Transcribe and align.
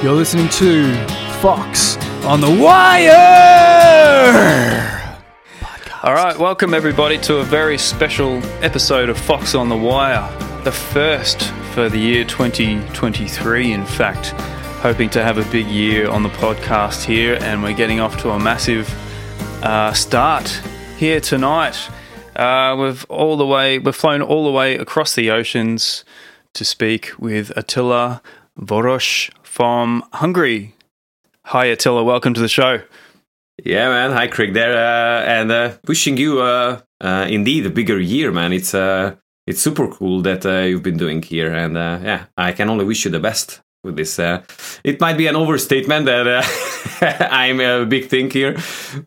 You're 0.00 0.14
listening 0.14 0.48
to 0.50 0.94
Fox 1.40 1.96
on 2.24 2.40
the 2.40 2.48
Wire. 2.48 3.10
All 6.04 6.14
right, 6.14 6.38
welcome 6.38 6.72
everybody 6.72 7.18
to 7.18 7.38
a 7.38 7.42
very 7.42 7.76
special 7.78 8.36
episode 8.62 9.08
of 9.08 9.18
Fox 9.18 9.56
on 9.56 9.68
the 9.68 9.76
Wire, 9.76 10.30
the 10.62 10.70
first 10.70 11.50
for 11.74 11.88
the 11.88 11.98
year 11.98 12.24
2023, 12.24 13.72
in 13.72 13.84
fact. 13.84 14.28
Hoping 14.82 15.10
to 15.10 15.24
have 15.24 15.36
a 15.36 15.50
big 15.50 15.66
year 15.66 16.08
on 16.08 16.22
the 16.22 16.28
podcast 16.28 17.04
here, 17.04 17.36
and 17.40 17.60
we're 17.60 17.74
getting 17.74 17.98
off 17.98 18.16
to 18.22 18.30
a 18.30 18.38
massive 18.38 18.88
uh, 19.64 19.92
start 19.92 20.48
here 20.96 21.20
tonight. 21.20 21.76
Uh, 22.36 22.76
we've 22.78 23.04
all 23.08 23.36
the 23.36 23.46
way, 23.46 23.80
we've 23.80 23.96
flown 23.96 24.22
all 24.22 24.44
the 24.44 24.52
way 24.52 24.76
across 24.76 25.16
the 25.16 25.28
oceans 25.32 26.04
to 26.54 26.64
speak 26.64 27.10
with 27.18 27.50
Attila 27.56 28.22
Vorosh 28.56 29.30
from 29.58 30.04
Hungary. 30.12 30.74
Hi, 31.46 31.66
Attila. 31.66 32.04
Welcome 32.04 32.34
to 32.34 32.40
the 32.40 32.48
show. 32.48 32.82
Yeah, 33.64 33.88
man. 33.88 34.12
Hi, 34.12 34.26
Craig. 34.28 34.52
There, 34.54 34.72
uh, 34.76 35.22
and 35.24 35.50
uh, 35.50 35.72
wishing 35.86 36.16
you 36.16 36.40
uh, 36.40 36.80
uh, 37.00 37.26
indeed 37.28 37.66
a 37.66 37.70
bigger 37.70 37.98
year, 37.98 38.30
man. 38.30 38.52
It's 38.52 38.74
uh, 38.74 39.16
it's 39.46 39.60
super 39.60 39.88
cool 39.88 40.20
that 40.22 40.44
uh, 40.46 40.60
you've 40.68 40.82
been 40.84 40.96
doing 40.98 41.22
here, 41.22 41.52
and 41.52 41.76
uh, 41.76 41.98
yeah, 42.04 42.24
I 42.36 42.52
can 42.52 42.68
only 42.68 42.84
wish 42.84 43.04
you 43.04 43.10
the 43.10 43.18
best 43.20 43.60
with 43.82 43.96
this. 43.96 44.18
Uh, 44.18 44.42
it 44.84 45.00
might 45.00 45.16
be 45.16 45.26
an 45.26 45.34
overstatement 45.36 46.06
that 46.06 46.26
uh, 46.26 47.26
I'm 47.30 47.60
a 47.60 47.84
big 47.84 48.08
thing 48.08 48.30
here, 48.30 48.56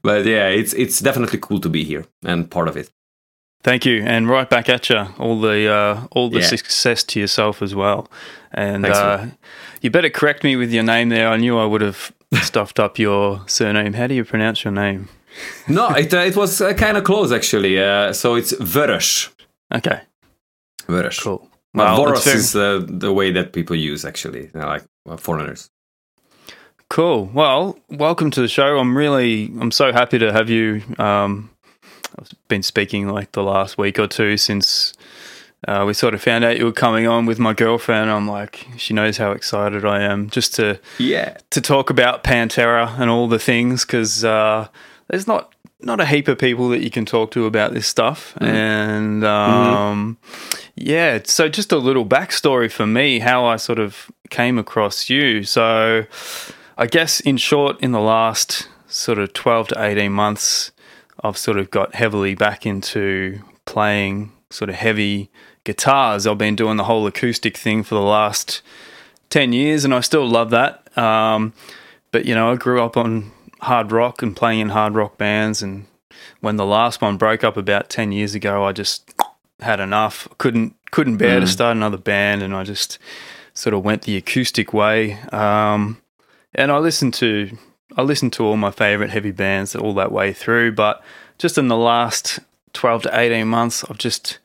but 0.02 0.26
yeah, 0.26 0.48
it's 0.50 0.74
it's 0.74 1.00
definitely 1.00 1.40
cool 1.40 1.60
to 1.62 1.70
be 1.70 1.84
here 1.86 2.06
and 2.26 2.50
part 2.50 2.68
of 2.68 2.76
it. 2.76 2.90
Thank 3.64 3.86
you, 3.86 4.02
and 4.06 4.28
right 4.28 4.50
back 4.50 4.68
at 4.70 4.90
you. 4.90 5.06
All 5.20 5.40
the 5.40 5.72
uh, 5.72 6.08
all 6.12 6.30
the 6.30 6.40
Yeah. 6.40 6.48
success 6.48 7.04
to 7.04 7.20
yourself 7.20 7.62
as 7.62 7.74
well. 7.74 8.10
And 8.54 8.84
Thanks, 8.84 8.98
uh. 8.98 9.28
You 9.82 9.90
better 9.92 10.10
correct 10.10 10.44
me 10.44 10.56
with 10.56 10.72
your 10.72 10.84
name 10.84 11.10
there. 11.10 11.28
I 11.28 11.38
knew 11.38 11.58
I 11.58 11.66
would 11.66 11.82
have 11.82 12.12
stuffed 12.42 12.80
up 12.80 12.98
your 13.00 13.42
surname. 13.48 13.94
How 13.94 14.08
do 14.08 14.14
you 14.14 14.24
pronounce 14.24 14.64
your 14.64 14.74
name? 14.74 15.10
No, 15.68 15.90
it 15.90 16.14
uh, 16.14 16.18
it 16.20 16.36
was 16.36 16.62
uh, 16.62 16.74
kind 16.74 16.98
of 16.98 17.04
close 17.04 17.32
actually. 17.32 17.80
Uh, 17.80 18.14
so 18.14 18.36
it's 18.36 18.54
Vörös. 18.54 19.30
Okay, 19.74 20.02
Vörös. 20.88 21.22
cool. 21.24 21.48
But 21.74 21.98
Well, 21.98 22.14
Voros 22.14 22.28
is 22.36 22.54
uh, 22.56 22.86
the 22.86 23.14
way 23.14 23.32
that 23.32 23.54
people 23.54 23.78
use 23.78 24.04
actually, 24.04 24.50
you 24.54 24.60
know, 24.60 24.68
like 24.68 24.84
uh, 25.10 25.16
foreigners. 25.16 25.70
Cool. 26.90 27.28
Well, 27.34 27.80
welcome 27.90 28.30
to 28.32 28.42
the 28.42 28.50
show. 28.50 28.78
I'm 28.78 28.98
really, 28.98 29.46
I'm 29.62 29.72
so 29.72 29.94
happy 29.94 30.20
to 30.20 30.34
have 30.34 30.50
you. 30.50 30.82
Um, 30.98 31.50
I've 32.20 32.30
been 32.50 32.64
speaking 32.64 33.08
like 33.08 33.32
the 33.32 33.44
last 33.44 33.78
week 33.78 33.98
or 33.98 34.08
two 34.08 34.36
since 34.36 34.92
uh, 35.68 35.84
we 35.86 35.94
sort 35.94 36.14
of 36.14 36.22
found 36.22 36.44
out 36.44 36.58
you 36.58 36.66
were 36.66 36.72
coming 36.72 37.08
on 37.08 37.26
with 37.26 37.38
my 37.40 37.54
girlfriend. 37.54 38.10
I'm 38.10 38.28
like, 38.28 38.68
she 38.78 38.94
knows 38.94 39.18
how 39.18 39.32
excited 39.32 39.86
I 39.86 40.02
am 40.02 40.30
just 40.30 40.56
to 40.56 40.80
Yeah. 40.98 41.38
to 41.52 41.62
talk 41.62 41.90
about 41.90 42.24
Pantera 42.24 43.00
and 43.00 43.10
all 43.10 43.28
the 43.28 43.40
things 43.40 43.86
because 43.86 44.24
uh, 44.26 44.68
there's 45.08 45.28
not 45.28 45.54
not 45.84 46.00
a 46.00 46.06
heap 46.06 46.28
of 46.28 46.38
people 46.38 46.70
that 46.70 46.82
you 46.82 46.92
can 46.92 47.06
talk 47.06 47.32
to 47.32 47.46
about 47.48 47.74
this 47.74 47.88
stuff. 47.88 48.36
And 48.40 49.24
um, 49.24 50.18
yeah, 50.76 51.20
so 51.24 51.50
just 51.50 51.72
a 51.72 51.78
little 51.78 52.06
backstory 52.06 52.72
for 52.72 52.86
me, 52.86 53.18
how 53.20 53.46
I 53.46 53.56
sort 53.56 53.80
of 53.80 54.12
came 54.30 54.60
across 54.60 55.10
you. 55.10 55.42
So 55.44 56.06
I 56.78 56.86
guess 56.86 57.20
in 57.20 57.38
short, 57.38 57.80
in 57.82 57.92
the 57.94 58.00
last 58.00 58.68
sort 58.88 59.18
of 59.18 59.34
12 59.34 59.70
to 59.70 59.84
18 59.84 60.12
months, 60.12 60.72
I've 61.24 61.38
sort 61.38 61.58
of 61.58 61.72
got 61.72 61.96
heavily 61.96 62.36
back 62.36 62.66
into 62.68 63.42
playing 63.66 64.32
sort 64.52 64.70
of 64.70 64.76
heavy 64.76 65.32
guitars. 65.64 66.26
I've 66.26 66.38
been 66.38 66.56
doing 66.56 66.78
the 66.78 66.86
whole 66.86 67.06
acoustic 67.08 67.58
thing 67.58 67.84
for 67.84 67.96
the 67.96 68.02
last 68.02 68.62
10 69.30 69.54
years 69.54 69.86
and 69.86 69.94
I 69.94 70.02
still 70.02 70.28
love 70.28 70.50
that. 70.52 70.98
Um, 70.98 71.54
but, 72.12 72.26
you 72.26 72.36
know, 72.36 72.52
I 72.52 72.56
grew 72.56 72.82
up 72.82 72.98
on 72.98 73.32
hard 73.62 73.92
rock 73.92 74.22
and 74.22 74.36
playing 74.36 74.60
in 74.60 74.70
hard 74.70 74.96
rock 74.96 75.18
bands. 75.18 75.62
And 75.62 75.86
when 76.42 76.58
the 76.58 76.66
last 76.66 77.02
one 77.02 77.18
broke 77.18 77.44
up 77.44 77.58
about 77.58 77.90
10 77.90 78.12
years 78.12 78.36
ago, 78.36 78.66
I 78.66 78.72
just 78.72 79.14
had 79.60 79.80
enough. 79.80 80.28
Couldn't, 80.38 80.76
couldn't 80.92 81.18
bear 81.18 81.40
to 81.40 81.48
start 81.48 81.78
another 81.78 81.98
band. 81.98 82.42
And 82.42 82.56
I 82.56 82.64
just 82.64 83.00
sort 83.54 83.74
of 83.74 83.84
went 83.84 84.04
the 84.04 84.18
acoustic 84.18 84.74
way. 84.74 85.14
Um, 85.32 86.02
and 86.54 86.72
I 86.72 86.80
listened 86.80 87.14
to, 87.16 87.58
I 87.96 88.02
listened 88.02 88.34
to 88.34 88.44
all 88.44 88.58
my 88.58 88.72
favorite 88.72 89.10
heavy 89.12 89.32
bands 89.32 89.76
all 89.76 89.94
that 89.94 90.12
way 90.12 90.34
through. 90.34 90.74
But 90.74 91.02
just 91.38 91.58
in 91.58 91.70
the 91.70 91.78
last 91.78 92.40
12 92.74 93.04
to 93.04 93.20
18 93.20 93.48
months, 93.48 93.86
I've 93.90 93.98
just, 93.98 94.40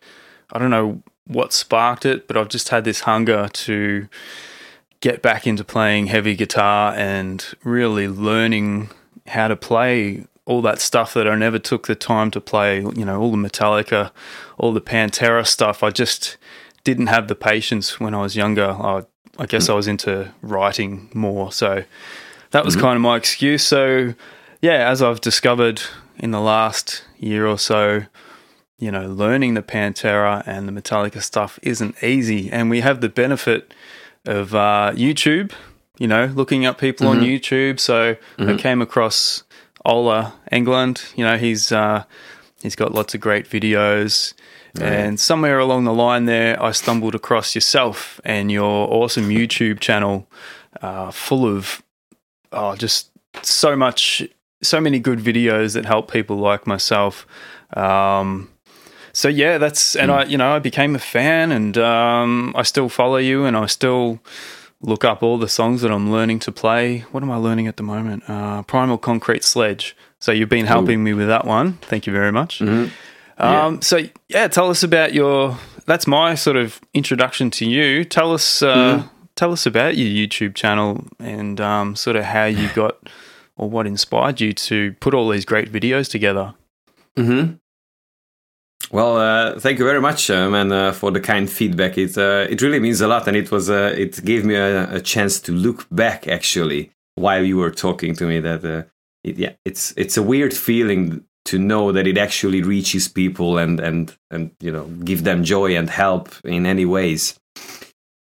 I 0.52 0.58
don't 0.58 0.70
know 0.70 1.02
what 1.26 1.52
sparked 1.52 2.06
it, 2.06 2.28
but 2.28 2.36
I've 2.36 2.48
just 2.48 2.68
had 2.68 2.84
this 2.84 3.00
hunger 3.00 3.48
to 3.48 4.08
get 5.00 5.22
back 5.22 5.46
into 5.46 5.64
playing 5.64 6.06
heavy 6.06 6.34
guitar 6.34 6.94
and 6.94 7.44
really 7.64 8.08
learning 8.08 8.90
how 9.26 9.48
to 9.48 9.56
play 9.56 10.24
all 10.44 10.62
that 10.62 10.80
stuff 10.80 11.12
that 11.14 11.28
I 11.28 11.34
never 11.34 11.58
took 11.58 11.86
the 11.88 11.96
time 11.96 12.30
to 12.30 12.40
play, 12.40 12.80
you 12.80 13.04
know, 13.04 13.20
all 13.20 13.32
the 13.32 13.36
Metallica, 13.36 14.12
all 14.58 14.72
the 14.72 14.80
Pantera 14.80 15.44
stuff. 15.46 15.82
I 15.82 15.90
just 15.90 16.36
didn't 16.84 17.08
have 17.08 17.26
the 17.26 17.34
patience 17.34 17.98
when 17.98 18.14
I 18.14 18.22
was 18.22 18.36
younger. 18.36 18.70
I, 18.70 19.02
I 19.38 19.46
guess 19.46 19.66
mm. 19.66 19.70
I 19.70 19.74
was 19.74 19.88
into 19.88 20.32
writing 20.42 21.10
more. 21.12 21.50
So 21.50 21.82
that 22.52 22.64
was 22.64 22.74
mm-hmm. 22.74 22.84
kind 22.84 22.96
of 22.96 23.02
my 23.02 23.16
excuse. 23.16 23.64
So, 23.64 24.14
yeah, 24.62 24.88
as 24.88 25.02
I've 25.02 25.20
discovered 25.20 25.82
in 26.16 26.30
the 26.30 26.40
last 26.40 27.02
year 27.18 27.46
or 27.46 27.58
so, 27.58 28.02
you 28.78 28.90
know, 28.90 29.06
learning 29.06 29.54
the 29.54 29.62
Pantera 29.62 30.42
and 30.46 30.68
the 30.68 30.72
Metallica 30.72 31.22
stuff 31.22 31.58
isn't 31.62 32.02
easy. 32.02 32.50
And 32.50 32.68
we 32.68 32.80
have 32.80 33.00
the 33.00 33.08
benefit 33.08 33.72
of 34.26 34.54
uh, 34.54 34.92
YouTube, 34.94 35.52
you 35.98 36.06
know, 36.06 36.26
looking 36.26 36.66
up 36.66 36.78
people 36.78 37.08
on 37.08 37.20
YouTube. 37.20 37.80
So 37.80 38.16
I 38.38 38.56
came 38.56 38.82
across 38.82 39.44
Ola 39.84 40.34
Englund. 40.52 41.16
You 41.16 41.24
know, 41.24 41.38
he's 41.38 41.72
uh, 41.72 42.04
he's 42.62 42.76
got 42.76 42.92
lots 42.92 43.14
of 43.14 43.20
great 43.20 43.48
videos. 43.48 44.34
And 44.78 45.18
somewhere 45.18 45.58
along 45.58 45.84
the 45.84 45.92
line 45.94 46.26
there, 46.26 46.62
I 46.62 46.72
stumbled 46.72 47.14
across 47.14 47.54
yourself 47.54 48.20
and 48.24 48.52
your 48.52 48.92
awesome 48.92 49.30
YouTube 49.30 49.80
channel, 49.80 50.28
uh, 50.82 51.10
full 51.10 51.46
of 51.46 51.82
oh, 52.52 52.76
just 52.76 53.10
so 53.42 53.74
much, 53.74 54.22
so 54.62 54.78
many 54.78 54.98
good 54.98 55.18
videos 55.18 55.72
that 55.74 55.86
help 55.86 56.10
people 56.10 56.36
like 56.36 56.66
myself. 56.66 57.26
Um, 57.74 58.50
so 59.16 59.28
yeah, 59.28 59.56
that's 59.56 59.96
and 59.96 60.10
I, 60.10 60.24
you 60.24 60.36
know, 60.36 60.54
I 60.54 60.58
became 60.58 60.94
a 60.94 60.98
fan, 60.98 61.50
and 61.50 61.78
um, 61.78 62.52
I 62.54 62.64
still 62.64 62.90
follow 62.90 63.16
you, 63.16 63.46
and 63.46 63.56
I 63.56 63.64
still 63.64 64.18
look 64.82 65.06
up 65.06 65.22
all 65.22 65.38
the 65.38 65.48
songs 65.48 65.80
that 65.80 65.90
I'm 65.90 66.12
learning 66.12 66.40
to 66.40 66.52
play. 66.52 66.98
What 67.12 67.22
am 67.22 67.30
I 67.30 67.36
learning 67.36 67.66
at 67.66 67.78
the 67.78 67.82
moment? 67.82 68.28
Uh, 68.28 68.62
Primal 68.64 68.98
Concrete 68.98 69.42
Sledge. 69.42 69.96
So 70.18 70.32
you've 70.32 70.50
been 70.50 70.66
helping 70.66 71.02
me 71.02 71.14
with 71.14 71.28
that 71.28 71.46
one. 71.46 71.78
Thank 71.80 72.06
you 72.06 72.12
very 72.12 72.30
much. 72.30 72.60
Um, 73.38 73.80
So 73.80 74.00
yeah, 74.28 74.48
tell 74.48 74.68
us 74.68 74.82
about 74.82 75.14
your. 75.14 75.56
That's 75.86 76.06
my 76.06 76.34
sort 76.34 76.58
of 76.58 76.78
introduction 76.92 77.50
to 77.52 77.64
you. 77.64 78.04
Tell 78.04 78.34
us, 78.34 78.60
uh, 78.60 79.04
tell 79.34 79.50
us 79.50 79.64
about 79.64 79.96
your 79.96 80.08
YouTube 80.08 80.54
channel 80.54 81.06
and 81.18 81.58
um, 81.58 81.96
sort 81.96 82.16
of 82.16 82.24
how 82.24 82.44
you 82.44 82.68
got, 82.74 83.08
or 83.56 83.70
what 83.70 83.86
inspired 83.86 84.42
you 84.42 84.52
to 84.52 84.92
put 85.00 85.14
all 85.14 85.30
these 85.30 85.46
great 85.46 85.72
videos 85.72 86.10
together. 86.10 86.52
Mm-hmm. 87.16 87.54
Well, 88.96 89.18
uh, 89.18 89.60
thank 89.60 89.78
you 89.78 89.84
very 89.84 90.00
much, 90.00 90.30
um, 90.30 90.54
and 90.54 90.72
uh, 90.72 90.90
for 90.90 91.10
the 91.10 91.20
kind 91.20 91.50
feedback. 91.50 91.98
It 91.98 92.16
uh, 92.16 92.46
it 92.48 92.62
really 92.62 92.80
means 92.80 93.02
a 93.02 93.06
lot, 93.06 93.28
and 93.28 93.36
it 93.36 93.50
was 93.50 93.68
uh, 93.68 93.94
it 93.94 94.24
gave 94.24 94.42
me 94.42 94.54
a, 94.54 94.90
a 94.90 95.00
chance 95.02 95.38
to 95.40 95.52
look 95.52 95.86
back 95.90 96.26
actually 96.26 96.92
while 97.14 97.44
you 97.44 97.58
were 97.58 97.70
talking 97.70 98.14
to 98.14 98.26
me. 98.26 98.40
That 98.40 98.64
uh, 98.64 98.84
it, 99.22 99.36
yeah, 99.36 99.52
it's 99.66 99.92
it's 99.98 100.16
a 100.16 100.22
weird 100.22 100.54
feeling 100.54 101.26
to 101.44 101.58
know 101.58 101.92
that 101.92 102.06
it 102.06 102.16
actually 102.16 102.62
reaches 102.62 103.06
people 103.06 103.58
and 103.58 103.80
and 103.80 104.16
and 104.30 104.52
you 104.60 104.72
know 104.72 104.86
give 105.04 105.24
them 105.24 105.44
joy 105.44 105.76
and 105.76 105.90
help 105.90 106.30
in 106.42 106.64
any 106.64 106.86
ways. 106.86 107.38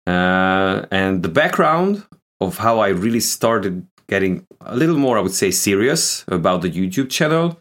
Uh, 0.04 0.84
and 0.90 1.22
the 1.22 1.32
background 1.32 2.04
of 2.40 2.58
how 2.58 2.80
I 2.80 2.88
really 2.88 3.20
started 3.20 3.86
getting 4.08 4.44
a 4.62 4.74
little 4.74 4.98
more, 4.98 5.16
I 5.16 5.20
would 5.20 5.38
say, 5.42 5.52
serious 5.52 6.24
about 6.26 6.62
the 6.62 6.70
YouTube 6.72 7.08
channel. 7.08 7.56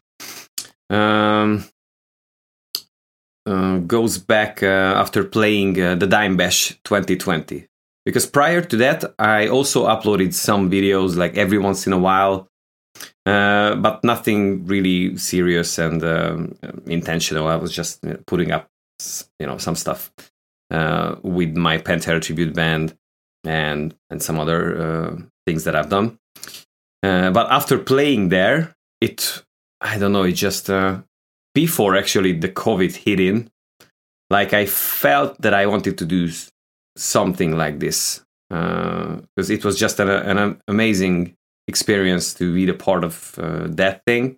Um, 0.89 1.65
uh, 3.45 3.77
goes 3.80 4.18
back 4.18 4.63
uh, 4.63 4.94
after 4.95 5.24
playing 5.24 5.80
uh, 5.80 5.95
the 5.95 6.07
Dime 6.07 6.36
Bash 6.36 6.69
2020. 6.83 7.68
Because 8.03 8.25
prior 8.25 8.62
to 8.62 8.77
that, 8.77 9.03
I 9.18 9.47
also 9.47 9.88
uploaded 9.88 10.33
some 10.33 10.69
videos 10.69 11.15
like 11.15 11.38
every 11.38 11.57
once 11.57 11.88
in 11.88 11.94
a 11.94 11.97
while, 11.97 12.47
uh, 13.25 13.75
but 13.75 14.03
nothing 14.03 14.65
really 14.65 15.18
serious 15.18 15.77
and 15.77 16.03
um, 16.03 16.56
intentional. 16.86 17.47
I 17.47 17.56
was 17.56 17.71
just 17.71 18.06
uh, 18.06 18.18
putting 18.27 18.51
up, 18.51 18.68
you 19.39 19.47
know, 19.47 19.57
some 19.57 19.75
stuff 19.75 20.12
uh, 20.71 21.15
with 21.24 21.56
my 21.56 21.77
Pantera 21.77 22.21
tribute 22.21 22.53
band 22.53 22.95
and 23.44 23.95
and 24.09 24.21
some 24.21 24.39
other 24.39 25.27
things 25.45 25.65
that 25.65 25.75
I've 25.75 25.89
done. 25.89 26.18
But 27.01 27.51
after 27.51 27.77
playing 27.77 28.30
there, 28.30 28.75
it 29.01 29.44
I 29.81 29.97
don't 29.97 30.13
know, 30.13 30.24
it 30.24 30.33
just 30.33 30.69
before 31.56 31.96
actually 31.96 32.34
the 32.34 32.50
COVID 32.50 32.96
hit 32.96 33.19
in, 33.19 33.50
like 34.30 34.54
I 34.54 34.68
felt 34.68 35.42
that 35.42 35.56
I 35.56 35.66
wanted 35.66 35.98
to 35.98 36.06
do 36.06 36.30
something 36.96 37.57
like 37.57 37.80
this. 37.80 38.22
because 38.50 39.50
it 39.50 39.66
was 39.66 39.80
just 39.80 40.00
an, 40.00 40.10
an 40.10 40.62
amazing 40.68 41.36
experience 41.68 42.34
to 42.36 42.54
be 42.54 42.69
a 42.69 42.74
part 42.74 43.04
of 43.04 43.40
uh, 43.40 43.68
that 43.69 44.04
thing. 44.06 44.38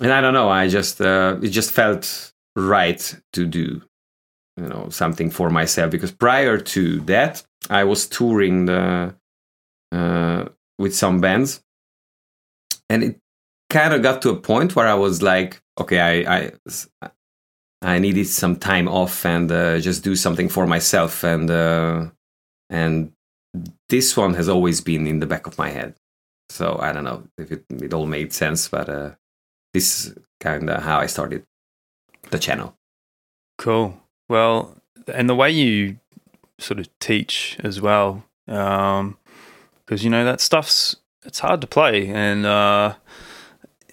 And 0.00 0.12
I 0.12 0.20
don't 0.20 0.32
know, 0.32 0.48
I 0.48 0.68
just 0.68 1.00
uh, 1.00 1.36
it 1.42 1.48
just 1.48 1.72
felt 1.72 2.32
right 2.56 3.14
to 3.32 3.46
do 3.46 3.82
you 4.56 4.68
know 4.68 4.88
something 4.90 5.30
for 5.30 5.50
myself 5.50 5.90
because 5.90 6.10
prior 6.10 6.58
to 6.58 7.00
that 7.02 7.42
I 7.70 7.84
was 7.84 8.08
touring 8.08 8.66
the 8.66 9.14
uh, 9.92 10.44
with 10.78 10.94
some 10.94 11.20
bands, 11.20 11.60
and 12.88 13.02
it 13.02 13.20
kind 13.70 13.94
of 13.94 14.02
got 14.02 14.22
to 14.22 14.30
a 14.30 14.36
point 14.36 14.74
where 14.74 14.86
I 14.86 14.94
was 14.94 15.22
like, 15.22 15.60
okay, 15.78 16.24
I 16.24 16.52
I, 17.02 17.10
I 17.82 17.98
needed 17.98 18.26
some 18.26 18.56
time 18.56 18.88
off 18.88 19.24
and 19.24 19.50
uh, 19.50 19.78
just 19.78 20.04
do 20.04 20.16
something 20.16 20.48
for 20.48 20.66
myself, 20.66 21.24
and 21.24 21.50
uh, 21.50 22.06
and 22.70 23.12
this 23.88 24.16
one 24.16 24.34
has 24.34 24.48
always 24.48 24.80
been 24.80 25.06
in 25.06 25.20
the 25.20 25.26
back 25.26 25.46
of 25.46 25.58
my 25.58 25.70
head. 25.70 25.94
So 26.50 26.78
I 26.80 26.92
don't 26.92 27.04
know 27.04 27.24
if 27.36 27.52
it, 27.52 27.64
it 27.70 27.92
all 27.92 28.06
made 28.06 28.32
sense, 28.32 28.68
but 28.68 28.88
uh, 28.88 29.10
this 29.74 30.06
is 30.06 30.14
kind 30.40 30.70
of 30.70 30.82
how 30.82 30.98
I 30.98 31.06
started 31.06 31.44
the 32.30 32.38
channel. 32.38 32.74
Cool. 33.58 34.00
Well, 34.28 34.76
and 35.12 35.28
the 35.28 35.34
way 35.34 35.50
you 35.50 35.98
sort 36.58 36.80
of 36.80 36.88
teach 36.98 37.58
as 37.62 37.80
well, 37.80 38.24
because 38.46 39.00
um, 39.00 39.16
you 39.90 40.10
know 40.10 40.24
that 40.24 40.40
stuff's 40.40 40.96
it's 41.24 41.40
hard 41.40 41.60
to 41.60 41.66
play, 41.66 42.08
and 42.08 42.46
uh, 42.46 42.94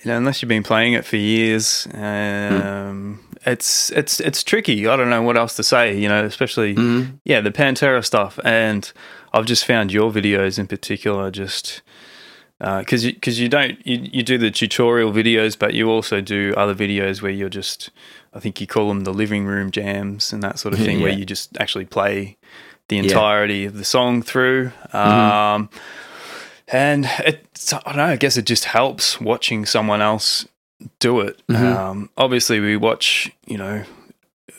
you 0.05 0.11
know 0.11 0.17
unless 0.17 0.41
you've 0.41 0.49
been 0.49 0.63
playing 0.63 0.93
it 0.93 1.03
for 1.03 1.17
years, 1.17 1.87
um, 1.93 1.99
mm. 1.99 3.17
it's 3.45 3.89
it's 3.91 4.19
it's 4.19 4.43
tricky. 4.43 4.87
I 4.87 4.95
don't 4.95 5.09
know 5.09 5.23
what 5.23 5.35
else 5.35 5.55
to 5.55 5.63
say. 5.63 5.97
You 5.97 6.07
know, 6.07 6.23
especially 6.23 6.75
mm. 6.75 7.19
yeah 7.25 7.41
the 7.41 7.51
Pantera 7.51 8.05
stuff, 8.05 8.39
and 8.43 8.91
I've 9.33 9.45
just 9.45 9.65
found 9.65 9.91
your 9.91 10.11
videos 10.11 10.59
in 10.59 10.67
particular 10.67 11.31
just 11.31 11.81
because 12.59 13.03
uh, 13.03 13.11
because 13.11 13.39
you, 13.39 13.43
you, 13.43 13.49
don't 13.49 13.85
you, 13.85 14.09
you 14.13 14.23
do 14.23 14.37
the 14.37 14.51
tutorial 14.51 15.11
videos, 15.11 15.57
but 15.57 15.73
you 15.73 15.89
also 15.89 16.21
do 16.21 16.53
other 16.55 16.75
videos 16.75 17.23
where 17.23 17.31
you're 17.31 17.49
just 17.49 17.89
I 18.33 18.39
think 18.39 18.61
you 18.61 18.67
call 18.67 18.89
them 18.89 19.05
the 19.05 19.13
living 19.13 19.45
room 19.45 19.71
jams 19.71 20.31
and 20.31 20.43
that 20.43 20.59
sort 20.59 20.75
of 20.75 20.79
thing, 20.85 20.99
yeah. 20.99 21.03
where 21.03 21.13
you 21.13 21.25
just 21.25 21.57
actually 21.59 21.85
play 21.85 22.37
the 22.89 22.99
entirety 22.99 23.59
yeah. 23.59 23.67
of 23.69 23.77
the 23.77 23.85
song 23.85 24.21
through. 24.21 24.71
Mm-hmm. 24.93 25.65
And 26.67 27.07
it's 27.19 27.73
I 27.73 27.79
don't 27.85 27.97
know. 27.97 28.05
I 28.05 28.15
guess 28.15 28.37
it 28.37 28.45
just 28.45 28.65
helps 28.65 29.21
watching 29.21 29.65
someone 29.65 30.01
else 30.01 30.47
do 30.99 31.19
it. 31.19 31.41
Mm-hmm. 31.47 31.65
Um, 31.65 32.09
obviously, 32.17 32.59
we 32.59 32.75
watch 32.75 33.31
you 33.45 33.57
know 33.57 33.83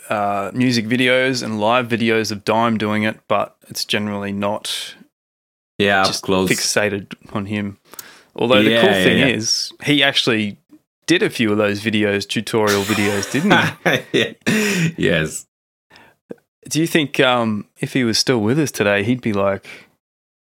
uh, 0.08 0.50
music 0.55 0.87
videos 0.87 1.43
and 1.43 1.61
live 1.61 1.88
videos 1.88 2.31
of 2.31 2.44
Dime 2.44 2.79
doing 2.79 3.03
it, 3.03 3.19
but 3.29 3.56
it's 3.69 3.85
generally 3.85 4.32
not 4.32 4.94
yeah, 5.79 6.05
just 6.05 6.23
close. 6.23 6.50
fixated 6.50 7.14
on 7.32 7.47
him. 7.47 7.79
Although 8.37 8.62
the 8.62 8.81
cool 8.81 8.93
thing 8.93 9.19
yeah. 9.19 9.26
is, 9.26 9.73
he 9.82 10.02
actually 10.02 10.59
did 11.06 11.23
a 11.23 11.31
few 11.31 11.50
of 11.52 11.59
those 11.59 11.81
videos, 11.81 12.29
tutorial 12.29 12.82
videos, 12.82 13.32
didn't 13.32 14.12
he? 14.12 14.94
yes. 15.02 15.47
Do 16.69 16.81
you 16.81 16.87
think 16.87 17.20
um, 17.20 17.67
if 17.79 17.93
he 17.93 18.05
was 18.05 18.19
still 18.19 18.41
with 18.41 18.59
us 18.59 18.70
today, 18.70 19.05
he'd 19.05 19.20
be 19.20 19.32
like, 19.32 19.86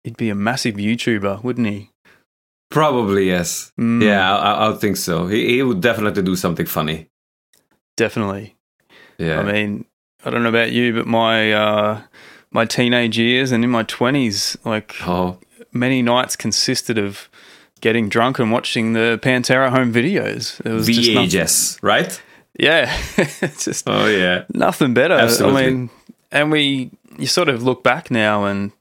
he'd 0.03 0.17
be 0.17 0.29
a 0.29 0.35
massive 0.35 0.75
YouTuber, 0.75 1.43
wouldn't 1.43 1.67
he? 1.67 1.91
Probably 2.69 3.27
yes. 3.27 3.71
Mm. 3.79 4.01
Yeah, 4.03 4.35
I, 4.35 4.69
I, 4.69 4.73
think 4.73 4.95
so. 4.97 5.27
He, 5.27 5.55
he 5.55 5.63
would 5.63 5.81
definitely 5.81 6.23
do 6.23 6.35
something 6.35 6.65
funny. 6.65 7.09
Definitely. 7.97 8.55
Yeah. 9.17 9.39
I 9.39 9.51
mean, 9.51 9.85
I 10.23 10.29
don't 10.29 10.43
know 10.43 10.49
about 10.49 10.71
you, 10.71 10.93
but 10.93 11.05
my 11.05 11.51
uh, 11.51 12.01
my 12.51 12.65
teenage 12.65 13.17
years 13.17 13.51
and 13.51 13.63
in 13.63 13.69
my 13.69 13.83
20s, 13.83 14.57
like 14.65 14.95
oh. 15.05 15.37
many 15.73 16.01
nights 16.01 16.35
consisted 16.35 16.97
of 16.97 17.29
getting 17.81 18.07
drunk 18.07 18.39
and 18.39 18.51
watching 18.51 18.93
the 18.93 19.19
Pantera 19.21 19.69
home 19.69 19.93
videos. 19.93 20.63
It 20.65 20.71
was 20.71 20.87
VHS, 20.87 21.79
right? 21.81 22.21
Yeah. 22.57 22.95
just 23.41 23.83
Oh 23.87 24.07
yeah. 24.07 24.45
Nothing 24.53 24.93
better. 24.93 25.15
Absolutely. 25.15 25.65
I 25.65 25.69
mean, 25.69 25.89
and 26.31 26.51
we 26.51 26.91
you 27.17 27.27
sort 27.27 27.49
of 27.49 27.63
look 27.63 27.83
back 27.83 28.11
now 28.11 28.45
and 28.45 28.71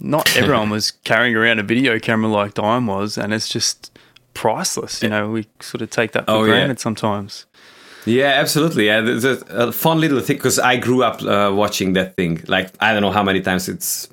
not 0.00 0.36
everyone 0.36 0.70
was 0.70 0.90
carrying 0.90 1.34
around 1.34 1.58
a 1.58 1.62
video 1.62 1.98
camera 1.98 2.30
like 2.30 2.54
Dime 2.54 2.86
was 2.86 3.18
and 3.18 3.32
it's 3.32 3.48
just 3.48 3.96
priceless. 4.34 5.02
You 5.02 5.08
know, 5.08 5.30
we 5.30 5.46
sort 5.60 5.82
of 5.82 5.90
take 5.90 6.12
that 6.12 6.26
for 6.26 6.32
oh, 6.32 6.44
granted 6.44 6.78
yeah. 6.78 6.82
sometimes. 6.82 7.46
Yeah, 8.04 8.26
absolutely. 8.26 8.86
Yeah, 8.86 9.00
there's 9.00 9.24
a, 9.24 9.38
a 9.48 9.72
fun 9.72 10.00
little 10.00 10.20
thing 10.20 10.36
because 10.36 10.60
I 10.60 10.76
grew 10.76 11.02
up 11.02 11.22
uh, 11.22 11.52
watching 11.52 11.94
that 11.94 12.14
thing. 12.14 12.42
Like 12.46 12.72
I 12.78 12.92
don't 12.92 13.02
know 13.02 13.10
how 13.10 13.24
many 13.24 13.40
times 13.40 13.68
it's 13.68 14.08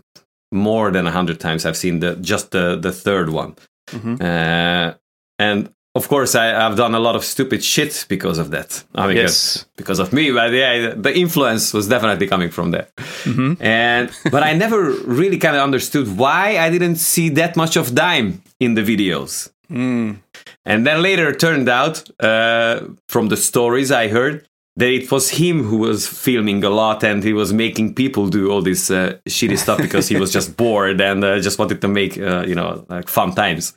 more 0.52 0.92
than 0.92 1.06
a 1.06 1.12
hundred 1.12 1.40
times 1.40 1.66
I've 1.66 1.78
seen 1.78 2.00
the 2.00 2.16
just 2.16 2.52
the 2.52 2.76
the 2.76 2.92
third 2.92 3.30
one, 3.30 3.56
mm-hmm. 3.88 4.16
uh, 4.20 4.94
and 5.38 5.72
of 5.96 6.08
course 6.08 6.36
I, 6.36 6.46
have 6.46 6.76
done 6.76 6.96
a 6.96 7.00
lot 7.00 7.16
of 7.16 7.24
stupid 7.24 7.64
shit 7.64 8.06
because 8.10 8.40
of 8.40 8.52
that. 8.52 8.84
I 8.96 9.08
mean, 9.08 9.18
yes. 9.18 9.66
because 9.76 10.00
of 10.00 10.12
me, 10.12 10.32
but 10.32 10.52
yeah, 10.52 10.94
the 10.96 11.16
influence 11.16 11.74
was 11.74 11.88
definitely 11.88 12.28
coming 12.28 12.50
from 12.50 12.72
there. 12.72 12.88
Mm-hmm. 13.24 13.64
And 13.64 14.12
but 14.32 14.44
I 14.44 14.54
never 14.64 14.92
really 15.06 15.38
kind 15.38 15.56
of 15.56 15.62
understood 15.62 16.18
why 16.18 16.58
I 16.58 16.70
didn't 16.70 16.96
see 16.96 17.30
that 17.30 17.56
much 17.56 17.76
of 17.76 17.94
Dime 17.94 18.42
in 18.60 18.74
the 18.74 18.82
videos. 18.82 19.52
Mm. 19.70 20.20
And 20.66 20.86
then 20.86 21.02
later 21.02 21.34
turned 21.34 21.70
out, 21.70 22.10
uh, 22.20 22.82
from 23.08 23.28
the 23.28 23.38
stories 23.38 23.92
I 23.92 24.08
heard, 24.08 24.48
that 24.76 24.90
it 24.90 25.12
was 25.12 25.30
him 25.30 25.64
who 25.64 25.78
was 25.78 26.08
filming 26.08 26.64
a 26.64 26.70
lot 26.70 27.04
and 27.04 27.24
he 27.24 27.34
was 27.34 27.54
making 27.54 27.94
people 27.94 28.28
do 28.28 28.52
all 28.52 28.62
this 28.62 28.90
uh, 28.90 29.18
shitty 29.28 29.58
stuff 29.58 29.78
because 29.78 30.08
he 30.08 30.16
was 30.16 30.32
just 30.32 30.58
bored 30.58 31.00
and 31.00 31.24
uh, 31.24 31.40
just 31.40 31.60
wanted 31.60 31.80
to 31.82 31.88
make, 31.88 32.18
uh, 32.18 32.44
you 32.48 32.56
know, 32.56 32.86
like 32.90 33.08
fun 33.08 33.36
times. 33.36 33.74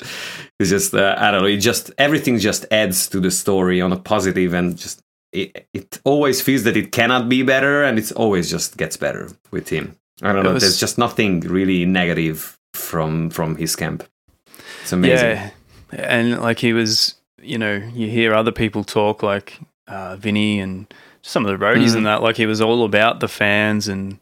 It's 0.58 0.70
just, 0.70 0.94
uh, 0.94 1.14
I 1.18 1.30
don't 1.30 1.42
know, 1.42 1.48
it 1.48 1.58
just, 1.58 1.90
everything 1.98 2.38
just 2.38 2.64
adds 2.70 3.08
to 3.08 3.20
the 3.20 3.30
story 3.30 3.80
on 3.80 3.92
a 3.92 3.96
positive 3.96 4.54
and 4.54 4.76
just, 4.76 5.02
it, 5.32 5.68
it 5.74 6.00
always 6.04 6.40
feels 6.40 6.62
that 6.62 6.76
it 6.76 6.92
cannot 6.92 7.28
be 7.28 7.42
better 7.42 7.84
and 7.84 7.98
it 7.98 8.10
always 8.12 8.50
just 8.50 8.78
gets 8.78 8.96
better 8.96 9.30
with 9.50 9.68
him. 9.68 9.96
I 10.22 10.32
don't 10.32 10.44
know, 10.44 10.54
was... 10.54 10.62
there's 10.62 10.80
just 10.80 10.96
nothing 10.96 11.40
really 11.40 11.84
negative 11.84 12.56
from 12.72 13.28
from 13.30 13.56
his 13.56 13.76
camp. 13.76 14.04
It's 14.82 14.92
amazing. 14.92 15.30
Yeah 15.30 15.50
and 15.92 16.40
like 16.40 16.58
he 16.58 16.72
was, 16.72 17.14
you 17.40 17.58
know, 17.58 17.74
you 17.94 18.08
hear 18.08 18.34
other 18.34 18.52
people 18.52 18.84
talk 18.84 19.22
like 19.22 19.58
uh, 19.88 20.16
Vinnie 20.16 20.60
and 20.60 20.92
some 21.22 21.44
of 21.44 21.58
the 21.58 21.64
roadies 21.64 21.90
mm. 21.90 21.96
and 21.96 22.06
that. 22.06 22.22
Like 22.22 22.36
he 22.36 22.46
was 22.46 22.60
all 22.60 22.84
about 22.84 23.20
the 23.20 23.28
fans, 23.28 23.88
and 23.88 24.18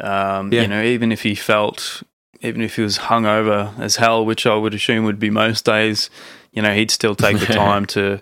um, 0.00 0.52
yeah. 0.52 0.62
you 0.62 0.68
know, 0.68 0.82
even 0.82 1.12
if 1.12 1.22
he 1.22 1.34
felt, 1.34 2.02
even 2.40 2.62
if 2.62 2.76
he 2.76 2.82
was 2.82 2.98
hungover 2.98 3.78
as 3.78 3.96
hell, 3.96 4.24
which 4.24 4.46
I 4.46 4.54
would 4.54 4.74
assume 4.74 5.04
would 5.04 5.18
be 5.18 5.30
most 5.30 5.64
days, 5.64 6.10
you 6.52 6.62
know, 6.62 6.74
he'd 6.74 6.90
still 6.90 7.14
take 7.14 7.38
the 7.38 7.46
time 7.54 7.86
to 7.86 8.20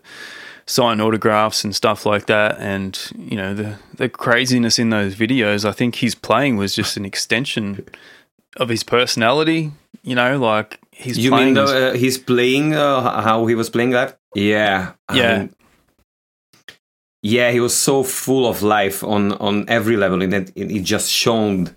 sign 0.66 1.00
autographs 1.00 1.64
and 1.64 1.74
stuff 1.74 2.06
like 2.06 2.26
that. 2.26 2.58
And 2.58 2.98
you 3.16 3.36
know, 3.36 3.54
the 3.54 3.78
the 3.94 4.08
craziness 4.08 4.78
in 4.78 4.90
those 4.90 5.14
videos, 5.14 5.64
I 5.64 5.72
think 5.72 5.96
his 5.96 6.14
playing 6.14 6.56
was 6.56 6.74
just 6.74 6.96
an 6.96 7.04
extension 7.04 7.86
of 8.56 8.68
his 8.68 8.82
personality. 8.82 9.72
You 10.02 10.14
know, 10.14 10.38
like 10.38 10.80
he's 10.90 11.18
you 11.18 11.30
mean 11.30 11.54
the, 11.54 11.90
uh, 11.90 11.94
he's 11.94 12.18
playing 12.18 12.74
uh, 12.74 13.22
how 13.22 13.46
he 13.46 13.54
was 13.54 13.70
playing 13.70 13.90
that? 13.90 14.18
Yeah, 14.34 14.92
yeah. 15.12 15.32
I 15.32 15.38
mean, 15.38 15.54
yeah, 17.24 17.50
he 17.50 17.58
was 17.58 17.74
so 17.74 18.02
full 18.02 18.46
of 18.46 18.62
life 18.62 19.02
on 19.02 19.32
on 19.32 19.64
every 19.66 19.96
level, 19.96 20.20
and 20.20 20.34
it, 20.34 20.52
it 20.54 20.82
just 20.82 21.10
shone 21.10 21.74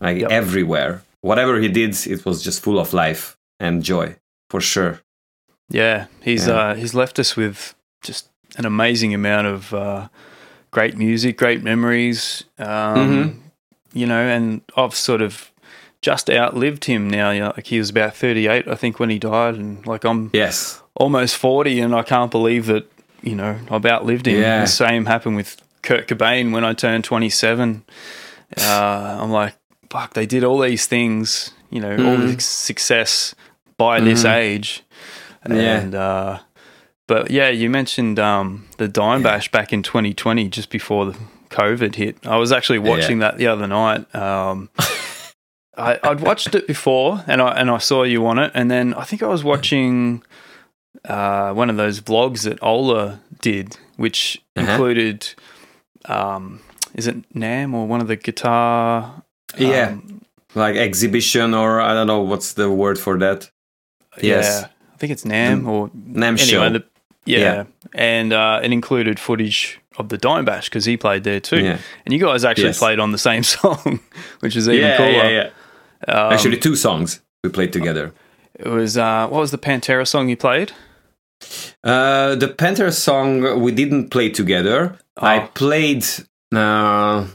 like 0.00 0.20
yep. 0.20 0.30
everywhere. 0.30 1.02
Whatever 1.22 1.58
he 1.58 1.68
did, 1.68 1.96
it 2.06 2.24
was 2.24 2.40
just 2.40 2.62
full 2.62 2.78
of 2.78 2.92
life 2.92 3.36
and 3.58 3.82
joy 3.82 4.14
for 4.48 4.60
sure. 4.60 5.00
Yeah, 5.68 6.06
he's 6.22 6.46
yeah. 6.46 6.54
Uh, 6.54 6.74
he's 6.76 6.94
left 6.94 7.18
us 7.18 7.34
with 7.34 7.74
just 8.04 8.28
an 8.58 8.64
amazing 8.64 9.12
amount 9.12 9.48
of 9.48 9.74
uh, 9.74 10.08
great 10.70 10.96
music, 10.96 11.36
great 11.36 11.64
memories. 11.64 12.44
Um, 12.56 12.66
mm-hmm. 12.96 13.38
You 13.92 14.06
know, 14.06 14.20
and 14.20 14.60
I've 14.76 14.94
sort 14.94 15.20
of 15.20 15.50
just 16.00 16.30
outlived 16.30 16.84
him 16.84 17.10
now. 17.10 17.32
You 17.32 17.40
know, 17.40 17.52
like 17.56 17.66
he 17.66 17.80
was 17.80 17.90
about 17.90 18.14
38, 18.14 18.68
I 18.68 18.76
think, 18.76 19.00
when 19.00 19.10
he 19.10 19.18
died, 19.18 19.56
and 19.56 19.84
like 19.84 20.04
I'm 20.04 20.30
yes 20.32 20.80
almost 20.94 21.36
40, 21.36 21.80
and 21.80 21.92
I 21.92 22.02
can't 22.04 22.30
believe 22.30 22.66
that 22.66 22.88
you 23.22 23.34
know 23.34 23.58
I've 23.70 23.86
outlived 23.86 24.26
him. 24.26 24.40
Yeah. 24.40 24.62
The 24.62 24.66
same 24.66 25.06
happened 25.06 25.36
with 25.36 25.60
Kurt 25.82 26.08
Cobain 26.08 26.52
when 26.52 26.64
I 26.64 26.72
turned 26.72 27.04
27. 27.04 27.84
Uh, 28.58 29.18
I'm 29.20 29.30
like, 29.30 29.54
fuck, 29.90 30.14
they 30.14 30.26
did 30.26 30.44
all 30.44 30.58
these 30.58 30.86
things, 30.86 31.52
you 31.70 31.80
know, 31.80 31.96
mm. 31.96 32.06
all 32.06 32.16
this 32.16 32.44
success 32.44 33.34
by 33.76 34.00
mm. 34.00 34.04
this 34.04 34.24
age, 34.24 34.82
and 35.42 35.56
yeah. 35.92 36.00
uh, 36.00 36.38
but 37.06 37.30
yeah, 37.30 37.48
you 37.48 37.70
mentioned 37.70 38.18
um, 38.18 38.66
the 38.78 38.88
Dime 38.88 39.22
Bash 39.22 39.50
back 39.50 39.72
in 39.72 39.82
2020, 39.82 40.48
just 40.48 40.70
before 40.70 41.06
the 41.06 41.18
COVID 41.50 41.94
hit. 41.94 42.26
I 42.26 42.36
was 42.36 42.52
actually 42.52 42.78
watching 42.78 43.20
yeah. 43.20 43.30
that 43.30 43.38
the 43.38 43.46
other 43.46 43.66
night. 43.66 44.12
Um, 44.14 44.70
I, 45.76 45.98
would 46.08 46.20
watched 46.20 46.54
it 46.54 46.66
before, 46.66 47.22
and 47.26 47.42
I 47.42 47.52
and 47.52 47.70
I 47.70 47.78
saw 47.78 48.02
you 48.02 48.26
on 48.26 48.38
it, 48.38 48.50
and 48.54 48.70
then 48.70 48.94
I 48.94 49.04
think 49.04 49.22
I 49.22 49.28
was 49.28 49.44
watching 49.44 50.22
uh, 51.06 51.52
one 51.52 51.70
of 51.70 51.76
those 51.76 52.00
vlogs 52.00 52.44
that 52.44 52.58
Ola 52.62 53.20
did, 53.40 53.76
which 53.96 54.42
uh-huh. 54.56 54.70
included, 54.70 55.28
um, 56.06 56.60
is 56.94 57.06
it 57.06 57.16
Nam 57.34 57.74
or 57.74 57.86
one 57.86 58.00
of 58.00 58.08
the 58.08 58.16
guitar? 58.16 59.22
Yeah. 59.56 59.88
Um, 59.90 60.22
like 60.54 60.76
exhibition 60.76 61.52
or 61.54 61.80
I 61.80 61.92
don't 61.92 62.06
know 62.06 62.20
what's 62.20 62.54
the 62.54 62.70
word 62.70 62.98
for 62.98 63.18
that. 63.18 63.50
Yes. 64.20 64.62
Yeah, 64.62 64.68
I 64.94 64.96
think 64.96 65.12
it's 65.12 65.24
Nam 65.24 65.68
or 65.68 65.90
NAM 65.94 66.34
anyway. 66.34 66.46
show. 66.46 66.68
The, 66.70 66.84
yeah. 67.26 67.38
Yeah. 67.38 67.64
and 67.94 68.32
uh, 68.32 68.60
it 68.62 68.72
included 68.72 69.20
footage 69.20 69.78
of 69.98 70.08
the 70.08 70.16
Dime 70.16 70.44
Bash 70.44 70.68
because 70.68 70.84
he 70.86 70.96
played 70.96 71.24
there 71.24 71.40
too. 71.40 71.60
Yeah. 71.62 71.78
And 72.04 72.12
you 72.14 72.20
guys 72.20 72.44
actually 72.44 72.68
Yes. 72.68 72.78
played 72.78 72.98
on 72.98 73.12
the 73.12 73.18
same 73.18 73.42
song, 73.56 74.00
which 74.40 74.56
is 74.56 74.68
even 74.68 74.80
yeah, 74.80 74.96
cooler. 74.96 75.10
yeah, 75.10 75.28
yeah. 75.28 75.50
Um, 76.12 76.32
Actually, 76.32 76.58
two 76.58 76.76
songs 76.76 77.20
we 77.42 77.50
played 77.50 77.72
together. 77.72 78.12
it 78.58 78.68
was 78.68 78.96
uh, 78.96 79.26
what 79.28 79.40
was 79.40 79.50
the 79.50 79.58
Pantera 79.58 80.06
song 80.06 80.28
you 80.28 80.36
played? 80.36 80.72
Uh, 81.84 82.34
the 82.34 82.48
Panther 82.48 82.90
song 82.90 83.60
we 83.62 83.72
didn't 83.72 84.10
play 84.10 84.28
together. 84.30 84.98
I 85.16 85.40
Oh. 85.44 85.46
played. 85.54 86.04
Uh, 86.54 87.26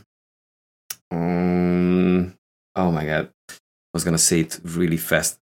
um, 1.11 2.33
oh 2.75 2.91
my 2.91 3.05
god! 3.05 3.29
I 3.49 3.93
was 3.93 4.03
gonna 4.03 4.17
say 4.17 4.41
it 4.41 4.59
really 4.63 4.97
fast. 4.97 5.37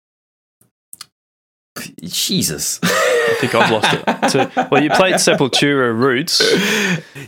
Jesus. 2.02 2.80
I 2.82 3.36
think 3.40 3.54
I've 3.54 3.70
lost 3.70 3.92
it. 3.94 4.04
So, 4.30 4.50
well, 4.70 4.82
you 4.82 4.90
played 4.90 5.14
Sepultura 5.14 5.94
Roots. 5.96 6.42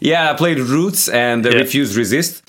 yeah, 0.00 0.30
I 0.32 0.34
played 0.36 0.58
Roots 0.58 1.08
and 1.08 1.46
uh, 1.46 1.50
Yeah. 1.50 1.56
Refuse 1.58 1.96
Resist, 1.96 2.42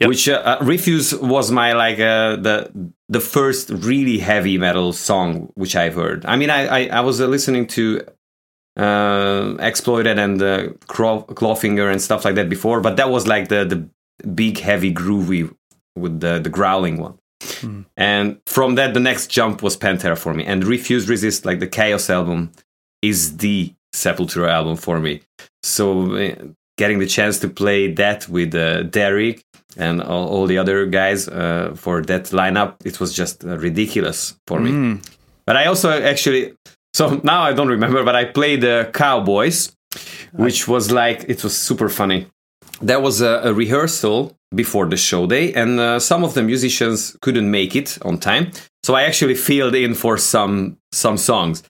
Yep. 0.00 0.08
which 0.08 0.28
uh, 0.28 0.42
uh, 0.44 0.58
Refuse 0.64 1.14
was 1.14 1.50
my 1.52 1.72
like 1.74 2.00
uh, 2.00 2.36
the 2.36 2.70
the 3.08 3.20
first 3.20 3.70
really 3.70 4.18
heavy 4.18 4.56
metal 4.58 4.92
song 4.92 5.50
which 5.54 5.76
I've 5.76 5.94
heard. 5.94 6.24
I 6.26 6.36
mean, 6.36 6.50
I 6.50 6.66
I, 6.66 6.98
I 6.98 7.00
was 7.00 7.20
uh, 7.20 7.26
listening 7.26 7.66
to 7.76 8.00
uh, 8.76 9.54
Exploited 9.58 10.18
and 10.18 10.42
uh, 10.42 10.68
Claw, 10.86 11.24
Clawfinger 11.24 11.90
and 11.90 12.00
stuff 12.00 12.24
like 12.24 12.34
that 12.36 12.48
before, 12.48 12.80
but 12.80 12.96
that 12.96 13.10
was 13.10 13.26
like 13.26 13.48
the 13.48 13.64
the 13.64 13.88
big 14.28 14.58
heavy 14.58 14.92
groovy 14.92 15.54
with 15.96 16.20
the 16.20 16.38
the 16.38 16.50
growling 16.50 16.98
one. 17.00 17.18
Hmm. 17.60 17.82
And 17.96 18.40
from 18.46 18.76
that, 18.76 18.94
the 18.94 19.00
next 19.00 19.28
jump 19.28 19.62
was 19.62 19.76
Pantera 19.76 20.16
for 20.16 20.32
me. 20.32 20.44
And 20.44 20.64
Refuse 20.64 21.08
Resist, 21.08 21.44
like 21.44 21.58
the 21.60 21.66
Chaos 21.66 22.08
album, 22.08 22.52
is 23.02 23.36
the 23.38 23.74
Sepultura 23.94 24.48
album 24.48 24.76
for 24.76 25.00
me. 25.00 25.22
So 25.62 26.14
uh, 26.14 26.34
getting 26.78 26.98
the 26.98 27.06
chance 27.06 27.38
to 27.40 27.48
play 27.48 27.92
that 27.92 28.28
with 28.28 28.54
uh, 28.54 28.84
Derrick 28.84 29.44
and 29.76 30.02
all, 30.02 30.28
all 30.28 30.46
the 30.46 30.58
other 30.58 30.86
guys 30.86 31.28
uh, 31.28 31.74
for 31.76 32.02
that 32.02 32.24
lineup, 32.26 32.76
it 32.84 33.00
was 33.00 33.12
just 33.12 33.44
uh, 33.44 33.58
ridiculous 33.58 34.38
for 34.46 34.60
me. 34.60 34.70
Mm. 34.70 35.10
But 35.46 35.56
I 35.56 35.66
also 35.66 35.90
actually, 35.90 36.54
so 36.94 37.20
now 37.24 37.42
I 37.42 37.52
don't 37.52 37.68
remember, 37.68 38.04
but 38.04 38.14
I 38.14 38.24
played 38.24 38.60
the 38.60 38.90
Cowboys, 38.92 39.74
which 40.32 40.68
was 40.68 40.90
like, 40.90 41.24
it 41.28 41.42
was 41.42 41.56
super 41.56 41.88
funny. 41.88 42.26
There 42.80 43.00
was 43.00 43.20
a, 43.20 43.40
a 43.44 43.54
rehearsal 43.54 44.36
before 44.54 44.86
the 44.86 44.96
show 44.96 45.26
day, 45.26 45.52
and 45.54 45.80
uh, 45.80 45.98
some 46.00 46.24
of 46.24 46.34
the 46.34 46.42
musicians 46.42 47.16
couldn't 47.22 47.50
make 47.50 47.76
it 47.76 47.98
on 48.02 48.18
time. 48.18 48.50
So 48.82 48.94
I 48.94 49.02
actually 49.02 49.34
filled 49.34 49.74
in 49.74 49.94
for 49.94 50.18
some 50.18 50.78
some 50.90 51.16
songs. 51.16 51.62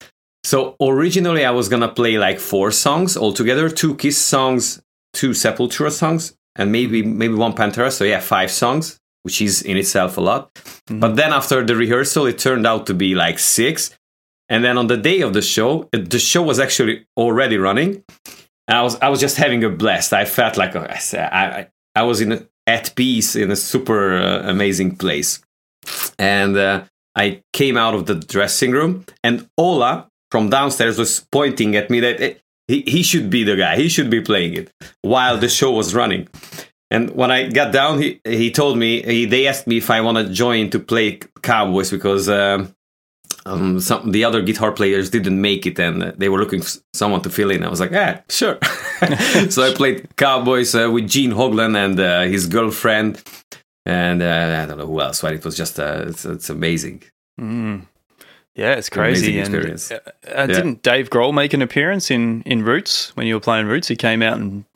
So 0.44 0.74
originally 0.80 1.44
I 1.44 1.50
was 1.50 1.68
gonna 1.68 1.88
play 1.88 2.18
like 2.18 2.40
four 2.40 2.70
songs 2.72 3.16
altogether, 3.16 3.68
two 3.68 3.94
Kiss 3.94 4.18
songs, 4.18 4.82
two 5.12 5.30
Sepultura 5.30 5.90
songs, 5.90 6.34
and 6.56 6.72
maybe 6.72 7.02
maybe 7.02 7.34
one 7.34 7.52
Pantera. 7.52 7.92
So 7.92 8.04
yeah, 8.04 8.20
five 8.20 8.50
songs, 8.50 8.98
which 9.22 9.40
is 9.40 9.62
in 9.62 9.76
itself 9.76 10.16
a 10.16 10.20
lot. 10.20 10.50
But 10.86 11.16
then 11.16 11.32
after 11.32 11.64
the 11.64 11.76
rehearsal, 11.76 12.26
it 12.26 12.38
turned 12.38 12.66
out 12.66 12.86
to 12.86 12.94
be 12.94 13.14
like 13.14 13.38
six. 13.38 13.96
And 14.52 14.62
then 14.62 14.76
on 14.76 14.86
the 14.86 14.98
day 14.98 15.22
of 15.22 15.32
the 15.32 15.40
show, 15.40 15.88
the 15.92 16.18
show 16.18 16.42
was 16.42 16.60
actually 16.60 17.06
already 17.16 17.56
running. 17.56 18.04
I 18.68 18.82
was 18.82 19.00
I 19.00 19.08
was 19.08 19.18
just 19.18 19.38
having 19.38 19.64
a 19.64 19.70
blast. 19.70 20.12
I 20.12 20.26
felt 20.26 20.58
like 20.58 20.76
I 20.76 21.00
I 21.14 21.68
I, 21.96 22.02
was 22.02 22.20
in 22.20 22.32
a, 22.32 22.46
at 22.66 22.94
peace 22.94 23.34
in 23.34 23.50
a 23.50 23.56
super 23.56 24.14
uh, 24.14 24.42
amazing 24.50 24.96
place. 24.96 25.40
And 26.18 26.58
uh, 26.58 26.84
I 27.16 27.42
came 27.54 27.78
out 27.78 27.94
of 27.94 28.04
the 28.04 28.14
dressing 28.14 28.72
room, 28.72 29.06
and 29.24 29.48
Ola 29.56 30.08
from 30.30 30.50
downstairs 30.50 30.98
was 30.98 31.26
pointing 31.32 31.74
at 31.74 31.88
me 31.88 32.00
that 32.00 32.20
eh, 32.20 32.34
he, 32.68 32.82
he 32.82 33.02
should 33.02 33.30
be 33.30 33.44
the 33.44 33.56
guy. 33.56 33.76
He 33.76 33.88
should 33.88 34.10
be 34.10 34.20
playing 34.20 34.52
it 34.54 34.70
while 35.00 35.38
the 35.38 35.48
show 35.48 35.72
was 35.72 35.94
running. 35.94 36.28
And 36.90 37.10
when 37.16 37.30
I 37.30 37.48
got 37.48 37.72
down, 37.72 38.02
he 38.02 38.20
he 38.22 38.50
told 38.50 38.76
me 38.76 39.00
he, 39.00 39.24
they 39.24 39.46
asked 39.46 39.66
me 39.66 39.78
if 39.78 39.88
I 39.88 40.02
want 40.02 40.18
to 40.18 40.30
join 40.30 40.68
to 40.70 40.78
play 40.78 41.20
Cowboys 41.40 41.90
because 41.90 42.28
um, 42.28 42.74
um, 43.46 43.80
some 43.80 44.12
the 44.12 44.24
other 44.24 44.42
guitar 44.42 44.72
players 44.72 45.10
didn't 45.10 45.40
make 45.40 45.66
it 45.66 45.78
and 45.78 46.02
they 46.02 46.28
were 46.28 46.38
looking 46.38 46.62
for 46.62 46.78
someone 46.94 47.22
to 47.22 47.30
fill 47.30 47.50
in. 47.50 47.64
I 47.64 47.68
was 47.68 47.80
like, 47.80 47.90
yeah, 47.90 48.20
sure. 48.28 48.58
so 49.50 49.62
I 49.62 49.74
played 49.74 50.16
Cowboys 50.16 50.74
uh, 50.74 50.90
with 50.90 51.08
Gene 51.08 51.32
Hoglan 51.32 51.76
and 51.76 51.98
uh, 51.98 52.22
his 52.22 52.46
girlfriend, 52.46 53.22
and 53.84 54.22
uh, 54.22 54.62
I 54.62 54.66
don't 54.66 54.78
know 54.78 54.86
who 54.86 55.00
else. 55.00 55.22
But 55.22 55.34
it 55.34 55.44
was 55.44 55.56
just 55.56 55.80
uh, 55.80 56.04
it's, 56.06 56.24
it's 56.24 56.50
amazing. 56.50 57.02
Mm. 57.40 57.86
Yeah, 58.54 58.74
it's 58.74 58.90
crazy. 58.90 59.40
Amazing 59.40 59.70
And, 59.70 60.02
uh, 60.28 60.30
uh, 60.30 60.46
Didn't 60.46 60.82
Dave 60.82 61.08
Grohl 61.08 61.32
make 61.32 61.54
an 61.54 61.62
appearance 61.62 62.10
in, 62.10 62.42
in 62.42 62.62
Roots 62.64 63.16
when 63.16 63.26
you 63.26 63.34
were 63.34 63.40
playing 63.40 63.66
Roots? 63.66 63.88
He 63.88 63.96
came 63.96 64.22
out 64.22 64.36
and 64.36 64.66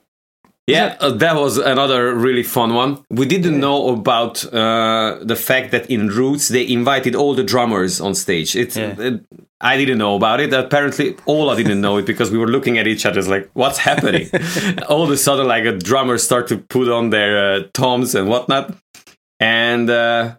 Yeah, 0.67 0.97
uh, 0.99 1.11
that 1.13 1.37
was 1.37 1.59
another 1.59 2.13
really 2.13 2.43
fun 2.43 2.75
one. 2.75 2.99
We 3.09 3.25
didn't 3.25 3.61
know 3.61 3.89
about 3.91 4.45
uh, 4.53 5.19
the 5.23 5.37
fact 5.37 5.71
that 5.71 5.89
in 5.89 6.09
Roots 6.09 6.49
they 6.49 6.67
invited 6.69 7.15
all 7.15 7.35
the 7.37 7.45
drummers 7.45 8.01
on 8.01 8.15
stage. 8.17 8.57
It's 8.57 8.77
Yeah. 8.77 8.95
it, 8.99 9.21
I 9.61 9.77
didn't 9.77 9.99
know 9.99 10.17
about 10.17 10.41
it. 10.41 10.53
Apparently, 10.53 11.17
Ola 11.27 11.57
didn't 11.57 11.81
know 11.81 11.99
it 11.99 12.05
because 12.05 12.31
we 12.33 12.39
were 12.39 12.49
looking 12.49 12.79
at 12.79 12.87
each 12.87 13.07
other 13.07 13.23
like, 13.23 13.49
"What's 13.55 13.79
happening?" 13.79 14.29
all 14.89 15.03
of 15.05 15.11
a 15.11 15.17
sudden, 15.17 15.47
like 15.47 15.65
a 15.65 15.73
drummer 15.79 16.19
start 16.19 16.49
to 16.49 16.59
put 16.59 16.89
on 16.89 17.11
their 17.11 17.39
uh, 17.39 17.63
toms 17.73 18.15
and 18.15 18.29
whatnot, 18.29 18.77
and 19.41 19.89
uh, 19.89 20.35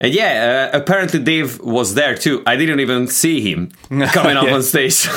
and 0.00 0.12
yeah, 0.14 0.70
uh, 0.72 0.78
apparently 0.78 1.18
Dave 1.20 1.58
was 1.60 1.94
there 1.94 2.14
too. 2.16 2.42
I 2.46 2.56
didn't 2.56 2.80
even 2.80 3.08
see 3.08 3.40
him 3.40 3.72
coming 4.12 4.36
up 4.36 4.46
on 4.52 4.62
stage. 4.62 5.08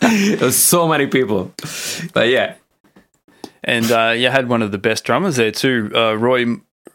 There's 0.38 0.56
so 0.56 0.88
many 0.88 1.06
people, 1.06 1.52
but 2.14 2.28
yeah. 2.28 2.54
And 3.74 3.90
uh, 3.90 4.12
you 4.16 4.28
had 4.30 4.48
one 4.48 4.62
of 4.62 4.70
the 4.72 4.78
best 4.78 5.04
drummers 5.04 5.36
there 5.36 5.52
too, 5.52 5.90
uh, 5.94 6.14
Roy 6.16 6.44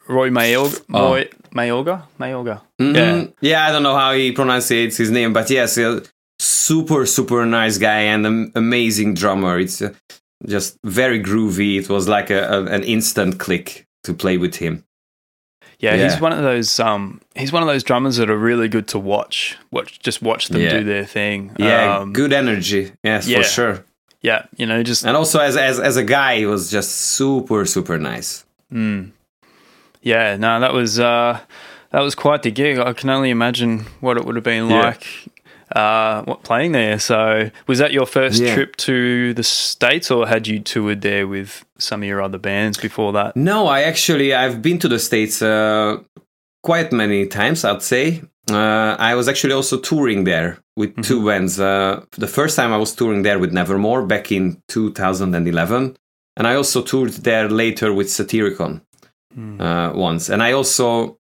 Roy 0.08 0.30
Mayorga. 0.30 0.82
Oh. 0.94 1.12
Roy 1.14 1.30
Mayorga. 1.56 2.04
Mayorga. 2.20 2.62
Mhm. 2.82 2.96
Yeah. 2.96 3.28
Yeah, 3.50 3.68
I 3.68 3.72
don't 3.72 3.84
know 3.84 3.96
how 4.04 4.14
he 4.14 4.32
pronounces 4.32 4.98
his 4.98 5.10
name, 5.12 5.32
but 5.34 5.50
yes, 5.50 5.78
a 5.78 6.02
super, 6.40 7.06
super 7.06 7.46
nice 7.46 7.78
guy 7.78 8.02
and 8.14 8.26
an 8.26 8.52
amazing 8.56 9.14
drummer. 9.14 9.60
It's 9.60 9.82
uh, 9.82 9.94
just 10.46 10.78
very 10.84 11.20
groovy. 11.22 11.80
It 11.80 11.90
was 11.90 12.08
like 12.08 12.30
a, 12.30 12.42
a, 12.50 12.66
an 12.66 12.84
instant 12.84 13.40
click 13.40 13.86
to 14.04 14.14
play 14.14 14.38
with 14.38 14.56
him. 14.56 14.84
Yeah, 15.80 15.96
he's 16.02 16.20
one 16.22 16.32
of 16.32 16.44
those. 16.44 16.80
Um, 16.80 17.20
he's 17.36 17.52
one 17.52 17.62
of 17.64 17.68
those 17.68 17.84
drummers 17.84 18.16
that 18.18 18.30
are 18.30 18.38
really 18.38 18.70
good 18.70 18.88
to 18.90 19.00
watch. 19.00 19.58
Watch, 19.72 20.00
just 20.00 20.22
watch 20.22 20.48
them 20.48 20.62
Yeah. 20.62 20.78
do 20.80 20.84
their 20.86 21.06
thing. 21.06 21.52
Yeah, 21.60 21.98
Um, 21.98 22.14
good 22.14 22.32
energy. 22.34 22.92
Yes, 23.04 23.28
yeah. 23.28 23.38
for 23.40 23.44
sure. 23.44 23.86
Yeah, 24.24 24.46
you 24.58 24.66
know, 24.66 24.82
just 24.84 25.06
And 25.06 25.16
also 25.18 25.40
as, 25.40 25.56
as 25.58 25.80
as 25.80 25.98
a 25.98 26.04
guy, 26.04 26.38
he 26.38 26.46
was 26.46 26.72
just 26.72 26.90
super, 26.92 27.66
super 27.66 27.98
nice. 28.00 28.46
mm. 28.72 29.12
yeah. 30.02 30.38
No, 30.38 30.60
that 30.60 30.74
was 30.74 30.98
uh, 31.00 31.40
that 31.92 32.00
was 32.02 32.16
quite 32.16 32.42
the 32.44 32.52
gig. 32.52 32.80
I 32.80 32.94
can 32.94 33.10
only 33.10 33.30
imagine 33.30 33.86
what 34.00 34.18
it 34.18 34.26
would 34.26 34.36
have 34.36 34.44
been 34.46 34.70
Yeah. 34.70 34.82
like. 34.86 35.06
Uh, 35.76 36.22
what 36.26 36.44
playing 36.44 36.72
there? 36.72 37.00
So, 37.00 37.50
was 37.68 37.80
that 37.80 37.92
your 37.94 38.06
first 38.06 38.40
Yeah. 38.42 38.54
trip 38.54 38.76
to 38.88 39.34
the 39.34 39.44
states, 39.44 40.12
or 40.12 40.28
had 40.28 40.48
you 40.48 40.60
toured 40.60 41.02
there 41.02 41.28
with 41.28 41.66
some 41.80 42.04
of 42.04 42.08
your 42.08 42.22
other 42.22 42.38
bands 42.38 42.78
before 42.78 43.12
that? 43.14 43.36
No, 43.36 43.66
I 43.68 43.82
actually 43.82 44.34
I've 44.36 44.62
been 44.62 44.78
to 44.80 44.88
the 44.88 45.00
states 45.00 45.42
uh, 45.42 45.98
quite 46.64 46.92
many 46.92 47.28
times. 47.28 47.64
I'd 47.64 47.84
say 47.84 48.22
uh, 48.50 48.96
I 48.98 49.16
was 49.16 49.28
actually 49.28 49.54
also 49.54 49.78
touring 49.78 50.24
there 50.24 50.58
with 50.76 51.04
two 51.04 51.26
bands. 51.26 51.60
Uh, 51.60 52.04
the 52.18 52.28
first 52.28 52.56
time 52.56 52.74
I 52.74 52.78
was 52.78 52.96
touring 52.96 53.24
there 53.24 53.40
with 53.40 53.54
Nevermore 53.54 54.06
back 54.06 54.32
in 54.32 54.62
2011, 54.70 55.98
and 56.38 56.48
I 56.48 56.56
also 56.56 56.82
toured 56.82 57.12
there 57.24 57.50
later 57.50 57.94
with 57.94 58.08
Satyricon 58.08 58.82
uh, 59.60 59.92
once. 59.96 60.30
And 60.30 60.42
I 60.42 60.54
also 60.54 61.20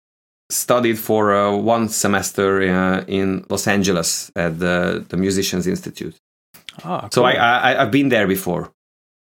studied 0.50 1.00
for 1.00 1.33
uh, 1.33 1.55
one 1.55 1.89
semester 1.89 2.62
uh, 2.62 3.03
in 3.07 3.45
Los 3.50 3.67
Angeles 3.67 4.31
at 4.35 4.59
the 4.59 5.05
the 5.09 5.17
Musicians 5.17 5.67
Institute. 5.67 6.15
So 7.12 7.21
cool. 7.21 7.25
I, 7.25 7.33
I 7.33 7.81
I've 7.81 7.91
been 7.91 8.09
there 8.09 8.27
before. 8.27 8.71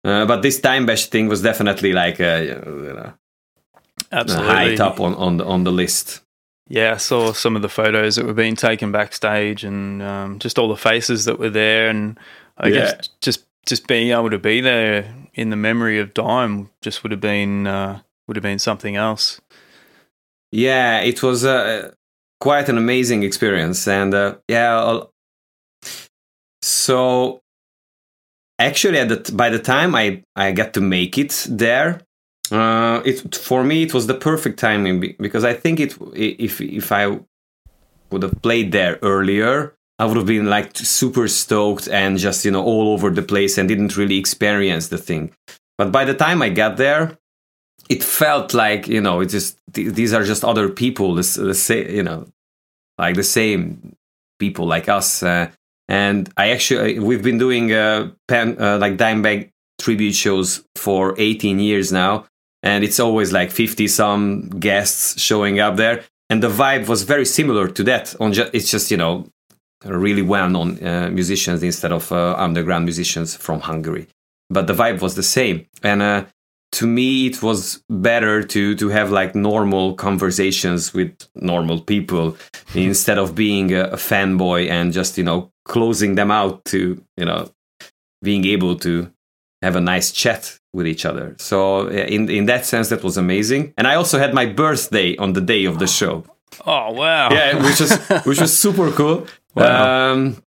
Uh, 0.06 0.26
but 0.26 0.42
this 0.42 0.60
time 0.60 0.86
bash 0.86 1.06
thing 1.08 1.30
was 1.30 1.42
definitely 1.42 1.94
like 1.94 2.20
uh, 2.20 2.42
you 2.44 2.94
know, 2.94 3.14
absolutely 4.14 4.48
high 4.54 4.76
top 4.76 5.00
on 5.00 5.16
on 5.16 5.38
the, 5.38 5.46
on 5.46 5.64
the 5.64 5.72
list. 5.72 6.22
Yeah, 6.70 6.94
I 6.94 6.98
saw 6.98 7.34
some 7.34 7.56
of 7.58 7.62
the 7.62 7.70
photos 7.70 8.16
that 8.16 8.26
were 8.26 8.34
being 8.34 8.56
taken 8.56 8.92
backstage, 8.92 9.64
and 9.66 10.02
um, 10.02 10.40
just 10.40 10.58
all 10.58 10.70
the 10.70 10.78
faces 10.78 11.26
that 11.26 11.38
were 11.38 11.50
there, 11.50 11.90
and 11.90 12.18
I 12.58 12.68
Yeah. 12.68 12.74
guess 12.76 13.10
just 13.22 13.46
just 13.66 13.88
being 13.88 14.12
able 14.12 14.30
to 14.30 14.40
be 14.40 14.62
there 14.62 15.06
in 15.34 15.50
the 15.50 15.56
memory 15.56 16.00
of 16.00 16.14
Dime 16.14 16.70
just 16.82 17.04
would 17.04 17.12
have 17.12 17.22
been 17.22 17.68
uh, 17.68 18.00
would 18.28 18.38
have 18.38 18.44
been 18.44 18.60
something 18.60 18.96
else. 18.96 19.42
Yeah, 20.52 21.02
it 21.02 21.22
was 21.24 21.44
uh, 21.44 21.92
quite 22.40 22.70
an 22.70 22.78
amazing 22.78 23.24
experience, 23.24 23.88
and 23.88 24.14
uh, 24.14 24.36
yeah. 24.48 24.78
I'll- 24.80 25.10
So 26.62 27.42
actually, 28.60 29.00
at 29.00 29.10
the 29.10 29.18
t- 29.18 29.34
by 29.36 29.50
the 29.50 29.60
time 29.60 29.96
I 29.96 30.24
I 30.36 30.52
got 30.54 30.74
to 30.74 30.82
make 30.82 31.18
it 31.18 31.46
there, 31.50 32.02
Uh, 32.54 33.02
it 33.04 33.36
for 33.36 33.64
me 33.64 33.82
it 33.82 33.96
was 33.96 34.06
the 34.06 34.14
perfect 34.14 34.60
timing 34.60 35.00
because 35.20 35.44
I 35.44 35.56
think 35.56 35.80
it 35.80 35.98
if 36.14 36.62
if 36.62 36.92
I 36.92 37.20
would 38.12 38.22
have 38.22 38.40
played 38.44 38.72
there 38.72 39.00
earlier, 39.02 39.74
I 39.98 40.06
would 40.06 40.18
have 40.18 40.28
been 40.28 40.46
like 40.46 40.78
super 40.78 41.28
stoked 41.28 41.88
and 41.88 42.20
just 42.20 42.46
you 42.46 42.52
know 42.52 42.64
all 42.64 42.90
over 42.90 43.10
the 43.10 43.24
place 43.24 43.58
and 43.58 43.68
didn't 43.68 43.98
really 43.98 44.20
experience 44.20 44.90
the 44.90 45.00
thing. 45.00 45.32
But 45.80 45.92
by 45.92 46.06
the 46.06 46.14
time 46.14 46.44
I 46.44 46.50
got 46.50 46.78
there, 46.78 47.18
it 47.90 48.04
felt 48.04 48.54
like 48.54 48.88
you 48.88 49.02
know 49.02 49.22
it 49.22 49.30
just 49.30 49.58
th- 49.74 49.96
these 49.96 50.14
are 50.14 50.24
just 50.24 50.46
other 50.46 50.70
people, 50.70 51.16
the, 51.16 51.24
the 51.42 51.56
same 51.56 51.90
you 51.90 52.04
know, 52.04 52.28
like 53.00 53.16
the 53.16 53.24
same 53.24 53.96
people 54.38 54.68
like 54.68 54.88
us. 54.88 55.24
Uh, 55.24 55.50
and 55.88 56.32
I 56.38 56.52
actually 56.52 57.00
we've 57.00 57.24
been 57.24 57.40
doing 57.40 57.74
uh, 57.74 58.12
pen, 58.28 58.62
uh, 58.62 58.78
like 58.78 58.98
Dimebag 58.98 59.50
tribute 59.82 60.14
shows 60.14 60.64
for 60.76 61.16
18 61.18 61.58
years 61.58 61.92
now 61.92 62.26
and 62.64 62.84
it's 62.84 63.00
always 63.00 63.32
like 63.32 63.52
50 63.52 63.88
some 63.88 64.50
guests 64.50 65.22
showing 65.22 65.60
up 65.60 65.76
there. 65.76 66.04
And 66.30 66.42
the 66.42 66.50
vibe 66.50 66.88
was 66.88 67.04
very 67.04 67.26
similar 67.26 67.68
to 67.68 67.84
that. 67.84 68.16
On 68.20 68.34
ju- 68.34 68.50
it's 68.54 68.72
just 68.72 68.90
you 68.90 68.98
know 68.98 69.28
really 69.86 70.22
well-known 70.22 70.82
uh, 70.84 71.10
musicians 71.12 71.62
instead 71.62 71.92
of 71.92 72.12
uh, 72.12 72.36
underground 72.38 72.86
musicians 72.86 73.36
from 73.36 73.60
hungary. 73.60 74.08
But 74.50 74.68
the 74.68 74.74
vibe 74.74 75.02
was 75.02 75.16
the 75.16 75.24
same. 75.24 75.68
And 75.84 76.02
uh, 76.02 76.26
to 76.74 76.88
me 76.88 77.28
it 77.28 77.44
was 77.44 77.84
better 77.90 78.42
to 78.44 78.76
to 78.76 78.90
have 78.90 79.12
like 79.12 79.36
normal 79.36 79.94
conversations 79.94 80.94
with 80.94 81.12
normal 81.36 81.80
people 81.82 82.36
instead 82.76 83.18
of 83.18 83.36
being 83.36 83.74
a, 83.74 83.84
a 83.86 83.96
fanboy 83.96 84.70
and 84.70 84.92
just 84.92 85.18
you 85.18 85.24
know 85.24 85.52
closing 85.66 86.16
them 86.16 86.32
out 86.32 86.66
to 86.66 87.02
you 87.16 87.26
know 87.26 87.50
being 88.22 88.46
able 88.46 88.76
to 88.76 89.12
have 89.62 89.76
a 89.76 89.82
nice 89.82 90.12
chat 90.12 90.60
with 90.74 90.88
each 90.88 91.06
other. 91.06 91.36
So 91.38 91.88
in 91.88 92.30
in 92.30 92.46
that 92.48 92.66
sense, 92.66 92.90
that 92.90 93.04
was 93.04 93.18
amazing. 93.18 93.74
And 93.78 93.88
I 93.88 93.96
also 93.96 94.18
had 94.20 94.34
my 94.34 94.46
birthday 94.46 95.16
on 95.18 95.34
the 95.34 95.42
day 95.42 95.66
of 95.66 95.80
the 95.80 95.88
show. 95.88 96.24
Oh 96.66 96.92
wow! 96.92 97.30
Yeah, 97.32 97.56
which 97.64 97.80
was 97.80 97.98
which 98.26 98.40
was 98.42 98.58
super 98.58 98.92
cool. 98.92 99.28
Wow. 99.56 100.12
Um, 100.12 100.44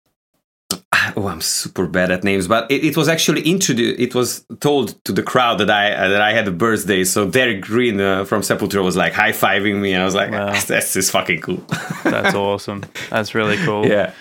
oh, 1.16 1.28
I'm 1.28 1.40
super 1.40 1.87
bad 1.87 2.11
at 2.11 2.25
names, 2.25 2.49
but 2.49 2.71
it, 2.71 2.85
it 2.85 2.97
was 2.97 3.09
actually 3.09 3.42
introduced. 3.42 4.00
It 4.00 4.14
was 4.14 4.45
told 4.61 5.02
to 5.04 5.12
the 5.12 5.23
crowd 5.23 5.59
that 5.59 5.71
I 5.71 5.92
uh, 5.92 6.09
that 6.09 6.21
I 6.23 6.33
had 6.33 6.47
a 6.49 6.52
birthday. 6.52 7.04
So 7.04 7.28
Derrick 7.28 7.61
Green 7.62 8.00
uh, 8.00 8.25
from 8.25 8.42
Sepultura 8.42 8.83
was 8.85 8.97
like 8.97 9.12
high 9.12 9.33
fiving 9.33 9.80
me, 9.80 9.92
and 9.92 10.02
I 10.02 10.04
was 10.04 10.14
like, 10.14 10.30
Wow. 10.30 10.52
"That's 10.66 10.92
just 10.92 11.11
fucking 11.11 11.40
cool." 11.40 11.62
That's 12.04 12.35
awesome. 12.35 12.85
That's 13.11 13.35
really 13.35 13.56
cool. 13.64 13.87
yeah. 13.87 14.12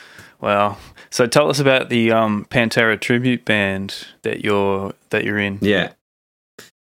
Wow. 0.41 0.77
So 1.09 1.27
tell 1.27 1.50
us 1.50 1.59
about 1.59 1.89
the 1.89 2.12
um, 2.12 2.45
Pantera 2.50 3.00
tribute 3.00 3.45
band 3.45 4.05
that 4.24 4.43
you're 4.43 4.93
that 5.15 5.24
you're 5.24 5.39
in. 5.39 5.57
Yeah. 5.62 5.93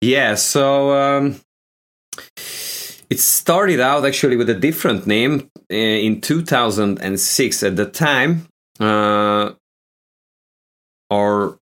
Yeah, 0.01 0.35
so 0.35 0.91
um, 0.91 1.41
it 3.09 3.19
started 3.19 3.79
out 3.79 4.05
actually 4.05 4.37
with 4.37 4.49
a 4.49 4.53
different 4.53 5.07
name 5.07 5.49
uh, 5.71 5.75
in 5.75 6.21
2006. 6.21 7.63
At 7.63 7.75
the 7.75 7.85
time, 7.85 8.47
uh, 8.79 9.51
our 11.09 11.59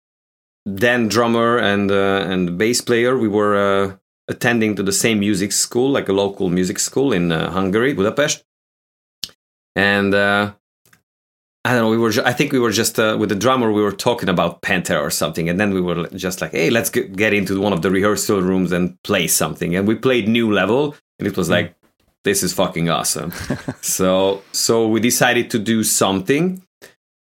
then 0.67 1.09
drummer 1.09 1.59
and 1.59 1.91
uh, 1.91 2.25
and 2.27 2.59
bass 2.59 2.81
player, 2.81 3.19
we 3.19 3.29
were 3.29 3.55
uh, 3.55 3.97
attending 4.27 4.75
to 4.77 4.83
the 4.83 4.93
same 4.93 5.21
music 5.21 5.53
school, 5.53 5.91
like 5.91 6.09
a 6.09 6.13
local 6.13 6.49
music 6.49 6.79
school 6.79 7.13
in 7.13 7.31
uh, 7.31 7.51
Hungary, 7.51 7.93
Budapest. 7.93 8.45
And 9.77 10.15
uh, 10.15 10.55
I 11.67 11.73
don't 11.73 11.83
know. 11.85 11.91
We 11.91 11.97
were. 11.97 12.13
I 12.27 12.33
think 12.35 12.53
we 12.53 12.59
were 12.59 12.71
just 12.71 12.99
uh, 12.99 13.17
with 13.19 13.31
the 13.31 13.35
drummer. 13.35 13.73
We 13.73 13.81
were 13.81 13.93
talking 13.93 14.29
about 14.29 14.61
Pantera 14.61 15.01
or 15.01 15.11
something, 15.11 15.49
and 15.49 15.59
then 15.59 15.73
we 15.73 15.81
were 15.81 16.09
just 16.09 16.43
like, 16.43 16.53
"Hey, 16.53 16.69
let's 16.69 16.91
get, 16.91 17.17
get 17.17 17.33
into 17.33 17.59
one 17.59 17.73
of 17.73 17.81
the 17.81 17.91
rehearsal 17.91 18.43
rooms 18.43 18.71
and 18.71 19.03
play 19.03 19.27
something." 19.27 19.75
And 19.75 19.89
we 19.89 19.95
played 19.95 20.29
New 20.29 20.53
Level, 20.53 20.95
and 21.19 21.27
it 21.27 21.39
was 21.39 21.49
like, 21.49 21.75
"This 22.23 22.43
is 22.43 22.53
fucking 22.53 22.91
awesome." 22.91 23.33
so, 23.81 24.43
so 24.53 24.87
we 24.89 25.01
decided 25.01 25.51
to 25.53 25.59
do 25.59 25.85
something, 25.85 26.63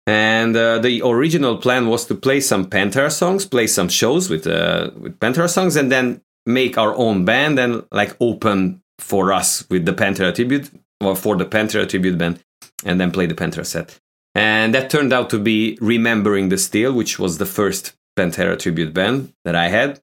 and 0.07 0.57
uh, 0.57 0.79
the 0.79 1.03
original 1.05 1.59
plan 1.59 1.89
was 1.89 2.07
to 2.07 2.15
play 2.15 2.41
some 2.41 2.65
Pantera 2.65 3.13
songs, 3.13 3.45
play 3.45 3.67
some 3.67 3.91
shows 3.91 4.31
with 4.31 4.47
uh, 4.47 4.91
with 4.99 5.19
Pantera 5.19 5.51
songs, 5.51 5.77
and 5.77 5.93
then 5.93 6.23
make 6.47 6.79
our 6.79 6.95
own 6.97 7.27
band 7.27 7.59
and 7.59 7.85
like 7.93 8.17
open 8.21 8.81
for 8.99 9.35
us 9.35 9.69
with 9.69 9.85
the 9.85 9.93
Pantera 9.93 10.35
tribute 10.35 10.71
or 11.03 11.15
for 11.15 11.37
the 11.37 11.45
Pantera 11.45 11.87
tribute 11.87 12.17
band, 12.17 12.43
and 12.87 12.99
then 12.99 13.11
play 13.11 13.27
the 13.27 13.35
Pantera 13.35 13.67
set. 13.67 14.01
And 14.35 14.75
that 14.75 14.91
turned 14.91 15.13
out 15.13 15.31
to 15.31 15.39
be 15.39 15.77
Remembering 15.81 16.49
the 16.49 16.59
Steel, 16.59 16.93
which 16.93 17.19
was 17.19 17.39
the 17.39 17.47
first 17.47 17.95
Pantera 18.17 18.59
tribute 18.59 18.95
band 18.95 19.33
that 19.45 19.55
I 19.55 19.69
had, 19.69 20.01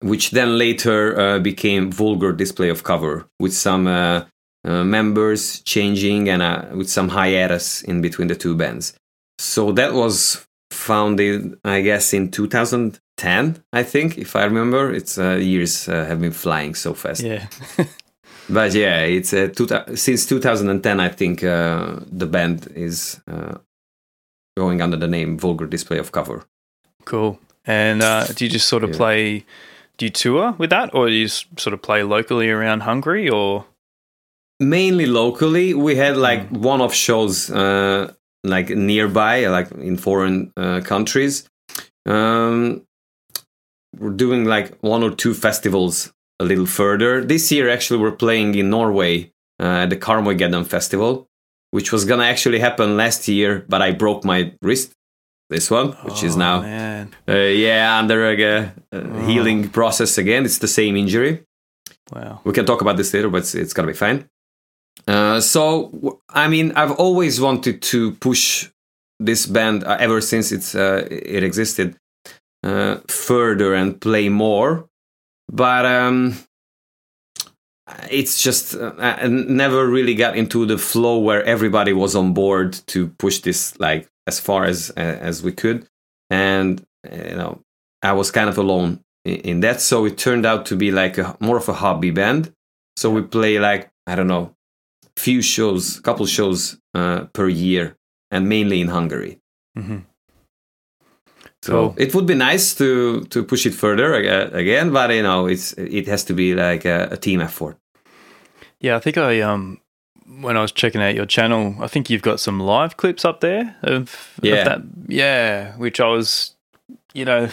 which 0.00 0.30
then 0.30 0.58
later 0.58 1.18
uh, 1.18 1.38
became 1.38 1.90
Vulgar 1.90 2.32
Display 2.32 2.68
of 2.68 2.84
Cover, 2.84 3.26
with 3.40 3.52
some 3.52 3.86
uh, 3.86 4.24
uh, 4.64 4.84
members 4.84 5.60
changing 5.60 6.28
and 6.28 6.42
uh, 6.42 6.66
with 6.72 6.88
some 6.88 7.08
hiatus 7.08 7.82
in 7.82 8.00
between 8.00 8.28
the 8.28 8.34
two 8.34 8.54
bands. 8.54 8.94
So 9.38 9.72
that 9.72 9.94
was 9.94 10.46
founded, 10.70 11.58
I 11.64 11.80
guess, 11.80 12.12
in 12.12 12.30
2010, 12.30 13.62
I 13.72 13.82
think, 13.82 14.18
if 14.18 14.36
I 14.36 14.44
remember. 14.44 14.92
It's 14.92 15.18
uh, 15.18 15.36
years 15.36 15.88
uh, 15.88 16.04
have 16.04 16.20
been 16.20 16.32
flying 16.32 16.74
so 16.74 16.94
fast. 16.94 17.22
Yeah. 17.22 17.46
But 18.48 18.74
yeah, 18.74 19.00
it's 19.00 19.32
uh, 19.32 19.48
two, 19.54 19.66
since 19.96 20.26
2010. 20.26 21.00
I 21.00 21.08
think 21.08 21.42
uh, 21.42 21.96
the 22.10 22.26
band 22.26 22.68
is 22.74 23.20
uh, 23.26 23.56
going 24.56 24.82
under 24.82 24.96
the 24.96 25.08
name 25.08 25.38
Vulgar 25.38 25.66
Display 25.66 25.98
of 25.98 26.12
Cover. 26.12 26.44
cool. 27.04 27.38
And 27.66 28.02
uh, 28.02 28.26
do 28.26 28.44
you 28.44 28.50
just 28.50 28.68
sort 28.68 28.84
of 28.84 28.90
Yeah. 28.90 28.96
play? 28.96 29.44
Do 29.96 30.04
you 30.06 30.10
tour 30.10 30.52
with 30.58 30.70
that, 30.70 30.94
or 30.94 31.08
do 31.08 31.14
you 31.14 31.28
sort 31.28 31.72
of 31.72 31.80
play 31.80 32.02
locally 32.02 32.50
around 32.50 32.80
Hungary, 32.82 33.28
or? 33.30 33.64
Mainly 34.60 35.06
locally, 35.06 35.72
we 35.74 35.96
had 35.96 36.16
like 36.16 36.48
one-off 36.50 36.92
shows, 36.94 37.50
uh, 37.50 38.12
like 38.44 38.68
nearby, 38.70 39.46
like 39.46 39.70
in 39.72 39.96
foreign 39.96 40.52
uh, 40.56 40.80
countries. 40.84 41.48
Um, 42.06 42.82
we're 43.98 44.10
doing 44.10 44.44
like 44.44 44.76
one 44.82 45.02
or 45.02 45.10
two 45.14 45.32
festivals 45.34 46.12
a 46.40 46.44
little 46.44 46.66
further. 46.66 47.24
This 47.24 47.50
year, 47.52 47.68
actually, 47.68 48.00
we're 48.00 48.12
playing 48.12 48.54
in 48.54 48.70
Norway 48.70 49.32
uh, 49.60 49.84
at 49.84 49.90
the 49.90 49.96
Karmøygeddon 49.96 50.66
Festival, 50.66 51.28
which 51.70 51.92
was 51.92 52.04
gonna 52.04 52.24
actually 52.24 52.58
happen 52.60 52.96
last 52.96 53.28
year, 53.28 53.64
but 53.68 53.82
I 53.82 53.92
broke 53.92 54.24
my 54.24 54.52
wrist. 54.62 54.92
This 55.50 55.70
one, 55.70 55.92
which 56.04 56.22
is 56.24 56.36
Oh, 56.36 56.38
now 56.38 57.08
uh, 57.28 57.32
yeah 57.34 57.98
under 57.98 58.30
a, 58.30 58.44
uh, 58.44 58.68
a 58.92 59.22
healing 59.26 59.68
process 59.68 60.16
again. 60.16 60.44
It's 60.46 60.58
the 60.58 60.66
same 60.66 60.96
injury. 60.96 61.44
Wow. 62.12 62.40
We 62.44 62.52
can 62.52 62.64
talk 62.64 62.80
about 62.80 62.96
this 62.96 63.12
later, 63.12 63.28
but 63.28 63.38
it's, 63.38 63.54
it's 63.54 63.74
gonna 63.74 63.88
be 63.88 63.94
fine. 63.94 64.28
Uh, 65.06 65.40
so, 65.40 66.20
I 66.30 66.48
mean, 66.48 66.72
I've 66.72 66.92
always 66.92 67.40
wanted 67.40 67.82
to 67.82 68.12
push 68.12 68.70
this 69.20 69.44
band 69.46 69.84
uh, 69.84 69.96
ever 70.00 70.20
since 70.20 70.50
it's 70.50 70.74
uh, 70.74 71.06
it 71.10 71.42
existed 71.42 71.96
uh, 72.64 72.96
further 73.08 73.74
and 73.74 74.00
play 74.00 74.28
more, 74.30 74.88
but 75.50 75.86
um, 75.86 76.36
it's 78.10 78.42
just 78.42 78.74
uh, 78.74 78.92
I 78.98 79.28
never 79.28 79.86
really 79.86 80.14
got 80.14 80.36
into 80.36 80.66
the 80.66 80.78
flow 80.78 81.18
where 81.18 81.44
everybody 81.44 81.92
was 81.92 82.14
on 82.14 82.32
board 82.32 82.72
to 82.86 83.08
push 83.18 83.40
this 83.40 83.78
like 83.78 84.08
as 84.26 84.40
far 84.40 84.64
as 84.64 84.90
uh, 84.96 85.00
as 85.00 85.42
we 85.42 85.52
could, 85.52 85.86
and 86.30 86.84
you 87.10 87.36
know, 87.36 87.60
I 88.02 88.12
was 88.12 88.30
kind 88.30 88.48
of 88.48 88.58
alone 88.58 89.00
in, 89.24 89.36
in 89.36 89.60
that. 89.60 89.80
So 89.80 90.04
it 90.06 90.16
turned 90.18 90.46
out 90.46 90.66
to 90.66 90.76
be 90.76 90.90
like 90.90 91.18
a 91.18 91.36
more 91.40 91.58
of 91.58 91.68
a 91.68 91.74
hobby 91.74 92.10
band. 92.10 92.52
So 92.96 93.10
we 93.10 93.22
play 93.22 93.58
like 93.58 93.90
I 94.06 94.14
don't 94.14 94.28
know, 94.28 94.54
few 95.16 95.42
shows, 95.42 96.00
couple 96.00 96.26
shows 96.26 96.78
uh, 96.94 97.24
per 97.32 97.48
year, 97.48 97.96
and 98.30 98.48
mainly 98.48 98.80
in 98.80 98.88
Hungary. 98.88 99.40
hmm 99.76 99.98
So 101.66 101.94
it 101.96 102.14
would 102.14 102.26
be 102.26 102.34
nice 102.34 102.74
to 102.76 103.20
to 103.30 103.42
push 103.44 103.66
it 103.66 103.74
further 103.74 104.14
again, 104.14 104.92
but 104.92 105.10
you 105.10 105.22
know, 105.22 105.46
it's 105.46 105.72
it 105.78 106.06
has 106.08 106.24
to 106.24 106.34
be 106.34 106.54
like 106.54 106.84
a, 106.84 107.08
a 107.10 107.16
team 107.16 107.40
effort. 107.40 107.76
Yeah, 108.80 108.96
I 108.96 109.00
think 109.00 109.16
I 109.16 109.40
um 109.40 109.78
when 110.40 110.56
I 110.56 110.60
was 110.62 110.72
checking 110.72 111.02
out 111.02 111.14
your 111.14 111.26
channel, 111.26 111.74
I 111.80 111.86
think 111.88 112.08
you've 112.10 112.22
got 112.22 112.40
some 112.40 112.58
live 112.60 112.96
clips 112.96 113.24
up 113.24 113.40
there 113.40 113.76
of, 113.82 114.38
Yeah. 114.42 114.54
of 114.54 114.64
that. 114.64 114.80
Yeah, 115.08 115.76
which 115.76 116.00
I 116.00 116.06
was, 116.08 116.54
you 117.14 117.24
know, 117.24 117.48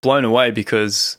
blown 0.00 0.24
away 0.24 0.50
because, 0.50 1.16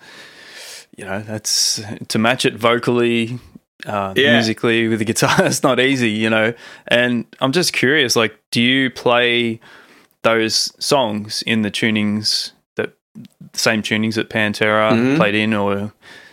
you 0.98 1.06
know, 1.06 1.22
that's 1.22 1.80
to 2.08 2.20
match 2.20 2.46
it 2.46 2.56
vocally, 2.56 3.40
uh, 3.86 4.14
Yeah. 4.16 4.34
musically 4.34 4.88
with 4.88 5.00
the 5.00 5.06
guitar. 5.14 5.46
It's 5.46 5.64
not 5.64 5.80
easy, 5.80 6.10
you 6.10 6.30
know. 6.30 6.54
And 6.88 7.26
I'm 7.40 7.52
just 7.52 7.72
curious, 7.74 8.16
like, 8.16 8.34
do 8.52 8.60
you 8.62 8.90
play 8.90 9.60
those 10.24 10.72
songs 10.80 11.44
in 11.46 11.62
the 11.62 11.72
tunings 11.72 12.52
that 12.76 12.94
same 13.54 13.82
tunings 13.82 14.16
that 14.16 14.30
Pantera 14.30 14.92
Mhm. 14.92 15.16
played 15.18 15.36
in, 15.36 15.54
or 15.54 15.92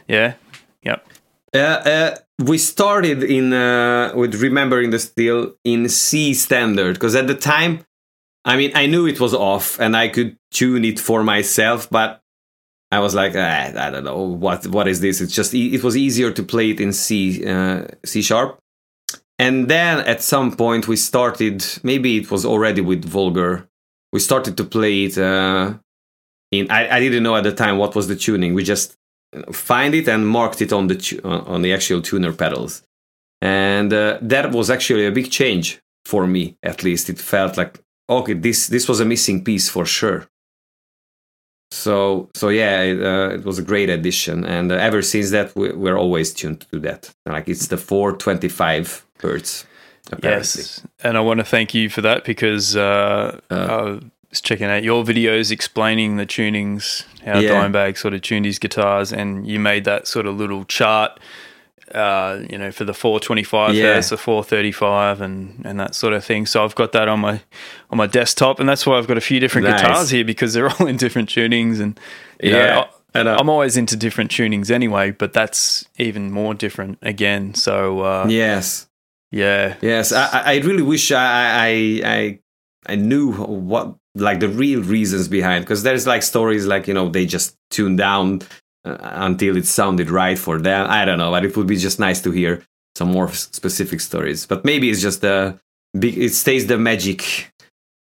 yeah, 0.09 0.35
yep, 0.83 1.07
Uh, 1.55 1.59
uh, 1.59 2.14
we 2.38 2.57
started 2.59 3.22
in 3.22 3.53
uh, 3.53 4.12
with 4.14 4.35
remembering 4.40 4.90
the 4.90 4.98
steel 4.98 5.55
in 5.64 5.88
C 5.88 6.33
standard 6.35 6.94
because 6.94 7.14
at 7.14 7.26
the 7.26 7.35
time, 7.35 7.81
I 8.44 8.57
mean, 8.57 8.70
I 8.74 8.87
knew 8.87 9.07
it 9.07 9.20
was 9.20 9.35
off 9.35 9.79
and 9.81 9.96
I 9.96 10.09
could 10.09 10.37
tune 10.53 10.85
it 10.85 10.98
for 11.00 11.22
myself, 11.22 11.88
but 11.90 12.20
I 12.92 12.98
was 13.00 13.14
like, 13.14 13.35
ah, 13.37 13.72
I 13.87 13.90
don't 13.90 14.05
know 14.05 14.22
what 14.22 14.66
what 14.68 14.88
is 14.88 15.00
this. 15.00 15.20
It's 15.20 15.35
just 15.35 15.53
it 15.55 15.83
was 15.85 15.96
easier 15.96 16.31
to 16.33 16.42
play 16.42 16.70
it 16.70 16.81
in 16.81 16.92
C 16.92 17.44
uh, 17.46 17.83
C 18.05 18.22
sharp, 18.22 18.59
and 19.38 19.68
then 19.68 19.98
at 20.07 20.22
some 20.22 20.53
point 20.57 20.88
we 20.88 20.96
started. 20.96 21.64
Maybe 21.83 22.16
it 22.16 22.31
was 22.31 22.44
already 22.46 22.81
with 22.81 23.05
Vulgar. 23.05 23.66
We 24.12 24.20
started 24.20 24.56
to 24.56 24.64
play 24.64 25.04
it 25.04 25.18
uh, 25.18 25.74
in. 26.50 26.70
I, 26.70 26.96
I 26.96 27.00
didn't 27.00 27.22
know 27.22 27.36
at 27.36 27.44
the 27.44 27.52
time 27.52 27.78
what 27.78 27.94
was 27.94 28.08
the 28.08 28.16
tuning. 28.16 28.54
We 28.54 28.64
just 28.64 28.96
find 29.52 29.94
it 29.94 30.08
and 30.08 30.26
marked 30.26 30.60
it 30.60 30.72
on 30.72 30.88
the 30.88 30.96
tu- 30.96 31.20
on 31.22 31.62
the 31.62 31.72
actual 31.72 32.02
tuner 32.02 32.32
pedals, 32.32 32.82
and 33.40 33.92
uh, 33.92 34.18
that 34.22 34.50
was 34.52 34.70
actually 34.70 35.06
a 35.06 35.12
big 35.12 35.30
change 35.30 35.80
for 36.04 36.26
me. 36.26 36.56
At 36.62 36.82
least 36.82 37.08
it 37.08 37.18
felt 37.18 37.56
like 37.56 37.80
okay, 38.08 38.34
this 38.34 38.66
this 38.66 38.88
was 38.88 39.00
a 39.00 39.04
missing 39.04 39.44
piece 39.44 39.68
for 39.68 39.86
sure 39.86 40.26
so 41.70 42.28
so 42.34 42.48
yeah 42.48 42.82
it, 42.82 43.02
uh, 43.02 43.34
it, 43.34 43.44
was 43.44 43.58
a 43.58 43.62
great 43.62 43.88
addition 43.88 44.44
and 44.44 44.72
uh, 44.72 44.74
ever 44.76 45.02
since 45.02 45.30
that 45.30 45.54
we, 45.54 45.70
are 45.88 45.96
always 45.96 46.34
tuned 46.34 46.60
to 46.72 46.78
that 46.80 47.12
like 47.26 47.48
it's 47.48 47.68
the 47.68 47.76
425 47.76 49.06
hertz 49.20 49.66
apparently. 50.12 50.60
yes 50.60 50.82
and 51.02 51.16
i 51.16 51.20
want 51.20 51.38
to 51.38 51.44
thank 51.44 51.74
you 51.74 51.88
for 51.88 52.00
that 52.00 52.24
because 52.24 52.76
uh, 52.76 53.40
uh, 53.50 53.54
i 53.54 53.82
was 54.30 54.40
checking 54.40 54.66
out 54.66 54.82
your 54.82 55.02
videos 55.04 55.50
explaining 55.50 56.16
the 56.16 56.26
tunings 56.26 57.04
how 57.24 57.38
yeah. 57.38 57.50
dimebag 57.50 57.96
sort 57.96 58.14
of 58.14 58.22
tuned 58.22 58.46
his 58.46 58.58
guitars 58.58 59.12
and 59.12 59.46
you 59.46 59.58
made 59.58 59.84
that 59.84 60.06
sort 60.06 60.26
of 60.26 60.36
little 60.36 60.64
chart 60.64 61.18
uh, 61.94 62.40
you 62.48 62.56
know, 62.56 62.70
for 62.70 62.84
the 62.84 62.94
425 62.94 63.74
yeah. 63.74 63.94
hertz, 63.94 64.10
the 64.10 64.16
435, 64.16 65.20
and 65.20 65.60
and 65.64 65.80
that 65.80 65.94
sort 65.94 66.12
of 66.12 66.24
thing. 66.24 66.46
So 66.46 66.64
I've 66.64 66.74
got 66.74 66.92
that 66.92 67.08
on 67.08 67.20
my 67.20 67.42
on 67.90 67.98
my 67.98 68.06
desktop, 68.06 68.60
and 68.60 68.68
that's 68.68 68.86
why 68.86 68.96
I've 68.96 69.08
got 69.08 69.16
a 69.16 69.20
few 69.20 69.40
different 69.40 69.66
nice. 69.66 69.80
guitars 69.80 70.10
here 70.10 70.24
because 70.24 70.52
they're 70.52 70.70
all 70.78 70.86
in 70.86 70.96
different 70.96 71.28
tunings, 71.28 71.80
and 71.80 71.98
yeah. 72.42 72.86
Know, 73.14 73.34
I, 73.34 73.40
am 73.40 73.48
always 73.48 73.76
into 73.76 73.96
different 73.96 74.30
tunings 74.30 74.70
anyway, 74.70 75.10
but 75.10 75.32
that's 75.32 75.88
even 75.98 76.30
more 76.30 76.54
different 76.54 76.98
again. 77.02 77.54
So 77.54 78.00
uh, 78.00 78.26
yes, 78.28 78.86
yeah, 79.30 79.76
yes. 79.80 80.12
I, 80.12 80.42
I 80.44 80.56
really 80.58 80.82
wish 80.82 81.12
I 81.12 81.22
I 81.22 82.00
I, 82.04 82.38
I 82.86 82.94
knew 82.96 83.32
what 83.32 83.96
like 84.14 84.40
the 84.40 84.48
real 84.48 84.82
reasons 84.82 85.28
behind 85.28 85.64
because 85.64 85.82
there's 85.82 86.06
like 86.06 86.22
stories 86.22 86.66
like 86.66 86.88
you 86.88 86.94
know 86.94 87.08
they 87.08 87.26
just 87.26 87.56
tune 87.70 87.96
down 87.96 88.42
uh, 88.84 88.96
until 89.00 89.56
it 89.56 89.66
sounded 89.66 90.10
right 90.10 90.38
for 90.38 90.58
them. 90.58 90.86
I 90.88 91.04
don't 91.04 91.18
know, 91.18 91.30
but 91.30 91.44
it 91.44 91.56
would 91.56 91.66
be 91.66 91.76
just 91.76 92.00
nice 92.00 92.20
to 92.22 92.30
hear 92.30 92.62
some 92.96 93.12
more 93.12 93.32
specific 93.32 94.00
stories. 94.00 94.46
But 94.46 94.64
maybe 94.64 94.90
it's 94.90 95.02
just 95.02 95.20
the 95.20 95.58
big. 95.98 96.18
It 96.18 96.34
stays 96.34 96.66
the 96.66 96.78
magic 96.78 97.52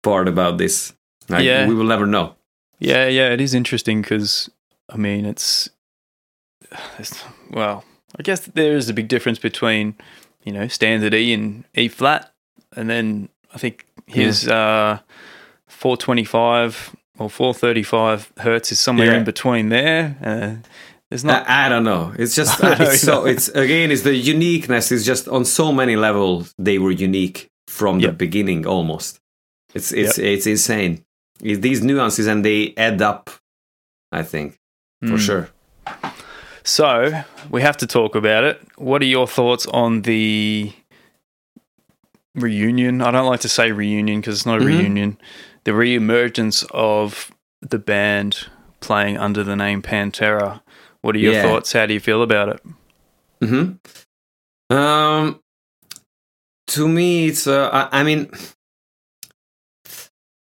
part 0.04 0.28
about 0.28 0.58
this. 0.58 0.94
Like, 1.28 1.44
yeah, 1.44 1.68
we 1.68 1.74
will 1.74 1.86
never 1.86 2.06
know. 2.06 2.36
Yeah, 2.80 3.08
yeah, 3.08 3.30
it 3.30 3.42
is 3.42 3.54
interesting 3.54 4.02
because 4.02 4.50
I 4.90 4.98
mean, 4.98 5.26
it's, 5.26 5.70
it's 7.00 7.24
well, 7.50 7.84
I 8.18 8.24
guess 8.24 8.42
there 8.42 8.76
is 8.76 8.90
a 8.90 8.94
big 8.94 9.08
difference 9.08 9.40
between 9.40 9.96
you 10.46 10.54
know 10.54 10.68
standard 10.68 11.14
E 11.14 11.34
and 11.34 11.66
E 11.74 11.90
flat, 11.90 12.34
and 12.76 12.90
then 12.90 13.30
I 13.54 13.58
think 13.58 13.86
his 14.08 14.46
yeah. 14.46 15.00
uh, 15.00 15.00
425 15.68 16.96
or 17.18 17.30
435 17.30 18.34
hertz 18.38 18.72
is 18.72 18.80
somewhere 18.80 19.12
yeah. 19.12 19.18
in 19.18 19.24
between 19.24 19.70
there. 19.70 20.18
Uh, 20.24 20.68
there's 21.10 21.24
not. 21.24 21.48
I, 21.50 21.66
I, 21.66 21.70
don't 21.70 21.84
know. 21.84 22.14
It's 22.18 22.36
just 22.36 22.60
it's 22.64 23.02
so 23.02 23.26
it's 23.26 23.50
again 23.50 23.92
it's 23.92 24.04
the 24.04 24.16
uniqueness 24.16 24.92
is 24.92 25.06
just 25.06 25.28
on 25.28 25.46
so 25.46 25.72
many 25.72 25.96
levels 25.96 26.54
they 26.58 26.80
were 26.80 26.92
unique 26.92 27.50
from 27.68 28.00
yep. 28.00 28.12
the 28.12 28.18
beginning 28.18 28.66
almost. 28.66 29.20
It's 29.74 29.92
it's 29.92 30.18
yep. 30.18 30.28
it's 30.28 30.48
insane. 30.48 31.04
It's 31.42 31.60
these 31.60 31.84
nuances 31.84 32.28
and 32.28 32.44
they 32.44 32.74
add 32.78 33.02
up. 33.02 33.30
I 34.12 34.24
think 34.24 34.58
for 35.02 35.18
mm. 35.18 35.20
sure. 35.20 35.50
So 36.66 37.24
we 37.50 37.62
have 37.62 37.78
to 37.78 37.88
talk 37.88 38.16
about 38.16 38.44
it. 38.44 38.62
What 38.78 39.02
are 39.02 39.06
your 39.06 39.28
thoughts 39.28 39.66
on 39.68 40.02
the 40.02 40.74
reunion? 42.34 43.02
I 43.02 43.12
don't 43.12 43.28
like 43.28 43.42
to 43.42 43.50
say 43.50 43.72
reunion 43.72 44.20
because 44.20 44.36
it's 44.36 44.46
not 44.46 44.62
a 44.62 44.66
mm-hmm. 44.66 44.78
reunion 44.78 45.18
the 45.66 45.74
re-emergence 45.74 46.64
of 46.72 47.32
the 47.62 47.80
band 47.80 48.48
playing 48.80 49.18
under 49.18 49.44
the 49.44 49.56
name 49.56 49.82
Pantera. 49.82 50.62
What 51.02 51.16
are 51.16 51.20
your 51.20 51.34
yeah. 51.34 51.42
thoughts? 51.42 51.74
How 51.74 51.86
do 51.86 51.94
you 51.94 52.00
feel 52.00 52.24
about 52.24 52.50
it? 52.50 52.62
Hmm. 53.44 54.74
Um. 54.74 55.42
To 56.68 56.88
me, 56.88 57.28
it's. 57.28 57.46
Uh, 57.46 57.70
I, 57.72 58.00
I, 58.00 58.04
mean, 58.04 58.32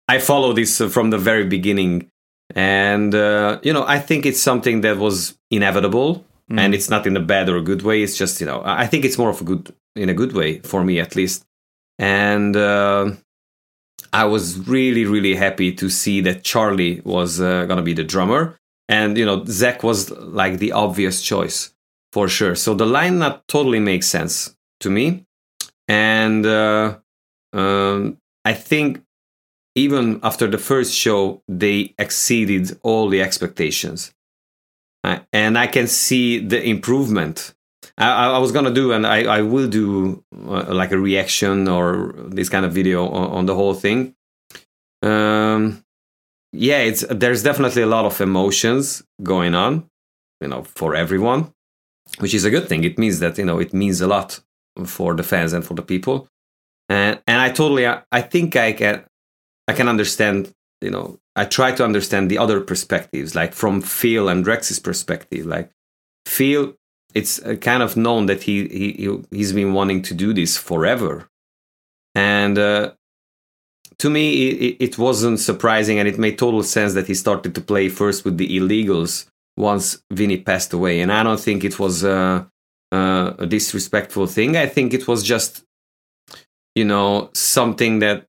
I 0.08 0.18
follow 0.18 0.52
this 0.52 0.80
uh, 0.80 0.88
from 0.88 1.10
the 1.10 1.18
very 1.18 1.44
beginning, 1.44 2.09
and 2.54 3.14
uh, 3.14 3.60
you 3.62 3.72
know, 3.72 3.84
I 3.86 3.98
think 3.98 4.26
it's 4.26 4.40
something 4.40 4.80
that 4.82 4.98
was 4.98 5.38
inevitable, 5.50 6.24
mm. 6.50 6.58
and 6.58 6.74
it's 6.74 6.90
not 6.90 7.06
in 7.06 7.16
a 7.16 7.20
bad 7.20 7.48
or 7.48 7.56
a 7.56 7.62
good 7.62 7.82
way. 7.82 8.02
It's 8.02 8.16
just 8.16 8.40
you 8.40 8.46
know, 8.46 8.62
I 8.64 8.86
think 8.86 9.04
it's 9.04 9.18
more 9.18 9.30
of 9.30 9.40
a 9.40 9.44
good 9.44 9.74
in 9.96 10.08
a 10.08 10.14
good 10.14 10.32
way 10.32 10.58
for 10.60 10.84
me 10.84 11.00
at 11.00 11.16
least, 11.16 11.44
and. 11.98 12.56
Uh, 12.56 13.12
I 14.12 14.24
was 14.24 14.58
really, 14.66 15.04
really 15.04 15.34
happy 15.34 15.72
to 15.74 15.88
see 15.88 16.20
that 16.22 16.42
Charlie 16.42 17.00
was 17.04 17.40
uh, 17.40 17.64
going 17.66 17.76
to 17.76 17.82
be 17.82 17.92
the 17.92 18.04
drummer. 18.04 18.56
And, 18.88 19.16
you 19.16 19.24
know, 19.24 19.42
Zakk 19.42 19.82
was 19.84 20.10
like 20.10 20.58
the 20.58 20.72
obvious 20.72 21.22
choice 21.22 21.72
for 22.12 22.28
sure. 22.28 22.56
So 22.56 22.74
the 22.74 22.86
line 22.86 23.18
lineup 23.18 23.42
totally 23.46 23.78
makes 23.78 24.08
sense 24.08 24.56
to 24.80 24.90
me. 24.90 25.24
And 25.86 26.44
uh, 26.44 26.98
um, 27.52 28.18
I 28.44 28.54
think 28.54 29.02
even 29.74 30.20
after 30.22 30.46
the 30.46 30.58
first 30.58 30.94
show, 30.94 31.42
they 31.48 31.94
exceeded 31.98 32.78
all 32.82 33.08
the 33.08 33.22
expectations. 33.22 34.12
Uh, 35.04 35.20
and 35.32 35.56
I 35.56 35.66
can 35.66 35.86
see 35.86 36.38
the 36.38 36.62
improvement. 36.62 37.54
I, 37.96 38.30
I 38.30 38.38
was 38.38 38.52
gonna 38.52 38.72
do, 38.72 38.92
and 38.92 39.06
I, 39.06 39.38
I 39.38 39.42
will 39.42 39.68
do 39.68 40.22
uh, 40.46 40.74
like 40.74 40.92
a 40.92 40.98
reaction 40.98 41.68
or 41.68 42.14
this 42.28 42.48
kind 42.48 42.64
of 42.66 42.72
video 42.72 43.08
on, 43.08 43.30
on 43.30 43.46
the 43.46 43.54
whole 43.54 43.74
thing. 43.74 44.14
Um, 45.02 45.82
yeah, 46.52 46.78
it's 46.78 47.04
there's 47.08 47.42
definitely 47.42 47.82
a 47.82 47.86
lot 47.86 48.04
of 48.04 48.20
emotions 48.20 49.02
going 49.22 49.54
on, 49.54 49.88
you 50.40 50.48
know, 50.48 50.64
for 50.64 50.94
everyone, 50.94 51.52
which 52.18 52.34
is 52.34 52.44
a 52.44 52.50
good 52.50 52.68
thing. 52.68 52.84
It 52.84 52.98
means 52.98 53.20
that 53.20 53.38
you 53.38 53.44
know 53.44 53.58
it 53.58 53.72
means 53.72 54.00
a 54.00 54.06
lot 54.06 54.40
for 54.84 55.14
the 55.14 55.22
fans 55.22 55.52
and 55.52 55.64
for 55.64 55.74
the 55.74 55.82
people, 55.82 56.28
and 56.88 57.20
and 57.26 57.40
I 57.40 57.50
totally 57.50 57.86
I 57.86 58.20
think 58.20 58.56
I 58.56 58.72
can 58.72 59.04
I 59.70 59.72
can 59.72 59.88
understand 59.88 60.52
you 60.80 60.90
know 60.90 61.18
I 61.36 61.44
try 61.44 61.70
to 61.72 61.84
understand 61.84 62.30
the 62.30 62.38
other 62.38 62.60
perspectives, 62.60 63.34
like 63.34 63.52
from 63.54 63.80
Phil 63.80 64.28
and 64.28 64.46
Rex's 64.46 64.80
perspective. 64.80 65.46
Like 65.46 65.70
Phil 66.26 66.74
it's 67.14 67.40
uh, 67.42 67.56
kind 67.56 67.82
of 67.82 67.96
known 67.96 68.26
that 68.26 68.42
he 68.42 68.56
he 68.68 68.90
he's 69.30 69.52
been 69.52 69.72
wanting 69.72 70.02
to 70.02 70.14
do 70.14 70.32
this 70.32 70.56
forever, 70.56 71.28
and 72.14 72.58
uh, 72.58 72.92
to 73.98 74.10
me 74.10 74.48
it, 74.48 74.76
it, 74.86 74.98
wasn't 74.98 75.40
surprising, 75.40 75.98
and 75.98 76.08
it 76.08 76.18
made 76.18 76.36
total 76.38 76.62
sense 76.62 76.94
that 76.94 77.06
he 77.06 77.14
started 77.14 77.54
to 77.54 77.60
play 77.60 77.88
first 77.88 78.24
with 78.24 78.36
the 78.36 78.48
illegals 78.58 79.26
once 79.56 80.02
Vinnie 80.10 80.44
passed 80.50 80.72
away, 80.72 81.00
and 81.00 81.12
I 81.12 81.22
don't 81.22 81.40
think 81.40 81.64
it 81.64 81.78
was 81.78 82.04
uh, 82.04 82.44
uh, 82.92 83.32
a 83.38 83.46
disrespectful 83.46 84.26
thing. 84.26 84.56
I 84.56 84.66
think 84.66 84.94
it 84.94 85.06
was 85.08 85.22
just 85.22 85.64
you 86.74 86.84
know 86.84 87.30
something 87.34 88.00
that 88.00 88.26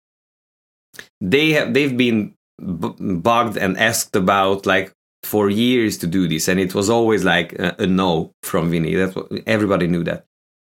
they 1.20 1.50
have 1.52 1.74
they've 1.74 1.96
been 1.96 2.34
bugged 2.58 3.56
and 3.56 3.78
asked 3.78 4.16
about 4.16 4.66
like 4.66 4.92
for 5.22 5.50
years 5.50 5.98
to 5.98 6.06
do 6.06 6.28
this, 6.28 6.48
and 6.48 6.60
it 6.60 6.74
was 6.74 6.90
always 6.90 7.24
like 7.24 7.52
a, 7.54 7.74
a 7.78 7.86
no 7.86 8.32
from 8.42 8.70
Vinnie. 8.70 8.94
That 8.94 9.42
everybody 9.46 9.86
knew 9.86 10.04
that, 10.04 10.24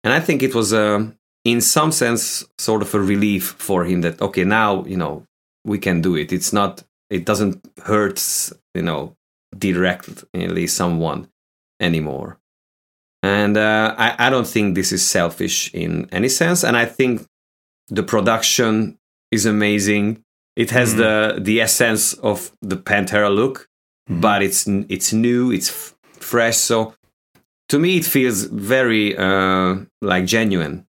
and 0.03 0.13
I 0.13 0.21
think 0.21 0.43
it 0.43 0.55
was 0.55 0.73
uh, 0.73 1.11
in 1.45 1.61
some 1.61 1.93
sense, 1.93 2.45
sort 2.59 2.83
of 2.83 2.95
a 2.95 3.01
relief 3.01 3.55
for 3.59 3.85
him 3.85 4.01
that 4.01 4.21
okay, 4.21 4.45
now 4.45 4.85
you 4.85 4.97
know 4.97 5.25
we 5.65 5.79
can 5.79 6.01
do 6.01 6.17
it. 6.17 6.33
It's 6.33 6.53
not, 6.53 6.83
it 7.11 7.25
doesn't 7.25 7.65
hurt, 7.85 8.23
you 8.75 8.83
know, 8.83 9.17
directly 9.57 10.67
someone 10.67 11.29
anymore. 11.81 12.39
And 13.23 13.57
uh, 13.57 13.95
I, 13.97 14.27
I 14.27 14.31
don't 14.31 14.47
think 14.47 14.75
this 14.75 14.93
is 14.93 15.07
selfish 15.07 15.73
in 15.73 16.09
any 16.13 16.29
sense, 16.29 16.65
and 16.65 16.77
I 16.77 16.87
think 16.87 17.27
the 17.89 18.03
production 18.03 18.99
is 19.35 19.47
amazing. 19.47 20.25
It 20.57 20.71
has 20.71 20.95
mm. 20.95 20.99
the 20.99 21.41
the 21.41 21.61
essence 21.61 22.15
of 22.15 22.53
the 22.63 22.77
Pantera 22.77 23.35
look, 23.35 23.69
mm-hmm. 24.09 24.21
but 24.21 24.43
it's 24.43 24.67
it's 24.89 25.13
new, 25.13 25.53
it's 25.53 25.71
f- 25.71 25.95
fresh. 26.21 26.57
So 26.57 26.95
to 27.69 27.79
me, 27.79 27.99
it 27.99 28.05
feels 28.05 28.45
very 28.45 29.17
uh, 29.17 29.77
like 30.01 30.27
genuine, 30.27 30.87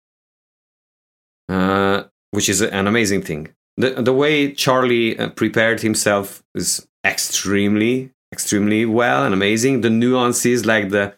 uh, 1.48 2.04
which 2.30 2.48
is 2.48 2.60
an 2.60 2.86
amazing 2.86 3.22
thing. 3.22 3.48
The 3.76 3.90
the 4.02 4.12
way 4.12 4.52
Charlie 4.52 5.18
uh, 5.18 5.30
prepared 5.30 5.80
himself 5.80 6.42
is 6.54 6.86
extremely 7.04 8.12
extremely 8.32 8.84
well 8.84 9.24
and 9.24 9.34
amazing. 9.34 9.80
The 9.80 9.90
nuances, 9.90 10.66
like 10.66 10.90
the 10.90 11.14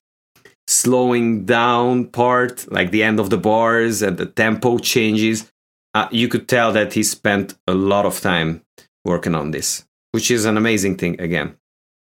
slowing 0.67 1.45
down 1.45 2.07
part, 2.07 2.71
like 2.71 2.91
the 2.91 3.03
end 3.03 3.19
of 3.19 3.31
the 3.31 3.39
bars 3.39 4.03
and 4.03 4.17
the 4.17 4.27
tempo 4.27 4.79
changes, 4.79 5.51
uh, 5.95 6.09
you 6.11 6.29
could 6.29 6.49
tell 6.49 6.73
that 6.73 6.93
he 6.93 7.03
spent 7.03 7.55
a 7.67 7.75
lot 7.75 8.07
of 8.07 8.21
time 8.21 8.63
working 9.05 9.35
on 9.35 9.51
this, 9.51 9.85
which 10.13 10.31
is 10.31 10.45
an 10.45 10.57
amazing 10.57 10.97
thing 10.97 11.21
again 11.21 11.57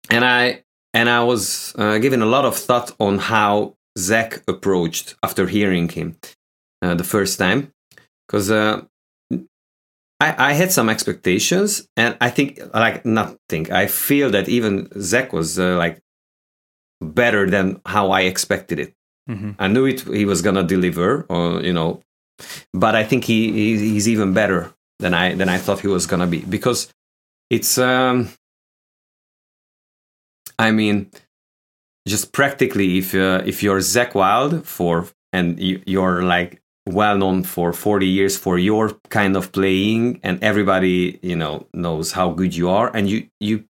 and 0.10 0.26
I 0.26 0.64
and 0.94 1.10
I 1.10 1.24
was 1.24 1.74
uh, 1.78 2.00
giving 2.00 2.22
a 2.22 2.26
lot 2.26 2.46
of 2.46 2.56
thought 2.56 2.96
on 3.00 3.20
how 3.20 3.76
Zakk 3.98 4.42
approached 4.48 5.16
after 5.22 5.46
hearing 5.48 5.88
him 5.90 6.18
uh, 6.82 6.96
the 6.96 7.04
first 7.04 7.38
time, 7.38 7.72
because 8.28 8.50
uh, 8.50 8.82
I, 10.20 10.50
I 10.50 10.54
had 10.54 10.72
some 10.72 10.90
expectations, 10.90 11.88
and 11.96 12.18
I 12.20 12.30
think 12.30 12.60
like 12.74 13.06
nothing. 13.06 13.72
I 13.72 13.86
feel 13.86 14.32
that 14.32 14.50
even 14.50 14.88
Zakk 14.90 15.32
was 15.32 15.60
uh, 15.60 15.78
like 15.78 16.02
better 17.02 17.50
than 17.50 17.82
how 17.86 18.12
I 18.12 18.22
expected 18.22 18.80
it. 18.80 18.94
Mhm. 19.30 19.56
I 19.60 19.68
knew 19.68 19.86
it 19.86 20.02
he 20.02 20.26
was 20.26 20.42
gonna 20.42 20.64
deliver, 20.64 21.26
or 21.30 21.62
you 21.62 21.74
know, 21.74 22.02
but 22.74 22.96
I 22.96 23.04
think 23.04 23.26
he, 23.26 23.52
he 23.52 23.92
he's 23.94 24.08
even 24.08 24.34
better 24.34 24.74
than 25.00 25.14
I 25.14 25.36
than 25.36 25.50
I 25.50 25.58
thought 25.58 25.80
he 25.80 25.88
was 25.88 26.06
gonna 26.06 26.28
be 26.28 26.42
because 26.42 26.92
it's 27.50 27.78
um. 27.78 28.30
I 30.58 30.72
mean, 30.72 31.10
just 32.06 32.34
practically, 32.34 32.98
if 32.98 33.16
uh, 33.16 33.42
if 33.46 33.64
you're 33.64 33.80
Zakk 33.80 34.14
Wylde 34.14 34.66
for 34.66 35.08
and 35.32 35.60
you, 35.60 35.82
you're 35.86 36.22
like 36.24 36.62
well 36.94 37.18
known 37.18 37.44
for 37.44 37.72
40 37.74 38.08
years 38.08 38.38
for 38.38 38.58
your 38.58 38.92
kind 39.10 39.36
of 39.38 39.52
playing 39.52 40.20
and 40.24 40.44
everybody 40.44 41.20
you 41.22 41.36
know 41.36 41.68
knows 41.74 42.12
how 42.12 42.32
good 42.32 42.56
you 42.56 42.70
are 42.70 42.96
and 42.96 43.10
you 43.10 43.28
you 43.40 43.64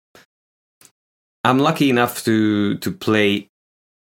i'm 1.44 1.60
lucky 1.60 1.90
enough 1.90 2.24
to 2.24 2.78
to 2.78 2.92
play 2.92 3.50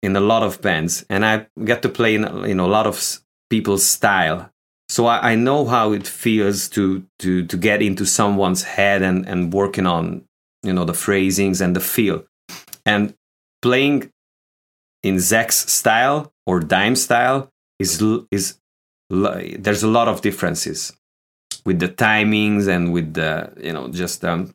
in 0.02 0.16
a 0.16 0.20
lot 0.20 0.42
of 0.42 0.60
bands 0.60 1.04
and 1.08 1.24
i 1.24 1.46
get 1.64 1.82
to 1.82 1.88
play 1.88 2.14
in 2.14 2.22
you 2.46 2.54
know 2.54 2.66
a 2.66 2.74
lot 2.78 2.86
of 2.86 3.20
people's 3.50 3.84
style. 3.84 4.50
So 4.88 5.06
I, 5.06 5.32
I 5.32 5.34
know 5.34 5.64
how 5.64 5.92
it 5.92 6.06
feels 6.06 6.68
to 6.70 7.04
to 7.20 7.44
to 7.46 7.56
get 7.56 7.82
into 7.82 8.06
someone's 8.06 8.62
head 8.62 9.02
and 9.02 9.26
and 9.26 9.52
working 9.52 9.86
on 9.86 10.24
you 10.62 10.72
know 10.72 10.84
the 10.84 10.94
phrasings 10.94 11.60
and 11.60 11.74
the 11.74 11.80
feel. 11.80 12.24
And 12.84 13.14
playing 13.62 14.10
in 15.02 15.16
Zakk's 15.16 15.70
style 15.70 16.32
or 16.46 16.60
Dime 16.60 16.96
style 16.96 17.50
is 17.78 18.02
is 18.30 18.58
there's 19.10 19.82
a 19.82 19.88
lot 19.88 20.08
of 20.08 20.20
differences 20.20 20.92
with 21.64 21.78
the 21.78 21.88
timings 21.88 22.68
and 22.68 22.92
with 22.92 23.14
the 23.14 23.52
you 23.60 23.72
know 23.72 23.88
just 23.88 24.24
um, 24.24 24.54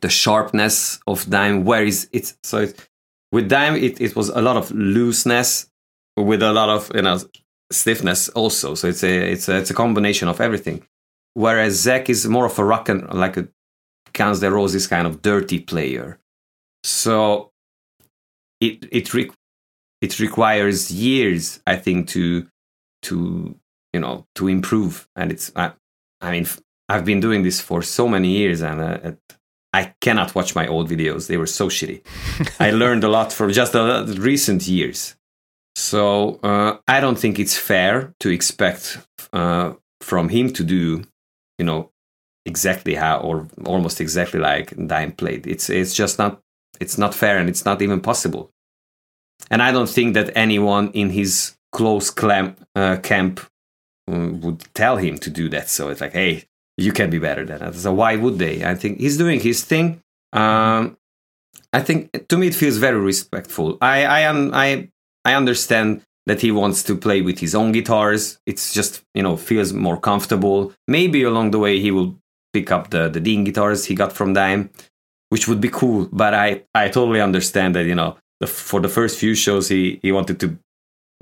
the 0.00 0.08
sharpness 0.08 1.00
of 1.06 1.28
Dime. 1.28 1.64
Where 1.64 1.84
is 1.84 2.08
it? 2.12 2.34
So 2.42 2.58
it, 2.58 2.88
with 3.32 3.48
Dime 3.48 3.76
it, 3.76 4.00
it 4.00 4.16
was 4.16 4.28
a 4.28 4.42
lot 4.42 4.56
of 4.56 4.70
looseness 4.72 5.68
with 6.16 6.42
a 6.42 6.52
lot 6.52 6.68
of 6.68 6.90
you 6.94 7.02
know 7.02 7.18
stiffness 7.70 8.28
also. 8.30 8.74
So 8.74 8.88
it's 8.88 9.02
a 9.02 9.32
it's 9.32 9.48
a, 9.48 9.56
it's 9.56 9.70
a 9.70 9.74
combination 9.74 10.28
of 10.28 10.40
everything. 10.40 10.86
Whereas 11.34 11.84
Zakk 11.84 12.08
is 12.08 12.26
more 12.26 12.46
of 12.46 12.58
a 12.58 12.64
rock 12.64 12.88
and 12.88 13.12
like 13.12 13.36
a 13.36 13.48
Guns 14.12 14.42
N' 14.42 14.52
Roses 14.52 14.86
kind 14.86 15.06
of 15.06 15.22
dirty 15.22 15.60
player. 15.60 16.18
So 16.82 17.52
it 18.60 18.86
it 18.90 19.14
re- 19.14 19.30
it 20.00 20.18
requires 20.20 20.90
years, 20.90 21.60
I 21.66 21.76
think, 21.76 22.08
to 22.08 22.48
to 23.02 23.58
you 23.92 24.00
know 24.00 24.26
to 24.36 24.48
improve. 24.48 25.08
And 25.16 25.30
it's 25.30 25.52
I, 25.54 25.72
I 26.20 26.32
mean 26.32 26.46
I've 26.88 27.04
been 27.04 27.20
doing 27.20 27.42
this 27.42 27.60
for 27.60 27.82
so 27.82 28.08
many 28.08 28.28
years, 28.28 28.62
and 28.62 28.80
uh, 28.80 28.98
it, 29.04 29.18
I 29.72 29.94
cannot 30.00 30.34
watch 30.34 30.54
my 30.54 30.66
old 30.66 30.88
videos. 30.88 31.26
They 31.26 31.36
were 31.36 31.46
so 31.46 31.68
shitty. 31.68 32.02
I 32.60 32.70
learned 32.70 33.04
a 33.04 33.08
lot 33.08 33.32
from 33.32 33.52
just 33.52 33.72
the 33.72 34.16
recent 34.18 34.66
years. 34.66 35.14
So 35.78 36.40
uh, 36.42 36.78
I 36.88 36.98
don't 36.98 37.16
think 37.16 37.38
it's 37.38 37.56
fair 37.56 38.12
to 38.18 38.30
expect 38.30 38.98
uh, 39.32 39.74
from 40.00 40.28
him 40.28 40.52
to 40.54 40.64
do, 40.64 41.04
you 41.56 41.64
know, 41.64 41.92
exactly 42.44 42.96
how 42.96 43.20
or 43.20 43.46
almost 43.64 44.00
exactly 44.00 44.40
like 44.40 44.74
Dime 44.88 45.12
played. 45.12 45.46
It's 45.46 45.70
it's 45.70 45.94
just 45.94 46.18
not 46.18 46.42
it's 46.80 46.98
not 46.98 47.14
fair 47.14 47.38
and 47.38 47.48
it's 47.48 47.64
not 47.64 47.80
even 47.80 48.00
possible. 48.00 48.50
And 49.52 49.62
I 49.62 49.70
don't 49.70 49.88
think 49.88 50.14
that 50.14 50.36
anyone 50.36 50.90
in 50.94 51.10
his 51.10 51.56
close 51.70 52.10
clam, 52.10 52.56
uh, 52.74 52.96
camp 52.96 53.40
um, 54.08 54.40
would 54.40 54.64
tell 54.74 54.96
him 54.96 55.16
to 55.18 55.30
do 55.30 55.48
that. 55.50 55.68
So 55.68 55.90
it's 55.90 56.00
like, 56.00 56.12
hey, 56.12 56.44
you 56.76 56.90
can 56.92 57.08
be 57.08 57.20
better 57.20 57.44
than 57.44 57.60
that. 57.60 57.76
So 57.76 57.94
why 57.94 58.16
would 58.16 58.38
they? 58.40 58.64
I 58.64 58.74
think 58.74 58.98
he's 58.98 59.16
doing 59.16 59.38
his 59.38 59.62
thing. 59.62 60.02
Um, 60.32 60.98
I 61.72 61.82
think 61.82 62.26
to 62.28 62.36
me 62.36 62.48
it 62.48 62.56
feels 62.56 62.78
very 62.78 62.98
respectful. 62.98 63.78
I 63.80 64.04
I 64.04 64.20
am 64.22 64.50
I 64.52 64.90
I 65.28 65.34
understand 65.34 66.02
that 66.26 66.40
he 66.40 66.50
wants 66.50 66.82
to 66.84 66.96
play 66.96 67.20
with 67.20 67.38
his 67.38 67.54
own 67.54 67.72
guitars. 67.72 68.38
It's 68.46 68.72
just 68.72 69.02
you 69.14 69.22
know 69.22 69.36
feels 69.36 69.72
more 69.72 70.00
comfortable. 70.10 70.72
Maybe 70.86 71.22
along 71.22 71.50
the 71.50 71.58
way 71.58 71.80
he 71.80 71.90
will 71.90 72.10
pick 72.54 72.70
up 72.70 72.90
the 72.90 73.02
the 73.14 73.20
Dean 73.20 73.44
guitars 73.44 73.84
he 73.84 73.94
got 73.94 74.12
from 74.12 74.32
Dime, 74.32 74.70
which 75.32 75.46
would 75.48 75.60
be 75.60 75.68
cool. 75.80 76.08
But 76.12 76.32
I 76.46 76.48
I 76.74 76.88
totally 76.88 77.20
understand 77.20 77.74
that 77.74 77.84
you 77.84 77.94
know 77.94 78.16
the, 78.40 78.46
for 78.46 78.80
the 78.80 78.88
first 78.88 79.18
few 79.18 79.34
shows 79.34 79.68
he 79.68 80.00
he 80.02 80.12
wanted 80.12 80.38
to 80.40 80.48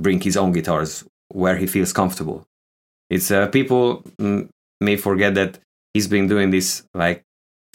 bring 0.04 0.20
his 0.20 0.36
own 0.36 0.52
guitars 0.52 1.04
where 1.28 1.56
he 1.56 1.66
feels 1.66 1.92
comfortable. 1.92 2.38
It's 3.10 3.30
uh, 3.30 3.48
people 3.48 4.04
may 4.80 4.96
forget 4.96 5.34
that 5.34 5.58
he's 5.94 6.08
been 6.08 6.28
doing 6.28 6.50
this 6.50 6.84
like 6.94 7.24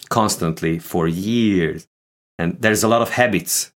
constantly 0.09 0.79
for 0.79 1.07
years, 1.09 1.87
and 2.39 2.49
there's 2.61 2.83
a 2.83 2.91
lot 2.93 3.01
of 3.01 3.09
habits 3.21 3.73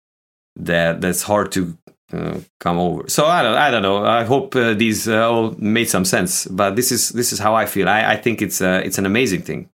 that 0.56 1.00
that's 1.02 1.22
hard 1.22 1.52
to 1.52 1.76
uh, 2.12 2.38
come 2.60 2.78
over. 2.78 3.08
So 3.08 3.26
I 3.26 3.42
don't 3.42 3.56
I 3.56 3.70
don't 3.70 3.82
know. 3.82 4.04
I 4.04 4.24
hope 4.24 4.54
uh, 4.56 4.74
these 4.74 5.08
uh, 5.08 5.28
all 5.30 5.54
made 5.58 5.88
some 5.88 6.04
sense. 6.04 6.46
But 6.46 6.76
this 6.76 6.92
is 6.92 7.10
this 7.10 7.32
is 7.32 7.38
how 7.38 7.54
I 7.54 7.66
feel. 7.66 7.88
I, 7.88 8.12
I 8.12 8.16
think 8.16 8.42
it's 8.42 8.60
uh, 8.60 8.80
it's 8.84 8.98
an 8.98 9.06
amazing 9.06 9.42
thing, 9.42 9.68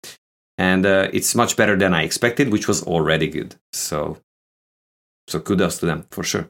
and 0.57 0.85
uh, 0.85 1.09
it's 1.13 1.35
much 1.35 1.55
better 1.55 1.75
than 1.77 1.93
I 1.93 2.03
expected, 2.03 2.51
which 2.51 2.67
was 2.67 2.83
already 2.83 3.27
good. 3.27 3.55
So 3.73 4.17
so 5.27 5.39
kudos 5.39 5.79
to 5.79 5.85
them 5.85 6.05
for 6.11 6.23
sure. 6.23 6.49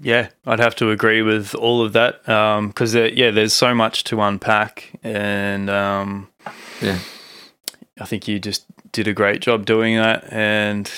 Yeah, 0.00 0.28
I'd 0.46 0.60
have 0.60 0.76
to 0.76 0.90
agree 0.92 1.22
with 1.22 1.54
all 1.56 1.82
of 1.82 1.92
that 1.92 2.22
because 2.68 2.94
uh, 2.94 3.10
yeah, 3.12 3.32
there's 3.32 3.52
so 3.52 3.74
much 3.74 4.04
to 4.04 4.20
unpack, 4.20 4.92
and 5.02 5.68
um, 5.68 6.28
Yeah. 6.80 6.98
I 8.00 8.04
think 8.04 8.28
you 8.28 8.38
just 8.38 8.64
did 8.92 9.08
a 9.08 9.12
great 9.12 9.40
job 9.40 9.66
doing 9.66 9.96
that, 9.96 10.32
and 10.32 10.88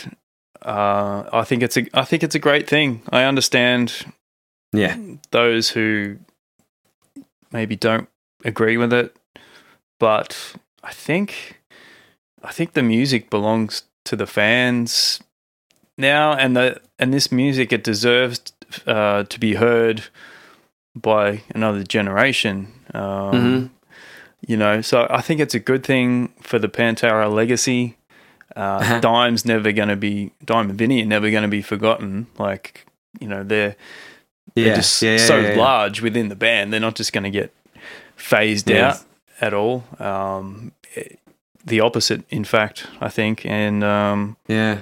uh, 0.61 1.25
I 1.33 1.45
think 1.45 1.63
it's 1.63 1.79
a 1.79 1.87
I 1.95 2.05
think 2.05 2.23
it's 2.23 2.35
a 2.35 2.39
great 2.39 2.69
thing. 2.69 3.01
I 3.11 3.25
understand 3.25 4.05
Yeah. 4.73 4.97
those 5.31 5.71
who 5.71 6.19
maybe 7.53 7.77
don't 7.77 8.09
agree 8.45 8.77
with 8.77 8.93
it, 8.93 9.17
but 9.99 10.55
I 10.83 10.93
think 10.93 11.61
I 12.43 12.53
think 12.53 12.73
the 12.73 12.83
music 12.83 13.31
belongs 13.31 13.83
to 14.05 14.17
the 14.17 14.27
fans 14.27 15.21
now, 15.99 16.33
and 16.33 16.57
the 16.57 16.81
and 16.99 17.13
this 17.13 17.31
music 17.33 17.73
it 17.73 17.85
deserves 17.85 18.41
uh, 18.87 19.25
to 19.25 19.41
be 19.41 19.55
heard 19.55 20.05
by 20.95 21.43
another 21.55 21.83
generation. 21.85 22.73
Um, 22.95 23.33
Mhm. 23.33 23.71
You 24.49 24.57
know, 24.57 24.81
so 24.81 25.07
I 25.11 25.21
think 25.21 25.39
it's 25.41 25.55
a 25.55 25.61
good 25.61 25.85
thing 25.85 26.33
for 26.41 26.59
the 26.59 26.69
Pantera 26.69 27.31
legacy. 27.33 27.97
Uh, 28.57 28.79
Uh-huh. 28.81 29.01
Dime's 29.01 29.45
never 29.45 29.71
going 29.71 29.91
to 29.91 29.97
be 29.97 30.33
Dime 30.45 30.71
and 30.71 30.79
Vinnie 30.79 31.03
are 31.03 31.07
never 31.07 31.31
going 31.31 31.43
to 31.43 31.49
be 31.49 31.63
forgotten. 31.63 32.27
Like 32.39 32.87
you 33.21 33.29
know, 33.29 33.43
they're 33.45 33.77
Yeah. 34.55 34.75
just 34.75 35.01
yeah, 35.03 35.17
so 35.17 35.39
yeah, 35.39 35.57
large 35.57 36.03
within 36.03 36.29
the 36.29 36.37
band. 36.37 36.73
They're 36.73 36.81
not 36.81 36.95
just 36.97 37.13
going 37.13 37.25
to 37.25 37.31
get 37.31 37.53
phased 38.17 38.69
Yes. 38.69 39.01
out 39.01 39.07
at 39.47 39.55
all. 39.55 39.85
Um, 39.99 40.73
eh, 40.97 41.05
the 41.65 41.81
opposite, 41.81 42.23
in 42.31 42.45
fact, 42.45 42.87
I 43.01 43.09
think. 43.09 43.45
And 43.47 43.83
um, 43.85 44.37
Yeah. 44.49 44.81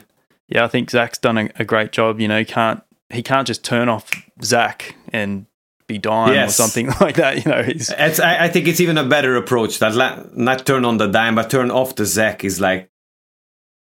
yeah, 0.49 0.65
I 0.65 0.69
think 0.69 0.91
Zakk's 0.91 1.19
done 1.19 1.39
a, 1.39 1.51
a 1.59 1.65
great 1.65 1.93
job. 1.93 2.21
You 2.21 2.29
know, 2.29 2.39
he 2.39 2.45
can't 2.45 2.83
he 3.11 3.23
can't 3.23 3.47
just 3.47 3.65
turn 3.65 3.89
off 3.89 4.11
Zakk 4.41 4.95
and 5.13 5.47
be 5.87 5.97
Dime 5.99 6.47
or 6.47 6.49
something 6.51 6.89
like 7.01 7.17
that. 7.17 7.45
You 7.45 7.51
know, 7.51 7.63
he's 7.63 7.91
It's, 7.97 8.21
I, 8.21 8.45
I 8.45 8.49
think 8.49 8.69
it's 8.69 8.81
even 8.81 8.99
a 8.99 9.05
better 9.05 9.37
approach 9.37 9.79
that 9.79 9.95
la- 9.95 10.23
not 10.35 10.67
turn 10.67 10.85
on 10.85 10.99
the 10.99 11.07
dime, 11.07 11.35
but 11.35 11.49
turn 11.51 11.71
off 11.71 11.95
the 11.97 12.03
Zakk 12.05 12.45
is 12.45 12.61
like 12.61 12.91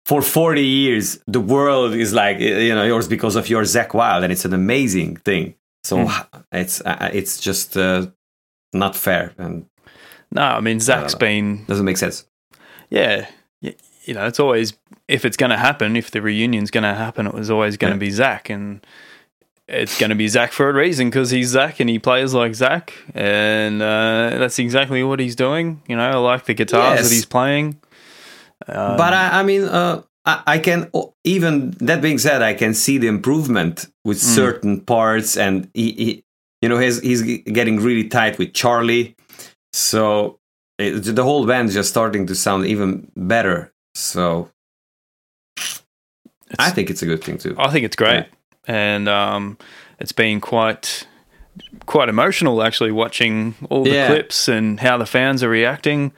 for 0.05 0.21
40 0.21 0.64
years, 0.64 1.21
the 1.29 1.38
world 1.40 1.95
is 1.95 2.12
like, 2.12 2.40
you 2.40 2.75
know, 2.75 2.83
yours 2.85 3.07
because 3.07 3.37
of 3.37 3.49
your 3.49 3.62
Zakk 3.62 3.95
Wylde, 3.95 4.25
and 4.25 4.33
it's 4.33 4.45
an 4.45 4.53
amazing 4.53 5.14
thing. 5.18 5.55
So 5.85 6.09
it's 6.53 6.81
uh, 6.81 7.11
it's 7.12 7.40
just 7.40 7.77
uh, 7.77 8.07
not 8.73 8.95
fair 8.97 9.33
and 9.38 9.66
no. 10.31 10.42
I 10.42 10.61
mean, 10.61 10.79
Zakk's 10.79 11.14
know. 11.14 11.18
been 11.18 11.64
doesn't 11.66 11.85
make 11.85 11.97
sense. 11.99 12.27
yeah. 12.90 13.27
You 14.05 14.14
know, 14.14 14.27
it's 14.27 14.40
always 14.40 14.73
if 15.07 15.25
it's 15.25 15.37
going 15.37 15.51
to 15.51 15.57
happen, 15.57 15.95
if 15.97 16.11
the 16.11 16.21
reunion's 16.21 16.73
going 16.73 16.83
to 16.83 16.92
happen, 16.95 17.27
it 17.29 17.35
was 17.35 17.51
always 17.53 17.77
going 17.77 17.97
to 17.97 18.05
Yeah. 18.05 18.11
be 18.11 18.16
Zakk, 18.16 18.53
and 18.53 18.85
it's 19.68 19.97
going 20.01 20.11
to 20.11 20.16
be 20.16 20.27
Zakk 20.27 20.51
for 20.51 20.68
a 20.68 20.73
reason 20.73 21.09
because 21.09 21.31
he's 21.31 21.55
Zakk 21.55 21.79
and 21.79 21.88
he 21.88 22.01
plays 22.01 22.35
like 22.35 22.51
Zakk, 22.51 22.90
and 23.14 23.81
uh, 23.81 24.38
that's 24.38 24.59
exactly 24.59 25.05
what 25.05 25.21
he's 25.21 25.37
doing. 25.37 25.83
You 25.87 25.95
know, 25.95 26.03
I 26.11 26.16
like 26.16 26.47
the 26.47 26.55
guitars 26.55 26.99
Yes. 26.99 27.09
that 27.09 27.14
he's 27.14 27.25
playing. 27.27 27.81
Um, 28.66 28.97
but 28.97 29.12
I, 29.12 29.38
I 29.38 29.42
mean, 29.45 29.62
uh, 29.62 30.03
I, 30.24 30.42
I 30.46 30.58
can 30.58 30.90
even 31.24 31.70
that 31.80 32.00
being 32.00 32.18
said, 32.18 32.42
I 32.42 32.54
can 32.54 32.74
see 32.74 32.98
the 32.98 33.08
improvement 33.08 33.87
with 34.04 34.18
Mm. 34.18 34.35
certain 34.35 34.80
parts, 34.80 35.37
and 35.37 35.68
he, 35.74 35.92
he 35.92 36.24
you 36.61 36.68
know, 36.68 36.78
he's 36.78 37.00
he's 37.00 37.22
getting 37.22 37.80
really 37.80 38.08
tight 38.08 38.38
with 38.38 38.52
Charlie, 38.54 39.16
so 39.72 40.38
it, 40.78 41.00
the 41.16 41.24
whole 41.24 41.46
band 41.46 41.68
is 41.68 41.74
just 41.74 41.90
starting 41.90 42.26
to 42.28 42.35
sound 42.35 42.66
even 42.66 43.11
better. 43.16 43.72
So 43.94 44.48
I 46.58 46.70
think 46.70 46.90
it's 46.90 47.02
a 47.02 47.06
good 47.06 47.22
thing 47.24 47.38
too. 47.38 47.54
I 47.58 47.70
think 47.70 47.85
it's 47.85 47.96
great. 47.96 48.26
and 48.66 49.08
um, 49.08 49.58
it's 49.98 50.12
been 50.12 50.40
quite 50.40 51.06
quite 51.87 52.08
emotional 52.08 52.62
actually 52.62 52.92
watching 52.92 53.54
all 53.70 53.85
the 53.85 53.90
Yeah. 53.90 54.06
clips 54.06 54.48
and 54.48 54.78
how 54.80 54.98
the 54.98 55.06
fans 55.06 55.42
are 55.42 55.48
reacting, 55.48 56.12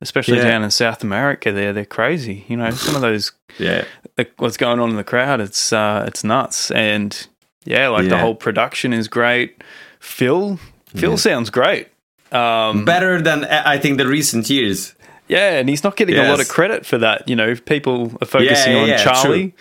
especially 0.00 0.38
Yeah. 0.38 0.44
down 0.50 0.62
in 0.64 0.70
South 0.70 1.02
America. 1.02 1.52
There, 1.52 1.72
they're 1.72 1.84
crazy. 1.84 2.44
You 2.48 2.56
know, 2.56 2.70
some 2.70 2.94
of 2.94 3.00
those 3.00 3.32
Yeah. 3.58 3.84
like, 4.16 4.32
what's 4.38 4.56
going 4.56 4.78
on 4.80 4.90
in 4.90 4.96
the 4.96 5.04
crowd. 5.04 5.40
It's 5.40 5.72
uh, 5.72 6.04
it's 6.06 6.22
nuts, 6.24 6.70
and 6.70 7.26
yeah, 7.64 7.88
like 7.88 8.08
the 8.08 8.18
whole 8.18 8.34
production 8.34 8.92
is 8.92 9.08
great. 9.08 9.62
Phil, 10.00 10.58
Phil 10.94 11.10
Yeah. 11.10 11.16
sounds 11.16 11.50
great. 11.50 11.88
Um, 12.32 12.84
Better 12.84 13.20
than 13.22 13.44
uh, 13.44 13.62
I 13.64 13.78
think 13.78 13.98
the 13.98 14.06
recent 14.06 14.48
years. 14.50 14.94
yeah, 15.28 15.58
and 15.58 15.68
he's 15.68 15.82
not 15.82 15.96
getting 15.96 16.16
a 16.16 16.28
lot 16.28 16.40
of 16.40 16.48
credit 16.48 16.84
for 16.86 16.98
that. 16.98 17.28
You 17.28 17.36
know, 17.36 17.54
people 17.54 18.12
are 18.20 18.26
focusing 18.26 18.72
yeah, 18.74 18.82
on 18.82 18.88
yeah, 18.88 18.96
Charlie. 19.04 19.54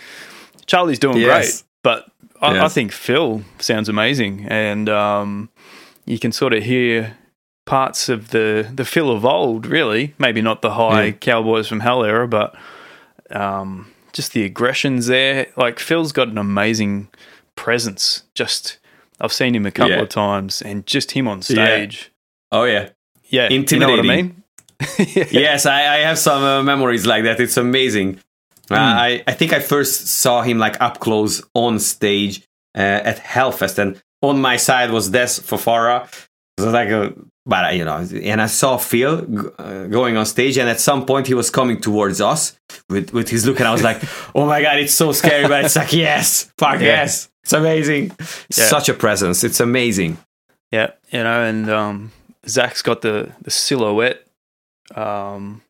Charlie's 0.65 0.99
doing 0.99 1.17
Yes. 1.17 1.61
great, 1.61 1.63
but 1.83 2.11
I, 2.41 2.65
I 2.65 2.67
think 2.67 2.91
Phil 2.91 3.41
sounds 3.59 3.87
amazing, 3.89 4.45
and 4.49 4.89
um, 4.89 5.49
you 6.05 6.19
can 6.19 6.31
sort 6.33 6.53
of 6.53 6.61
hear 6.63 7.15
parts 7.67 8.09
of 8.09 8.29
the 8.29 8.67
the 8.73 8.83
Phil 8.85 9.11
of 9.11 9.23
old. 9.25 9.67
Really, 9.67 10.15
maybe 10.17 10.41
not 10.41 10.63
the 10.63 10.71
high 10.71 11.03
Yeah. 11.05 11.11
Cowboys 11.11 11.67
from 11.67 11.81
Hell 11.81 12.03
era, 12.03 12.27
but 12.27 12.55
um, 13.29 13.91
just 14.13 14.31
the 14.33 14.43
aggressions 14.43 15.05
there. 15.07 15.47
Like 15.55 15.77
Phil's 15.79 16.11
got 16.11 16.29
an 16.29 16.37
amazing 16.39 17.09
presence. 17.55 18.23
Just 18.33 18.79
I've 19.21 19.33
seen 19.33 19.53
him 19.55 19.65
a 19.65 19.71
couple 19.71 19.91
Yeah. 19.95 20.01
of 20.01 20.09
times, 20.09 20.61
and 20.63 20.85
just 20.87 21.11
him 21.11 21.27
on 21.27 21.37
Yeah. 21.39 21.43
stage. 21.65 22.11
Oh 22.51 22.63
yeah. 22.63 22.89
Yeah, 23.29 23.49
You 23.49 23.59
know 23.79 23.89
what 23.89 23.99
I 23.99 24.03
Intimidating. 24.03 24.07
mean? 24.07 24.43
yes, 25.31 25.65
I, 25.65 25.79
I 25.95 25.97
have 26.07 26.17
some 26.17 26.43
uh, 26.43 26.63
memories 26.63 27.05
like 27.05 27.23
that. 27.23 27.41
It's 27.41 27.57
amazing. 27.57 28.19
Hmm. 28.69 28.73
Uh, 28.75 28.77
I, 28.77 29.23
I 29.27 29.33
think 29.33 29.51
I 29.51 29.59
first 29.59 30.07
saw 30.07 30.41
him 30.43 30.57
like 30.59 30.79
up 30.79 30.99
close 30.99 31.41
on 31.53 31.79
stage 31.79 32.41
uh, 32.77 33.01
at 33.11 33.17
Hellfest, 33.17 33.79
and 33.79 34.01
on 34.21 34.39
my 34.39 34.55
side 34.55 34.91
was 34.91 35.09
Dez 35.09 35.41
Fafara. 35.41 36.07
It 36.57 36.61
was 36.63 36.73
like 36.73 36.89
a, 36.89 37.13
but 37.45 37.75
you 37.75 37.85
know, 37.85 37.97
and 37.97 38.41
I 38.41 38.47
saw 38.47 38.77
Phil 38.77 39.21
g- 39.21 39.37
uh, 39.59 39.85
going 39.87 40.17
on 40.17 40.25
stage, 40.25 40.57
and 40.57 40.67
at 40.69 40.79
some 40.79 41.05
point 41.05 41.27
he 41.27 41.33
was 41.35 41.49
coming 41.49 41.79
towards 41.79 42.19
us 42.19 42.57
with 42.89 43.13
with 43.13 43.29
his 43.29 43.45
look, 43.45 43.59
and 43.59 43.67
I 43.67 43.71
was 43.71 43.83
like, 43.83 44.01
oh 44.35 44.45
my 44.45 44.61
god, 44.61 44.77
it's 44.79 44.93
so 44.95 45.11
scary, 45.11 45.47
but 45.47 45.63
it's 45.65 45.75
like 45.75 45.93
yes, 45.93 46.51
fuck 46.57 46.79
Yeah. 46.79 46.87
yes, 47.01 47.29
it's 47.43 47.53
amazing, 47.53 48.11
Yeah. 48.19 48.65
such 48.65 48.89
a 48.89 48.93
presence, 48.93 49.43
it's 49.43 49.59
amazing. 49.59 50.17
Yeah, 50.71 50.91
you 51.11 51.23
know, 51.23 51.43
and 51.43 51.69
um, 51.69 52.11
Zakk's 52.47 52.81
got 52.81 53.01
the 53.01 53.31
the 53.41 53.51
silhouette, 53.51 54.25
um, 54.95 55.61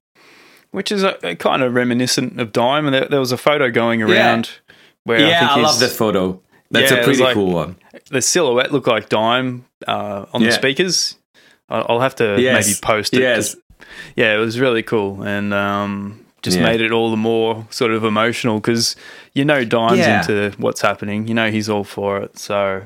which 0.71 0.91
is 0.91 1.04
a, 1.04 1.17
a 1.28 1.36
kind 1.36 1.62
of 1.63 1.73
reminiscent 1.76 2.39
of 2.39 2.52
Dime. 2.52 2.86
And 2.86 2.93
there, 2.95 3.08
there 3.08 3.19
was 3.19 3.32
a 3.32 3.38
photo 3.38 3.69
going 3.71 4.02
around 4.02 4.50
where 5.04 5.17
I 5.19 5.21
yeah, 5.30 5.39
think 5.39 5.52
I, 5.52 5.56
his- 5.56 5.63
love 5.63 5.80
that 5.80 5.91
photo. 5.91 6.41
That's 6.71 6.91
Yeah, 6.91 6.97
a 6.97 7.04
pretty 7.04 7.21
like- 7.23 7.34
cool 7.36 7.54
one. 7.54 7.76
the 8.10 8.21
silhouette 8.21 8.71
looked 8.73 8.88
like 8.88 9.08
Dime 9.10 9.65
uh, 9.87 10.25
on 10.33 10.41
the 10.43 10.51
speakers. 10.51 11.17
I'll 11.69 11.99
have 11.99 12.15
to 12.15 12.37
Yes. 12.39 12.65
maybe 12.65 12.79
post 12.81 13.13
it. 13.13 13.19
Yes, 13.21 13.55
yeah, 14.15 14.33
it 14.35 14.37
was 14.39 14.57
really 14.59 14.83
cool, 14.83 15.21
and 15.23 15.53
um, 15.53 16.25
just 16.41 16.57
Yeah. 16.57 16.63
made 16.63 16.79
it 16.81 16.91
all 16.91 17.11
the 17.11 17.17
more 17.17 17.67
sort 17.69 17.91
of 17.91 18.03
emotional 18.05 18.59
because 18.61 18.95
you 19.33 19.43
know 19.43 19.65
Dime's 19.65 19.99
Yeah. 19.99 20.19
into 20.21 20.51
what's 20.59 20.81
happening. 20.81 21.27
You 21.27 21.33
know 21.33 21.51
he's 21.51 21.67
all 21.69 21.83
for 21.83 22.21
it. 22.21 22.39
So 22.39 22.83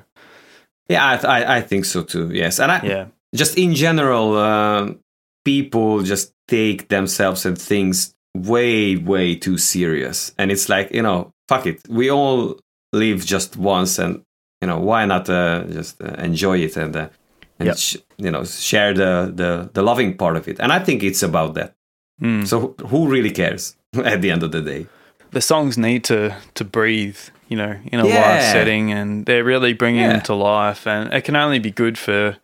yeah, 0.90 1.06
I, 1.06 1.42
I, 1.42 1.58
I 1.58 1.62
think 1.62 1.86
so 1.86 2.02
too. 2.04 2.32
Yes, 2.34 2.60
and 2.60 2.72
I, 2.72 2.82
yeah, 2.84 3.06
just 3.36 3.56
in 3.58 3.76
general, 3.76 4.36
uh, 4.36 4.90
people 5.46 6.02
just 6.02 6.34
take 6.48 6.88
themselves 6.90 7.46
and 7.46 7.58
things 7.58 8.14
way, 8.36 8.96
way 8.96 9.36
too 9.36 9.58
serious. 9.58 10.34
And 10.38 10.52
it's 10.52 10.68
like, 10.70 10.92
you 10.92 11.02
know, 11.02 11.32
fuck 11.48 11.66
it. 11.66 11.82
We 11.88 12.10
all 12.12 12.60
live 12.94 13.26
just 13.26 13.56
once, 13.58 14.00
and, 14.00 14.24
you 14.62 14.68
know, 14.68 14.80
why 14.80 15.06
not 15.06 15.30
uh, 15.30 15.64
just 15.72 16.02
uh, 16.02 16.08
enjoy 16.20 16.58
it 16.60 16.78
and, 16.78 16.96
uh, 16.96 17.08
and 17.60 17.68
Yep. 17.68 17.78
sh- 17.78 17.98
you 18.18 18.32
know, 18.32 18.44
share 18.46 18.94
the, 18.94 19.32
the, 19.36 19.70
the 19.74 19.82
loving 19.82 20.16
part 20.18 20.36
of 20.38 20.48
it. 20.48 20.60
And 20.60 20.72
I 20.72 20.80
think 20.80 21.04
it's 21.04 21.24
about 21.24 21.54
that. 21.56 21.74
Mm. 22.22 22.46
So 22.48 22.76
who- 22.88 23.08
really 23.08 23.32
cares 23.32 23.76
at 24.06 24.22
the 24.22 24.32
end 24.32 24.44
of 24.44 24.52
the 24.52 24.62
day? 24.62 24.88
the 25.34 25.42
songs 25.42 25.78
need 25.78 26.04
to 26.04 26.36
to 26.56 26.66
breathe, 26.66 27.18
you 27.48 27.56
know, 27.58 27.74
in 27.92 28.00
a 28.02 28.04
live 28.04 28.42
setting, 28.52 28.92
and 28.92 29.26
they're 29.26 29.46
really 29.46 29.74
bringing 29.74 30.02
Yeah. 30.02 30.12
them 30.14 30.22
to 30.24 30.34
life, 30.36 30.86
and 30.86 31.14
it 31.14 31.24
can 31.24 31.36
only 31.38 31.58
be 31.60 31.72
good 31.72 31.98
for 31.98 32.36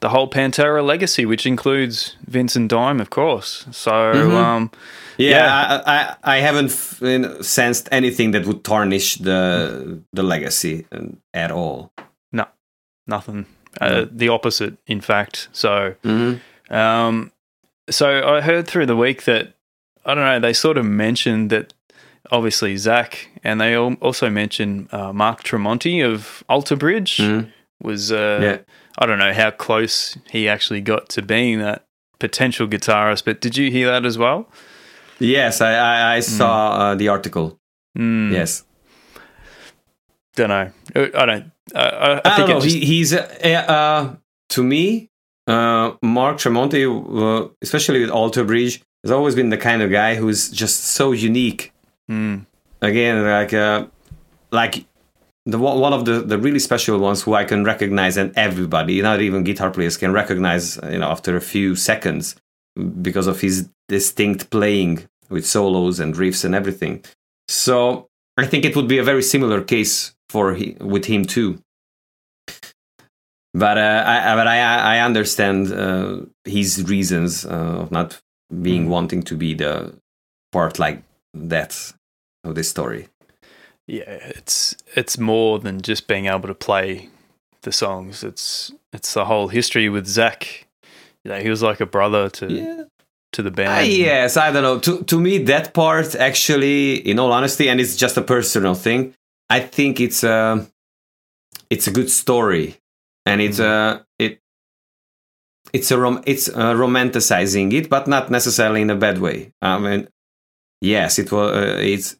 the 0.00 0.08
whole 0.08 0.28
Pantera 0.28 0.82
legacy, 0.84 1.24
which 1.24 1.46
includes 1.46 2.16
Vince 2.26 2.56
and 2.56 2.68
Dime, 2.68 3.00
of 3.00 3.08
course. 3.10 3.66
So, 3.70 3.90
Mm-hmm. 3.92 4.36
um, 4.36 4.70
Yeah. 5.30 5.82
I, 5.86 5.92
I, 5.96 6.36
I 6.36 6.40
haven't 6.40 6.70
f- 6.70 7.44
sensed 7.44 7.88
anything 7.92 8.32
that 8.32 8.46
would 8.46 8.62
tarnish 8.64 9.16
the 9.16 10.00
the 10.12 10.22
legacy 10.22 10.86
uh, 10.92 11.06
at 11.34 11.50
all. 11.50 11.92
no, 12.32 12.44
nothing. 13.06 13.46
Uh, 13.80 14.04
the 14.10 14.28
opposite, 14.28 14.76
in 14.86 15.00
fact. 15.00 15.48
So, 15.52 15.94
Mm-hmm. 16.04 16.74
um, 16.74 17.32
so 17.90 18.36
I 18.36 18.40
heard 18.42 18.66
through 18.66 18.86
the 18.86 18.96
week 18.96 19.24
that 19.24 19.54
I 20.04 20.14
don't 20.14 20.24
know. 20.24 20.40
They 20.40 20.52
sort 20.52 20.76
of 20.78 20.84
mentioned 20.84 21.50
that 21.50 21.72
obviously 22.30 22.74
Zakk, 22.76 23.14
and 23.44 23.60
they 23.60 23.74
also 23.76 24.28
mentioned 24.30 24.88
uh, 24.92 25.12
Mark 25.12 25.42
Tremonti 25.42 26.04
of 26.04 26.44
Alter 26.48 26.76
Bridge 26.76 27.16
Mhm. 27.18 27.50
was. 27.82 28.10
Uh, 28.12 28.38
Yeah. 28.42 28.58
I 28.98 29.06
don't 29.06 29.18
know 29.18 29.32
how 29.32 29.50
close 29.50 30.18
he 30.30 30.46
actually 30.50 30.82
got 30.82 31.08
to 31.14 31.22
being 31.22 31.60
that 31.60 31.86
potential 32.18 32.68
guitarist, 32.68 33.24
but 33.24 33.40
did 33.40 33.56
you 33.56 33.70
hear 33.70 33.86
that 33.90 34.04
as 34.04 34.18
well? 34.18 34.46
Yes, 35.22 35.60
I 35.60 35.72
I, 35.74 36.16
I 36.16 36.20
saw 36.20 36.70
uh, 36.72 36.94
the 36.94 37.08
article. 37.08 37.58
Mm, 37.98 38.32
Yes, 38.32 38.64
don't 40.36 40.48
know. 40.48 40.70
Uh, 40.96 41.08
I 41.14 41.26
don't. 41.26 41.52
Uh, 41.74 41.78
I, 41.78 41.80
I, 41.80 42.20
I, 42.24 42.36
think 42.36 42.48
don't 42.48 42.48
know. 42.48 42.60
just, 42.60 42.76
he, 42.76 42.84
he's 42.84 43.12
uh, 43.14 43.64
uh, 43.68 44.16
to 44.50 44.62
me, 44.62 45.10
uh, 45.46 45.92
Mark 46.02 46.38
Tremonti, 46.38 46.84
uh, 46.86 47.48
especially 47.62 48.00
with 48.00 48.10
Alter 48.10 48.44
Bridge, 48.44 48.82
has 49.04 49.10
always 49.10 49.34
been 49.34 49.50
the 49.50 49.58
kind 49.58 49.82
of 49.82 49.90
guy 49.90 50.14
who's 50.16 50.50
just 50.50 50.84
so 50.84 51.12
unique. 51.12 51.72
mm, 52.10 52.44
Again, 52.80 53.22
like 53.24 53.52
uh, 53.54 53.86
like 54.50 54.86
the 55.46 55.58
one 55.58 55.78
one 55.80 55.92
of 55.92 56.04
the, 56.04 56.20
the 56.22 56.38
really 56.38 56.58
special 56.58 56.98
ones 56.98 57.22
who 57.22 57.34
I 57.34 57.44
can 57.44 57.64
recognize, 57.64 58.16
and 58.16 58.32
everybody, 58.36 59.00
not 59.02 59.20
even 59.20 59.44
guitar 59.44 59.70
players, 59.70 59.96
can 59.96 60.12
recognize. 60.12 60.78
You 60.90 60.98
know, 60.98 61.08
after 61.08 61.36
a 61.36 61.40
few 61.40 61.76
seconds, 61.76 62.34
because 63.02 63.26
of 63.28 63.40
his 63.40 63.68
distinct 63.88 64.50
playing 64.50 65.06
with 65.32 65.46
solos 65.46 66.00
and 66.00 66.14
riffs 66.14 66.44
and 66.44 66.54
everything. 66.54 67.04
So 67.48 68.08
I 68.36 68.46
think 68.46 68.64
it 68.64 68.76
would 68.76 68.88
be 68.88 68.98
a 68.98 69.04
very 69.04 69.22
similar 69.22 69.62
case 69.62 70.14
for 70.28 70.54
he, 70.54 70.76
with 70.80 71.06
him 71.06 71.24
too. 71.24 71.58
But 73.54 73.76
uh, 73.76 74.04
I, 74.06 74.34
but 74.34 74.46
I 74.46 74.96
I 74.96 75.00
understand 75.00 75.72
uh, 75.72 76.20
his 76.44 76.84
reasons 76.88 77.44
uh, 77.44 77.82
of 77.82 77.90
not 77.90 78.20
being 78.62 78.88
wanting 78.88 79.22
to 79.24 79.36
be 79.36 79.54
the 79.54 79.94
part 80.52 80.78
like 80.78 81.02
that 81.34 81.92
of 82.44 82.54
this 82.54 82.68
story. 82.70 83.08
yeah, 83.86 84.18
it's 84.36 84.76
it's 84.96 85.18
more 85.18 85.58
than 85.58 85.82
just 85.82 86.06
being 86.06 86.26
able 86.26 86.48
to 86.48 86.54
play 86.54 87.10
the 87.62 87.72
songs. 87.72 88.24
It's 88.24 88.72
it's 88.92 89.12
the 89.14 89.24
whole 89.26 89.48
history 89.48 89.88
with 89.90 90.06
Zakk. 90.06 90.64
You 91.24 91.32
know, 91.32 91.40
he 91.40 91.50
was 91.50 91.62
like 91.62 91.80
a 91.80 91.86
brother 91.86 92.30
to 92.30 92.46
Yeah. 92.46 92.84
To 93.32 93.42
the 93.42 93.50
band. 93.50 93.68
Uh, 93.70 93.80
yes, 93.82 94.36
I 94.36 94.50
don't 94.52 94.62
know. 94.62 94.78
To 94.80 95.02
to 95.04 95.20
me, 95.20 95.38
that 95.44 95.72
part 95.74 96.14
actually, 96.14 96.94
in 96.96 97.18
all 97.18 97.32
honesty, 97.32 97.68
and 97.68 97.80
it's 97.80 97.96
just 97.96 98.16
a 98.16 98.22
personal 98.22 98.74
thing. 98.74 99.14
I 99.50 99.60
think 99.60 100.00
it's 100.00 100.22
a 100.24 100.66
it's 101.70 101.86
a 101.86 101.90
good 101.90 102.10
story, 102.10 102.76
and 103.26 103.40
it's 103.40 103.58
a 103.58 104.04
it 104.18 104.40
it's 105.72 105.90
a 105.90 105.98
rom- 105.98 106.22
it's 106.26 106.48
uh, 106.48 106.74
romanticizing 106.74 107.72
it, 107.72 107.88
but 107.88 108.06
not 108.06 108.30
necessarily 108.30 108.82
in 108.82 108.90
a 108.90 108.96
bad 108.96 109.18
way. 109.18 109.52
I 109.62 109.78
mean, 109.78 110.08
yes, 110.80 111.18
it 111.18 111.32
was 111.32 111.56
uh, 111.56 111.76
it's 111.80 112.16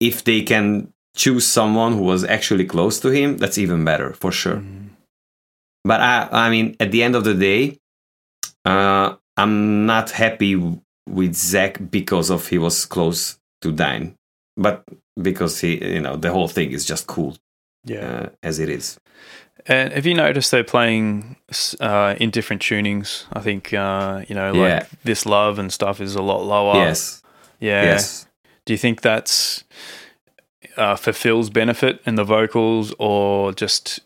if 0.00 0.24
they 0.24 0.42
can 0.42 0.92
choose 1.16 1.46
someone 1.46 1.92
who 1.92 2.02
was 2.02 2.24
actually 2.24 2.64
close 2.64 2.98
to 3.00 3.08
him, 3.10 3.36
that's 3.38 3.58
even 3.58 3.84
better 3.84 4.12
for 4.14 4.32
sure. 4.32 4.56
Mm, 4.56 4.88
But 5.84 6.00
I, 6.00 6.28
I 6.32 6.50
mean, 6.50 6.76
at 6.80 6.90
the 6.90 7.02
end 7.02 7.14
of 7.14 7.24
the 7.24 7.34
day, 7.34 7.78
uh, 8.64 9.14
I'm 9.36 9.86
not 9.86 10.10
happy 10.10 10.56
with 10.56 11.34
Zakk 11.34 11.90
because 11.90 12.30
of 12.30 12.48
he 12.48 12.58
was 12.58 12.86
close 12.86 13.38
to 13.62 13.72
Dime, 13.72 14.14
but 14.56 14.84
because 15.20 15.60
he, 15.60 15.84
you 15.94 16.00
know, 16.00 16.16
the 16.16 16.32
whole 16.32 16.48
thing 16.48 16.72
is 16.72 16.84
just 16.84 17.06
cool 17.06 17.36
yeah. 17.84 18.06
uh, 18.06 18.28
as 18.42 18.58
it 18.58 18.68
is. 18.68 18.98
And 19.66 19.92
have 19.92 20.04
you 20.06 20.14
noticed 20.14 20.50
they're 20.50 20.64
playing 20.64 21.36
uh, 21.80 22.14
in 22.20 22.30
different 22.30 22.62
tunings? 22.62 23.24
I 23.32 23.40
think 23.40 23.72
uh, 23.72 24.24
you 24.28 24.34
know, 24.34 24.52
like 24.52 24.68
Yeah. 24.82 24.86
this 25.04 25.24
love 25.26 25.58
and 25.58 25.72
stuff 25.72 26.00
is 26.00 26.14
a 26.14 26.22
lot 26.22 26.42
lower. 26.44 26.74
Yes, 26.76 27.22
Yeah. 27.60 27.82
yes. 27.84 28.26
Do 28.66 28.72
you 28.72 28.78
think 28.78 29.00
that's 29.02 29.64
uh, 30.76 30.96
for 30.96 31.12
Phil's 31.12 31.50
benefit 31.50 32.00
in 32.06 32.14
the 32.16 32.24
vocals, 32.24 32.94
or 32.98 33.52
just 33.52 34.00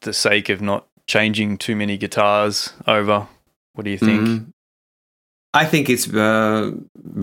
the 0.00 0.12
sake 0.12 0.48
of 0.48 0.60
not 0.60 0.86
changing 1.06 1.58
too 1.58 1.76
many 1.76 1.96
guitars 1.96 2.72
over? 2.86 3.26
What 3.74 3.84
do 3.84 3.90
you 3.90 3.98
think? 3.98 4.20
Mhm. 4.22 4.46
I 5.62 5.64
think 5.70 5.88
it's 5.88 6.06
uh, 6.12 6.72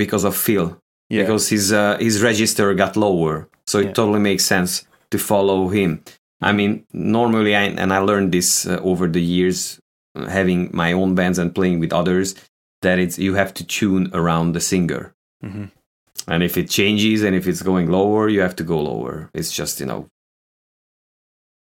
because 0.03 0.23
of 0.29 0.35
Phil 0.45 0.67
Yeah. 1.09 1.21
because 1.23 1.43
his 1.55 1.71
uh, 1.71 1.97
his 2.07 2.15
register 2.29 2.73
got 2.83 2.95
lower 2.97 3.35
So 3.71 3.79
it 3.79 3.85
Yeah. 3.85 3.93
totally 3.99 4.19
makes 4.31 4.45
sense 4.45 4.71
to 5.11 5.17
follow 5.17 5.69
him. 5.69 5.91
I 6.41 6.51
mean, 6.59 6.71
normally, 6.91 7.53
I, 7.55 7.63
and 7.81 7.89
I 7.93 7.99
learned 8.09 8.31
this 8.33 8.65
uh, 8.65 8.79
over 8.91 9.05
the 9.07 9.21
years, 9.35 9.79
having 10.39 10.59
my 10.73 10.89
own 10.93 11.15
bands 11.15 11.39
and 11.39 11.53
playing 11.57 11.79
with 11.79 11.93
others, 11.93 12.35
that 12.81 12.97
it's 13.03 13.17
you 13.17 13.35
have 13.41 13.51
to 13.53 13.63
tune 13.77 14.05
around 14.19 14.47
the 14.53 14.59
singer. 14.59 15.03
Mhm. 15.45 15.65
And 16.27 16.43
if 16.43 16.57
it 16.57 16.67
changes 16.69 17.23
and 17.23 17.33
if 17.39 17.45
it's 17.47 17.63
going 17.63 17.87
lower, 17.91 18.23
you 18.33 18.41
have 18.41 18.55
to 18.55 18.63
go 18.73 18.77
lower. 18.91 19.29
It's 19.39 19.51
just 19.59 19.79
you 19.79 19.85
know, 19.91 20.01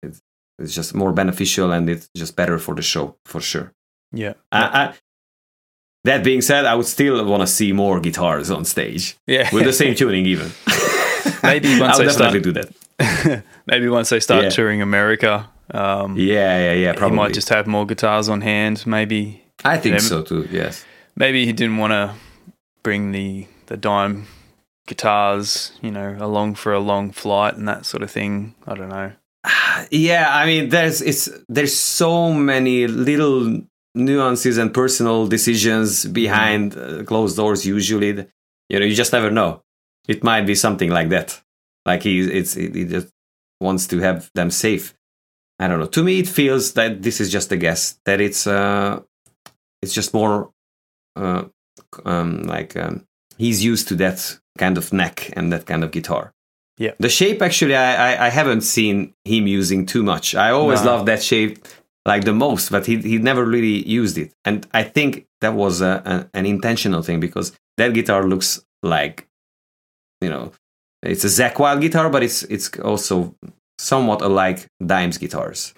it's 0.02 0.20
it's 0.62 0.74
just 0.74 0.94
more 0.94 1.12
beneficial 1.12 1.72
and 1.72 1.88
it's 1.88 2.08
just 2.16 2.36
better 2.36 2.58
for 2.58 2.74
the 2.74 2.82
show 2.82 3.16
for 3.24 3.40
sure. 3.40 3.72
Yeah. 4.12 4.34
I, 4.52 4.62
I, 4.80 4.82
that 6.04 6.24
being 6.24 6.40
said, 6.42 6.64
I 6.66 6.74
would 6.74 6.86
still 6.86 7.24
want 7.26 7.42
to 7.42 7.46
see 7.46 7.72
more 7.72 8.00
guitars 8.00 8.50
on 8.50 8.64
stage 8.64 9.16
Yeah. 9.26 9.48
with 9.52 9.64
the 9.64 9.72
same 9.72 9.94
tuning, 9.94 10.26
even. 10.26 10.50
Maybe 11.42 11.78
once 11.78 11.92
I'll 11.98 11.98
they 11.98 12.06
definitely 12.06 12.40
start- 12.40 12.42
do 12.42 12.52
that. 12.52 13.44
Maybe 13.66 13.88
once 13.88 14.08
they 14.10 14.20
start 14.20 14.44
Yeah. 14.44 14.50
touring 14.50 14.82
America, 14.82 15.48
um, 15.72 16.16
Yeah, 16.16 16.58
yeah, 16.58 16.72
yeah. 16.72 16.92
he 16.92 16.98
Probably. 16.98 17.16
might 17.16 17.34
just 17.34 17.48
have 17.50 17.66
more 17.66 17.86
guitars 17.86 18.28
on 18.28 18.40
hand. 18.40 18.84
Maybe 18.86 19.42
I 19.64 19.76
think 19.78 19.96
them- 19.96 20.04
so 20.04 20.22
too. 20.22 20.48
Yes. 20.50 20.84
maybe 21.16 21.44
he 21.46 21.52
didn't 21.52 21.76
want 21.76 21.92
to 21.92 22.14
bring 22.82 23.12
the 23.12 23.46
the 23.66 23.76
dime 23.76 24.26
guitars, 24.86 25.72
you 25.82 25.90
know, 25.90 26.16
along 26.18 26.54
for 26.56 26.72
a 26.72 26.80
long 26.80 27.12
flight 27.12 27.54
and 27.56 27.68
that 27.68 27.86
sort 27.86 28.02
of 28.02 28.10
thing. 28.10 28.54
I 28.66 28.74
don't 28.74 28.88
know. 28.88 29.12
Yeah, 29.90 30.26
I 30.30 30.44
mean, 30.46 30.68
there's 30.68 31.00
it's 31.00 31.28
there's 31.48 31.74
so 31.76 32.32
many 32.32 32.86
little 32.86 33.62
nuances 33.94 34.58
and 34.58 34.72
personal 34.72 35.26
decisions 35.26 36.04
behind 36.06 36.76
uh, 36.76 37.02
closed 37.04 37.36
doors. 37.36 37.66
Usually, 37.66 38.26
you 38.68 38.78
know, 38.78 38.86
you 38.86 38.94
just 38.94 39.12
never 39.12 39.30
know. 39.30 39.62
It 40.08 40.22
might 40.24 40.46
be 40.46 40.54
something 40.54 40.90
like 40.90 41.08
that. 41.10 41.40
Like 41.86 42.02
he, 42.02 42.20
it's 42.20 42.54
he 42.54 42.84
just 42.84 43.08
wants 43.60 43.86
to 43.88 43.98
have 44.00 44.30
them 44.34 44.50
safe. 44.50 44.94
I 45.58 45.68
don't 45.68 45.78
know. 45.78 45.86
To 45.86 46.02
me, 46.02 46.20
it 46.20 46.28
feels 46.28 46.72
that 46.74 47.02
this 47.02 47.20
is 47.20 47.30
just 47.30 47.52
a 47.52 47.56
guess. 47.56 47.98
That 48.06 48.20
it's 48.20 48.46
uh, 48.46 49.00
it's 49.82 49.92
just 49.94 50.14
more 50.14 50.50
uh, 51.16 51.44
um, 52.04 52.42
like 52.44 52.76
um, 52.76 53.06
he's 53.38 53.64
used 53.64 53.88
to 53.88 53.94
that 53.96 54.38
kind 54.58 54.78
of 54.78 54.92
neck 54.92 55.30
and 55.36 55.52
that 55.52 55.66
kind 55.66 55.84
of 55.84 55.90
guitar. 55.90 56.32
Yeah. 56.78 56.92
The 56.98 57.10
shape, 57.10 57.42
actually, 57.42 57.76
I, 57.76 58.14
I, 58.14 58.26
I 58.26 58.28
haven't 58.30 58.62
seen 58.62 59.12
him 59.26 59.46
using 59.46 59.84
too 59.84 60.02
much. 60.02 60.34
I 60.34 60.50
always 60.50 60.82
No. 60.82 60.92
loved 60.92 61.08
that 61.08 61.22
shape 61.22 61.58
like 62.06 62.24
the 62.24 62.32
most, 62.32 62.70
but 62.70 62.86
he, 62.86 62.96
he 62.98 63.18
never 63.18 63.44
really 63.44 63.86
used 63.88 64.16
it. 64.18 64.32
And 64.44 64.66
I 64.72 64.82
think 64.82 65.26
that 65.40 65.54
was 65.54 65.80
a, 65.80 66.02
a, 66.04 66.38
an 66.38 66.46
intentional 66.46 67.02
thing 67.02 67.20
because 67.20 67.52
that 67.76 67.92
guitar 67.94 68.24
looks 68.26 68.62
like, 68.82 69.26
you 70.20 70.28
know, 70.28 70.52
it's 71.02 71.24
a 71.24 71.28
Zakk 71.28 71.58
Wylde 71.58 71.80
guitar, 71.80 72.10
but 72.10 72.22
it's 72.22 72.42
it's 72.44 72.70
also 72.80 73.34
somewhat 73.78 74.22
alike 74.22 74.66
Dimes 74.84 75.18
guitars. 75.18 75.74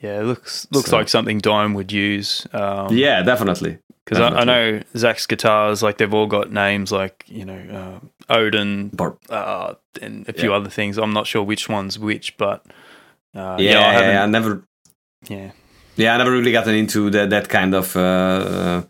Yeah, 0.00 0.20
it 0.20 0.24
looks 0.24 0.66
looks 0.72 0.90
So- 0.90 0.96
like 0.98 1.08
something 1.08 1.38
Dime 1.38 1.74
would 1.74 1.92
use. 1.92 2.46
Um, 2.52 2.88
yeah, 2.96 3.22
definitely. 3.22 3.78
because 4.04 4.20
I, 4.20 4.40
I 4.40 4.44
know 4.44 4.80
Zakk's 4.94 5.26
guitars, 5.26 5.82
like 5.82 5.96
they've 5.98 6.12
all 6.14 6.26
got 6.26 6.52
names 6.52 6.92
like 6.92 7.24
you 7.26 7.44
know 7.44 8.00
uh, 8.30 8.34
Odin 8.34 8.90
uh, 9.30 9.74
and 10.00 10.28
a 10.28 10.32
few 10.32 10.50
Yeah. 10.50 10.56
other 10.56 10.70
things. 10.70 10.96
I'm 10.98 11.12
not 11.12 11.26
sure 11.26 11.42
which 11.42 11.68
one's 11.68 11.98
which, 11.98 12.36
but 12.36 12.64
uh, 13.34 13.56
yeah, 13.58 13.70
yeah, 13.72 13.98
I 13.98 14.10
yeah, 14.12 14.22
I 14.22 14.26
never 14.26 14.62
yeah. 15.28 15.50
Yeah, 15.96 16.14
I 16.14 16.18
never 16.18 16.30
really 16.30 16.52
gotten 16.52 16.74
into 16.74 17.10
that 17.10 17.30
that 17.30 17.48
kind 17.48 17.74
of 17.74 17.96
uh, 17.96 18.00
uh, 18.00 18.82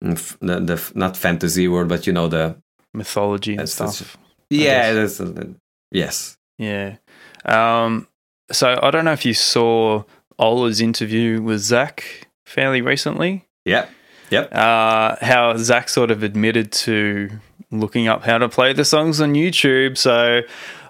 the, 0.00 0.60
the 0.60 0.92
not 0.94 1.16
fantasy 1.16 1.66
world, 1.68 1.88
but 1.88 2.06
you 2.06 2.12
know 2.12 2.28
the 2.28 2.56
mythology 2.94 3.56
and 3.56 3.68
stuff. 3.68 4.16
yeah, 4.50 4.92
that's, 4.92 5.20
uh, 5.20 5.44
yes, 5.90 6.36
Yeah. 6.58 6.96
Um, 7.44 8.06
so 8.52 8.78
I 8.82 8.90
don't 8.90 9.04
know 9.04 9.12
if 9.12 9.24
you 9.24 9.34
saw 9.34 10.04
Ola's 10.38 10.80
interview 10.80 11.42
with 11.42 11.60
Zakk 11.60 12.02
fairly 12.46 12.80
recently. 12.80 13.44
yeah, 13.64 13.86
yep, 14.30 14.52
Uh, 14.52 15.16
how 15.20 15.54
Zakk 15.54 15.88
sort 15.88 16.10
of 16.10 16.22
admitted 16.22 16.70
to 16.86 17.28
looking 17.72 18.06
up 18.06 18.22
how 18.22 18.38
to 18.38 18.48
play 18.48 18.72
the 18.72 18.84
songs 18.84 19.20
on 19.20 19.34
YouTube. 19.34 19.96
So 19.98 20.42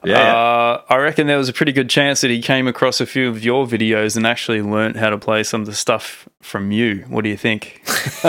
Yeah, 0.04 0.34
uh, 0.36 0.82
I 0.88 0.96
reckon 0.96 1.26
there 1.26 1.38
was 1.38 1.48
a 1.48 1.52
pretty 1.52 1.72
good 1.72 1.88
chance 1.90 2.20
that 2.20 2.30
he 2.30 2.40
came 2.40 2.66
across 2.68 3.00
a 3.00 3.06
few 3.06 3.28
of 3.28 3.44
your 3.44 3.66
videos 3.66 4.16
and 4.16 4.26
actually 4.26 4.62
learnt 4.62 4.96
how 4.96 5.10
to 5.10 5.18
play 5.18 5.42
some 5.42 5.60
of 5.62 5.66
the 5.66 5.74
stuff 5.74 6.28
from 6.42 6.70
you. 6.72 7.04
What 7.08 7.24
do 7.24 7.30
you 7.30 7.36
think? 7.36 7.82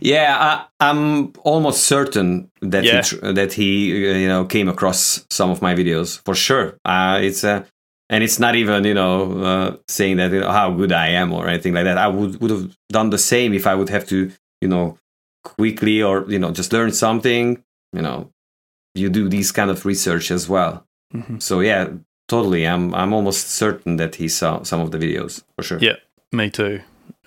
yeah. 0.00 0.36
I, 0.38 0.66
I'm 0.80 1.32
almost 1.44 1.84
certain 1.84 2.50
that 2.60 2.84
Yeah. 2.84 2.96
he 2.96 3.02
tr- 3.02 3.32
that 3.32 3.52
he 3.52 4.10
uh, 4.10 4.14
you 4.16 4.28
know 4.28 4.44
came 4.44 4.68
across 4.68 5.24
some 5.30 5.50
of 5.50 5.62
my 5.62 5.74
videos 5.74 6.20
for 6.24 6.34
sure. 6.34 6.78
Uh, 6.84 7.18
it's 7.22 7.44
uh, 7.44 7.64
and 8.10 8.22
it's 8.24 8.38
not 8.38 8.54
even 8.54 8.84
you 8.84 8.94
know 8.94 9.40
uh, 9.42 9.76
saying 9.88 10.16
that 10.18 10.32
you 10.32 10.40
know, 10.40 10.50
how 10.52 10.70
good 10.70 10.92
I 10.92 11.08
am 11.08 11.32
or 11.32 11.48
anything 11.48 11.74
like 11.74 11.84
that. 11.84 11.98
I 11.98 12.08
would 12.08 12.40
would 12.40 12.50
have 12.50 12.76
done 12.90 13.10
the 13.10 13.18
same 13.18 13.52
if 13.54 13.66
I 13.66 13.74
would 13.74 13.88
have 13.88 14.06
to 14.08 14.30
you 14.60 14.68
know 14.68 14.98
quickly 15.44 16.02
or 16.02 16.24
you 16.28 16.38
know 16.38 16.50
just 16.50 16.72
learn 16.72 16.92
something. 16.92 17.62
You 17.92 18.02
know, 18.02 18.30
you 18.94 19.10
do 19.10 19.28
these 19.28 19.52
kind 19.52 19.70
of 19.70 19.84
research 19.84 20.30
as 20.30 20.48
well. 20.48 20.86
Mhm. 21.14 21.40
So 21.40 21.60
yeah, 21.60 21.88
totally. 22.28 22.66
I'm 22.66 22.94
I'm 22.94 23.12
almost 23.12 23.50
certain 23.50 23.96
that 23.96 24.16
he 24.16 24.28
saw 24.28 24.62
some 24.62 24.80
of 24.80 24.90
the 24.90 24.98
videos 24.98 25.42
for 25.56 25.62
sure. 25.62 25.78
Yeah, 25.80 25.96
me 26.32 26.50
too. 26.50 26.80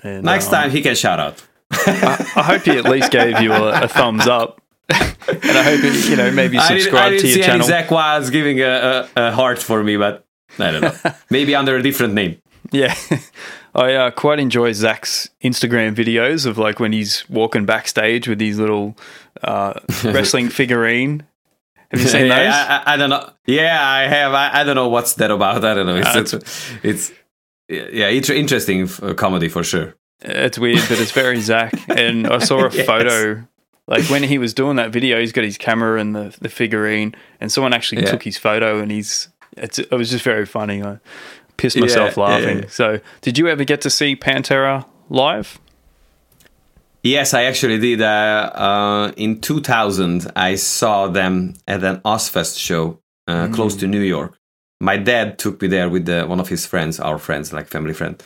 And, 0.04 0.24
Next 0.24 0.48
um, 0.48 0.54
time 0.54 0.72
he 0.72 0.82
can 0.82 0.96
shout 0.96 1.20
out. 1.20 1.44
I, 1.72 2.32
I 2.36 2.44
hope 2.44 2.62
he 2.62 2.78
at 2.78 2.86
least 2.86 3.12
gave 3.12 3.42
you 3.42 3.52
a, 3.52 3.84
a 3.84 3.88
thumbs 3.88 4.28
up. 4.28 4.62
and 4.90 5.58
I 5.58 5.64
hope 5.64 5.82
he, 5.82 6.10
you 6.12 6.16
know 6.16 6.32
maybe 6.32 6.58
I 6.58 6.70
didn't, 6.70 6.78
I 6.78 6.80
subscribe 6.80 7.12
didn't 7.12 7.22
to 7.22 7.28
your 7.28 7.36
see 7.36 7.44
channel. 7.44 7.68
Zakk 7.68 7.92
was 7.92 8.30
giving 8.30 8.62
a, 8.62 9.10
a, 9.16 9.28
a 9.28 9.32
heart 9.32 9.60
for 9.60 9.84
me, 9.84 9.98
but 9.98 10.26
I 10.60 10.72
don't 10.72 10.82
know. 10.82 11.12
Maybe 11.30 11.56
under 11.56 11.76
a 11.76 11.84
different 11.84 12.14
name. 12.14 12.42
Yeah. 12.72 12.96
I 13.76 13.94
uh, 13.94 14.12
quite 14.12 14.40
enjoy 14.40 14.72
Zakk's 14.72 15.30
Instagram 15.44 15.94
videos 15.94 16.46
of 16.46 16.58
like 16.58 16.80
when 16.80 16.94
he's 16.94 17.30
walking 17.30 17.66
backstage 17.66 18.28
with 18.28 18.40
his 18.40 18.58
little 18.58 18.98
uh, 19.44 19.74
wrestling 20.04 20.50
figurine. 20.50 21.28
Have 21.92 22.02
you 22.02 22.08
seen 22.16 22.26
Yeah, 22.28 22.44
those? 22.44 22.54
I, 22.54 22.78
I, 22.78 22.94
I 22.94 22.98
don't 22.98 23.10
know. 23.10 23.30
Yeah, 23.46 23.78
I 23.82 24.02
have. 24.08 24.34
I, 24.34 24.62
I 24.62 24.64
don't 24.64 24.76
know 24.76 24.90
what's 24.90 25.14
that 25.16 25.32
about. 25.32 25.64
I 25.64 25.74
don't 25.74 25.86
know. 25.86 25.96
It's 25.98 26.34
Uh, 26.34 26.40
it's, 26.40 26.72
it's 26.84 27.12
yeah, 27.70 28.08
inter- 28.08 28.34
interesting 28.34 28.84
f- 28.84 29.02
uh, 29.04 29.14
comedy 29.14 29.50
for 29.50 29.64
sure. 29.64 29.96
It's 30.22 30.58
weird, 30.58 30.80
but 30.90 31.00
it's 31.00 31.12
very 31.12 31.38
Zakk. 31.38 31.74
And 31.96 32.28
I 32.28 32.40
saw 32.40 32.66
a 32.66 32.72
Yes. 32.74 32.86
photo, 32.86 33.48
like 33.88 34.06
when 34.10 34.24
he 34.24 34.38
was 34.38 34.54
doing 34.54 34.78
that 34.78 34.92
video, 34.92 35.20
he's 35.20 35.32
got 35.32 35.44
his 35.44 35.58
camera 35.58 36.00
and 36.00 36.16
the, 36.16 36.36
the 36.42 36.50
figurine, 36.50 37.14
and 37.40 37.52
someone 37.52 37.74
actually 37.74 38.02
Yeah. 38.04 38.12
took 38.12 38.24
his 38.24 38.38
photo, 38.38 38.80
and 38.80 38.92
he's 38.92 39.30
it's 39.56 39.80
it 39.80 39.92
was 39.92 40.10
just 40.12 40.24
very 40.24 40.46
funny. 40.46 40.82
I 40.84 41.00
pissed 41.58 41.78
myself 41.78 42.18
yeah, 42.18 42.24
laughing. 42.24 42.60
yeah. 42.64 42.70
So, 42.70 43.00
did 43.22 43.38
you 43.38 43.48
ever 43.48 43.64
get 43.64 43.82
to 43.82 43.90
see 43.90 44.16
Pantera 44.16 44.86
live? 45.10 45.60
Yes, 47.04 47.34
I 47.34 47.44
actually 47.44 47.78
did. 47.80 48.02
Uh, 48.02 48.52
uh, 48.54 49.12
in 49.18 49.40
2000, 49.40 50.32
I 50.36 50.56
saw 50.56 51.08
them 51.08 51.54
at 51.68 51.84
an 51.84 51.98
Ozzfest 52.04 52.58
show 52.60 53.00
uh, 53.28 53.48
close 53.50 53.76
to 53.78 53.88
New 53.88 54.02
York. 54.02 54.38
My 54.82 54.98
dad 54.98 55.40
took 55.40 55.62
me 55.62 55.68
there 55.68 55.90
with 55.90 56.08
uh, 56.10 56.26
one 56.28 56.40
of 56.40 56.50
his 56.50 56.66
friends, 56.66 57.00
our 57.00 57.18
friends, 57.18 57.54
like 57.54 57.68
family 57.68 57.94
friend, 57.94 58.22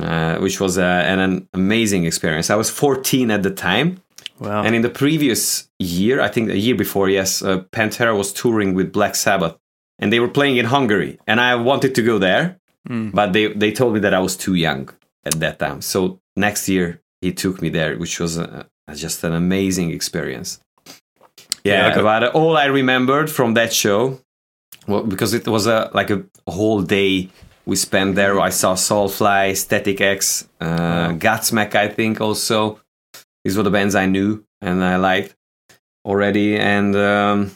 uh, 0.00 0.38
which 0.38 0.60
was 0.60 0.78
uh, 0.78 0.82
an, 0.82 1.18
an 1.20 1.48
amazing 1.52 2.04
experience. 2.06 2.50
I 2.50 2.56
was 2.56 2.70
14 2.70 3.30
at 3.30 3.42
the 3.42 3.50
time. 3.50 4.02
Wow. 4.40 4.62
And 4.64 4.74
in 4.74 4.82
the 4.82 4.88
previous 4.90 5.68
year, 5.78 6.20
I 6.22 6.28
think 6.28 6.48
the 6.48 6.58
year 6.58 6.74
before, 6.74 7.10
yes, 7.10 7.42
uh, 7.42 7.60
Pantera 7.72 8.16
was 8.16 8.32
touring 8.32 8.74
with 8.74 8.92
Black 8.92 9.14
Sabbath, 9.14 9.56
and 9.98 10.10
they 10.10 10.18
were 10.20 10.28
playing 10.28 10.56
in 10.56 10.64
Hungary. 10.66 11.18
And 11.26 11.40
I 11.40 11.54
wanted 11.56 11.94
to 11.96 12.02
go 12.02 12.18
there, 12.18 12.56
Mm. 12.88 13.12
but 13.12 13.34
they 13.34 13.48
they 13.52 13.72
told 13.72 13.92
me 13.92 14.00
that 14.00 14.14
I 14.14 14.20
was 14.20 14.34
too 14.38 14.54
young 14.54 14.88
at 15.26 15.34
that 15.40 15.58
time. 15.58 15.82
So 15.82 16.18
next 16.34 16.66
year 16.66 17.02
he 17.20 17.32
took 17.32 17.60
me 17.62 17.68
there, 17.68 17.96
which 17.96 18.18
was 18.20 18.38
uh 18.38 18.64
just 18.94 19.22
an 19.24 19.32
amazing 19.32 19.90
experience. 19.90 20.60
Yeah, 21.64 21.88
Yeah, 21.94 22.02
but 22.02 22.34
all 22.34 22.56
I 22.56 22.66
remembered 22.66 23.30
from 23.30 23.54
that 23.54 23.72
show, 23.72 24.20
well, 24.86 25.02
because 25.04 25.34
it 25.34 25.46
was 25.46 25.66
a 25.66 25.90
like 25.92 26.10
a 26.10 26.24
whole 26.48 26.82
day 26.82 27.28
we 27.66 27.76
spent 27.76 28.14
there. 28.16 28.40
I 28.40 28.50
saw 28.50 28.74
Soulfly, 28.74 29.56
Static 29.56 30.00
X, 30.00 30.48
uh, 30.60 31.10
Godsmack, 31.10 31.74
I 31.74 31.88
think 31.88 32.20
also. 32.20 32.80
These 33.44 33.56
were 33.56 33.62
the 33.62 33.70
bands 33.70 33.94
I 33.94 34.06
knew 34.06 34.44
and 34.60 34.84
I 34.84 34.96
liked 34.96 35.34
already, 36.04 36.58
and 36.58 36.94
um, 36.96 37.52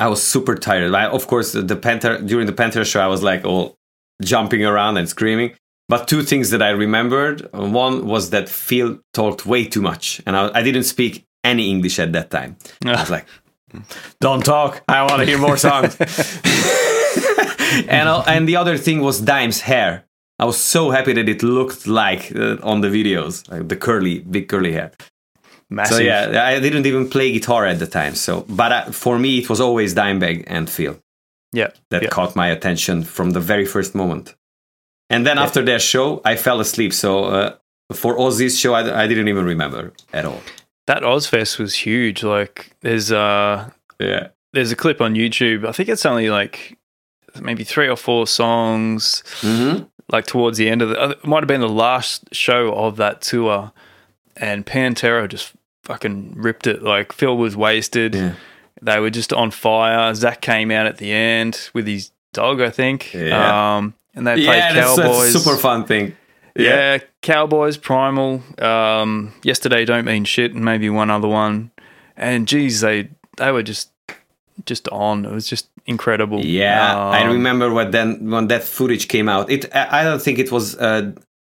I 0.00 0.08
was 0.08 0.22
super 0.22 0.54
tired. 0.56 0.94
I, 0.94 1.06
of 1.06 1.26
course, 1.26 1.52
the 1.52 1.76
Panther 1.76 2.18
during 2.18 2.46
the 2.46 2.52
Panther 2.52 2.84
show, 2.84 3.00
I 3.00 3.06
was 3.06 3.22
like 3.22 3.44
all 3.44 3.76
jumping 4.22 4.64
around 4.64 4.96
and 4.96 5.08
screaming. 5.08 5.54
But 5.90 6.06
two 6.06 6.22
things 6.22 6.50
that 6.50 6.62
I 6.62 6.70
remembered. 6.70 7.52
One 7.52 8.06
was 8.06 8.30
that 8.30 8.48
Phil 8.48 9.00
talked 9.12 9.44
way 9.44 9.64
too 9.64 9.82
much, 9.82 10.22
and 10.24 10.36
I, 10.36 10.50
I 10.54 10.62
didn't 10.62 10.84
speak 10.84 11.26
any 11.42 11.68
English 11.68 11.98
at 11.98 12.12
that 12.12 12.30
time. 12.30 12.56
I 12.84 13.00
was 13.00 13.10
like, 13.10 13.26
"Don't 14.20 14.44
talk! 14.44 14.82
I 14.88 15.02
want 15.02 15.18
to 15.18 15.26
hear 15.26 15.38
more 15.38 15.56
songs." 15.56 15.96
and 17.88 18.08
uh, 18.08 18.22
and 18.28 18.48
the 18.48 18.54
other 18.54 18.78
thing 18.78 19.00
was 19.00 19.20
Dime's 19.20 19.62
hair. 19.62 20.04
I 20.38 20.44
was 20.44 20.58
so 20.58 20.90
happy 20.90 21.12
that 21.12 21.28
it 21.28 21.42
looked 21.42 21.88
like 21.88 22.34
uh, 22.36 22.56
on 22.62 22.82
the 22.82 22.88
videos, 22.88 23.50
like 23.50 23.68
the 23.68 23.76
curly, 23.76 24.20
big 24.20 24.48
curly 24.48 24.72
hair. 24.72 24.92
massive. 25.68 25.96
So 25.96 26.02
yeah, 26.02 26.44
I 26.44 26.60
didn't 26.60 26.86
even 26.86 27.10
play 27.10 27.32
guitar 27.32 27.66
at 27.66 27.80
the 27.80 27.86
time. 27.86 28.14
So, 28.14 28.46
but 28.48 28.70
uh, 28.72 28.92
for 28.92 29.18
me, 29.18 29.38
it 29.38 29.50
was 29.50 29.60
always 29.60 29.92
Dimebag 29.94 30.44
and 30.46 30.70
Phil 30.70 30.96
yeah, 31.52 31.70
that 31.90 32.02
yeah. 32.02 32.08
caught 32.08 32.36
my 32.36 32.48
attention 32.48 33.02
from 33.02 33.30
the 33.30 33.40
very 33.40 33.66
first 33.66 33.94
moment. 33.94 34.36
And 35.10 35.26
then 35.26 35.36
Yeah. 35.36 35.42
after 35.44 35.62
their 35.62 35.78
show, 35.80 36.22
I 36.24 36.36
fell 36.36 36.60
asleep. 36.60 36.92
So 36.92 37.24
uh, 37.24 37.54
for 37.92 38.16
Ozzy's 38.16 38.58
show, 38.58 38.72
I, 38.74 39.02
I 39.02 39.06
didn't 39.06 39.28
even 39.28 39.44
remember 39.44 39.92
at 40.12 40.24
all. 40.24 40.40
that 40.86 41.02
Ozzfest 41.02 41.58
was 41.58 41.74
huge. 41.74 42.22
Like, 42.22 42.70
there's 42.80 43.10
uh, 43.12 43.70
Yeah. 43.98 44.28
there's 44.52 44.72
a 44.72 44.76
clip 44.76 45.00
on 45.00 45.14
YouTube. 45.14 45.66
I 45.66 45.72
think 45.72 45.88
it's 45.88 46.06
only 46.06 46.30
like 46.30 46.78
maybe 47.40 47.64
three 47.64 47.88
or 47.88 47.96
four 47.96 48.26
songs. 48.26 49.22
Mm-hmm. 49.42 49.84
Like 50.12 50.26
towards 50.26 50.58
the 50.58 50.68
end 50.68 50.82
of 50.82 50.88
the, 50.88 51.00
uh, 51.00 51.08
it 51.10 51.24
might 51.26 51.42
have 51.42 51.48
been 51.48 51.60
the 51.60 51.68
last 51.68 52.34
show 52.34 52.72
of 52.74 52.96
that 52.96 53.20
tour, 53.20 53.70
and 54.36 54.66
Pantera 54.66 55.28
just 55.28 55.52
fucking 55.84 56.32
ripped 56.36 56.66
it. 56.66 56.82
Like 56.82 57.12
Phil 57.12 57.36
was 57.36 57.56
wasted. 57.56 58.14
Yeah. 58.16 58.34
They 58.82 58.98
were 58.98 59.10
just 59.10 59.32
on 59.32 59.50
fire. 59.52 60.12
Zakk 60.12 60.40
came 60.40 60.72
out 60.72 60.86
at 60.86 60.96
the 60.96 61.12
end 61.12 61.70
with 61.74 61.86
his 61.86 62.10
dog, 62.32 62.60
I 62.60 62.70
think. 62.70 63.14
Yeah. 63.14 63.76
Um, 63.76 63.94
and 64.14 64.26
they 64.26 64.34
played 64.34 64.46
Yeah, 64.46 64.72
that's, 64.72 64.96
Cowboys. 64.98 65.32
super 65.42 65.56
fun 65.56 65.84
thing. 65.84 66.16
Yeah, 66.56 66.98
Cowboys, 67.22 67.76
Primal, 67.76 68.42
um, 68.58 69.32
Yesterday 69.42 69.84
Don't 69.84 70.04
Mean 70.04 70.24
Shit, 70.24 70.52
and 70.52 70.64
maybe 70.64 70.90
one 70.90 71.10
other 71.10 71.28
one. 71.28 71.70
And 72.16 72.46
geez, 72.48 72.80
they 72.80 73.08
they 73.36 73.50
were 73.52 73.62
just 73.62 73.90
just 74.66 74.88
on. 74.88 75.24
It 75.24 75.32
was 75.32 75.46
just 75.48 75.68
incredible. 75.86 76.44
Yeah, 76.44 76.96
I 76.98 77.22
Um, 77.22 77.32
remember 77.32 77.72
when 77.72 77.90
then 77.92 78.30
when 78.30 78.48
that 78.48 78.64
footage 78.64 79.08
came 79.08 79.28
out. 79.28 79.48
It 79.50 79.74
I 79.74 80.00
I 80.00 80.04
don't 80.04 80.20
think 80.20 80.38
it 80.38 80.50
was. 80.52 80.76
Uh, 80.76 81.12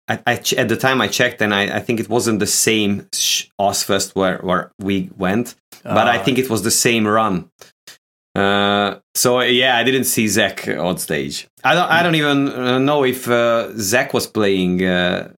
I, 0.08 0.18
I 0.26 0.36
ch- 0.36 0.54
at 0.54 0.68
the 0.68 0.76
time 0.76 1.00
I 1.00 1.06
checked 1.06 1.40
and 1.40 1.54
I, 1.54 1.76
I 1.76 1.80
think 1.80 2.00
it 2.00 2.08
wasn't 2.08 2.40
the 2.40 2.46
same 2.46 3.06
sh- 3.14 3.44
Ozzfest 3.60 4.16
where 4.16 4.38
where 4.38 4.72
we 4.80 5.08
went, 5.16 5.54
but 5.84 6.08
I 6.08 6.18
uh, 6.18 6.24
think 6.24 6.36
it 6.38 6.50
was 6.50 6.62
the 6.62 6.70
same 6.72 7.06
run. 7.06 7.48
Uh, 8.34 8.98
so 9.14 9.40
yeah, 9.40 9.76
I 9.76 9.82
didn't 9.82 10.04
see 10.04 10.26
Zakk 10.26 10.78
on 10.82 10.98
stage. 10.98 11.48
I 11.64 11.74
don't 11.74 11.90
I 11.90 12.02
don't 12.02 12.14
even 12.14 12.48
uh, 12.48 12.78
know 12.78 13.04
if 13.04 13.28
uh, 13.28 13.68
Zakk 13.74 14.12
was 14.12 14.26
playing 14.26 14.84
uh, 14.84 15.32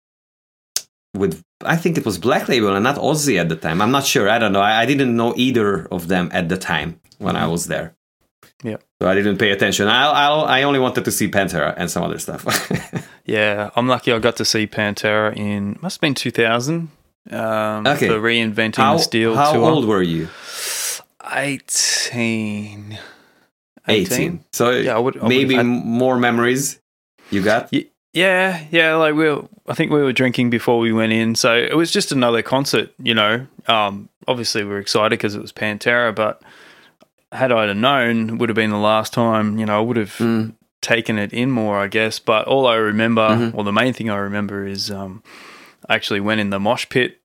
with. 1.16 1.42
I 1.64 1.76
think 1.78 1.98
it 1.98 2.06
was 2.06 2.18
Black 2.18 2.48
Label 2.50 2.76
and 2.76 2.84
not 2.84 2.96
Ozzy 2.98 3.40
at 3.40 3.48
the 3.50 3.56
time. 3.56 3.82
I'm 3.82 3.92
not 3.92 4.06
sure. 4.06 4.28
I 4.30 4.40
don't 4.40 4.52
know. 4.52 4.62
I, 4.62 4.82
I 4.82 4.86
didn't 4.86 5.16
know 5.16 5.34
either 5.38 5.86
of 5.92 6.08
them 6.08 6.30
at 6.34 6.50
the 6.50 6.58
time 6.58 7.00
when 7.20 7.36
I 7.36 7.48
was 7.48 7.68
there. 7.68 7.94
Yeah. 8.64 8.78
So 9.02 9.08
I 9.08 9.16
didn't 9.16 9.38
pay 9.38 9.52
attention. 9.52 9.88
I 9.88 10.06
I 10.08 10.60
I 10.60 10.64
only 10.64 10.80
wanted 10.80 11.06
to 11.06 11.12
see 11.12 11.28
Pantera 11.30 11.74
and 11.78 11.90
some 11.90 12.04
other 12.04 12.20
stuff. 12.20 12.46
Yeah, 13.24 13.70
I'm 13.76 13.88
lucky 13.88 14.12
I 14.12 14.18
got 14.20 14.36
to 14.38 14.46
see 14.46 14.66
Pantera 14.68 15.34
in 15.38 15.78
must 15.82 15.98
have 15.98 16.02
been 16.02 16.16
2000. 16.16 16.90
Um, 17.30 17.88
Okay. 17.88 18.08
For 18.08 18.20
reinventing 18.20 18.78
how 18.78 18.98
the 18.98 19.04
steel 19.04 19.36
how 19.36 19.54
tour. 19.54 19.70
old 19.70 19.86
were 19.86 20.02
you? 20.02 20.28
18. 21.34 22.98
18. 23.88 24.44
So 24.52 24.72
Yeah, 24.72 24.96
I 24.96 25.00
would- 25.00 25.18
I 25.22 25.28
maybe 25.28 25.56
had- 25.56 25.66
more 25.66 26.18
memories 26.18 26.80
you 27.30 27.42
got. 27.42 27.72
Yeah, 28.14 28.60
yeah. 28.72 28.96
Like 28.96 29.16
we, 29.16 29.30
were, 29.30 29.44
I 29.68 29.74
think 29.74 29.92
we 29.92 30.02
were 30.02 30.12
drinking 30.14 30.50
before 30.50 30.80
we 30.80 30.92
went 30.92 31.14
in, 31.14 31.36
so 31.36 31.56
it 31.56 31.76
was 31.78 31.92
just 31.92 32.12
another 32.12 32.42
concert. 32.42 32.92
You 33.02 33.14
know, 33.14 33.48
um, 33.68 34.10
obviously 34.28 34.64
we 34.64 34.70
were 34.72 34.80
excited 34.80 35.12
because 35.12 35.34
it 35.36 35.42
was 35.42 35.54
Pantera, 35.54 36.14
but 36.14 36.42
had 37.32 37.52
I 37.54 37.72
known, 37.72 38.30
it 38.32 38.36
would 38.36 38.50
have 38.50 38.56
been 38.58 38.72
the 38.72 38.78
last 38.78 39.14
time. 39.14 39.58
You 39.58 39.66
know, 39.66 39.78
I 39.78 39.82
would 39.82 39.96
have 39.98 40.12
Mm. 40.18 40.54
taken 40.82 41.18
it 41.18 41.32
in 41.32 41.52
more, 41.52 41.78
I 41.80 41.88
guess. 41.88 42.20
But 42.20 42.48
all 42.48 42.68
I 42.68 42.76
remember, 42.76 43.30
Mhm. 43.30 43.54
well, 43.54 43.64
the 43.64 43.72
main 43.72 43.94
thing 43.94 44.10
I 44.10 44.18
remember 44.18 44.68
is 44.68 44.92
um, 44.92 45.24
I 45.88 45.96
actually 45.96 46.20
went 46.20 46.42
in 46.42 46.50
the 46.50 46.60
mosh 46.60 46.90
pit. 46.90 47.21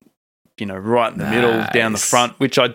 You 0.57 0.65
know, 0.65 0.75
right 0.77 1.11
in 1.13 1.19
the 1.19 1.29
middle, 1.29 1.65
down 1.73 1.91
the 1.91 1.99
front, 1.99 2.39
which 2.39 2.57
I 2.57 2.73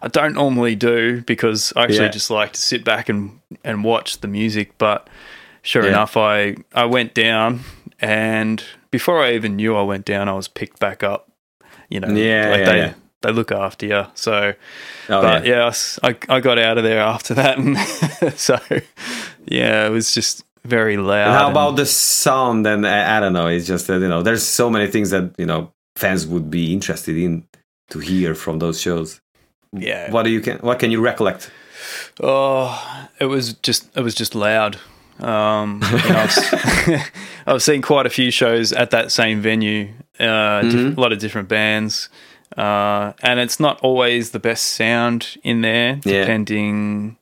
I 0.00 0.08
don't 0.08 0.34
normally 0.34 0.76
do 0.76 1.22
because 1.22 1.72
I 1.74 1.82
actually 1.84 2.04
Yeah. 2.06 2.08
just 2.10 2.30
like 2.30 2.52
to 2.52 2.60
sit 2.60 2.84
back 2.84 3.08
and 3.08 3.40
and 3.64 3.82
watch 3.84 4.20
the 4.20 4.28
music. 4.28 4.78
But 4.78 5.08
sure 5.62 5.82
Yeah. 5.82 5.88
enough, 5.90 6.16
I 6.16 6.56
I 6.74 6.84
went 6.84 7.14
down, 7.14 7.60
and 8.00 8.62
before 8.90 9.22
I 9.24 9.32
even 9.34 9.56
knew 9.56 9.74
I 9.76 9.82
went 9.82 10.04
down, 10.04 10.28
I 10.28 10.34
was 10.34 10.48
picked 10.48 10.78
back 10.78 11.02
up. 11.02 11.28
You 11.88 12.00
know, 12.00 12.08
Yeah, 12.08 12.48
like 12.50 12.60
yeah, 12.60 12.64
they 12.72 12.78
yeah. 12.78 12.92
they 13.22 13.32
look 13.32 13.50
after 13.52 13.86
you. 13.86 14.06
So, 14.14 14.54
Oh, 15.08 15.22
but 15.22 15.44
yeah. 15.46 15.72
I 16.04 16.16
I, 16.28 16.40
got 16.40 16.58
out 16.58 16.78
of 16.78 16.84
there 16.84 17.00
after 17.00 17.34
that, 17.34 17.58
and 17.58 17.76
so 18.38 18.58
yeah, 19.46 19.86
it 19.86 19.90
was 19.90 20.14
just 20.14 20.44
very 20.64 20.96
loud. 20.96 21.26
And 21.28 21.32
how 21.36 21.46
and- 21.48 21.52
about 21.56 21.76
the 21.76 21.86
sound? 21.86 22.66
And 22.66 22.86
I, 22.86 23.16
I 23.16 23.20
don't 23.20 23.32
know. 23.32 23.46
It's 23.46 23.66
just 23.66 23.86
that 23.88 24.00
you 24.00 24.08
know, 24.08 24.22
there's 24.22 24.44
so 24.46 24.70
many 24.70 24.86
things 24.88 25.10
that 25.10 25.30
you 25.38 25.46
know 25.46 25.72
fans 25.96 26.26
would 26.26 26.50
be 26.50 26.72
interested 26.72 27.16
in 27.16 27.44
to 27.90 27.98
hear 27.98 28.34
from 28.34 28.58
those 28.60 28.80
shows. 28.80 29.20
yeah? 29.72 30.10
What 30.12 30.22
do 30.24 30.30
you 30.30 30.40
can? 30.40 30.58
What 30.58 30.78
can 30.78 30.90
you 30.90 31.00
recollect? 31.00 31.50
Oh, 32.20 33.08
it 33.20 33.26
was 33.26 33.54
just 33.54 33.88
it 33.96 34.02
was 34.02 34.14
just 34.14 34.34
loud. 34.34 34.76
Um, 35.18 35.80
I, 35.82 37.04
have 37.46 37.62
seeing 37.62 37.82
quite 37.82 38.06
a 38.06 38.10
few 38.10 38.30
shows 38.30 38.72
at 38.72 38.90
that 38.90 39.10
same 39.10 39.40
venue, 39.40 39.88
uh, 40.20 40.60
Mhm. 40.62 40.96
a 40.96 41.00
lot 41.00 41.12
of 41.12 41.18
different 41.18 41.48
bands, 41.48 42.08
uh, 42.56 43.12
and 43.22 43.40
it's 43.40 43.58
not 43.58 43.80
always 43.82 44.30
the 44.30 44.38
best 44.38 44.64
sound 44.74 45.38
in 45.42 45.62
there, 45.62 46.00
Yeah. 46.04 46.20
depending 46.20 47.16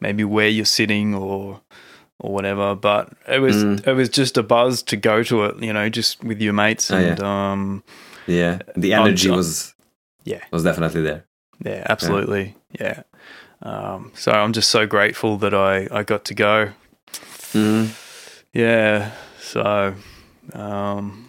maybe 0.00 0.24
where 0.24 0.48
you're 0.48 0.66
sitting 0.66 1.14
or 1.14 1.60
or 2.20 2.32
whatever. 2.34 2.74
But 2.74 3.12
it 3.28 3.40
was 3.40 3.56
Mm. 3.64 3.86
it 3.86 3.94
was 3.94 4.08
just 4.08 4.36
a 4.36 4.42
buzz 4.42 4.82
to 4.82 4.96
go 4.96 5.22
to 5.22 5.44
it, 5.44 5.62
you 5.62 5.72
know, 5.72 5.88
just 5.88 6.22
with 6.24 6.40
your 6.42 6.52
mates, 6.52 6.90
Oh, 6.90 6.98
yeah. 6.98 7.06
and 7.12 7.22
um, 7.22 7.82
Yeah, 8.28 8.58
the 8.76 8.92
energy 8.94 9.30
was 9.30 9.74
Yeah. 10.24 10.42
was 10.52 10.62
definitely 10.64 11.02
there. 11.02 11.24
yeah, 11.64 11.84
absolutely, 11.88 12.54
yeah. 12.80 13.02
Um, 13.62 14.12
so 14.14 14.30
I'm 14.32 14.52
just 14.52 14.70
so 14.70 14.86
grateful 14.86 15.36
that 15.38 15.52
I 15.54 15.88
I 15.90 16.02
got 16.04 16.24
to 16.26 16.34
go. 16.34 16.70
Mhm. 17.52 17.88
Yeah. 18.52 19.10
So, 19.40 19.94
um, 20.52 21.28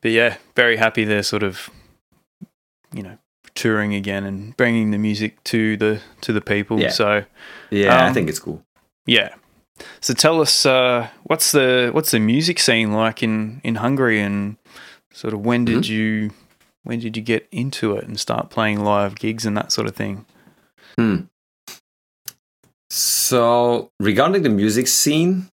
but 0.00 0.10
yeah, 0.10 0.36
very 0.54 0.76
happy 0.76 1.04
they're 1.04 1.22
sort 1.22 1.42
of, 1.42 1.70
you 2.92 3.02
know, 3.02 3.18
touring 3.54 3.94
again 3.94 4.24
and 4.24 4.56
bringing 4.56 4.90
the 4.90 4.98
music 4.98 5.42
to 5.44 5.76
the 5.76 6.00
to 6.22 6.32
the 6.32 6.40
people. 6.40 6.80
Yeah. 6.80 6.90
So 6.90 7.24
Yeah, 7.70 8.04
I 8.04 8.08
Um, 8.08 8.14
think 8.14 8.28
it's 8.28 8.38
cool. 8.40 8.62
yeah. 9.06 9.30
So 10.00 10.14
tell 10.14 10.40
us, 10.40 10.64
uh, 10.66 11.08
what's 11.24 11.52
the 11.52 11.90
what's 11.92 12.10
the 12.10 12.18
music 12.20 12.58
scene 12.58 12.92
like 12.92 13.22
in 13.22 13.60
in 13.64 13.76
Hungary, 13.76 14.20
and 14.20 14.56
sort 15.16 15.32
of 15.32 15.40
when 15.40 15.64
did 15.64 15.88
you 15.88 16.30
when 16.84 17.00
did 17.00 17.16
you 17.16 17.22
get 17.22 17.48
into 17.50 17.96
it 17.96 18.04
and 18.04 18.20
start 18.20 18.50
playing 18.50 18.84
live 18.84 19.16
gigs 19.16 19.44
and 19.46 19.56
that 19.56 19.72
sort 19.72 19.88
of 19.88 19.96
thing? 19.96 20.26
Hmm. 20.96 21.22
So, 22.90 23.90
regarding 23.98 24.42
the 24.42 24.48
music 24.50 24.86
scene, 24.86 25.48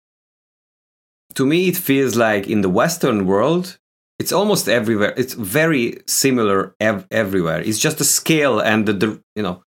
to 1.35 1.47
me, 1.47 1.69
it 1.69 1.77
feels 1.77 2.17
like 2.17 2.49
in 2.49 2.63
the 2.63 2.69
Western 2.69 3.27
world, 3.27 3.79
it's 4.19 4.33
almost 4.33 4.69
everywhere. 4.69 5.15
It's 5.17 5.35
very 5.35 6.01
similar 6.07 6.75
ev- 6.81 7.07
everywhere. 7.13 7.61
It's 7.61 7.79
just 7.79 7.99
the 7.99 8.05
scale 8.05 8.59
and 8.59 8.87
the, 8.87 8.93
the 8.93 9.23
you 9.37 9.43
know 9.43 9.63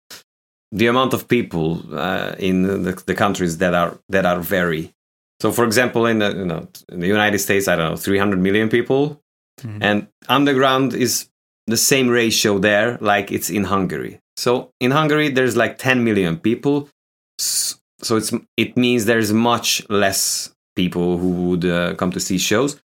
the 0.73 0.87
amount 0.87 1.13
of 1.13 1.27
people 1.29 1.81
uh, 1.97 2.35
in 2.37 2.83
the, 2.83 3.01
the 3.05 3.15
countries 3.15 3.59
that 3.59 3.73
are 3.73 3.97
that 4.09 4.25
are 4.25 4.41
vary. 4.41 4.93
So, 5.39 5.51
for 5.51 5.63
example, 5.63 6.05
in 6.07 6.19
the 6.19 6.35
you 6.35 6.45
know 6.45 6.67
in 6.89 6.99
the 6.99 7.07
United 7.07 7.39
States, 7.39 7.69
I 7.69 7.77
don't 7.77 7.91
know, 7.91 7.95
300 7.95 8.37
million 8.39 8.67
people, 8.67 9.22
Mhm. 9.61 9.79
and 9.81 10.07
underground 10.27 10.93
is 10.93 11.29
the 11.67 11.77
same 11.77 12.09
ratio 12.09 12.57
there 12.59 12.97
like 12.99 13.31
it's 13.31 13.49
in 13.49 13.65
Hungary. 13.65 14.19
So 14.35 14.71
in 14.79 14.91
Hungary 14.91 15.29
there's 15.29 15.55
like 15.55 15.77
10 15.77 16.03
million 16.03 16.37
people. 16.37 16.89
So 17.39 18.17
it's 18.17 18.33
it 18.57 18.75
means 18.75 19.05
there's 19.05 19.31
much 19.31 19.87
less 19.89 20.53
people 20.75 21.17
who 21.17 21.29
would 21.49 21.65
uh, 21.65 21.93
come 21.95 22.11
to 22.11 22.19
see 22.19 22.37
shows. 22.37 22.81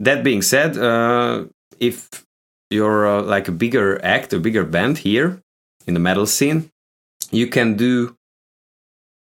That 0.00 0.22
being 0.22 0.42
said, 0.42 0.78
uh, 0.78 1.46
if 1.80 2.24
you're 2.70 3.06
uh, 3.06 3.22
like 3.22 3.48
a 3.48 3.52
bigger 3.52 4.02
act, 4.04 4.32
a 4.32 4.38
bigger 4.38 4.64
band 4.64 4.98
here 4.98 5.42
in 5.86 5.94
the 5.94 6.00
metal 6.00 6.26
scene, 6.26 6.70
you 7.30 7.46
can 7.48 7.76
do 7.76 8.16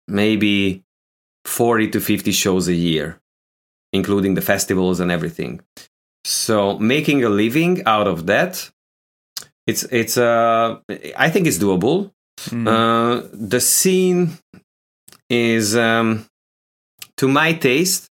maybe 0.08 0.84
40 1.46 1.90
to 1.92 2.00
50 2.00 2.32
shows 2.32 2.68
a 2.68 2.74
year, 2.74 3.20
including 3.94 4.34
the 4.36 4.42
festivals 4.42 5.00
and 5.00 5.12
everything. 5.12 5.62
So 6.26 6.80
making 6.80 7.24
a 7.24 7.30
living 7.30 7.84
out 7.86 8.08
of 8.08 8.26
that, 8.26 8.72
it's 9.68 9.84
it's 9.92 10.18
uh 10.18 10.80
I 11.16 11.30
think 11.30 11.46
it's 11.48 11.60
doable. 11.60 12.12
Mm. 12.50 12.68
Uh, 12.68 13.28
the 13.32 13.60
scene 13.62 14.38
is 15.30 15.76
um, 15.76 16.26
to 17.18 17.28
my 17.28 17.54
taste 17.54 18.10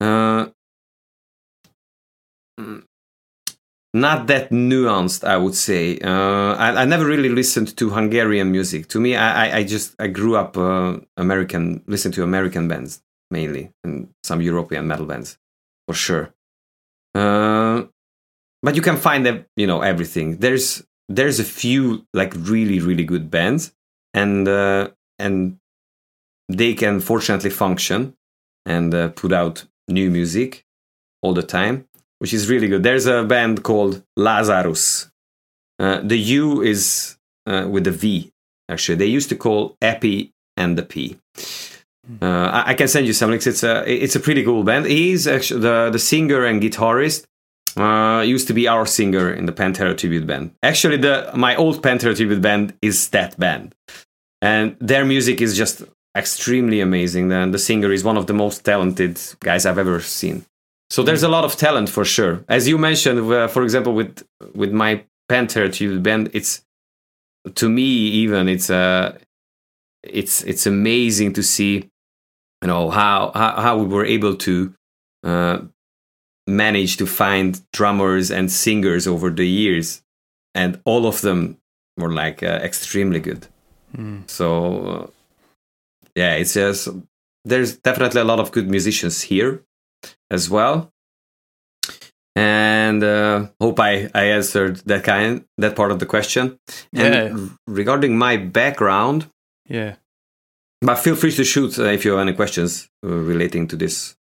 uh, 0.00 0.46
mm, 2.60 2.82
not 3.94 4.26
that 4.26 4.50
nuanced 4.50 5.24
i 5.24 5.36
would 5.36 5.54
say 5.54 5.98
uh, 6.00 6.52
I, 6.54 6.82
I 6.82 6.84
never 6.84 7.06
really 7.06 7.30
listened 7.30 7.76
to 7.78 7.90
hungarian 7.90 8.52
music 8.52 8.88
to 8.88 9.00
me 9.00 9.16
i, 9.16 9.46
I- 9.46 9.56
I 9.58 9.64
just 9.64 9.94
i 9.98 10.06
grew 10.06 10.36
up 10.36 10.56
uh, 10.56 10.98
american 11.16 11.82
listen 11.86 12.12
to 12.12 12.22
american 12.22 12.68
bands 12.68 13.02
mainly 13.30 13.70
and 13.84 14.10
some 14.22 14.42
european 14.42 14.86
metal 14.86 15.06
bands 15.06 15.38
for 15.88 15.94
sure 15.94 16.32
uh, 17.16 17.86
but 18.62 18.74
you 18.76 18.82
can 18.82 18.96
find 18.96 19.44
you 19.56 19.66
know 19.66 19.80
everything 19.80 20.38
there's 20.38 20.84
there's 21.08 21.38
a 21.40 21.44
few 21.44 22.04
like 22.12 22.32
really 22.36 22.80
really 22.80 23.04
good 23.04 23.30
bands, 23.30 23.72
and 24.14 24.48
uh, 24.48 24.88
and 25.18 25.58
they 26.48 26.74
can 26.74 27.00
fortunately 27.00 27.50
function 27.50 28.14
and 28.64 28.94
uh, 28.94 29.08
put 29.10 29.32
out 29.32 29.64
new 29.88 30.10
music 30.10 30.64
all 31.22 31.34
the 31.34 31.42
time, 31.42 31.86
which 32.18 32.32
is 32.32 32.48
really 32.48 32.68
good. 32.68 32.82
There's 32.82 33.06
a 33.06 33.24
band 33.24 33.62
called 33.62 34.02
Lazarus. 34.16 35.10
Uh, 35.78 36.00
the 36.02 36.18
U 36.18 36.62
is 36.62 37.16
uh, 37.46 37.66
with 37.70 37.84
the 37.84 37.90
V. 37.90 38.32
Actually, 38.68 38.96
they 38.96 39.06
used 39.06 39.28
to 39.28 39.36
call 39.36 39.76
Epi 39.80 40.32
and 40.56 40.76
the 40.76 40.82
P. 40.82 41.18
Uh, 42.22 42.62
I, 42.66 42.74
can 42.74 42.88
send 42.88 43.06
you 43.06 43.12
some 43.12 43.30
links. 43.30 43.46
It's 43.46 43.64
a 43.64 43.84
it's 43.86 44.14
a 44.14 44.20
pretty 44.20 44.44
cool 44.44 44.62
band. 44.62 44.86
He's 44.86 45.26
actually 45.26 45.60
the 45.60 45.90
the 45.90 45.98
singer 45.98 46.44
and 46.44 46.62
guitarist. 46.62 47.24
Uh, 47.76 48.22
used 48.22 48.46
to 48.46 48.54
be 48.54 48.66
our 48.66 48.86
singer 48.86 49.30
in 49.30 49.44
the 49.44 49.52
Pantera 49.52 49.96
tribute 49.96 50.26
band. 50.26 50.52
Actually, 50.62 50.96
the 50.96 51.30
my 51.34 51.56
old 51.56 51.82
Pantera 51.82 52.16
tribute 52.16 52.40
band 52.40 52.74
is 52.80 53.08
that 53.10 53.38
band, 53.38 53.74
and 54.40 54.76
their 54.80 55.04
music 55.04 55.40
is 55.40 55.56
just 55.56 55.82
extremely 56.16 56.80
amazing. 56.80 57.30
And 57.32 57.52
the 57.52 57.58
singer 57.58 57.92
is 57.92 58.04
one 58.04 58.16
of 58.16 58.26
the 58.26 58.32
most 58.32 58.64
talented 58.64 59.20
guys 59.40 59.66
I've 59.66 59.78
ever 59.78 60.00
seen. 60.00 60.46
So 60.88 61.02
there's 61.02 61.24
a 61.24 61.28
lot 61.28 61.44
of 61.44 61.56
talent 61.56 61.90
for 61.90 62.04
sure. 62.04 62.44
As 62.48 62.68
you 62.68 62.78
mentioned, 62.78 63.30
uh, 63.32 63.48
for 63.48 63.62
example, 63.62 63.92
with 63.92 64.24
with 64.54 64.72
my 64.72 65.04
Pantera 65.28 65.72
tribute 65.72 66.02
band, 66.02 66.30
it's 66.32 66.64
to 67.56 67.68
me 67.68 67.82
even 67.82 68.48
it's 68.48 68.70
uh, 68.70 69.18
it's 70.02 70.42
it's 70.44 70.66
amazing 70.66 71.32
to 71.34 71.42
see 71.42 71.90
you 72.62 72.68
know 72.68 72.90
how 72.90 73.32
how, 73.34 73.60
how 73.60 73.78
we 73.78 73.86
were 73.86 74.04
able 74.04 74.36
to 74.36 74.74
uh, 75.24 75.58
manage 76.46 76.96
to 76.96 77.06
find 77.06 77.60
drummers 77.72 78.30
and 78.30 78.50
singers 78.50 79.06
over 79.06 79.30
the 79.30 79.46
years. 79.46 80.02
And 80.54 80.80
all 80.84 81.06
of 81.06 81.20
them 81.20 81.58
were 81.98 82.12
like 82.12 82.42
uh, 82.42 82.60
extremely 82.62 83.20
good. 83.20 83.46
So 84.26 84.86
uh, 84.86 85.06
yeah 86.14 86.34
it's 86.34 86.54
just 86.54 86.88
there's 87.44 87.76
definitely 87.78 88.20
a 88.20 88.24
lot 88.24 88.40
of 88.40 88.50
good 88.52 88.68
musicians 88.70 89.22
here 89.22 89.62
as 90.30 90.50
well. 90.50 90.92
And 92.34 93.02
uh, 93.02 93.46
hope 93.60 93.80
I, 93.80 94.10
I 94.14 94.24
answered 94.26 94.76
that 94.86 95.04
kind 95.04 95.44
that 95.58 95.74
part 95.74 95.90
of 95.90 95.98
the 95.98 96.06
question. 96.06 96.58
And 96.92 97.14
Yeah. 97.14 97.48
regarding 97.66 98.18
my 98.18 98.36
background 98.36 99.26
Yeah. 99.68 99.96
But 100.86 100.96
feel 100.96 101.16
free 101.16 101.32
to 101.32 101.44
shoot 101.44 101.78
uh, 101.78 101.84
if 101.96 102.04
you 102.04 102.12
have 102.12 102.20
any 102.20 102.32
questions 102.32 102.88
uh, 103.04 103.08
relating 103.08 103.66
to 103.68 103.76
this. 103.76 104.16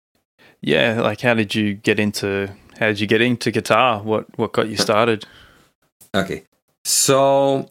Yeah. 0.62 1.02
Like, 1.02 1.22
how 1.22 1.34
did 1.34 1.56
you 1.56 1.74
get 1.74 2.00
into? 2.00 2.50
How 2.80 2.88
did 2.88 3.00
you 3.00 3.08
get 3.08 3.22
into 3.22 3.52
guitar? 3.52 4.02
What 4.02 4.26
What 4.38 4.54
got 4.54 4.70
you 4.70 4.78
started? 4.78 5.26
Okay. 6.14 6.44
So, 6.86 7.70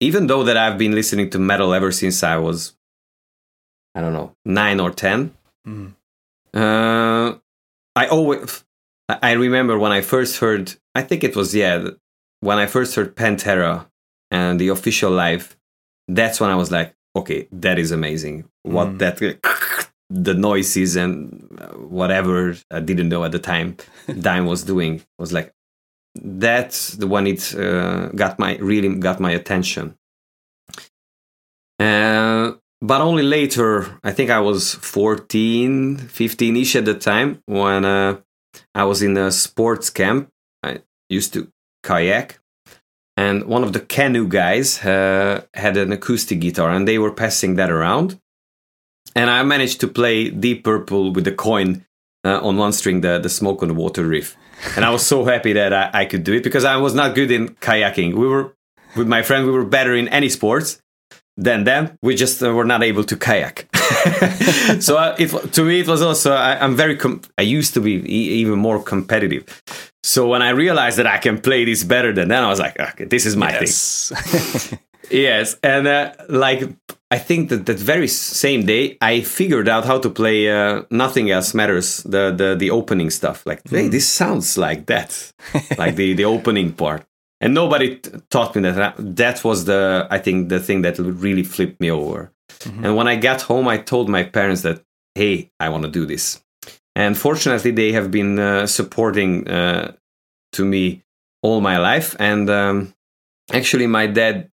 even 0.00 0.26
though 0.26 0.44
that 0.44 0.56
I've 0.56 0.78
been 0.78 0.94
listening 0.94 1.30
to 1.30 1.38
metal 1.38 1.74
ever 1.74 1.92
since 1.92 2.22
I 2.22 2.36
was, 2.36 2.74
I 3.94 4.00
don't 4.00 4.12
know, 4.12 4.32
nine 4.44 4.80
or 4.80 4.90
10, 4.90 5.32
Mm. 5.66 5.94
uh, 6.54 7.34
I 7.96 8.06
always, 8.06 8.64
I 9.08 9.18
I 9.30 9.32
remember 9.32 9.76
when 9.78 9.90
I 9.90 10.00
first 10.00 10.38
heard, 10.38 10.74
I 10.94 11.02
think 11.02 11.24
it 11.24 11.34
was, 11.34 11.52
yeah, 11.54 11.88
when 12.40 12.58
I 12.58 12.66
first 12.66 12.94
heard 12.94 13.16
Pantera 13.16 13.86
and 14.30 14.60
the 14.60 14.68
official 14.68 15.10
live, 15.10 15.56
that's 16.06 16.38
when 16.40 16.50
I 16.50 16.54
was 16.54 16.70
like, 16.70 16.94
okay, 17.16 17.48
that 17.52 17.78
is 17.78 17.90
amazing. 17.92 18.44
What 18.62 18.88
Mm. 18.88 18.98
that, 19.00 19.16
the 20.10 20.34
noises 20.34 20.96
and 20.96 21.48
uh, 21.58 21.74
whatever 21.98 22.54
I 22.70 22.80
didn't 22.80 23.08
know 23.08 23.24
at 23.24 23.32
the 23.32 23.38
time, 23.40 23.76
Dime 24.20 24.46
was 24.46 24.62
doing 24.62 25.02
was 25.18 25.32
like, 25.32 25.52
that's 26.14 26.92
the 26.96 27.06
one 27.06 27.26
it 27.26 27.54
uh, 27.54 28.08
got 28.14 28.38
my 28.38 28.56
really 28.56 28.88
got 28.96 29.20
my 29.20 29.32
attention. 29.32 29.96
Uh, 31.78 32.52
but 32.80 33.00
only 33.00 33.22
later, 33.22 33.98
I 34.04 34.12
think 34.12 34.30
I 34.30 34.40
was 34.40 34.74
14, 34.74 35.96
15 35.98 36.56
ish 36.56 36.76
at 36.76 36.84
the 36.84 36.94
time 36.94 37.42
when 37.46 37.84
uh, 37.84 38.16
I 38.74 38.84
was 38.84 39.02
in 39.02 39.16
a 39.16 39.30
sports 39.30 39.90
camp. 39.90 40.28
I 40.62 40.80
used 41.08 41.32
to 41.34 41.48
kayak, 41.84 42.40
and 43.16 43.44
one 43.44 43.62
of 43.62 43.72
the 43.72 43.80
canoe 43.80 44.28
guys 44.28 44.84
uh, 44.84 45.42
had 45.54 45.76
an 45.76 45.92
acoustic 45.92 46.40
guitar, 46.40 46.70
and 46.70 46.86
they 46.86 46.98
were 46.98 47.12
passing 47.12 47.56
that 47.56 47.70
around. 47.70 48.20
And 49.14 49.30
I 49.30 49.42
managed 49.42 49.80
to 49.80 49.88
play 49.88 50.28
Deep 50.28 50.64
Purple 50.64 51.12
with 51.12 51.24
the 51.24 51.32
coin 51.32 51.86
uh, 52.24 52.40
on 52.40 52.58
one 52.58 52.72
string, 52.72 53.00
the, 53.00 53.18
the 53.18 53.30
Smoke 53.30 53.62
on 53.62 53.68
the 53.68 53.74
Water 53.74 54.04
riff. 54.04 54.36
And 54.76 54.84
I 54.84 54.90
was 54.90 55.06
so 55.06 55.24
happy 55.24 55.54
that 55.54 55.72
I, 55.72 55.90
I 56.02 56.04
could 56.04 56.24
do 56.24 56.34
it 56.34 56.42
because 56.42 56.64
I 56.64 56.76
was 56.76 56.94
not 56.94 57.14
good 57.14 57.30
in 57.30 57.48
kayaking. 57.56 58.14
We 58.14 58.26
were, 58.26 58.54
with 58.96 59.08
my 59.08 59.22
friend, 59.22 59.46
we 59.46 59.52
were 59.52 59.64
better 59.64 59.94
in 59.94 60.08
any 60.08 60.28
sports 60.28 60.82
than 61.36 61.64
them. 61.64 61.98
We 62.02 62.14
just 62.14 62.42
uh, 62.42 62.52
were 62.52 62.64
not 62.64 62.82
able 62.82 63.04
to 63.04 63.16
kayak. 63.16 63.68
so 64.80 64.96
uh, 64.96 65.16
to 65.16 65.64
me, 65.64 65.80
it 65.80 65.88
was 65.88 66.02
also, 66.02 66.32
I, 66.32 66.62
I'm 66.62 66.76
very, 66.76 66.96
com- 66.96 67.22
I 67.38 67.42
used 67.42 67.74
to 67.74 67.80
be 67.80 67.94
e- 68.04 68.40
even 68.40 68.58
more 68.58 68.82
competitive. 68.82 69.44
So 70.06 70.28
when 70.28 70.40
I 70.40 70.50
realized 70.50 70.98
that 70.98 71.06
I 71.06 71.18
can 71.18 71.40
play 71.40 71.64
this 71.64 71.82
better 71.82 72.12
than 72.12 72.28
them, 72.28 72.44
I 72.44 72.48
was 72.48 72.60
like, 72.60 72.78
okay, 72.78 73.06
this 73.06 73.26
is 73.26 73.34
my 73.36 73.50
thing. 73.50 73.62
Yes. 73.62 74.12
Yes, 75.10 75.56
and 75.62 75.86
uh, 75.86 76.12
like 76.28 76.68
I 77.10 77.18
think 77.18 77.50
that 77.50 77.66
that 77.66 77.78
very 77.78 78.08
same 78.08 78.66
day 78.66 78.98
I 79.00 79.20
figured 79.20 79.68
out 79.68 79.84
how 79.84 79.98
to 79.98 80.10
play 80.10 80.50
uh, 80.50 80.82
"Nothing 80.90 81.30
Else 81.30 81.54
Matters," 81.54 82.02
the 82.02 82.32
the 82.32 82.56
the 82.56 82.70
opening 82.70 83.10
stuff. 83.10 83.46
Like, 83.46 83.62
hey, 83.68 83.88
this 83.88 84.08
sounds 84.08 84.58
like 84.58 84.86
that, 84.86 85.32
like 85.78 85.94
the 85.94 86.14
the 86.14 86.24
opening 86.24 86.72
part. 86.72 87.06
And 87.40 87.54
nobody 87.54 87.96
t- 87.96 88.10
taught 88.30 88.56
me 88.56 88.62
that. 88.62 88.94
That 88.98 89.44
was 89.44 89.64
the 89.66 90.08
I 90.10 90.18
think 90.18 90.48
the 90.48 90.58
thing 90.58 90.82
that 90.82 90.98
really 90.98 91.44
flipped 91.44 91.80
me 91.80 91.90
over. 91.90 92.32
And 92.82 92.96
when 92.96 93.06
I 93.06 93.16
got 93.16 93.42
home, 93.42 93.68
I 93.68 93.78
told 93.78 94.08
my 94.08 94.24
parents 94.24 94.62
that, 94.62 94.82
hey, 95.14 95.50
I 95.60 95.68
want 95.68 95.84
to 95.84 95.90
do 95.90 96.06
this. 96.06 96.40
And 96.96 97.16
fortunately, 97.16 97.70
they 97.70 97.92
have 97.92 98.10
been 98.10 98.38
uh, 98.38 98.66
supporting 98.66 99.46
uh, 99.46 99.92
to 100.52 100.64
me 100.64 101.02
all 101.42 101.60
my 101.60 101.76
life. 101.76 102.16
And 102.18 102.48
um, 102.48 102.94
actually, 103.52 103.86
my 103.86 104.06
dad 104.06 104.50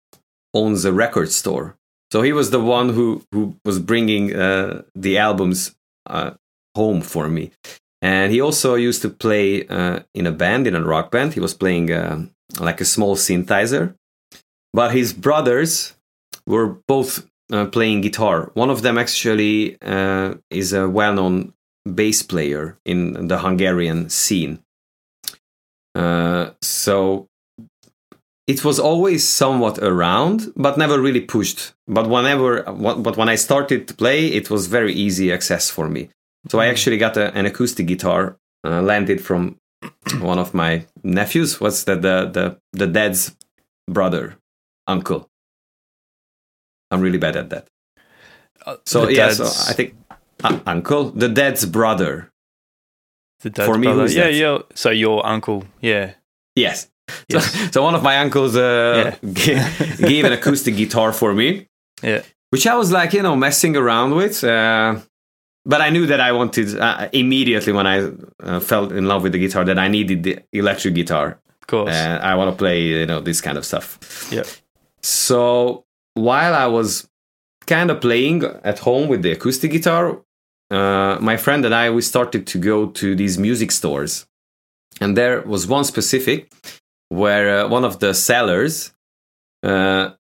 owns 0.54 0.84
a 0.84 0.92
record 0.92 1.32
store. 1.32 1.78
So 2.12 2.24
he 2.24 2.34
was 2.34 2.50
the 2.50 2.60
one 2.60 2.90
who, 2.90 3.24
who 3.32 3.56
was 3.64 3.80
bringing 3.80 4.36
uh, 4.36 4.82
the 4.96 5.20
albums 5.20 5.76
uh, 6.08 6.32
home 6.76 7.02
for 7.02 7.30
me. 7.30 7.52
And 8.02 8.32
he 8.34 8.42
also 8.42 8.74
used 8.74 9.04
to 9.04 9.10
play 9.10 9.62
in 10.14 10.26
a 10.26 10.32
band, 10.32 10.66
in 10.66 10.76
a 10.76 10.84
rock 10.84 11.12
band. 11.12 11.36
He 11.36 11.40
was 11.40 11.54
playing 11.54 11.88
like 12.60 12.82
a 12.82 12.86
small 12.86 13.16
synthesizer. 13.16 13.94
But 14.74 14.94
his 14.94 15.14
brothers 15.14 15.94
were 16.48 16.78
both 16.88 17.28
uh, 17.52 17.66
playing 17.66 18.02
guitar. 18.02 18.52
One 18.54 18.70
of 18.70 18.82
them 18.82 18.98
actually 18.98 19.78
uh, 19.82 20.36
is 20.50 20.74
a 20.74 20.90
well 20.90 21.14
known 21.14 21.54
bass 21.86 22.24
player 22.24 22.78
in 22.86 23.28
the 23.28 23.40
Hungarian 23.40 24.10
scene. 24.10 24.60
Uh, 25.96 26.52
so 26.62 27.28
it 28.48 28.64
was 28.64 28.80
always 28.80 29.28
somewhat 29.28 29.80
around, 29.80 30.52
but 30.56 30.78
never 30.78 31.00
really 31.02 31.22
pushed. 31.22 31.74
But 31.88 32.08
whenever, 32.10 32.64
but 32.64 33.18
when 33.18 33.30
I 33.30 33.36
started 33.36 33.88
to 33.88 33.94
play, 33.94 34.28
it 34.28 34.50
was 34.50 34.68
very 34.68 34.94
easy 34.94 35.32
access 35.32 35.70
for 35.70 35.88
me. 35.90 36.10
So 36.50 36.60
I 36.60 36.68
actually 36.68 36.98
got 36.98 37.18
a, 37.18 37.34
an 37.36 37.46
acoustic 37.46 37.88
guitar, 37.88 38.38
uh, 38.66 38.82
landed 38.82 39.22
from 39.22 39.58
one 40.20 40.40
of 40.40 40.54
my 40.54 40.86
nephews. 41.04 41.60
What's 41.62 41.84
that? 41.86 42.02
The 42.02 42.30
the 42.32 42.58
the 42.74 42.88
dad's 42.88 43.36
brother, 43.90 44.38
uncle. 44.88 45.28
I'm 46.90 47.02
really 47.02 47.18
bad 47.20 47.36
at 47.36 47.50
that. 47.50 47.68
Uh, 48.66 48.78
So 48.86 49.08
yeah, 49.08 49.32
so 49.32 49.46
I 49.46 49.74
think 49.74 49.96
uh, 50.44 50.60
uncle, 50.66 51.12
the 51.12 51.30
dad's 51.30 51.66
brother. 51.66 52.32
the 53.42 53.50
dad's 53.50 53.68
for 53.68 53.78
me, 53.78 53.88
brother. 53.88 54.08
yeah, 54.10 54.24
that? 54.26 54.34
yeah. 54.34 54.58
So 54.76 54.90
your 54.90 55.26
uncle, 55.26 55.66
yeah, 55.82 56.14
Yes. 56.56 56.88
Yes. 57.28 57.52
So, 57.52 57.68
so 57.72 57.84
one 57.84 57.96
of 57.96 58.04
my 58.04 58.18
uncles 58.20 58.56
uh, 58.56 59.16
ga- 59.34 59.96
gave 59.98 60.24
an 60.26 60.34
acoustic 60.34 60.76
guitar 60.76 61.12
for 61.12 61.34
me, 61.34 61.68
yeah, 62.02 62.22
which 62.52 62.66
I 62.68 62.76
was 62.76 62.92
like, 62.92 63.14
you 63.14 63.22
know, 63.22 63.36
messing 63.36 63.76
around 63.76 64.16
with. 64.16 64.44
Uh, 64.44 65.00
but 65.66 65.82
I 65.82 65.90
knew 65.90 66.06
that 66.08 66.20
I 66.20 66.32
wanted 66.32 66.80
uh, 66.80 67.10
immediately 67.12 67.74
when 67.74 67.86
I 67.86 68.12
uh, 68.44 68.60
fell 68.60 68.92
in 68.92 69.08
love 69.08 69.24
with 69.24 69.34
the 69.34 69.40
guitar 69.40 69.64
that 69.66 69.78
I 69.78 69.88
needed 69.90 70.24
the 70.24 70.40
electric 70.54 70.96
guitar. 70.96 71.40
of 71.62 71.68
course. 71.68 71.94
And 71.94 72.24
I 72.24 72.34
want 72.36 72.50
to 72.52 72.58
play, 72.58 72.82
you 72.82 73.06
know, 73.06 73.20
this 73.20 73.42
kind 73.42 73.58
of 73.58 73.66
stuff. 73.66 74.00
yeah, 74.32 74.44
So 75.04 75.86
while 76.16 76.56
I 76.56 76.66
was 76.66 77.08
kind 77.68 77.92
of 77.92 78.02
playing 78.02 78.44
at 78.64 78.80
home 78.80 79.08
with 79.08 79.22
the 79.22 79.32
acoustic 79.32 79.72
guitar, 79.72 80.22
uh, 80.72 81.18
my 81.22 81.38
friend 81.38 81.66
and 81.66 81.76
I 81.76 81.90
we 81.90 82.02
started 82.02 82.48
to 82.48 82.58
go 82.58 82.88
to 82.88 83.16
these 83.16 83.38
music 83.38 83.72
stores, 83.72 84.26
and 85.02 85.16
there 85.18 85.42
was 85.42 85.68
one 85.68 85.84
specific 85.84 86.52
where 87.10 87.66
uh, 87.66 87.68
one 87.68 87.84
of 87.86 88.00
the 88.00 88.14
sellers 88.14 88.94
uh, 89.64 90.12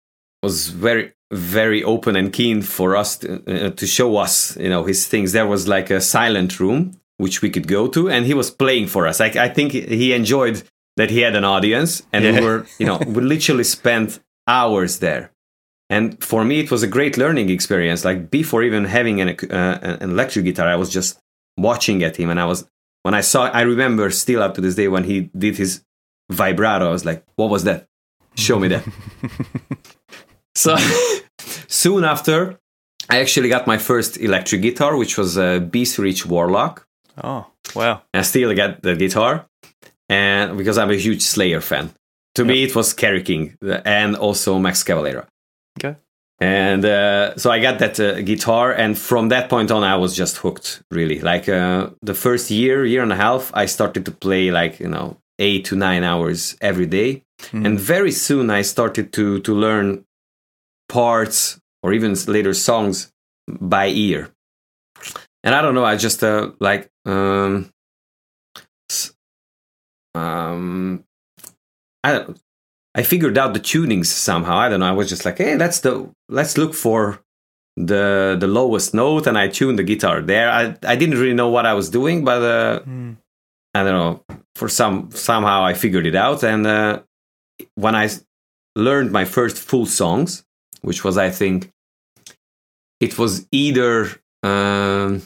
was 0.43 0.67
very 0.69 1.13
very 1.33 1.81
open 1.83 2.15
and 2.17 2.33
keen 2.33 2.61
for 2.61 2.95
us 2.97 3.17
to, 3.19 3.27
uh, 3.47 3.69
to 3.71 3.87
show 3.87 4.17
us 4.17 4.57
you 4.57 4.67
know 4.69 4.83
his 4.83 5.07
things 5.07 5.31
there 5.31 5.47
was 5.47 5.65
like 5.65 5.89
a 5.89 6.01
silent 6.01 6.59
room 6.59 6.91
which 7.17 7.41
we 7.41 7.49
could 7.49 7.67
go 7.69 7.87
to 7.87 8.09
and 8.09 8.25
he 8.25 8.33
was 8.33 8.51
playing 8.51 8.85
for 8.85 9.07
us 9.07 9.21
i, 9.21 9.27
I 9.27 9.47
think 9.47 9.71
he 9.71 10.11
enjoyed 10.13 10.61
that 10.97 11.09
he 11.09 11.21
had 11.21 11.37
an 11.37 11.45
audience, 11.45 12.03
and 12.11 12.25
Yeah. 12.25 12.33
we 12.33 12.41
were, 12.45 12.65
you 12.77 12.85
know, 12.85 12.97
we 13.07 13.21
literally 13.21 13.63
spent 13.63 14.19
hours 14.45 14.99
there. 14.99 15.31
And 15.91 16.23
for 16.23 16.45
me, 16.45 16.61
it 16.61 16.71
was 16.71 16.83
a 16.83 16.87
great 16.87 17.17
learning 17.17 17.49
experience. 17.49 18.05
Like 18.05 18.31
before 18.31 18.63
even 18.63 18.85
having 18.85 19.19
an, 19.19 19.35
uh, 19.51 19.97
an 20.01 20.11
electric 20.11 20.45
guitar, 20.45 20.69
I 20.69 20.77
was 20.77 20.89
just 20.89 21.19
watching 21.57 22.01
at 22.01 22.15
him, 22.15 22.29
and 22.29 22.39
I 22.39 22.45
was 22.45 22.65
when 23.03 23.13
I 23.13 23.19
saw. 23.19 23.43
I 23.47 23.61
remember 23.63 24.09
still 24.09 24.41
up 24.41 24.55
to 24.55 24.61
this 24.61 24.75
day 24.75 24.87
when 24.87 25.03
he 25.03 25.29
did 25.37 25.57
his 25.57 25.83
vibrato. 26.31 26.87
I 26.87 26.91
was 26.91 27.03
like, 27.03 27.25
"What 27.35 27.49
was 27.49 27.65
that? 27.65 27.87
Show 28.35 28.57
me 28.57 28.69
that." 28.69 28.87
so 30.55 30.77
soon 31.67 32.05
after, 32.05 32.57
I 33.09 33.19
actually 33.19 33.49
got 33.49 33.67
my 33.67 33.77
first 33.77 34.17
electric 34.17 34.61
guitar, 34.61 34.95
which 34.95 35.17
was 35.17 35.35
a 35.35 35.59
B.C. 35.59 36.01
Rich 36.01 36.25
Warlock. 36.25 36.87
Oh, 37.21 37.47
wow. 37.75 38.03
I 38.13 38.21
still 38.21 38.53
get 38.53 38.81
the 38.81 38.95
guitar, 38.95 39.45
and 40.07 40.57
because 40.57 40.77
I'm 40.77 40.89
a 40.89 40.95
huge 40.95 41.21
Slayer 41.21 41.59
fan. 41.59 41.91
To 42.35 42.45
me, 42.45 42.63
it 42.63 42.73
was 42.77 42.93
Kerry 42.93 43.23
King 43.23 43.57
and 43.83 44.15
also 44.15 44.57
Max 44.57 44.85
Cavalera. 44.85 45.27
Okay. 45.79 45.95
And 46.39 46.83
uh, 46.83 47.37
so 47.37 47.51
I 47.51 47.59
got 47.59 47.77
that 47.79 47.99
uh, 47.99 48.21
guitar, 48.21 48.71
and 48.71 48.97
from 48.97 49.29
that 49.29 49.47
point 49.47 49.69
on, 49.69 49.83
I 49.83 49.95
was 49.95 50.15
just 50.15 50.37
hooked. 50.37 50.81
Really, 50.89 51.19
like 51.19 51.47
uh, 51.47 51.91
the 52.01 52.15
first 52.15 52.49
year, 52.49 52.83
year 52.83 53.03
and 53.03 53.13
a 53.13 53.15
half, 53.15 53.51
I 53.53 53.67
started 53.67 54.05
to 54.05 54.11
play 54.11 54.49
like 54.49 54.79
you 54.79 54.87
know 54.87 55.17
eight 55.37 55.65
to 55.65 55.75
nine 55.75 56.03
hours 56.03 56.57
every 56.59 56.87
day, 56.87 57.23
and 57.53 57.79
very 57.79 58.11
soon 58.11 58.49
I 58.49 58.63
started 58.63 59.13
to 59.13 59.39
to 59.41 59.53
learn 59.53 60.03
parts 60.89 61.59
or 61.83 61.93
even 61.93 62.15
later 62.25 62.55
songs 62.55 63.11
by 63.47 63.87
ear. 63.87 64.31
And 65.43 65.53
I 65.53 65.61
don't 65.61 65.75
know, 65.75 65.85
I 65.85 65.95
just 65.95 66.23
uh, 66.23 66.51
like 66.59 66.89
um, 67.05 67.71
um, 70.15 71.03
I 72.03 72.11
don't. 72.13 72.41
I 72.93 73.03
figured 73.03 73.37
out 73.37 73.53
the 73.53 73.59
tunings 73.59 74.07
somehow. 74.07 74.57
I 74.57 74.69
don't 74.69 74.81
know. 74.81 74.87
I 74.89 74.91
was 74.91 75.09
just 75.09 75.23
like, 75.25 75.37
hey, 75.37 75.55
let's 75.55 75.79
the 75.79 76.09
let's 76.29 76.57
look 76.57 76.73
for 76.73 77.23
the 77.77 78.35
the 78.39 78.47
lowest 78.47 78.93
note, 78.93 79.27
and 79.27 79.37
I 79.37 79.47
tuned 79.47 79.79
the 79.79 79.83
guitar 79.83 80.21
there. 80.21 80.49
I 80.49 80.75
I 80.85 80.95
didn't 80.95 81.17
really 81.19 81.33
know 81.33 81.49
what 81.49 81.65
I 81.65 81.73
was 81.73 81.89
doing, 81.89 82.23
but 82.25 82.41
uh, 82.41 82.79
Mm. 82.85 83.17
I 83.73 83.83
don't 83.83 83.93
know. 83.93 84.37
For 84.55 84.67
some 84.67 85.09
somehow 85.11 85.63
I 85.63 85.73
figured 85.73 86.05
it 86.05 86.15
out, 86.15 86.43
and 86.43 86.67
uh, 86.67 87.01
when 87.75 87.95
I 87.95 88.09
learned 88.75 89.11
my 89.11 89.23
first 89.25 89.57
full 89.57 89.85
songs, 89.85 90.43
which 90.81 91.03
was 91.05 91.17
I 91.17 91.29
think 91.29 91.71
it 92.99 93.17
was 93.17 93.47
either 93.51 94.09
um, 94.43 95.21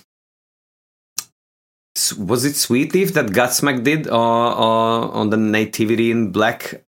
was 2.18 2.46
it 2.46 2.56
Sweet 2.56 2.94
Leaf 2.94 3.14
that 3.14 3.28
Godsmack 3.28 3.84
did 3.84 4.08
uh, 4.08 4.12
uh, 4.14 5.08
on 5.10 5.30
the 5.32 5.38
Nativity 5.38 6.12
in 6.12 6.32
Black 6.32 6.85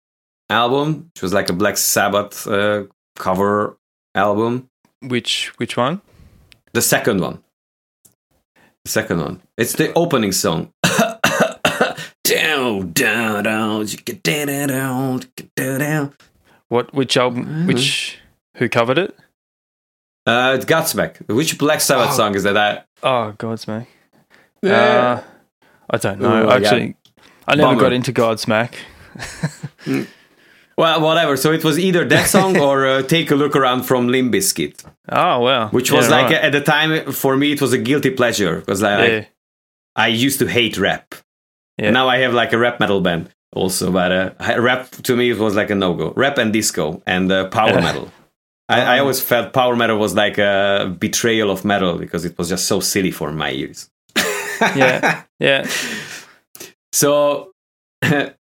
album, 0.49 1.11
which 1.13 1.21
was 1.21 1.33
like 1.33 1.49
a 1.49 1.53
Black 1.53 1.77
Sabbath 1.77 2.47
uh, 2.47 2.83
cover 3.17 3.77
album. 4.13 4.69
Which 5.01 5.51
which 5.57 5.77
one? 5.77 6.01
The 6.73 6.81
second 6.81 7.21
one. 7.21 7.43
The 8.83 8.91
second 8.91 9.19
one. 9.21 9.41
It's 9.57 9.73
the 9.73 9.93
opening 9.93 10.31
song. 10.31 10.71
What 16.69 16.93
which 16.93 17.15
album? 17.17 17.45
Mm-hmm. 17.45 17.67
Which 17.67 18.17
who 18.57 18.69
covered 18.69 18.97
it? 18.97 19.15
Uh, 20.25 20.53
it's 20.55 20.65
Godsmack. 20.65 21.27
Which 21.29 21.57
Black 21.57 21.79
Sabbath 21.81 22.09
Oh. 22.11 22.17
song 22.17 22.35
is 22.35 22.43
that? 22.43 22.57
I, 22.57 22.83
Oh, 23.03 23.33
Godsmack. 23.37 23.85
Uh, 24.65 25.21
I 25.89 25.97
don't 25.97 26.19
know. 26.19 26.43
Ooh, 26.45 26.47
yeah. 26.47 26.53
Actually, 26.55 26.95
I 27.47 27.55
never 27.55 27.69
Bummer. 27.75 27.81
got 27.81 27.93
into 27.93 28.11
Godsmack. 28.11 28.73
Well, 30.77 31.01
whatever. 31.01 31.37
So 31.37 31.51
it 31.51 31.63
was 31.63 31.77
either 31.79 32.05
that 32.05 32.27
song 32.27 32.57
or 32.67 32.85
uh, 32.87 33.01
Take 33.03 33.31
a 33.31 33.35
Look 33.35 33.55
Around 33.55 33.83
from 33.83 34.07
Limp 34.07 34.33
Bizkit, 34.33 34.83
Oh 35.09 35.41
well, 35.41 35.69
which 35.69 35.89
Yeah, 35.91 35.97
was 35.97 36.09
like 36.09 36.31
right. 36.31 36.43
at 36.43 36.51
the 36.51 36.61
time 36.61 37.11
for 37.11 37.37
me 37.37 37.51
it 37.53 37.61
was 37.61 37.73
a 37.73 37.77
guilty 37.77 38.09
pleasure 38.11 38.59
because 38.59 38.83
I, 38.83 38.97
like, 38.97 39.11
yeah, 39.11 39.25
I 39.95 40.07
used 40.07 40.39
to 40.39 40.47
hate 40.47 40.77
rap. 40.77 41.15
Yeah. 41.77 41.91
Now 41.91 42.07
I 42.09 42.17
have 42.19 42.33
like 42.33 42.53
a 42.53 42.57
rap 42.57 42.79
metal 42.79 43.01
band 43.01 43.29
also, 43.53 43.91
but 43.91 44.11
uh, 44.11 44.61
rap 44.61 44.89
to 44.91 45.15
me 45.15 45.29
it 45.31 45.37
was 45.37 45.55
like 45.55 45.69
a 45.69 45.75
no 45.75 45.93
go. 45.93 46.13
Rap 46.15 46.37
and 46.37 46.51
disco 46.53 47.01
and 47.05 47.31
uh, 47.31 47.47
power 47.49 47.81
metal. 47.87 48.11
I, 48.67 48.95
I 48.95 48.99
always 48.99 49.21
felt 49.21 49.53
power 49.53 49.75
metal 49.75 49.97
was 49.97 50.15
like 50.15 50.37
a 50.39 50.95
betrayal 50.99 51.51
of 51.51 51.63
metal 51.63 51.97
because 51.99 52.25
it 52.25 52.37
was 52.37 52.49
just 52.49 52.65
so 52.65 52.79
silly 52.79 53.11
for 53.11 53.31
my 53.31 53.51
ears. 53.51 53.89
yeah, 54.75 55.23
yeah. 55.39 55.67
So, 56.91 57.51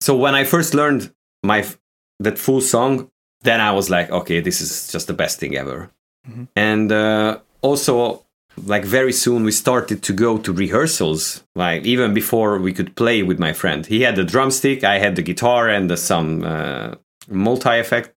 so 0.00 0.16
when 0.16 0.34
I 0.34 0.44
first 0.44 0.74
learned 0.74 1.12
my 1.44 1.60
f- 1.60 1.78
that 2.20 2.38
full 2.38 2.60
song, 2.60 3.10
then 3.42 3.60
I 3.60 3.72
was 3.72 3.88
like, 3.90 4.10
okay, 4.10 4.40
this 4.40 4.60
is 4.60 4.92
just 4.92 5.06
the 5.06 5.14
best 5.14 5.38
thing 5.40 5.56
ever. 5.56 5.90
Mhm. 6.28 6.48
And 6.54 6.92
uh, 6.92 7.38
also, 7.62 8.22
like 8.66 8.84
very 8.84 9.12
soon, 9.12 9.44
we 9.44 9.52
started 9.52 10.02
to 10.02 10.12
go 10.12 10.38
to 10.38 10.52
rehearsals. 10.52 11.42
Like 11.54 11.86
even 11.86 12.12
before 12.14 12.58
we 12.58 12.72
could 12.72 12.94
play 12.94 13.22
with 13.22 13.38
my 13.38 13.52
friend, 13.52 13.86
he 13.86 14.02
had 14.02 14.16
the 14.16 14.24
drumstick, 14.24 14.84
I 14.84 14.98
had 14.98 15.16
the 15.16 15.22
guitar 15.22 15.68
and 15.68 15.88
the, 15.90 15.96
some 15.96 16.44
uh, 16.44 16.94
multi 17.28 17.78
effect, 17.78 18.14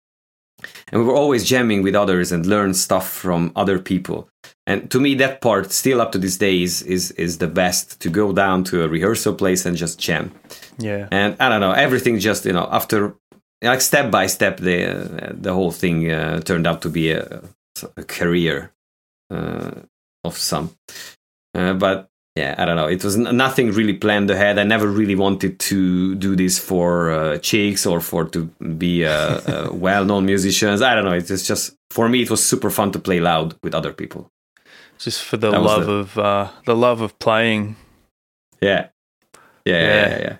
and 0.91 1.01
we 1.01 1.07
were 1.07 1.15
always 1.15 1.43
jamming 1.45 1.83
with 1.83 1.95
others 1.95 2.31
and 2.31 2.45
learn 2.45 2.73
stuff 2.73 3.07
from 3.09 3.51
other 3.55 3.79
people. 3.79 4.27
And 4.67 4.89
to 4.91 4.99
me, 4.99 5.15
that 5.15 5.41
part 5.41 5.71
still 5.71 6.01
up 6.01 6.11
to 6.11 6.17
this 6.19 6.37
day 6.37 6.61
is 6.63 6.81
is 6.83 7.11
is 7.11 7.37
the 7.37 7.47
best 7.47 7.99
to 8.01 8.09
go 8.09 8.31
down 8.33 8.63
to 8.65 8.83
a 8.83 8.87
rehearsal 8.87 9.33
place 9.35 9.65
and 9.67 9.77
just 9.77 9.99
jam. 9.99 10.31
Yeah, 10.79 11.07
And 11.11 11.35
I 11.39 11.49
don't 11.49 11.61
know, 11.61 11.73
everything 11.73 12.19
just 12.19 12.45
you 12.45 12.53
know 12.53 12.67
after 12.71 13.13
like 13.61 13.81
step 13.81 14.11
by 14.11 14.27
step, 14.27 14.57
the 14.57 14.85
uh, 14.87 15.33
the 15.33 15.53
whole 15.53 15.71
thing 15.71 16.11
uh, 16.11 16.39
turned 16.41 16.67
out 16.67 16.81
to 16.81 16.89
be 16.89 17.11
a, 17.11 17.41
a 17.97 18.03
career 18.03 18.71
uh, 19.29 19.71
of 20.23 20.37
some. 20.37 20.75
Uh, 21.53 21.73
but 21.73 22.07
yeah, 22.35 22.55
I 22.57 22.65
don't 22.65 22.75
know. 22.77 22.87
It 22.87 23.03
was 23.03 23.17
n- 23.17 23.35
nothing 23.35 23.71
really 23.71 23.93
planned 23.93 24.29
ahead. 24.31 24.57
I 24.57 24.63
never 24.63 24.87
really 24.87 25.15
wanted 25.15 25.59
to 25.59 26.15
do 26.15 26.35
this 26.35 26.57
for 26.59 27.11
uh, 27.11 27.37
chicks 27.39 27.85
or 27.85 27.99
for 28.01 28.25
to 28.29 28.45
be 28.77 29.05
uh, 29.05 29.11
uh, 29.47 29.69
well-known 29.73 30.25
musicians. 30.25 30.81
I 30.81 30.95
don't 30.95 31.03
know. 31.05 31.11
It's 31.13 31.45
just 31.47 31.75
for 31.89 32.07
me, 32.07 32.21
it 32.21 32.29
was 32.29 32.43
super 32.45 32.69
fun 32.69 32.91
to 32.93 32.99
play 32.99 33.19
loud 33.19 33.55
with 33.63 33.75
other 33.75 33.91
people. 33.93 34.31
just 34.97 35.23
for 35.23 35.37
the 35.37 35.51
That 35.51 35.61
love 35.61 35.85
the- 35.85 35.91
of 35.93 36.17
uh, 36.17 36.47
the 36.65 36.75
love 36.75 37.01
of 37.01 37.17
playing. 37.19 37.75
Yeah, 38.61 38.87
yeah, 39.65 39.75
yeah, 39.75 39.81
Yeah. 39.81 40.09
yeah. 40.09 40.19
yeah. 40.19 40.35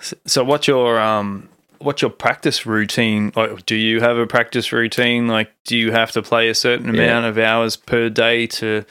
S- 0.00 0.14
So, 0.26 0.42
what's 0.44 0.66
your 0.66 0.98
um, 0.98 1.48
what's 1.80 2.02
your 2.02 2.10
practice 2.10 2.66
routine? 2.66 3.32
Like, 3.36 3.66
do 3.66 3.74
you 3.76 4.00
have 4.00 4.16
a 4.16 4.26
practice 4.26 4.72
routine? 4.72 5.28
Like, 5.28 5.50
do 5.64 5.76
you 5.76 5.92
have 5.92 6.12
to 6.12 6.22
play 6.22 6.48
a 6.48 6.54
certain 6.54 6.94
Yeah. 6.94 7.02
amount 7.04 7.26
of 7.26 7.38
hours 7.38 7.76
per 7.76 8.08
day 8.08 8.46
to 8.48 8.84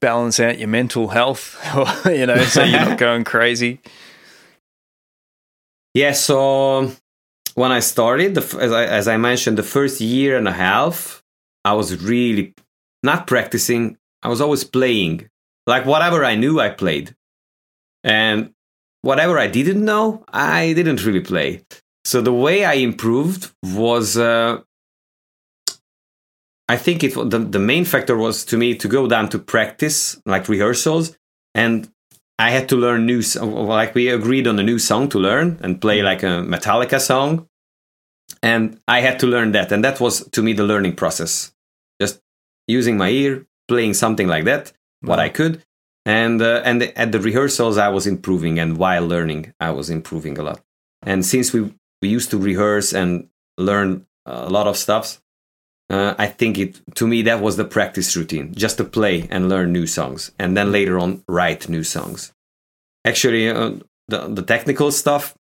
balance 0.00 0.40
out 0.40 0.58
your 0.58 0.68
mental 0.68 1.08
health? 1.08 1.58
you 2.06 2.26
know, 2.26 2.38
so 2.44 2.62
you're 2.62 2.80
not 2.80 2.98
going 3.06 3.24
crazy. 3.24 3.80
Yeah, 5.94 6.12
so 6.12 6.92
when 7.54 7.72
I 7.72 7.80
started, 7.80 8.34
the, 8.34 8.58
as, 8.60 8.72
I, 8.72 8.84
as 8.84 9.08
I 9.08 9.16
mentioned, 9.16 9.58
the 9.58 9.62
first 9.64 10.00
year 10.00 10.36
and 10.36 10.46
a 10.46 10.52
half, 10.52 11.22
I 11.64 11.72
was 11.74 12.02
really 12.02 12.54
not 13.02 13.26
practicing. 13.26 13.96
I 14.22 14.28
was 14.28 14.40
always 14.40 14.64
playing. 14.64 15.28
Like 15.66 15.86
whatever 15.86 16.24
I 16.24 16.36
knew, 16.36 16.60
I 16.60 16.70
played. 16.70 17.14
And 18.04 18.54
whatever 19.02 19.38
I 19.38 19.46
didn't 19.46 19.84
know, 19.84 20.24
I 20.32 20.72
didn't 20.72 21.04
really 21.04 21.20
play. 21.20 21.64
So 22.04 22.20
the 22.20 22.32
way 22.32 22.64
I 22.64 22.74
improved 22.74 23.52
was, 23.62 24.16
uh, 24.16 24.60
I 26.68 26.76
think 26.76 27.02
it 27.02 27.14
the, 27.14 27.38
the 27.38 27.58
main 27.58 27.84
factor 27.84 28.16
was 28.16 28.44
to 28.46 28.56
me 28.56 28.74
to 28.76 28.88
go 28.88 29.06
down 29.06 29.28
to 29.30 29.38
practice, 29.38 30.20
like 30.24 30.48
rehearsals, 30.48 31.16
and 31.54 31.90
I 32.38 32.50
had 32.50 32.68
to 32.70 32.76
learn 32.76 33.06
new, 33.06 33.20
like 33.40 33.94
we 33.94 34.08
agreed 34.08 34.46
on 34.46 34.58
a 34.58 34.62
new 34.62 34.78
song 34.78 35.08
to 35.10 35.18
learn 35.18 35.58
and 35.62 35.80
play 35.80 36.00
like 36.02 36.22
a 36.22 36.42
Metallica 36.42 37.00
song, 37.00 37.48
and 38.42 38.80
I 38.86 39.00
had 39.00 39.18
to 39.18 39.26
learn 39.26 39.52
that, 39.52 39.72
and 39.72 39.84
that 39.84 40.00
was 40.00 40.28
to 40.30 40.42
me 40.42 40.52
the 40.52 40.64
learning 40.64 40.96
process, 40.96 41.52
just 42.00 42.20
using 42.66 42.96
my 42.96 43.10
ear, 43.10 43.46
playing 43.68 43.94
something 43.94 44.28
like 44.28 44.44
that, 44.44 44.72
what 45.00 45.18
I 45.18 45.28
could, 45.28 45.62
and 46.04 46.40
uh, 46.40 46.62
and 46.64 46.82
at 46.82 47.12
the 47.12 47.20
rehearsals 47.20 47.78
I 47.78 47.88
was 47.88 48.06
improving, 48.06 48.58
and 48.58 48.76
while 48.76 49.06
learning 49.06 49.52
I 49.60 49.70
was 49.70 49.90
improving 49.90 50.38
a 50.38 50.42
lot, 50.42 50.60
and 51.02 51.24
since 51.24 51.52
we 51.52 51.74
we 52.02 52.08
used 52.08 52.30
to 52.30 52.38
rehearse 52.38 52.92
and 52.92 53.28
learn 53.58 54.06
a 54.26 54.48
lot 54.48 54.66
of 54.66 54.76
stuff. 54.76 55.20
Uh, 55.88 56.14
I 56.18 56.28
think 56.28 56.56
it 56.56 56.80
to 56.94 57.06
me 57.08 57.22
that 57.22 57.40
was 57.40 57.56
the 57.56 57.64
practice 57.64 58.16
routine, 58.16 58.54
just 58.54 58.76
to 58.76 58.84
play 58.84 59.26
and 59.28 59.48
learn 59.48 59.72
new 59.72 59.88
songs, 59.88 60.30
and 60.38 60.56
then 60.56 60.70
later 60.70 61.00
on 61.00 61.24
write 61.26 61.68
new 61.68 61.82
songs. 61.82 62.32
Actually, 63.04 63.48
uh, 63.48 63.72
the 64.06 64.28
the 64.28 64.42
technical 64.42 64.92
stuff 64.92 65.34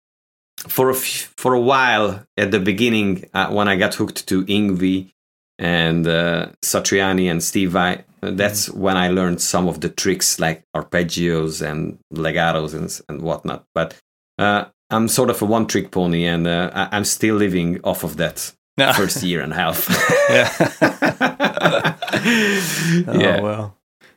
for 0.68 0.90
a 0.90 0.96
f- 0.96 1.34
for 1.38 1.54
a 1.54 1.60
while 1.60 2.26
at 2.38 2.52
the 2.52 2.60
beginning 2.60 3.26
uh, 3.34 3.50
when 3.50 3.68
I 3.68 3.76
got 3.76 3.96
hooked 3.96 4.26
to 4.28 4.46
Yngwie 4.46 5.12
and 5.60 6.08
uh, 6.08 6.48
Satriani 6.64 7.30
and 7.32 7.44
Steve 7.44 7.72
Vai, 7.72 8.04
that's 8.22 8.70
when 8.70 8.98
I 8.98 9.10
learned 9.10 9.42
some 9.42 9.68
of 9.68 9.80
the 9.82 9.90
tricks 9.90 10.40
like 10.40 10.64
arpeggios 10.76 11.62
and 11.62 11.98
legatos 12.14 12.74
and 12.74 12.90
and 13.10 13.22
whatnot. 13.22 13.64
But 13.74 13.96
uh, 14.40 14.66
I'm 14.90 15.08
sort 15.08 15.30
of 15.30 15.42
a 15.42 15.46
one 15.46 15.66
trick 15.68 15.92
pony, 15.92 16.26
and 16.26 16.48
uh, 16.48 16.70
I- 16.74 16.90
I'm 16.96 17.06
still 17.06 17.36
living 17.36 17.80
off 17.84 18.04
of 18.04 18.18
that 18.18 18.52
No. 18.78 18.94
first 18.94 19.24
year 19.24 19.42
and 19.42 19.54
a 19.54 19.56
half. 19.56 19.88
yeah. 20.30 21.98
Oh 23.08 23.20
yeah. 23.20 23.42
well. 23.42 23.76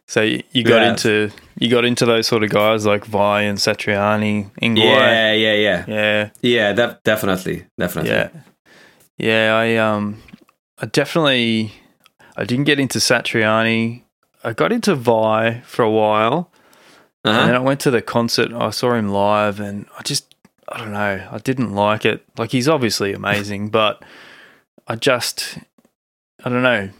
So 0.08 0.22
you, 0.22 0.42
you 0.52 0.64
got 0.64 0.82
Yeah. 0.82 0.90
into 0.90 1.30
you 1.58 1.68
got 1.70 1.84
into 1.84 2.04
those 2.06 2.26
sort 2.26 2.42
of 2.42 2.50
guys 2.50 2.84
like 2.86 3.04
Vai 3.04 3.42
and 3.42 3.58
Satriani, 3.58 4.50
Yngwie. 4.60 4.78
yeah, 4.84 5.32
yeah, 5.32 5.54
yeah, 5.54 5.84
Yeah. 5.86 6.30
yeah. 6.42 6.72
That 6.72 7.02
definitely, 7.04 7.66
definitely. 7.78 8.10
Yeah. 8.12 8.28
Yeah, 9.18 9.54
I 9.56 9.76
um 9.76 10.16
I 10.80 10.86
definitely 10.86 11.72
I 12.36 12.44
didn't 12.44 12.64
get 12.64 12.80
into 12.80 12.98
Satriani. 12.98 14.02
I 14.42 14.52
got 14.52 14.72
into 14.72 14.94
Vai 14.94 15.60
for 15.64 15.82
a 15.82 15.90
while. 15.90 16.50
And 17.24 17.34
then 17.36 17.44
Uh-huh. 17.50 17.56
I 17.56 17.58
went 17.58 17.80
to 17.80 17.90
the 17.90 18.00
concert. 18.00 18.50
I 18.52 18.70
saw 18.70 18.94
him 18.94 19.10
live 19.10 19.60
and 19.60 19.86
I 19.98 20.02
just 20.02 20.34
I 20.72 20.78
don't 20.78 20.92
know, 20.92 21.28
I 21.30 21.38
didn't 21.38 21.74
like 21.74 22.04
it. 22.04 22.24
Like 22.38 22.52
he's 22.52 22.68
obviously 22.68 23.12
amazing, 23.22 23.68
but 23.70 24.02
I 24.86 24.96
just 24.96 25.58
I 26.44 26.48
don't 26.48 26.62
know. 26.62 26.90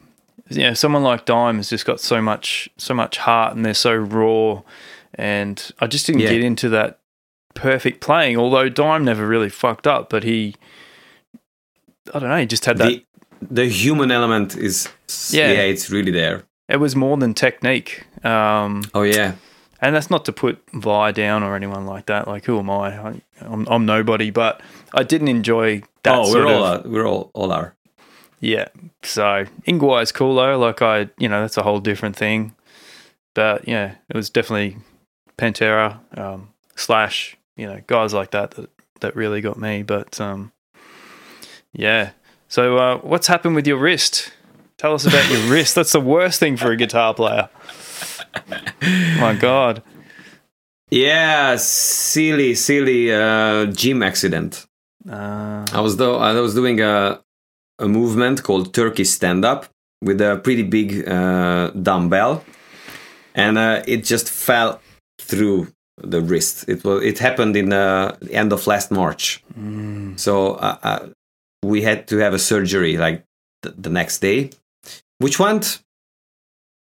You 0.51 0.63
know, 0.63 0.75
someone 0.75 1.05
like 1.05 1.25
Dime 1.27 1.59
has 1.59 1.71
just 1.71 1.87
got 1.87 2.01
so 2.01 2.21
much 2.21 2.69
so 2.77 2.93
much 2.95 3.19
heart 3.19 3.55
and 3.57 3.65
they're 3.65 3.73
so 3.75 3.95
raw 3.95 4.63
and 5.15 5.71
I 5.81 5.87
just 5.87 6.07
didn't 6.07 6.23
Yeah. 6.23 6.31
get 6.31 6.43
into 6.43 6.69
that 6.71 6.99
perfect 7.55 8.01
playing, 8.01 8.37
although 8.37 8.69
Dime 8.69 9.05
never 9.05 9.27
really 9.27 9.49
fucked 9.49 9.87
up, 9.87 10.11
but 10.11 10.23
he 10.25 10.55
I 12.13 12.19
don't 12.19 12.29
know, 12.29 12.37
he 12.37 12.47
just 12.47 12.65
had 12.67 12.79
that 12.79 12.89
The 12.89 13.05
the 13.41 13.67
human 13.67 14.11
element 14.11 14.57
is 14.57 14.89
Yeah. 15.31 15.53
yeah, 15.53 15.63
it's 15.63 15.91
really 15.91 16.13
there. 16.13 16.43
it 16.69 16.77
was 16.79 16.95
more 16.95 17.17
than 17.17 17.35
technique. 17.35 18.05
Um 18.25 18.83
Oh 18.95 19.03
yeah, 19.03 19.35
And 19.81 19.95
that's 19.95 20.11
not 20.11 20.25
to 20.27 20.33
put 20.33 20.59
Vai 20.73 21.13
down 21.13 21.43
or 21.43 21.57
anyone 21.57 21.87
like 21.87 22.07
that. 22.07 22.27
Like, 22.29 22.45
who 22.45 22.59
am 22.59 22.69
I? 22.71 22.87
I 23.09 23.21
I'm, 23.41 23.67
I'm 23.69 23.87
nobody. 23.87 24.31
But 24.31 24.61
I 24.95 25.03
didn't 25.03 25.29
enjoy 25.29 25.83
that 26.03 26.15
oh, 26.19 26.31
we're 26.33 26.47
all 26.47 26.65
of. 26.65 26.87
uh, 26.87 26.89
we're 26.89 27.07
all 27.07 27.31
all 27.35 27.51
are. 27.53 27.75
Yeah. 28.41 28.69
So 29.03 29.45
Yngwie's 29.67 30.13
cool 30.13 30.35
though. 30.37 30.59
Like 30.59 30.83
I, 30.83 31.09
you 31.19 31.29
know, 31.29 31.41
that's 31.41 31.57
a 31.57 31.63
whole 31.63 31.81
different 31.81 32.17
thing. 32.17 32.55
But 33.35 33.69
yeah, 33.69 33.95
it 34.09 34.17
was 34.17 34.29
definitely 34.31 34.77
Pantera, 35.39 35.99
um, 36.19 36.49
Slash, 36.77 37.37
you 37.57 37.67
know, 37.67 37.81
guys 37.87 38.13
like 38.13 38.31
that 38.33 38.51
that 38.53 38.71
that 39.01 39.17
really 39.17 39.41
got 39.41 39.57
me. 39.59 39.83
But 39.83 40.21
um, 40.21 40.53
yeah. 41.73 42.11
So 42.51 42.77
uh, 42.79 42.99
what's 42.99 43.29
happened 43.29 43.55
with 43.55 43.67
your 43.67 43.79
wrist? 43.79 44.33
Tell 44.77 44.93
us 44.93 45.07
about 45.07 45.31
your 45.31 45.41
wrist. 45.51 45.77
That's 45.77 45.93
the 45.93 46.01
worst 46.01 46.41
thing 46.41 46.57
for 46.57 46.73
a 46.73 46.77
guitar 46.77 47.15
player. 47.15 47.49
My 49.21 49.35
God. 49.41 49.83
Yeah, 50.91 51.55
silly, 51.57 52.55
silly 52.57 53.13
uh, 53.15 53.67
gym 53.67 54.03
accident. 54.03 54.67
Uh, 55.09 55.65
I 55.73 55.81
was 55.81 55.97
though 55.97 56.17
I 56.17 56.33
was 56.41 56.55
doing 56.55 56.81
a 56.81 57.21
a 57.79 57.87
movement 57.89 58.43
called 58.43 58.75
Turkey 58.75 59.05
stand 59.05 59.45
up 59.45 59.67
with 60.03 60.21
a 60.21 60.41
pretty 60.43 60.65
big 60.65 61.09
uh, 61.09 61.71
dumbbell, 61.71 62.45
and 63.35 63.57
uh, 63.59 63.83
it 63.87 64.05
just 64.05 64.29
fell 64.29 64.81
through 65.21 65.69
the 66.03 66.21
wrist. 66.21 66.65
It 66.69 66.83
was 66.85 67.05
it 67.05 67.21
happened 67.21 67.57
in 67.57 67.73
uh, 67.73 68.17
the 68.21 68.35
end 68.35 68.53
of 68.53 68.67
last 68.67 68.91
March. 68.91 69.45
mm, 69.57 70.19
So 70.19 70.55
uh, 70.57 71.09
we 71.63 71.83
had 71.83 72.07
to 72.09 72.19
have 72.19 72.35
a 72.35 72.39
surgery 72.39 72.97
like 72.97 73.25
th- 73.63 73.75
the 73.79 73.91
next 73.91 74.19
day, 74.19 74.51
which 75.19 75.39
went 75.39 75.83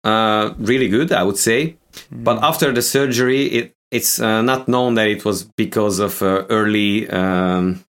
uh, 0.05 0.55
really 0.59 0.89
good, 0.89 1.13
I 1.13 1.23
would 1.23 1.39
say. 1.39 1.77
But 2.11 2.43
after 2.43 2.73
the 2.73 2.83
surgery, 2.83 3.47
it 3.47 3.75
it's 3.91 4.19
uh, 4.21 4.41
not 4.41 4.69
known 4.69 4.95
that 4.95 5.09
it 5.09 5.25
was 5.25 5.45
because 5.45 5.99
of 5.99 6.23
uh, 6.23 6.47
early 6.49 7.09
um, 7.11 7.85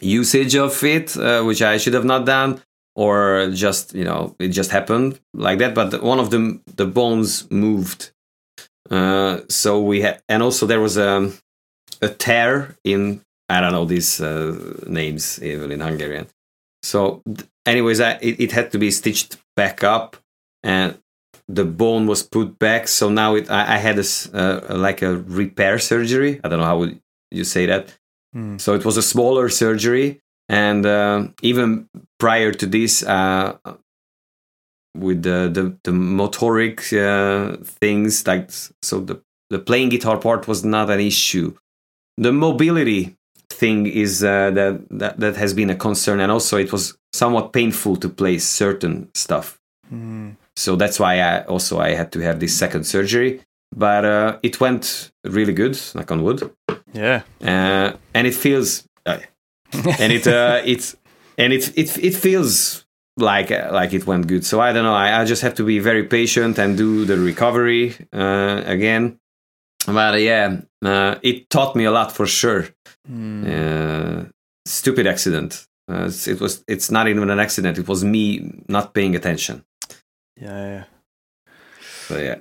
usage 0.00 0.56
of 0.56 0.82
it, 0.82 1.16
uh, 1.16 1.42
which 1.42 1.62
I 1.62 1.76
should 1.78 1.94
have 1.94 2.04
not 2.04 2.26
done, 2.26 2.60
or 2.96 3.48
just 3.54 3.94
you 3.94 4.04
know 4.04 4.34
it 4.40 4.48
just 4.48 4.72
happened 4.72 5.20
like 5.32 5.60
that. 5.60 5.74
But 5.74 6.02
one 6.02 6.18
of 6.18 6.30
the 6.30 6.60
the 6.74 6.86
bones 6.86 7.48
moved, 7.50 8.10
uh, 8.90 9.40
so 9.48 9.80
we 9.80 10.00
had, 10.00 10.20
and 10.28 10.42
also 10.42 10.66
there 10.66 10.80
was 10.80 10.96
a 10.96 11.30
a 12.02 12.08
tear 12.08 12.76
in 12.84 13.22
I 13.48 13.60
don't 13.60 13.72
know 13.72 13.84
these 13.84 14.20
uh, 14.20 14.56
names 14.86 15.42
even 15.42 15.72
in 15.72 15.80
Hungarian. 15.80 16.26
So, 16.82 17.22
anyways, 17.66 18.00
I, 18.00 18.12
it, 18.20 18.40
it 18.40 18.52
had 18.52 18.70
to 18.72 18.78
be 18.78 18.90
stitched 18.90 19.38
back 19.56 19.82
up, 19.82 20.16
and 20.62 20.98
the 21.48 21.64
bone 21.64 22.06
was 22.06 22.22
put 22.22 22.58
back. 22.58 22.88
So 22.88 23.08
now 23.08 23.34
it, 23.34 23.50
I, 23.50 23.74
I 23.74 23.78
had 23.78 23.96
this 23.96 24.32
uh, 24.34 24.66
like 24.70 25.02
a 25.02 25.16
repair 25.16 25.78
surgery. 25.78 26.40
I 26.44 26.48
don't 26.48 26.58
know 26.60 26.66
how 26.66 26.78
would 26.78 27.00
you 27.30 27.44
say 27.44 27.66
that. 27.66 27.94
mm, 28.34 28.60
So 28.60 28.74
it 28.74 28.84
was 28.84 28.96
a 28.96 29.02
smaller 29.02 29.48
surgery, 29.48 30.20
and 30.48 30.84
uh, 30.86 31.28
even 31.42 31.88
prior 32.18 32.52
to 32.52 32.66
this, 32.66 33.02
uh, 33.02 33.56
with 34.96 35.22
the 35.22 35.48
the, 35.52 35.76
the 35.84 35.92
motoric 35.92 36.92
uh, 36.92 37.56
things, 37.64 38.26
like 38.26 38.50
so 38.82 39.00
the 39.00 39.22
the 39.50 39.58
playing 39.58 39.88
guitar 39.88 40.18
part 40.18 40.46
was 40.46 40.64
not 40.64 40.90
an 40.90 41.00
issue. 41.00 41.54
The 42.18 42.32
mobility 42.32 43.16
thing 43.50 43.86
is 43.86 44.22
uh, 44.22 44.50
that, 44.50 44.86
that 44.90 45.20
that 45.20 45.36
has 45.36 45.54
been 45.54 45.70
a 45.70 45.74
concern, 45.76 46.20
and 46.20 46.30
also 46.30 46.56
it 46.56 46.72
was 46.72 46.96
somewhat 47.12 47.52
painful 47.52 47.96
to 47.96 48.08
play 48.08 48.38
certain 48.38 49.08
stuff. 49.14 49.58
mm, 49.92 50.36
So 50.56 50.76
that's 50.76 51.00
why 51.00 51.20
I 51.20 51.44
also 51.44 51.78
I 51.78 51.94
had 51.94 52.12
to 52.12 52.20
have 52.20 52.40
this 52.40 52.56
second 52.56 52.84
surgery. 52.84 53.40
But 53.76 54.04
uh, 54.04 54.38
it 54.42 54.60
went 54.60 55.10
really 55.24 55.52
good, 55.52 55.78
knock 55.94 56.10
on 56.10 56.22
wood 56.22 56.50
yeah. 56.92 57.22
uh, 57.42 57.96
and 58.14 58.26
it 58.26 58.34
feels 58.34 58.84
uh, 59.06 59.18
and 59.72 60.12
it 60.12 60.26
uh, 60.26 60.62
it's 60.64 60.96
and 61.36 61.52
it 61.52 61.76
it 61.76 61.98
it 61.98 62.14
feels 62.14 62.84
like 63.16 63.50
uh, 63.50 63.70
like 63.72 63.92
it 63.92 64.06
went 64.06 64.26
good. 64.26 64.44
So 64.44 64.60
I 64.60 64.72
don't 64.72 64.84
know. 64.84 64.94
I, 64.94 65.20
I 65.20 65.24
just 65.24 65.42
have 65.42 65.54
to 65.56 65.64
be 65.64 65.78
very 65.78 66.04
patient 66.04 66.58
and 66.58 66.76
do 66.76 67.04
the 67.04 67.18
recovery 67.18 67.94
uh, 68.12 68.62
again. 68.64 69.18
But 69.86 70.20
yeah, 70.20 70.60
uh, 70.84 71.16
it 71.22 71.50
taught 71.50 71.76
me 71.76 71.84
a 71.84 71.90
lot 71.90 72.12
for 72.12 72.26
sure. 72.26 72.68
Mm, 73.10 73.44
Uh, 73.46 74.24
stupid 74.66 75.06
accident. 75.06 75.66
Uh, 75.90 76.04
it's- 76.06 76.28
it 76.28 76.40
was. 76.40 76.62
It's 76.68 76.90
not 76.90 77.08
even 77.08 77.30
an 77.30 77.38
accident. 77.40 77.78
It 77.78 77.88
was 77.88 78.04
me 78.04 78.40
not 78.68 78.92
paying 78.94 79.16
attention. 79.16 79.64
yeah. 80.40 80.84
So 82.08 82.16
yeah, 82.18 82.36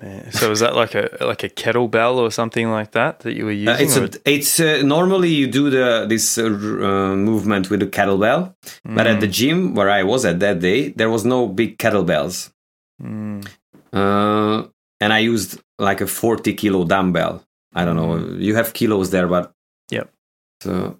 Man. 0.00 0.32
So 0.32 0.50
is 0.50 0.60
that 0.60 0.74
like 0.74 0.94
a 0.94 1.08
like 1.20 1.44
a 1.44 1.48
kettlebell 1.48 2.16
or 2.16 2.30
something 2.30 2.70
like 2.70 2.90
that 2.92 3.20
that 3.20 3.34
you 3.34 3.44
were 3.44 3.52
using? 3.52 3.68
uh, 3.68 3.78
it's 3.84 3.96
a, 3.96 4.20
it's 4.24 4.60
uh, 4.60 4.82
normally 4.84 5.28
you 5.28 5.46
do 5.46 5.70
the 5.70 6.06
this 6.08 6.38
uh, 6.38 6.44
uh, 6.46 7.14
movement 7.16 7.70
with 7.70 7.80
the 7.80 7.86
kettlebell, 7.86 8.54
but 8.84 9.06
at 9.06 9.20
the 9.20 9.26
Mm, 9.28 9.32
gym 9.32 9.74
where 9.74 9.90
I 9.90 10.02
was 10.02 10.24
at 10.24 10.40
that 10.40 10.60
day, 10.60 10.90
there 10.96 11.10
was 11.10 11.24
no 11.24 11.46
big 11.48 11.78
kettlebells. 11.78 12.50
mm, 13.02 13.46
Uh, 13.92 14.66
and 15.00 15.12
I 15.12 15.18
used 15.18 15.60
like 15.78 16.00
a 16.00 16.06
40 16.06 16.54
kilo 16.54 16.84
dumbbell. 16.84 17.44
I 17.74 17.84
don't 17.84 17.96
know. 17.96 18.16
You 18.38 18.54
have 18.56 18.72
kilos 18.72 19.10
there, 19.10 19.26
but 19.28 19.52
So, 20.62 20.98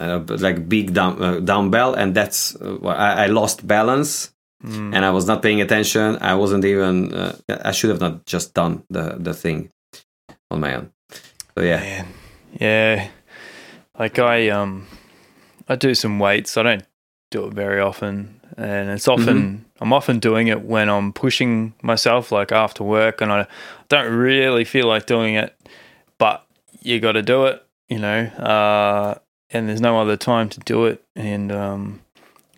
uh, 0.00 0.20
like 0.26 0.68
big 0.68 0.92
dumb, 0.94 1.22
uh, 1.22 1.40
dumbbell, 1.40 1.94
and 1.94 2.14
that's 2.14 2.56
uh, 2.56 2.76
why 2.80 2.94
I, 2.94 3.24
I 3.24 3.26
lost 3.26 3.66
balance, 3.66 4.32
mm. 4.64 4.94
and 4.94 5.04
I 5.04 5.10
was 5.10 5.26
not 5.26 5.42
paying 5.42 5.60
attention. 5.60 6.18
I 6.20 6.34
wasn't 6.34 6.64
even. 6.64 7.14
Uh, 7.14 7.36
I 7.48 7.72
should 7.72 7.90
have 7.90 8.00
not 8.00 8.26
just 8.26 8.54
done 8.54 8.82
the 8.90 9.16
the 9.18 9.34
thing 9.34 9.70
on 10.50 10.60
my 10.60 10.74
own. 10.74 10.90
So 11.56 11.62
yeah, 11.62 11.80
Man. 11.80 12.06
Yeah. 12.60 13.08
Like 13.98 14.18
I 14.18 14.48
um 14.48 14.86
I 15.68 15.76
do 15.76 15.94
some 15.94 16.18
weights. 16.18 16.56
I 16.56 16.62
don't 16.62 16.84
do 17.30 17.46
it 17.46 17.54
very 17.54 17.80
often 17.80 18.40
and 18.56 18.90
it's 18.90 19.08
often 19.08 19.36
Mm-hmm. 19.36 19.64
I'm 19.80 19.92
often 19.92 20.20
doing 20.20 20.46
it 20.46 20.62
when 20.62 20.88
I'm 20.88 21.12
pushing 21.12 21.74
myself 21.82 22.30
like 22.30 22.52
after 22.52 22.84
work 22.84 23.20
and 23.20 23.32
I 23.32 23.48
don't 23.88 24.12
really 24.14 24.64
feel 24.64 24.86
like 24.86 25.06
doing 25.06 25.34
it 25.34 25.52
but 26.18 26.46
you 26.80 27.00
got 27.00 27.12
to 27.12 27.22
do 27.22 27.46
it, 27.46 27.64
you 27.94 28.00
know. 28.06 28.20
Uh 28.50 29.14
and 29.50 29.68
there's 29.68 29.80
no 29.80 30.00
other 30.02 30.16
time 30.16 30.48
to 30.48 30.60
do 30.72 30.86
it 30.90 30.98
and 31.14 31.52
um 31.52 32.00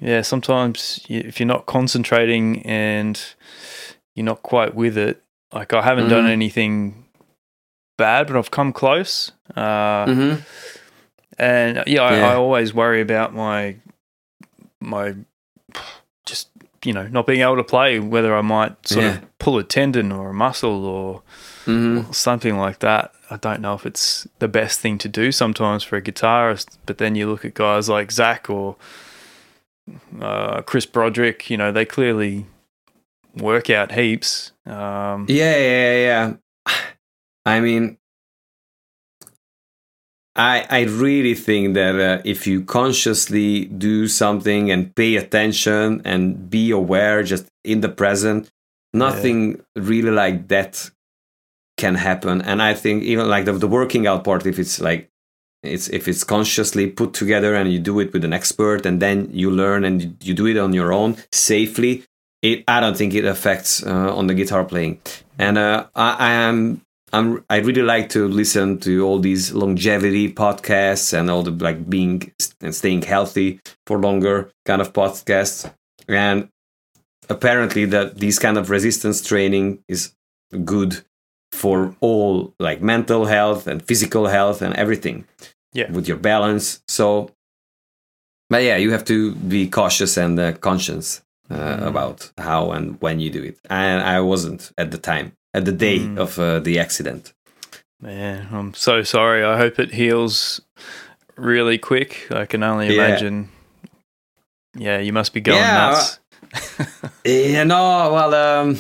yeah, 0.00 0.22
sometimes 0.22 1.04
if 1.08 1.38
you're 1.40 1.46
not 1.56 1.66
concentrating 1.66 2.62
and 2.66 3.14
you're 4.14 4.26
not 4.32 4.42
quite 4.42 4.74
with 4.74 4.96
it, 4.98 5.22
like 5.52 5.72
I 5.72 5.82
haven't 5.82 6.08
done 6.08 6.24
Mhm. 6.26 6.30
anything 6.38 7.04
bad, 7.98 8.26
but 8.26 8.36
I've 8.36 8.50
come 8.50 8.72
close. 8.72 9.32
Uh, 9.56 10.04
Mhm. 10.06 10.42
And 11.38 11.82
yeah, 11.86 12.02
I, 12.02 12.12
Yeah. 12.16 12.30
I 12.30 12.34
always 12.34 12.72
worry 12.74 13.00
about 13.00 13.34
my 13.34 13.76
my 14.80 15.14
just 16.26 16.48
you 16.84 16.92
know 16.92 17.06
not 17.08 17.26
being 17.26 17.40
able 17.42 17.56
to 17.56 17.64
play, 17.64 17.98
whether 17.98 18.32
I 18.36 18.42
might 18.42 18.74
sort 18.88 19.04
Yeah. 19.04 19.14
of 19.16 19.38
pull 19.38 19.58
a 19.58 19.64
tendon 19.64 20.12
or 20.12 20.30
a 20.30 20.34
muscle 20.34 20.84
or 20.84 21.22
Mhm. 21.66 22.14
something 22.14 22.56
like 22.58 22.78
that. 22.80 23.12
I 23.30 23.36
don't 23.36 23.60
know 23.60 23.74
if 23.74 23.84
it's 23.84 24.26
the 24.38 24.48
best 24.48 24.80
thing 24.80 24.98
to 24.98 25.08
do 25.08 25.32
sometimes 25.32 25.82
for 25.82 25.96
a 25.96 26.02
guitarist, 26.02 26.78
but 26.86 26.98
then 26.98 27.14
you 27.14 27.28
look 27.28 27.44
at 27.44 27.54
guys 27.54 27.88
like 27.88 28.08
Zakk 28.08 28.48
or 28.48 28.76
uh, 30.20 30.62
Chris 30.62 30.86
Broderick, 30.86 31.50
you 31.50 31.56
know, 31.56 31.72
they 31.72 31.84
clearly 31.84 32.46
work 33.36 33.70
out 33.70 33.92
heaps. 33.92 34.52
Um, 34.64 35.26
yeah, 35.28 35.56
yeah, 35.56 36.34
yeah. 36.66 36.74
I 37.46 37.60
mean, 37.60 37.98
I, 40.36 40.66
I 40.68 40.80
really 40.82 41.34
think 41.34 41.74
that 41.74 41.94
uh, 41.98 42.22
if 42.24 42.46
you 42.46 42.62
consciously 42.62 43.64
do 43.66 44.06
something 44.06 44.70
and 44.70 44.94
pay 44.94 45.16
attention 45.16 46.02
and 46.04 46.50
be 46.50 46.70
aware 46.70 47.22
just 47.22 47.46
in 47.64 47.80
the 47.80 47.88
present, 47.88 48.50
nothing 48.92 49.52
yeah. 49.52 49.62
really 49.76 50.10
like 50.10 50.48
that 50.48 50.90
can 51.76 51.94
happen. 51.94 52.42
And 52.42 52.62
I 52.62 52.74
think 52.74 53.02
even 53.04 53.28
like 53.28 53.44
the, 53.44 53.52
the 53.52 53.68
working 53.68 54.06
out 54.06 54.24
part, 54.24 54.46
if 54.46 54.58
it's 54.58 54.80
like 54.80 55.10
it's 55.62 55.88
if 55.88 56.08
it's 56.08 56.24
consciously 56.24 56.88
put 56.88 57.12
together 57.12 57.54
and 57.54 57.72
you 57.72 57.78
do 57.78 58.00
it 58.00 58.12
with 58.12 58.24
an 58.24 58.32
expert 58.32 58.86
and 58.86 59.00
then 59.00 59.28
you 59.32 59.50
learn 59.50 59.84
and 59.84 60.16
you 60.22 60.34
do 60.34 60.46
it 60.46 60.56
on 60.56 60.72
your 60.72 60.92
own 60.92 61.16
safely, 61.32 62.04
it 62.42 62.64
I 62.68 62.80
don't 62.80 62.96
think 62.96 63.14
it 63.14 63.24
affects 63.24 63.84
uh, 63.84 64.14
on 64.14 64.26
the 64.26 64.34
guitar 64.34 64.64
playing. 64.64 65.00
And 65.38 65.58
uh, 65.58 65.86
I, 65.94 66.16
I 66.18 66.32
am 66.32 66.82
I'm 67.12 67.44
I 67.48 67.58
really 67.58 67.82
like 67.82 68.08
to 68.10 68.26
listen 68.28 68.78
to 68.80 69.04
all 69.04 69.18
these 69.18 69.52
longevity 69.52 70.32
podcasts 70.32 71.16
and 71.16 71.30
all 71.30 71.42
the 71.42 71.52
like 71.52 71.88
being 71.88 72.32
and 72.60 72.74
staying 72.74 73.02
healthy 73.02 73.60
for 73.86 73.98
longer 73.98 74.50
kind 74.64 74.80
of 74.80 74.92
podcasts. 74.92 75.72
And 76.08 76.48
apparently 77.28 77.84
that 77.86 78.18
these 78.18 78.38
kind 78.38 78.58
of 78.58 78.70
resistance 78.70 79.22
training 79.22 79.82
is 79.88 80.12
good 80.64 81.04
for 81.56 81.94
all 82.00 82.54
like 82.58 82.80
mental 82.82 83.26
health 83.26 83.66
and 83.66 83.82
physical 83.82 84.26
health 84.26 84.62
and 84.62 84.74
everything. 84.74 85.24
Yeah. 85.72 85.90
With 85.90 86.08
your 86.08 86.16
balance. 86.16 86.82
So 86.88 87.30
but 88.48 88.62
yeah, 88.62 88.76
you 88.76 88.92
have 88.92 89.04
to 89.06 89.34
be 89.34 89.68
cautious 89.68 90.16
and 90.16 90.38
uh, 90.38 90.52
conscious 90.52 91.22
uh, 91.50 91.54
mm. 91.54 91.86
about 91.86 92.30
how 92.38 92.70
and 92.70 93.00
when 93.00 93.18
you 93.20 93.30
do 93.30 93.42
it. 93.42 93.58
And 93.68 94.02
I 94.02 94.20
wasn't 94.20 94.72
at 94.78 94.90
the 94.90 94.98
time 94.98 95.32
at 95.52 95.64
the 95.64 95.72
day 95.72 95.98
mm. 95.98 96.18
of 96.18 96.38
uh, 96.38 96.60
the 96.60 96.78
accident. 96.78 97.32
Man, 98.00 98.46
I'm 98.52 98.74
so 98.74 99.02
sorry. 99.02 99.42
I 99.42 99.56
hope 99.56 99.78
it 99.78 99.94
heals 99.94 100.60
really 101.36 101.78
quick. 101.78 102.28
I 102.30 102.46
can 102.46 102.62
only 102.62 102.94
yeah. 102.94 103.06
imagine. 103.06 103.48
Yeah, 104.76 104.98
you 104.98 105.12
must 105.12 105.32
be 105.32 105.40
going 105.40 105.58
yeah, 105.58 105.90
nuts. 105.90 106.20
yeah, 107.24 107.64
no, 107.64 108.12
well, 108.12 108.34
um, 108.34 108.78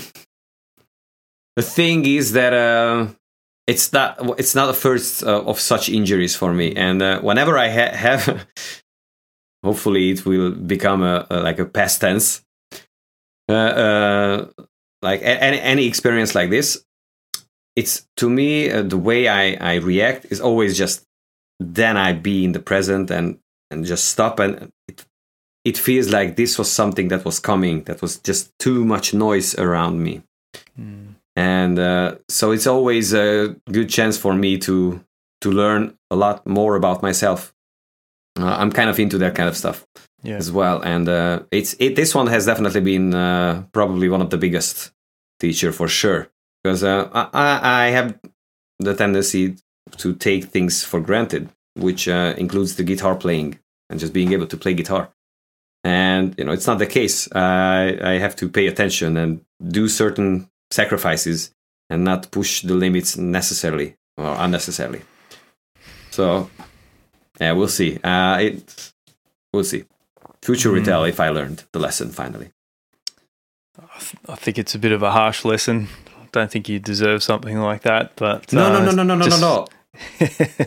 the 1.56 1.62
thing 1.62 2.06
is 2.06 2.32
that 2.32 2.52
uh, 2.52 3.08
it's 3.66 3.92
not 3.92 4.38
it's 4.38 4.54
not 4.54 4.66
the 4.66 4.74
first 4.74 5.24
uh, 5.24 5.42
of 5.42 5.58
such 5.58 5.88
injuries 5.88 6.36
for 6.36 6.52
me, 6.52 6.74
and 6.74 7.02
uh, 7.02 7.20
whenever 7.20 7.58
I 7.58 7.68
ha- 7.68 7.96
have, 7.96 8.46
hopefully 9.64 10.10
it 10.10 10.24
will 10.24 10.52
become 10.52 11.02
a, 11.02 11.26
a 11.30 11.40
like 11.40 11.58
a 11.58 11.66
past 11.66 12.00
tense. 12.00 12.42
Uh, 13.48 13.52
uh, 13.52 14.46
like 15.02 15.20
any, 15.22 15.60
any 15.60 15.86
experience 15.86 16.34
like 16.34 16.50
this 16.50 16.84
it's 17.76 18.06
to 18.16 18.28
me 18.28 18.70
uh, 18.70 18.82
the 18.82 18.96
way 18.98 19.28
I, 19.28 19.54
I 19.60 19.74
react 19.76 20.26
is 20.30 20.40
always 20.40 20.76
just 20.76 21.04
then 21.60 21.96
i 21.96 22.12
be 22.12 22.44
in 22.44 22.52
the 22.52 22.60
present 22.60 23.10
and 23.10 23.38
and 23.70 23.84
just 23.84 24.06
stop 24.06 24.40
and 24.40 24.72
it, 24.88 25.04
it 25.64 25.78
feels 25.78 26.10
like 26.10 26.36
this 26.36 26.58
was 26.58 26.70
something 26.70 27.08
that 27.08 27.24
was 27.24 27.38
coming 27.38 27.84
that 27.84 28.02
was 28.02 28.18
just 28.18 28.50
too 28.58 28.84
much 28.84 29.14
noise 29.14 29.54
around 29.56 30.02
me 30.02 30.22
mm. 30.78 31.14
And 31.36 31.78
uh, 31.78 32.16
so 32.28 32.50
it's 32.50 32.66
always 32.66 33.12
a 33.12 33.54
good 33.70 33.88
chance 33.88 34.18
for 34.18 34.34
me 34.34 34.58
to 34.58 35.04
to 35.42 35.50
learn 35.50 35.96
a 36.10 36.16
lot 36.16 36.46
more 36.46 36.76
about 36.76 37.02
myself. 37.02 37.52
Uh, 38.38 38.54
i'm 38.58 38.70
kind 38.70 38.90
of 38.90 38.98
into 38.98 39.16
that 39.16 39.34
kind 39.34 39.48
of 39.48 39.56
stuff 39.56 39.86
yeah. 40.22 40.36
as 40.36 40.50
well. 40.52 40.80
And 40.82 41.08
uh, 41.08 41.40
it's 41.50 41.74
it, 41.78 41.96
this 41.96 42.14
one 42.14 42.26
has 42.26 42.44
definitely 42.46 42.82
been 42.82 43.14
uh, 43.14 43.64
probably 43.72 44.08
one 44.08 44.20
of 44.20 44.30
the 44.30 44.36
biggest 44.36 44.92
teacher 45.40 45.72
for 45.72 45.88
sure. 45.88 46.28
Because 46.62 46.82
uh, 46.82 47.08
I, 47.32 47.86
I 47.86 47.90
have 47.90 48.18
the 48.78 48.94
tendency 48.94 49.56
to 49.98 50.14
take 50.14 50.46
things 50.46 50.84
for 50.84 51.00
granted 51.00 51.48
which 51.76 52.08
uh, 52.08 52.34
includes 52.36 52.76
the 52.76 52.82
guitar 52.82 53.14
playing 53.14 53.58
and 53.90 54.00
just 54.00 54.12
being 54.12 54.32
able 54.32 54.46
to 54.46 54.56
play 54.56 54.74
guitar. 54.74 55.10
And 55.84 56.34
you 56.36 56.44
know 56.44 56.52
it's 56.52 56.66
not 56.66 56.78
the 56.78 56.86
case. 56.86 57.28
I, 57.32 57.98
I 58.02 58.18
have 58.18 58.34
to 58.36 58.48
pay 58.48 58.66
attention 58.66 59.16
and 59.16 59.44
do 59.68 59.88
certain 59.88 60.50
sacrifices 60.70 61.52
and 61.90 62.04
not 62.04 62.30
push 62.30 62.62
the 62.62 62.74
limits 62.74 63.16
necessarily 63.16 63.96
or 64.16 64.34
unnecessarily 64.38 65.02
so 66.10 66.50
yeah 67.40 67.52
we'll 67.52 67.68
see 67.68 67.98
uh, 68.02 68.38
it 68.38 68.92
we'll 69.52 69.64
see 69.64 69.84
future 70.42 70.70
mm. 70.70 70.74
will 70.74 70.84
tell 70.84 71.04
if 71.04 71.20
i 71.20 71.28
learned 71.28 71.64
the 71.72 71.78
lesson 71.78 72.10
finally 72.10 72.50
I 74.28 74.36
think 74.36 74.58
it's 74.58 74.74
a 74.74 74.78
bit 74.78 74.92
of 74.92 75.02
a 75.02 75.10
harsh 75.10 75.44
lesson. 75.44 75.88
I 76.20 76.26
don't 76.32 76.50
think 76.50 76.68
you 76.68 76.78
deserve 76.78 77.22
something 77.22 77.58
like 77.58 77.82
that. 77.82 78.12
But 78.16 78.52
no, 78.52 78.66
uh, 78.66 78.80
no, 78.80 78.90
no, 78.90 79.02
no, 79.02 79.14
no, 79.14 79.24
just... 79.24 79.40
no, 79.40 79.66
no, 80.20 80.26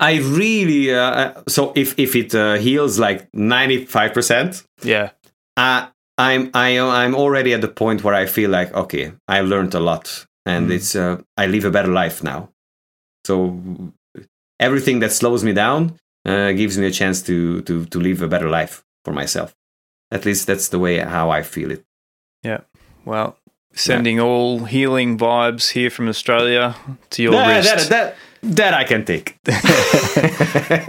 I 0.00 0.20
really 0.22 0.92
uh, 0.92 1.00
uh, 1.00 1.42
so 1.48 1.72
if 1.76 1.98
if 1.98 2.16
it 2.16 2.34
uh, 2.34 2.54
heals 2.54 2.98
like 2.98 3.28
ninety 3.34 3.84
five 3.84 4.12
percent, 4.12 4.64
yeah, 4.82 5.10
uh, 5.56 5.88
I'm 6.20 6.50
I 6.54 6.78
I'm 6.78 7.14
already 7.14 7.54
at 7.54 7.62
the 7.62 7.68
point 7.68 8.04
where 8.04 8.14
I 8.14 8.26
feel 8.26 8.50
like 8.50 8.72
okay, 8.74 9.12
I 9.26 9.40
learned 9.40 9.74
a 9.74 9.80
lot, 9.80 10.26
and 10.44 10.68
mm. 10.68 10.74
it's 10.74 10.94
uh, 10.94 11.22
I 11.36 11.46
live 11.46 11.64
a 11.64 11.70
better 11.70 11.92
life 12.02 12.22
now. 12.22 12.50
So 13.24 13.58
everything 14.58 15.00
that 15.00 15.12
slows 15.12 15.42
me 15.42 15.52
down 15.52 15.98
uh, 16.26 16.52
gives 16.52 16.76
me 16.76 16.86
a 16.86 16.90
chance 16.90 17.22
to 17.22 17.62
to 17.62 17.86
to 17.86 17.98
live 17.98 18.22
a 18.22 18.28
better 18.28 18.50
life 18.50 18.84
for 19.04 19.14
myself. 19.14 19.54
At 20.10 20.24
least 20.24 20.46
that's 20.46 20.68
the 20.68 20.78
way 20.78 20.98
how 20.98 21.30
I 21.30 21.42
feel 21.42 21.70
it. 21.70 21.84
Yeah. 22.42 22.60
Well, 23.04 23.36
sending 23.72 24.16
yeah. 24.16 24.24
all 24.24 24.64
healing 24.64 25.16
vibes 25.16 25.70
here 25.70 25.90
from 25.90 26.08
Australia 26.08 26.74
to 27.10 27.22
your 27.22 27.32
wrist. 27.32 27.88
That, 27.88 27.88
that, 27.88 28.16
that 28.56 28.74
I 28.74 28.84
can 28.84 29.04
take. 29.04 29.38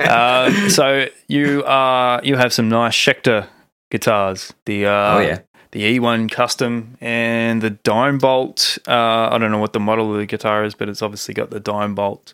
uh, 0.09 0.69
so 0.69 1.05
you 1.27 1.63
are 1.65 2.21
you 2.23 2.35
have 2.35 2.51
some 2.51 2.67
nice 2.69 2.93
Schecter 2.93 3.47
guitars. 3.91 4.53
The 4.65 4.87
uh, 4.87 5.17
oh 5.17 5.19
yeah. 5.19 5.39
The 5.71 5.99
E1 5.99 6.29
Custom 6.29 6.97
and 6.99 7.61
the 7.61 7.69
Dime 7.69 8.17
Bolt. 8.17 8.77
Uh, 8.85 9.29
I 9.31 9.37
don't 9.37 9.51
know 9.51 9.59
what 9.59 9.71
the 9.71 9.79
model 9.79 10.11
of 10.11 10.19
the 10.19 10.25
guitar 10.25 10.65
is, 10.65 10.73
but 10.75 10.89
it's 10.89 11.01
obviously 11.01 11.33
got 11.33 11.49
the 11.49 11.61
Dime 11.61 11.95
Bolt. 11.95 12.33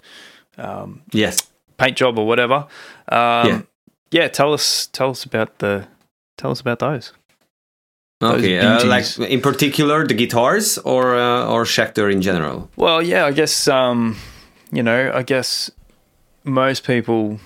Um, 0.57 1.03
yes. 1.11 1.51
Paint 1.77 1.97
job 1.97 2.17
or 2.17 2.25
whatever. 2.25 2.65
Um, 3.09 3.47
yeah. 3.47 3.61
Yeah. 4.09 4.27
Tell 4.29 4.53
us 4.53 4.87
tell 4.87 5.11
us 5.11 5.23
about 5.23 5.59
the 5.59 5.87
tell 6.37 6.49
us 6.49 6.61
about 6.61 6.79
those. 6.79 7.13
Okay, 8.19 8.57
uh, 8.57 8.83
like 8.87 9.19
in 9.19 9.41
particular 9.41 10.07
the 10.07 10.15
guitars 10.15 10.79
or 10.79 11.15
uh, 11.15 11.45
or 11.45 11.65
Schecter 11.65 12.11
in 12.11 12.23
general. 12.23 12.67
Well, 12.75 13.03
yeah, 13.03 13.25
I 13.25 13.31
guess 13.31 13.67
um, 13.67 14.17
you 14.71 14.81
know, 14.81 15.11
I 15.13 15.21
guess 15.21 15.69
most 16.43 16.83
people 16.83 17.39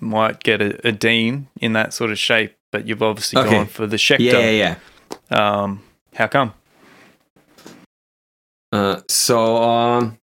might 0.00 0.42
get 0.42 0.60
a, 0.60 0.88
a 0.88 0.90
Dean 0.90 1.46
in 1.60 1.72
that 1.74 1.94
sort 1.94 2.10
of 2.10 2.18
shape, 2.18 2.56
but 2.76 2.86
you've 2.86 3.02
obviously 3.02 3.40
okay. 3.40 3.50
gone 3.50 3.66
for 3.66 3.86
the 3.86 3.96
Schecter. 3.96 4.32
Yeah, 4.32 4.50
yeah, 4.50 4.76
yeah. 5.30 5.60
Um, 5.60 5.82
how 6.14 6.26
come? 6.26 6.52
Uh, 8.70 9.00
so 9.08 9.62
um, 9.62 10.18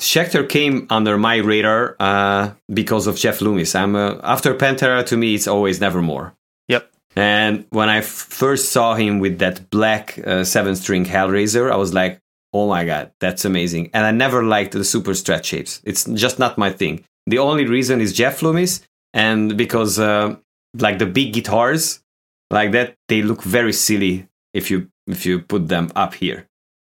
Schecter 0.00 0.48
came 0.48 0.88
under 0.90 1.16
my 1.16 1.36
radar 1.36 1.94
uh, 2.00 2.50
because 2.74 3.06
of 3.06 3.16
Jeff 3.16 3.40
Loomis. 3.40 3.76
I'm 3.76 3.94
uh, 3.94 4.16
after 4.24 4.52
Pantera. 4.56 5.06
To 5.06 5.16
me, 5.16 5.36
it's 5.36 5.46
always 5.46 5.80
Nevermore. 5.80 6.34
Yep. 6.66 6.90
And 7.14 7.66
when 7.70 7.88
I 7.88 7.98
f- 7.98 8.06
first 8.06 8.72
saw 8.72 8.96
him 8.96 9.20
with 9.20 9.38
that 9.38 9.70
black 9.70 10.18
uh, 10.26 10.42
seven 10.42 10.74
string 10.74 11.04
Hellraiser, 11.04 11.70
I 11.70 11.76
was 11.76 11.94
like, 11.94 12.18
oh 12.52 12.68
my 12.68 12.84
God, 12.84 13.12
that's 13.20 13.44
amazing. 13.44 13.90
And 13.94 14.04
I 14.04 14.10
never 14.10 14.42
liked 14.42 14.72
the 14.72 14.82
super 14.82 15.14
stretch 15.14 15.46
shapes. 15.46 15.80
It's 15.84 16.02
just 16.04 16.40
not 16.40 16.58
my 16.58 16.72
thing. 16.72 17.04
The 17.28 17.38
only 17.38 17.66
reason 17.66 18.00
is 18.00 18.12
Jeff 18.12 18.42
Loomis, 18.42 18.80
and 19.14 19.56
because 19.56 20.00
uh, 20.00 20.34
like 20.78 20.98
the 20.98 21.06
big 21.06 21.32
guitars 21.32 22.02
like 22.50 22.72
that, 22.72 22.96
they 23.08 23.22
look 23.22 23.42
very 23.42 23.72
silly 23.72 24.28
if 24.54 24.70
you 24.70 24.90
if 25.06 25.26
you 25.26 25.40
put 25.40 25.68
them 25.68 25.90
up 25.96 26.14
here. 26.14 26.48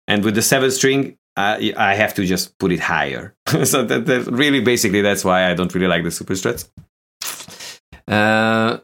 And 0.09 0.25
with 0.25 0.35
the 0.35 0.43
seven 0.43 0.71
string, 0.71 1.17
I, 1.37 1.73
I 1.77 1.95
have 1.95 2.15
to 2.15 2.27
just 2.27 2.59
put 2.59 2.73
it 2.73 2.81
higher. 2.81 3.35
so 3.65 3.85
that, 3.85 4.07
that, 4.07 4.27
really, 4.27 4.61
basically, 4.61 5.03
that's 5.03 5.25
why 5.25 5.49
I 5.49 5.55
don't 5.55 5.73
really 5.75 5.87
like 5.87 6.03
the 6.03 6.11
super 6.11 6.35
stretch. 6.35 6.63
Uh, 8.09 8.79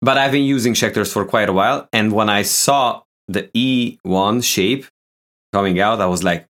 but 0.00 0.16
I've 0.16 0.32
been 0.32 0.44
using 0.44 0.74
Schecters 0.74 1.12
for 1.12 1.24
quite 1.24 1.48
a 1.48 1.52
while. 1.52 1.88
And 1.92 2.12
when 2.12 2.30
I 2.30 2.42
saw 2.42 3.02
the 3.26 3.50
E1 3.54 4.44
shape 4.44 4.86
coming 5.52 5.80
out, 5.80 6.00
I 6.00 6.06
was 6.06 6.22
like, 6.22 6.46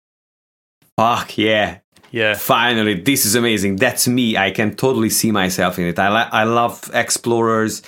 fuck 0.97 1.38
yeah. 1.38 1.78
Yeah. 2.11 2.34
Finally, 2.34 3.00
this 3.02 3.24
is 3.24 3.34
amazing. 3.34 3.76
That's 3.76 4.08
me. 4.08 4.36
I 4.36 4.50
can 4.50 4.74
totally 4.74 5.11
see 5.11 5.30
myself 5.30 5.78
in 5.78 5.86
it. 5.86 5.98
I, 5.98 6.08
li- 6.08 6.30
I 6.32 6.44
love 6.44 6.90
Explorers. 6.92 7.82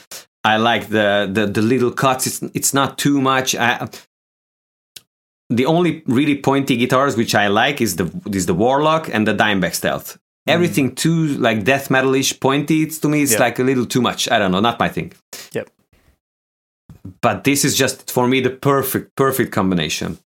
I 0.45 0.57
like 0.57 0.89
the, 0.89 1.29
the, 1.33 1.47
the 1.47 1.63
little 1.63 1.91
cuts. 1.93 2.27
It's, 2.27 2.43
it's 2.55 2.75
not 2.75 2.99
too 2.99 3.21
much. 3.21 3.55
I, 3.55 3.89
the 5.51 5.67
only 5.67 6.03
really 6.07 6.41
pointy 6.41 6.77
guitars 6.77 7.17
which 7.17 7.35
I 7.35 7.49
like 7.49 7.81
is 7.81 7.97
the 7.97 8.11
is 8.33 8.47
the 8.47 8.55
Warlock 8.55 9.09
and 9.13 9.27
the 9.27 9.35
Dimebag 9.35 9.75
Stealth. 9.75 10.19
Mm. 10.49 10.53
everything 10.55 10.95
too 10.97 11.29
like 11.39 11.63
death 11.63 11.89
metalish 11.89 12.41
pointy 12.41 12.83
it's 12.83 12.99
to 12.99 13.09
me 13.09 13.23
it's 13.23 13.39
like 13.39 13.61
a 13.61 13.63
little 13.63 13.87
too 13.87 14.03
much 14.03 14.29
i 14.29 14.41
don't 14.41 14.51
know 14.51 14.59
not 14.59 14.77
my 14.81 14.89
thing 14.89 15.13
yep 15.53 15.71
but 17.21 17.45
this 17.45 17.65
is 17.65 17.77
just 17.77 18.11
for 18.11 18.27
me 18.27 18.41
the 18.41 18.51
perfect 18.51 19.15
perfect 19.15 19.53
combination 19.53 20.19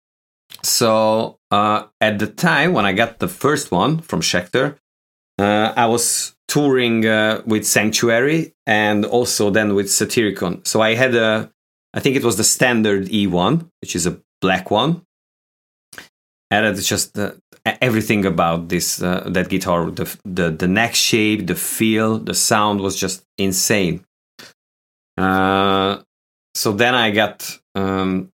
so 0.62 1.35
uh, 1.50 1.84
at 2.00 2.18
the 2.18 2.26
time 2.26 2.72
when 2.72 2.84
i 2.84 2.92
got 2.92 3.18
the 3.18 3.28
first 3.28 3.70
one 3.70 3.98
from 3.98 4.20
Schecter 4.20 4.78
uh, 5.38 5.72
I 5.76 5.86
was 5.86 6.34
touring 6.48 7.06
uh, 7.06 7.42
with 7.46 7.66
Sanctuary 7.66 8.54
and 8.66 9.04
also 9.04 9.50
then 9.50 9.74
with 9.74 9.86
Satyricon. 9.86 10.66
So 10.66 10.80
I 10.80 10.94
had 10.94 11.14
a, 11.14 11.50
I 11.92 12.00
think 12.00 12.16
it 12.16 12.24
was 12.24 12.36
the 12.36 12.44
standard 12.44 13.06
E1, 13.08 13.68
which 13.82 13.94
is 13.94 14.06
a 14.06 14.18
black 14.40 14.70
one. 14.70 15.02
And 16.50 16.64
it's 16.64 16.88
just 16.88 17.18
uh, 17.18 17.32
everything 17.82 18.24
about 18.24 18.68
this 18.68 19.02
uh, 19.02 19.28
that 19.30 19.48
guitar, 19.48 19.90
the, 19.90 20.16
the 20.24 20.50
the 20.50 20.68
neck 20.68 20.94
shape, 20.94 21.48
the 21.48 21.56
feel, 21.56 22.18
the 22.18 22.34
sound 22.34 22.80
was 22.80 22.94
just 22.94 23.24
insane. 23.36 24.04
Uh, 25.18 26.02
so 26.54 26.70
then 26.70 26.94
I 26.94 27.10
got 27.10 27.58
um, 27.74 28.30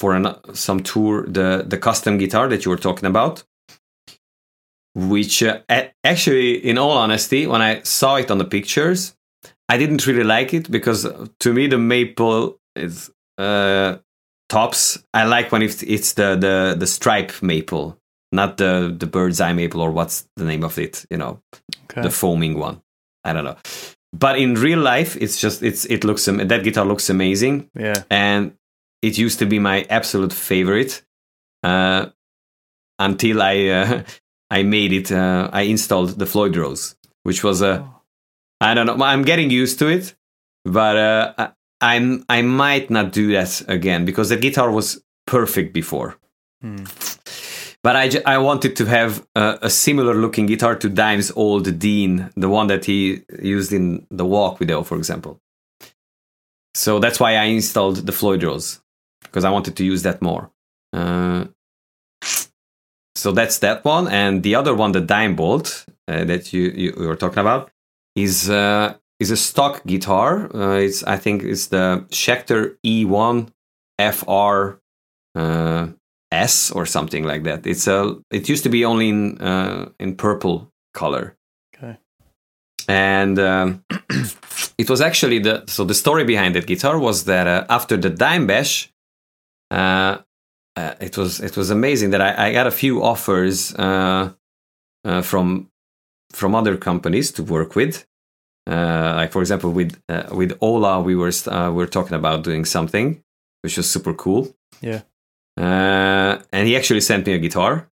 for 0.00 0.14
an, 0.14 0.26
some 0.54 0.80
tour 0.80 1.26
the 1.26 1.64
the 1.66 1.78
custom 1.78 2.18
guitar 2.18 2.48
that 2.48 2.64
you 2.64 2.70
were 2.70 2.82
talking 2.88 3.06
about 3.06 3.44
which 4.94 5.42
uh, 5.42 5.60
actually 6.02 6.50
in 6.70 6.78
all 6.78 6.96
honesty 7.04 7.46
when 7.46 7.62
i 7.62 7.80
saw 7.82 8.16
it 8.16 8.30
on 8.30 8.38
the 8.38 8.50
pictures 8.56 9.16
i 9.68 9.78
didn't 9.78 10.06
really 10.06 10.24
like 10.24 10.52
it 10.58 10.70
because 10.70 11.06
to 11.38 11.52
me 11.52 11.66
the 11.66 11.78
maple 11.78 12.58
is 12.74 13.10
uh, 13.38 13.96
tops 14.48 14.98
i 15.14 15.24
like 15.24 15.52
when 15.52 15.62
it's, 15.62 15.82
it's 15.82 16.14
the, 16.14 16.36
the 16.36 16.76
the 16.78 16.86
stripe 16.86 17.32
maple 17.42 17.96
not 18.32 18.56
the 18.56 18.94
the 18.98 19.06
bird's 19.06 19.40
eye 19.40 19.52
maple 19.52 19.80
or 19.80 19.90
what's 19.90 20.28
the 20.36 20.44
name 20.44 20.64
of 20.64 20.78
it 20.78 21.04
you 21.10 21.16
know 21.16 21.40
okay. 21.90 22.02
the 22.02 22.10
foaming 22.10 22.58
one. 22.58 22.82
I 23.24 23.32
don't 23.32 23.44
know. 23.44 23.56
But 24.12 24.38
in 24.38 24.54
real 24.54 24.80
life 24.80 25.16
it's 25.16 25.40
just 25.40 25.62
it's 25.62 25.84
it 25.86 26.04
looks 26.04 26.24
that 26.24 26.64
guitar 26.64 26.84
looks 26.84 27.10
amazing. 27.10 27.70
Yeah. 27.74 28.02
And 28.10 28.52
it 29.02 29.18
used 29.18 29.38
to 29.38 29.46
be 29.46 29.58
my 29.58 29.86
absolute 29.88 30.32
favorite 30.32 31.02
uh, 31.62 32.06
until 32.98 33.42
I 33.42 33.66
uh, 33.68 34.02
I 34.50 34.62
made 34.62 34.92
it. 34.92 35.12
Uh, 35.12 35.48
I 35.52 35.62
installed 35.62 36.18
the 36.18 36.26
Floyd 36.26 36.56
Rose, 36.56 36.96
which 37.22 37.44
was 37.44 37.62
a 37.62 37.80
oh. 37.80 37.94
I 38.60 38.74
don't 38.74 38.86
know. 38.86 39.04
I'm 39.04 39.22
getting 39.22 39.50
used 39.50 39.78
to 39.78 39.88
it, 39.88 40.14
but 40.64 40.96
uh, 40.96 41.50
I'm 41.80 42.24
I 42.28 42.42
might 42.42 42.90
not 42.90 43.12
do 43.12 43.32
that 43.32 43.62
again 43.68 44.04
because 44.04 44.28
the 44.28 44.36
guitar 44.36 44.70
was 44.70 45.02
perfect 45.26 45.72
before. 45.72 46.16
Hmm. 46.60 46.84
But 47.82 47.96
I, 47.96 48.10
I 48.26 48.36
wanted 48.36 48.76
to 48.76 48.84
have 48.84 49.26
a, 49.34 49.58
a, 49.62 49.70
similar 49.70 50.12
looking 50.12 50.44
guitar 50.44 50.76
to 50.76 50.90
Dime's 50.90 51.30
old 51.30 51.78
Dean, 51.78 52.30
the 52.36 52.50
one 52.50 52.66
that 52.66 52.84
he 52.84 53.22
used 53.42 53.72
in 53.72 54.06
the 54.10 54.26
Walk 54.26 54.58
video, 54.58 54.82
for 54.82 54.98
example. 54.98 55.40
So 56.74 56.98
that's 56.98 57.18
why 57.18 57.36
I 57.36 57.44
installed 57.44 58.04
the 58.04 58.12
Floyd 58.12 58.42
Rose 58.42 58.82
because 59.30 59.44
I 59.44 59.50
wanted 59.50 59.76
to 59.76 59.84
use 59.84 60.02
that 60.02 60.20
more. 60.20 60.50
Uh, 60.92 61.46
so 63.14 63.32
that's 63.32 63.58
that 63.58 63.84
one, 63.84 64.08
and 64.08 64.42
the 64.42 64.54
other 64.54 64.74
one, 64.74 64.92
the 64.92 65.00
Dime 65.00 65.36
Bolt 65.36 65.84
uh, 66.08 66.24
that 66.24 66.52
you, 66.52 66.70
you, 66.74 66.94
were 66.96 67.16
talking 67.16 67.38
about, 67.40 67.70
is 68.16 68.48
uh, 68.48 68.94
is 69.18 69.30
a 69.30 69.36
stock 69.36 69.84
guitar. 69.86 70.50
Uh, 70.54 70.78
it's 70.78 71.04
I 71.04 71.16
think 71.16 71.42
it's 71.42 71.66
the 71.66 72.06
Schecter 72.10 72.76
E1 72.84 73.50
FR 74.00 74.80
uh, 75.38 75.88
S 76.32 76.70
or 76.70 76.86
something 76.86 77.24
like 77.24 77.42
that. 77.44 77.66
It's 77.66 77.86
a 77.86 78.16
it 78.30 78.48
used 78.48 78.62
to 78.64 78.70
be 78.70 78.84
only 78.84 79.08
in 79.10 79.40
uh, 79.40 79.90
in 79.98 80.16
purple 80.16 80.72
color. 80.94 81.36
Okay. 81.74 81.98
And 82.88 83.38
um, 83.38 83.84
it 84.78 84.88
was 84.88 85.00
actually 85.00 85.40
the 85.40 85.64
so 85.66 85.84
the 85.84 85.94
story 85.94 86.24
behind 86.24 86.54
that 86.54 86.66
guitar 86.66 86.98
was 86.98 87.24
that 87.24 87.46
uh, 87.46 87.66
after 87.68 87.96
the 87.96 88.10
Dime 88.10 88.46
Bash, 88.46 88.90
uh, 89.70 90.18
uh, 90.76 90.94
it 91.00 91.16
was 91.16 91.40
it 91.40 91.56
was 91.56 91.70
amazing 91.70 92.10
that 92.10 92.20
I, 92.20 92.48
I 92.48 92.52
got 92.52 92.66
a 92.66 92.70
few 92.70 93.02
offers 93.02 93.74
uh, 93.74 94.32
uh, 95.04 95.22
from 95.22 95.70
from 96.32 96.54
other 96.54 96.76
companies 96.76 97.32
to 97.32 97.42
work 97.42 97.74
with. 97.74 98.06
Uh, 98.68 99.14
like 99.16 99.32
for 99.32 99.40
example, 99.40 99.72
with 99.72 100.00
uh, 100.08 100.28
with 100.32 100.56
Ola, 100.60 101.00
we 101.00 101.14
were 101.16 101.32
we 101.46 101.76
were 101.80 101.86
talking 101.86 102.14
about 102.14 102.44
doing 102.44 102.64
something, 102.64 103.22
which 103.62 103.76
was 103.76 103.90
super 103.90 104.14
cool. 104.14 104.54
Yeah. 104.80 105.02
and 105.56 106.66
he 106.68 106.76
actually 106.76 107.00
sent 107.00 107.26
me 107.26 107.32
a 107.34 107.38
guitar, 107.38 107.88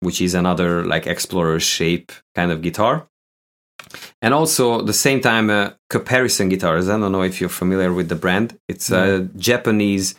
which 0.00 0.20
is 0.20 0.34
another 0.34 0.84
like 0.84 1.06
explorer 1.06 1.60
shape 1.60 2.12
kind 2.34 2.50
of 2.50 2.62
guitar 2.62 3.08
and 4.20 4.34
also 4.34 4.82
the 4.82 4.92
same 4.92 5.20
time 5.20 5.50
uh, 5.50 5.70
Caparison 5.90 6.48
guitars 6.48 6.88
i 6.88 6.98
don't 6.98 7.12
know 7.12 7.22
if 7.22 7.40
you're 7.40 7.50
familiar 7.50 7.92
with 7.92 8.08
the 8.08 8.14
brand 8.14 8.58
it's 8.68 8.90
a 8.90 9.28
japanese 9.36 10.14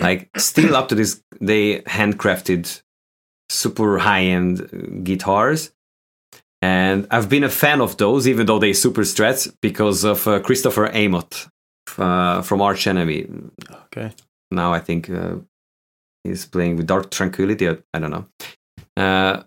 like 0.00 0.28
still 0.36 0.76
up 0.76 0.88
to 0.88 0.94
this 0.94 1.22
they 1.40 1.80
handcrafted 1.82 2.82
super 3.50 3.98
high-end 3.98 5.04
guitars. 5.04 5.72
And 6.60 7.06
i've 7.10 7.28
been 7.28 7.44
a 7.44 7.48
fan 7.48 7.80
of 7.80 7.96
those 7.96 8.26
even 8.26 8.46
though 8.46 8.58
they 8.58 8.72
super 8.72 9.04
stretch 9.04 9.48
because 9.62 10.04
of 10.04 10.26
uh, 10.26 10.40
christopher 10.40 10.88
amott 10.88 11.48
uh, 11.98 12.42
from 12.42 12.60
arch 12.60 12.86
enemy. 12.86 13.26
Okay. 13.86 14.12
Now 14.50 14.72
i 14.72 14.80
think 14.80 15.08
uh, 15.08 15.36
he's 16.24 16.46
playing 16.46 16.76
with 16.76 16.86
dark 16.86 17.10
tranquillity 17.10 17.68
i 17.68 17.98
don't 17.98 18.10
know. 18.10 18.26
Uh, 18.96 19.42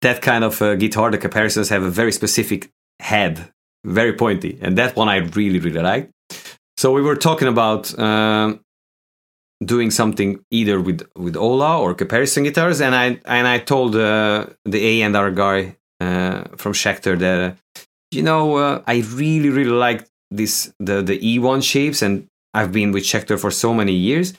that 0.00 0.22
kind 0.22 0.44
of 0.44 0.60
uh, 0.62 0.74
guitar 0.76 1.10
the 1.10 1.18
Caparisons 1.18 1.70
have 1.70 1.82
a 1.82 1.90
very 1.90 2.12
specific 2.12 2.70
head 3.00 3.52
very 3.84 4.12
pointy. 4.12 4.58
And 4.60 4.76
that 4.78 4.96
one 4.96 5.08
i 5.08 5.18
really 5.18 5.60
really 5.60 5.80
like. 5.80 6.10
So 6.76 6.92
we 6.92 7.00
were 7.00 7.16
talking 7.16 7.48
about 7.48 7.96
um, 7.98 8.60
doing 9.64 9.90
something 9.90 10.44
either 10.50 10.80
with 10.80 11.06
with 11.16 11.36
Ola 11.36 11.78
or 11.80 11.94
Caparison 11.94 12.44
guitars, 12.44 12.80
and 12.80 12.94
I 12.94 13.20
and 13.24 13.46
I 13.46 13.58
told 13.58 13.96
uh, 13.96 14.46
the 14.64 14.84
A 14.86 15.02
and 15.02 15.16
R 15.16 15.30
guy 15.30 15.76
uh, 16.00 16.44
from 16.56 16.72
Schecter 16.72 17.18
that 17.18 17.40
uh, 17.40 17.80
you 18.10 18.22
know 18.22 18.56
uh, 18.56 18.82
I 18.86 19.02
really 19.14 19.50
really 19.50 19.70
like 19.70 20.06
this 20.30 20.72
the 20.78 21.02
the 21.02 21.18
E1 21.18 21.62
shapes, 21.62 22.02
and 22.02 22.28
I've 22.52 22.72
been 22.72 22.92
with 22.92 23.04
Schecter 23.04 23.38
for 23.38 23.50
so 23.50 23.72
many 23.72 23.92
years. 23.92 24.34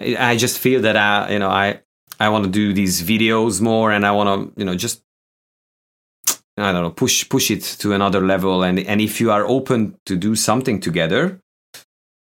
I 0.00 0.36
just 0.36 0.58
feel 0.58 0.82
that 0.82 0.96
I 0.96 1.32
you 1.32 1.38
know 1.38 1.50
I 1.50 1.80
I 2.20 2.28
want 2.28 2.44
to 2.44 2.50
do 2.50 2.72
these 2.72 3.02
videos 3.02 3.60
more, 3.60 3.90
and 3.90 4.06
I 4.06 4.12
want 4.12 4.54
to 4.54 4.60
you 4.60 4.64
know 4.64 4.76
just 4.76 5.02
I 6.56 6.70
don't 6.70 6.82
know 6.82 6.90
push 6.90 7.28
push 7.28 7.50
it 7.50 7.62
to 7.80 7.92
another 7.92 8.20
level, 8.20 8.62
and 8.62 8.78
and 8.78 9.00
if 9.00 9.20
you 9.20 9.32
are 9.32 9.44
open 9.46 9.98
to 10.06 10.16
do 10.16 10.36
something 10.36 10.80
together. 10.80 11.40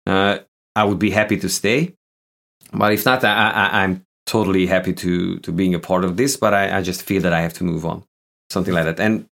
Uh, 0.06 0.38
I 0.74 0.84
would 0.84 0.98
be 0.98 1.10
happy 1.10 1.36
to 1.36 1.48
stay 1.48 1.94
but 2.72 2.92
if 2.92 3.04
not, 3.04 3.24
I, 3.24 3.84
am 3.84 4.04
totally 4.26 4.66
happy 4.66 4.92
to 4.92 5.38
to 5.40 5.52
being 5.52 5.74
a 5.74 5.78
part 5.78 6.04
of 6.04 6.16
this. 6.16 6.36
But 6.36 6.54
I, 6.54 6.78
I 6.78 6.82
just 6.82 7.02
feel 7.02 7.22
that 7.22 7.32
I 7.32 7.40
have 7.40 7.54
to 7.54 7.64
move 7.64 7.84
on, 7.84 8.04
something 8.50 8.74
like 8.74 8.84
that. 8.84 9.00
And 9.00 9.26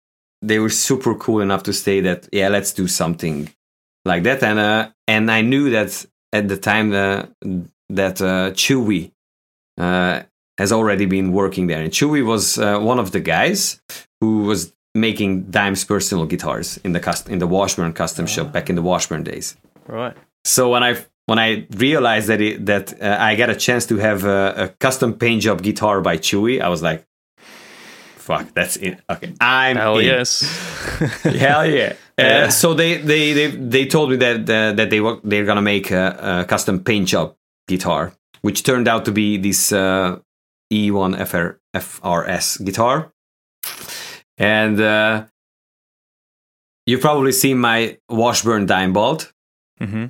they 0.42 0.58
were 0.58 0.70
super 0.70 1.14
cool 1.14 1.40
enough 1.40 1.62
to 1.64 1.72
say 1.72 2.00
that, 2.00 2.28
yeah, 2.32 2.48
let's 2.48 2.72
do 2.72 2.86
something 2.86 3.50
like 4.04 4.22
that. 4.24 4.42
And 4.42 4.58
uh, 4.58 4.90
and 5.06 5.30
I 5.30 5.42
knew 5.42 5.70
that 5.70 6.06
at 6.32 6.48
the 6.48 6.56
time 6.56 6.92
uh, 6.92 7.26
that 7.88 8.20
uh, 8.20 8.50
Chewy 8.52 9.12
uh, 9.78 10.22
has 10.58 10.72
already 10.72 11.06
been 11.06 11.32
working 11.32 11.66
there, 11.66 11.82
and 11.82 11.92
Chewy 11.92 12.24
was 12.24 12.58
uh, 12.58 12.78
one 12.78 12.98
of 12.98 13.12
the 13.12 13.20
guys 13.20 13.80
who 14.20 14.44
was 14.44 14.72
making 14.94 15.42
Dime's 15.50 15.84
personal 15.84 16.24
guitars 16.24 16.78
in 16.78 16.92
the 16.92 17.00
cust- 17.00 17.28
in 17.28 17.38
the 17.38 17.46
Washburn 17.46 17.92
custom 17.92 18.24
oh. 18.24 18.28
shop 18.28 18.52
back 18.52 18.70
in 18.70 18.76
the 18.76 18.82
Washburn 18.82 19.22
days. 19.22 19.56
Right. 19.86 20.16
So 20.44 20.70
when 20.70 20.82
I 20.82 20.96
when 21.26 21.38
I 21.38 21.66
realized 21.76 22.28
that 22.28 22.40
it, 22.40 22.66
that 22.66 23.00
uh, 23.02 23.16
I 23.20 23.34
got 23.34 23.50
a 23.50 23.56
chance 23.56 23.84
to 23.86 23.96
have 23.98 24.24
a, 24.24 24.54
a, 24.56 24.68
custom 24.68 25.14
paint 25.14 25.42
job 25.42 25.60
guitar 25.60 26.00
by 26.00 26.16
Chewy, 26.16 26.60
I 26.60 26.68
was 26.68 26.82
like, 26.82 27.04
"Fuck, 28.16 28.54
that's 28.54 28.76
it." 28.76 29.00
Okay, 29.10 29.34
I'm 29.40 29.76
hell 29.76 29.98
in. 29.98 30.06
yes, 30.06 30.40
hell 31.22 31.66
yeah. 31.66 31.94
yeah. 32.18 32.46
Uh, 32.46 32.50
so 32.50 32.74
they, 32.74 32.98
they 32.98 33.32
they 33.32 33.46
they 33.48 33.86
told 33.86 34.10
me 34.10 34.16
that 34.16 34.48
uh, 34.48 34.72
that 34.72 34.90
they 34.90 35.00
were 35.00 35.18
they're 35.24 35.44
gonna 35.44 35.62
make 35.62 35.90
a, 35.90 36.42
a, 36.42 36.44
custom 36.44 36.82
paint 36.82 37.08
job 37.08 37.34
guitar, 37.68 38.12
which 38.42 38.62
turned 38.62 38.88
out 38.88 39.04
to 39.04 39.12
be 39.12 39.36
this 39.36 39.72
uh, 39.72 40.18
E1 40.72 41.26
FR, 41.26 41.60
FRS 41.76 42.64
guitar, 42.64 43.12
and 44.38 44.80
uh, 44.80 45.26
you've 46.86 47.00
probably 47.00 47.32
seen 47.32 47.58
my 47.58 47.98
Washburn 48.08 48.66
Dime 48.66 48.92
Bolt. 48.92 49.32
Mm-hmm. 49.80 50.06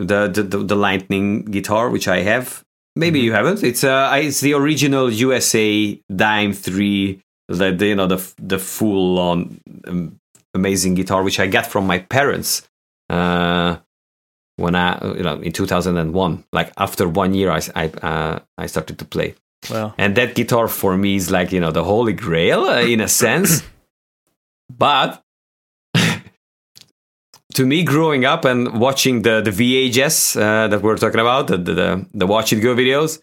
It, 0.00 0.08
the, 0.08 0.42
the 0.42 0.58
the, 0.58 0.76
lightning 0.76 1.44
guitar 1.44 1.90
which 1.90 2.08
i 2.08 2.20
have. 2.20 2.64
Maybe 2.96 3.18
mm-hmm. 3.18 3.26
you 3.26 3.32
haven't. 3.32 3.62
It's 3.62 3.84
uh 3.84 4.10
it's 4.14 4.40
the 4.40 4.54
original 4.54 5.10
usa 5.10 6.00
dime 6.14 6.52
3 6.52 7.22
the, 7.48 7.72
the 7.72 7.86
you 7.86 7.94
know 7.94 8.06
the 8.06 8.32
the 8.38 8.58
full 8.58 9.18
on 9.18 9.60
um, 9.86 10.18
amazing 10.54 10.94
guitar 10.94 11.22
which 11.22 11.38
i 11.38 11.46
got 11.46 11.66
from 11.66 11.86
my 11.86 11.98
parents 11.98 12.68
uh 13.08 13.76
when 14.56 14.74
i 14.74 14.98
you 15.16 15.22
know 15.22 15.40
in 15.40 15.52
2001 15.52 16.44
like 16.52 16.72
after 16.76 17.08
one 17.08 17.34
year 17.34 17.50
i 17.50 17.60
i 17.74 17.86
uh, 17.86 18.38
i 18.58 18.66
started 18.66 18.98
to 18.98 19.04
play. 19.04 19.34
Well 19.70 19.94
and 19.98 20.16
that 20.16 20.34
guitar 20.34 20.68
for 20.68 20.96
me 20.96 21.16
is 21.16 21.30
like 21.30 21.52
you 21.52 21.60
know 21.60 21.70
the 21.70 21.84
holy 21.84 22.12
grail 22.14 22.64
uh, 22.64 22.80
in 22.80 23.00
a 23.00 23.08
sense. 23.08 23.62
But 24.78 25.24
to 27.54 27.66
me, 27.66 27.82
growing 27.84 28.24
up 28.24 28.44
and 28.44 28.80
watching 28.80 29.22
the 29.22 29.40
the 29.40 29.50
VHS 29.50 30.36
uh, 30.36 30.68
that 30.68 30.82
we're 30.82 30.96
talking 30.96 31.20
about, 31.20 31.46
the, 31.48 31.56
the 31.58 32.06
the 32.12 32.26
Watch 32.26 32.52
It 32.52 32.60
Go 32.60 32.74
videos, 32.74 33.20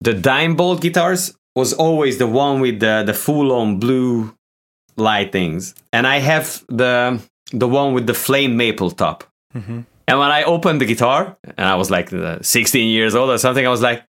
the 0.00 0.14
Dime 0.14 0.54
Bolt 0.56 0.80
guitars 0.80 1.36
was 1.54 1.72
always 1.72 2.18
the 2.18 2.26
one 2.26 2.60
with 2.60 2.80
the 2.80 3.02
the 3.06 3.14
full 3.14 3.52
on 3.52 3.78
blue 3.78 4.34
lightings, 4.96 5.74
and 5.92 6.06
I 6.06 6.18
have 6.18 6.64
the 6.68 7.20
the 7.52 7.68
one 7.68 7.94
with 7.94 8.06
the 8.06 8.14
flame 8.14 8.56
maple 8.56 8.90
top. 8.90 9.24
And 10.06 10.18
when 10.18 10.30
I 10.30 10.42
opened 10.42 10.80
the 10.80 10.86
guitar, 10.86 11.36
and 11.56 11.66
I 11.66 11.76
was 11.76 11.90
like 11.90 12.12
uh, 12.12 12.38
16 12.42 12.88
years 12.90 13.14
old 13.14 13.30
or 13.30 13.38
something, 13.38 13.66
I 13.66 13.70
was 13.70 13.80
like, 13.80 14.04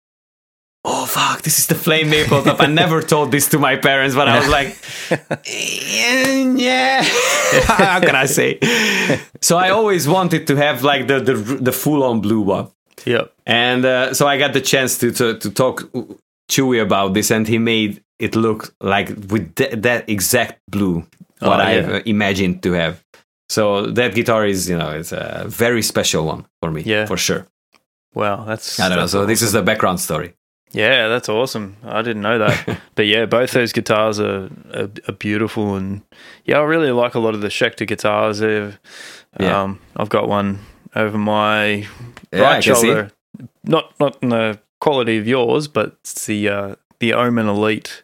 "Oh 0.87 1.05
fuck, 1.05 1.41
this 1.41 1.57
is 1.59 1.65
the 1.67 1.75
flame 1.75 2.09
maple 2.09 2.41
top." 2.43 2.61
I 2.61 2.67
never 2.67 3.01
told 3.13 3.31
this 3.31 3.47
to 3.49 3.57
my 3.59 3.75
parents, 3.75 4.15
but 4.15 4.27
I 4.27 4.39
was 4.39 4.47
like, 4.57 4.69
"Yeah, 6.57 7.01
how 7.65 7.99
can 7.99 8.15
I 8.15 8.25
say?" 8.27 8.59
So 9.41 9.57
I 9.57 9.69
always 9.69 10.07
wanted 10.07 10.47
to 10.47 10.55
have 10.55 10.83
like 10.83 11.07
the 11.07 11.19
the, 11.19 11.33
the 11.61 11.71
full 11.71 12.03
on 12.03 12.21
blue 12.21 12.41
one. 12.41 12.67
yeah 13.05 13.25
And 13.45 13.85
uh, 13.85 14.13
so 14.13 14.27
I 14.27 14.37
got 14.37 14.53
the 14.53 14.61
chance 14.61 14.97
to, 14.99 15.11
to, 15.11 15.37
to 15.39 15.49
talk 15.51 15.83
Chewy 16.51 16.81
about 16.81 17.13
this, 17.13 17.31
and 17.31 17.47
he 17.47 17.57
made 17.59 18.01
it 18.19 18.35
look 18.35 18.73
like 18.81 19.09
with 19.31 19.53
th- 19.55 19.81
that 19.83 20.09
exact 20.09 20.59
blue 20.71 21.03
what 21.39 21.59
Oh, 21.59 21.63
I've 21.69 21.87
yeah. 21.89 21.97
uh, 21.97 22.01
imagined 22.05 22.61
to 22.63 22.71
have. 22.73 22.95
So 23.49 23.91
that 23.91 24.15
guitar 24.15 24.45
is, 24.47 24.67
you 24.69 24.77
know, 24.77 24.89
it's 24.99 25.11
a 25.11 25.43
very 25.47 25.81
special 25.83 26.25
one 26.25 26.45
for 26.61 26.71
me, 26.71 26.81
Yeah. 26.81 27.05
for 27.05 27.17
sure. 27.17 27.45
Wow, 28.15 28.45
that's 28.47 28.79
I 28.79 28.87
don't 28.89 28.97
know. 28.97 29.07
So 29.07 29.25
this 29.25 29.41
is 29.41 29.51
the 29.51 29.61
background 29.61 29.99
story. 29.99 30.33
Yeah, 30.71 31.07
that's 31.07 31.29
awesome. 31.29 31.77
I 31.83 32.01
didn't 32.01 32.21
know 32.21 32.37
that. 32.39 32.79
but 32.95 33.05
yeah, 33.05 33.25
both 33.25 33.51
those 33.51 33.71
guitars 33.71 34.19
are, 34.19 34.49
are, 34.73 34.89
are 35.07 35.13
beautiful, 35.13 35.75
and 35.75 36.01
yeah, 36.45 36.57
I 36.59 36.63
really 36.63 36.91
like 36.91 37.15
a 37.15 37.19
lot 37.19 37.33
of 37.33 37.41
the 37.41 37.47
Schecter 37.47 37.87
guitars. 37.87 38.39
They've, 38.39 38.77
Yeah. 39.39 39.61
um, 39.63 39.79
I've 39.95 40.09
got 40.09 40.27
one 40.27 40.59
over 40.95 41.17
my 41.17 41.87
Yeah, 42.33 42.41
right 42.41 42.63
see. 42.63 42.71
shoulder. 42.73 43.11
Not 43.63 43.93
not 43.99 44.17
in 44.21 44.29
the 44.29 44.59
quality 44.79 45.17
of 45.17 45.27
yours, 45.27 45.67
but 45.67 45.95
it's 46.01 46.25
the 46.25 46.49
uh, 46.49 46.75
the 46.99 47.13
Omen 47.13 47.47
Elite. 47.47 48.03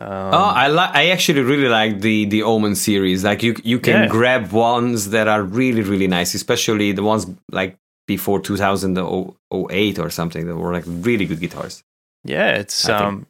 Um, 0.00 0.08
oh, 0.08 0.52
I 0.54 0.68
like. 0.68 0.90
I 0.94 1.10
actually 1.10 1.42
really 1.42 1.68
like 1.68 2.00
the 2.00 2.24
the 2.26 2.42
Omen 2.42 2.74
series. 2.74 3.22
Like 3.24 3.42
you, 3.42 3.54
you 3.64 3.78
can 3.78 4.02
Yeah. 4.04 4.08
grab 4.08 4.50
ones 4.52 5.10
that 5.10 5.28
are 5.28 5.42
really, 5.42 5.82
really 5.82 6.06
nice, 6.06 6.34
especially 6.34 6.92
the 6.92 7.02
ones 7.02 7.26
like 7.50 7.76
before 8.16 8.40
2008 8.40 9.98
or 9.98 10.10
something 10.10 10.46
that 10.46 10.56
were 10.56 10.72
like 10.72 10.84
really 10.86 11.26
good 11.26 11.40
guitars. 11.40 11.82
yeah, 12.24 12.60
it's 12.62 12.88
um, 12.88 13.26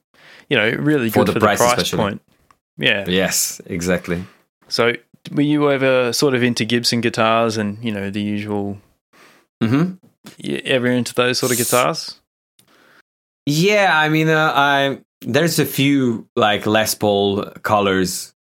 you 0.48 0.56
know, 0.56 0.68
really 0.90 1.10
For 1.10 1.20
good 1.24 1.28
the 1.28 1.32
for 1.34 1.40
price 1.40 1.58
the 1.58 1.64
price 1.64 1.78
especially. 1.78 1.98
point. 1.98 2.22
Yeah. 2.78 3.04
Yes, 3.08 3.60
exactly. 3.66 4.24
So, 4.68 4.92
were 5.30 5.42
you 5.52 5.70
ever 5.70 6.12
sort 6.12 6.34
of 6.34 6.42
into 6.42 6.64
Gibson 6.64 7.00
guitars 7.00 7.56
and 7.56 7.78
you 7.84 7.92
know 7.92 8.10
the 8.10 8.22
usual? 8.22 8.78
hmm 9.62 9.94
You 10.38 10.56
ever 10.64 10.88
into 10.88 11.14
those 11.14 11.38
sort 11.38 11.52
of 11.52 11.58
guitars? 11.58 12.20
Yeah, 13.46 13.90
I 14.04 14.08
mean, 14.08 14.28
uh, 14.28 14.52
I 14.54 14.98
there's 15.20 15.58
a 15.58 15.66
few 15.66 16.26
like 16.36 16.66
Les 16.66 16.94
Paul 16.94 17.44
colors 17.62 18.32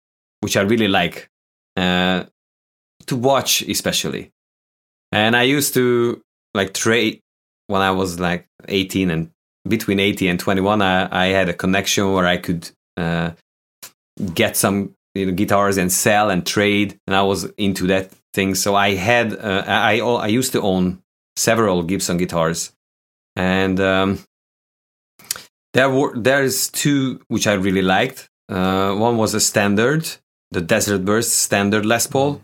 which 0.41 0.57
I 0.57 0.61
really 0.61 0.87
like 0.87 1.29
uh, 1.77 2.23
to 3.05 3.15
watch, 3.15 3.61
especially. 3.61 4.31
And 5.11 5.35
I 5.35 5.43
used 5.57 5.73
to 5.75 6.21
like 6.53 6.73
trade 6.73 7.21
when 7.67 7.81
I 7.81 7.91
was 7.91 8.19
like 8.19 8.47
18 8.67 9.09
and 9.09 9.31
between 9.67 9.99
80 9.99 10.27
and 10.27 10.39
21. 10.39 10.81
I, 10.81 11.07
I 11.11 11.25
had 11.27 11.49
a 11.49 11.53
connection 11.53 12.11
where 12.13 12.25
I 12.25 12.37
could 12.37 12.69
uh, 12.97 13.31
get 14.33 14.57
some 14.57 14.95
you 15.13 15.25
know, 15.25 15.31
guitars 15.33 15.77
and 15.77 15.91
sell 15.91 16.29
and 16.29 16.45
trade, 16.45 16.99
and 17.07 17.15
I 17.15 17.21
was 17.23 17.45
into 17.57 17.87
that 17.87 18.11
thing. 18.33 18.55
So 18.55 18.75
I 18.75 18.95
had 18.95 19.33
uh, 19.33 19.63
I 19.67 19.99
I 19.99 20.27
used 20.27 20.53
to 20.53 20.61
own 20.61 21.01
several 21.35 21.83
Gibson 21.83 22.17
guitars, 22.17 22.71
and 23.35 23.79
um, 23.79 24.19
there 25.73 25.89
were 25.89 26.17
there's 26.17 26.69
two 26.69 27.21
which 27.27 27.47
I 27.47 27.53
really 27.53 27.81
liked. 27.81 28.29
Uh, 28.49 28.93
one 28.95 29.17
was 29.17 29.33
a 29.33 29.39
standard, 29.39 30.09
the 30.51 30.61
Desert 30.61 31.05
Burst 31.05 31.33
standard 31.33 31.85
Les 31.85 32.07
Paul, 32.07 32.41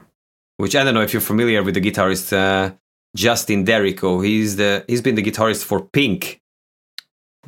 which 0.58 0.76
I 0.76 0.84
don't 0.84 0.94
know 0.94 1.02
if 1.02 1.14
you're 1.14 1.22
familiar 1.22 1.64
with 1.64 1.76
the 1.76 1.82
guitarist 1.82 2.32
uh, 2.34 2.74
Justin 3.18 3.66
Derrico. 3.66 4.24
He's 4.24 4.56
the 4.62 4.84
he's 4.88 5.02
been 5.02 5.16
the 5.16 5.24
guitarist 5.24 5.64
for 5.66 5.80
Pink 5.82 6.40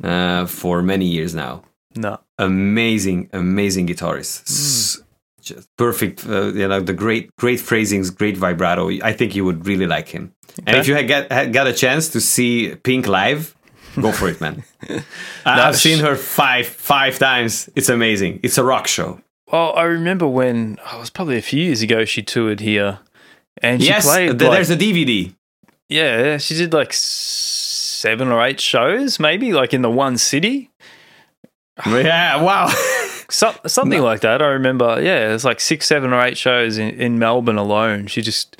uh, 0.02 0.46
for 0.46 0.82
many 0.82 1.06
years 1.06 1.34
now. 1.34 1.62
No. 1.96 2.18
Amazing, 2.38 3.30
amazing 3.32 3.86
guitarist. 3.86 4.42
S- 4.48 5.02
Just 5.42 5.68
perfect, 5.76 6.26
uh, 6.26 6.52
you 6.60 6.68
know, 6.68 6.80
the 6.80 6.92
great, 6.92 7.24
great 7.36 7.60
phrasings, 7.60 8.10
great 8.10 8.36
vibrato. 8.36 8.90
I 9.02 9.12
think 9.18 9.34
you 9.34 9.44
would 9.46 9.66
really 9.66 9.86
like 9.86 10.08
him. 10.08 10.32
And 10.66 10.76
if 10.76 10.86
you 10.88 10.94
had 10.94 11.08
had 11.32 11.52
got 11.52 11.66
a 11.66 11.72
chance 11.72 12.08
to 12.10 12.20
see 12.20 12.74
Pink 12.82 13.06
live, 13.06 13.54
go 14.00 14.12
for 14.12 14.28
it, 14.28 14.40
man. 14.40 14.62
I- 15.46 15.68
I've 15.68 15.76
seen 15.76 15.98
her 16.00 16.14
five 16.16 16.66
five 16.66 17.18
times. 17.18 17.68
It's 17.76 17.88
amazing. 17.88 18.40
It's 18.42 18.58
a 18.58 18.64
rock 18.64 18.86
show. 18.86 19.20
Well, 19.52 19.72
I 19.76 19.82
remember 19.84 20.26
when 20.28 20.78
oh, 20.86 20.96
it 20.96 21.00
was 21.00 21.10
probably 21.10 21.38
a 21.38 21.42
few 21.42 21.62
years 21.64 21.82
ago 21.82 22.04
she 22.04 22.22
toured 22.22 22.60
here, 22.60 22.98
and 23.62 23.80
she 23.82 23.88
yes, 23.88 24.04
played. 24.04 24.38
th- 24.38 24.42
like- 24.42 24.52
there's 24.56 24.70
a 24.70 24.76
DVD. 24.76 25.34
Yeah, 25.90 26.38
she 26.38 26.54
did 26.54 26.72
like 26.72 26.92
seven 26.92 28.28
or 28.28 28.42
eight 28.42 28.60
shows, 28.60 29.20
maybe 29.20 29.52
like 29.52 29.74
in 29.74 29.82
the 29.82 29.90
one 29.90 30.16
city, 30.16 30.70
yeah, 31.86 32.42
wow. 32.42 32.68
so, 33.30 33.54
something 33.66 34.02
like 34.02 34.20
that. 34.20 34.42
I 34.42 34.48
remember. 34.48 35.00
Yeah, 35.00 35.34
it's 35.34 35.44
like 35.44 35.60
six, 35.60 35.86
seven, 35.86 36.12
or 36.12 36.20
eight 36.22 36.36
shows 36.36 36.78
in, 36.78 36.90
in 37.00 37.18
Melbourne 37.18 37.58
alone. 37.58 38.06
She 38.06 38.22
just 38.22 38.56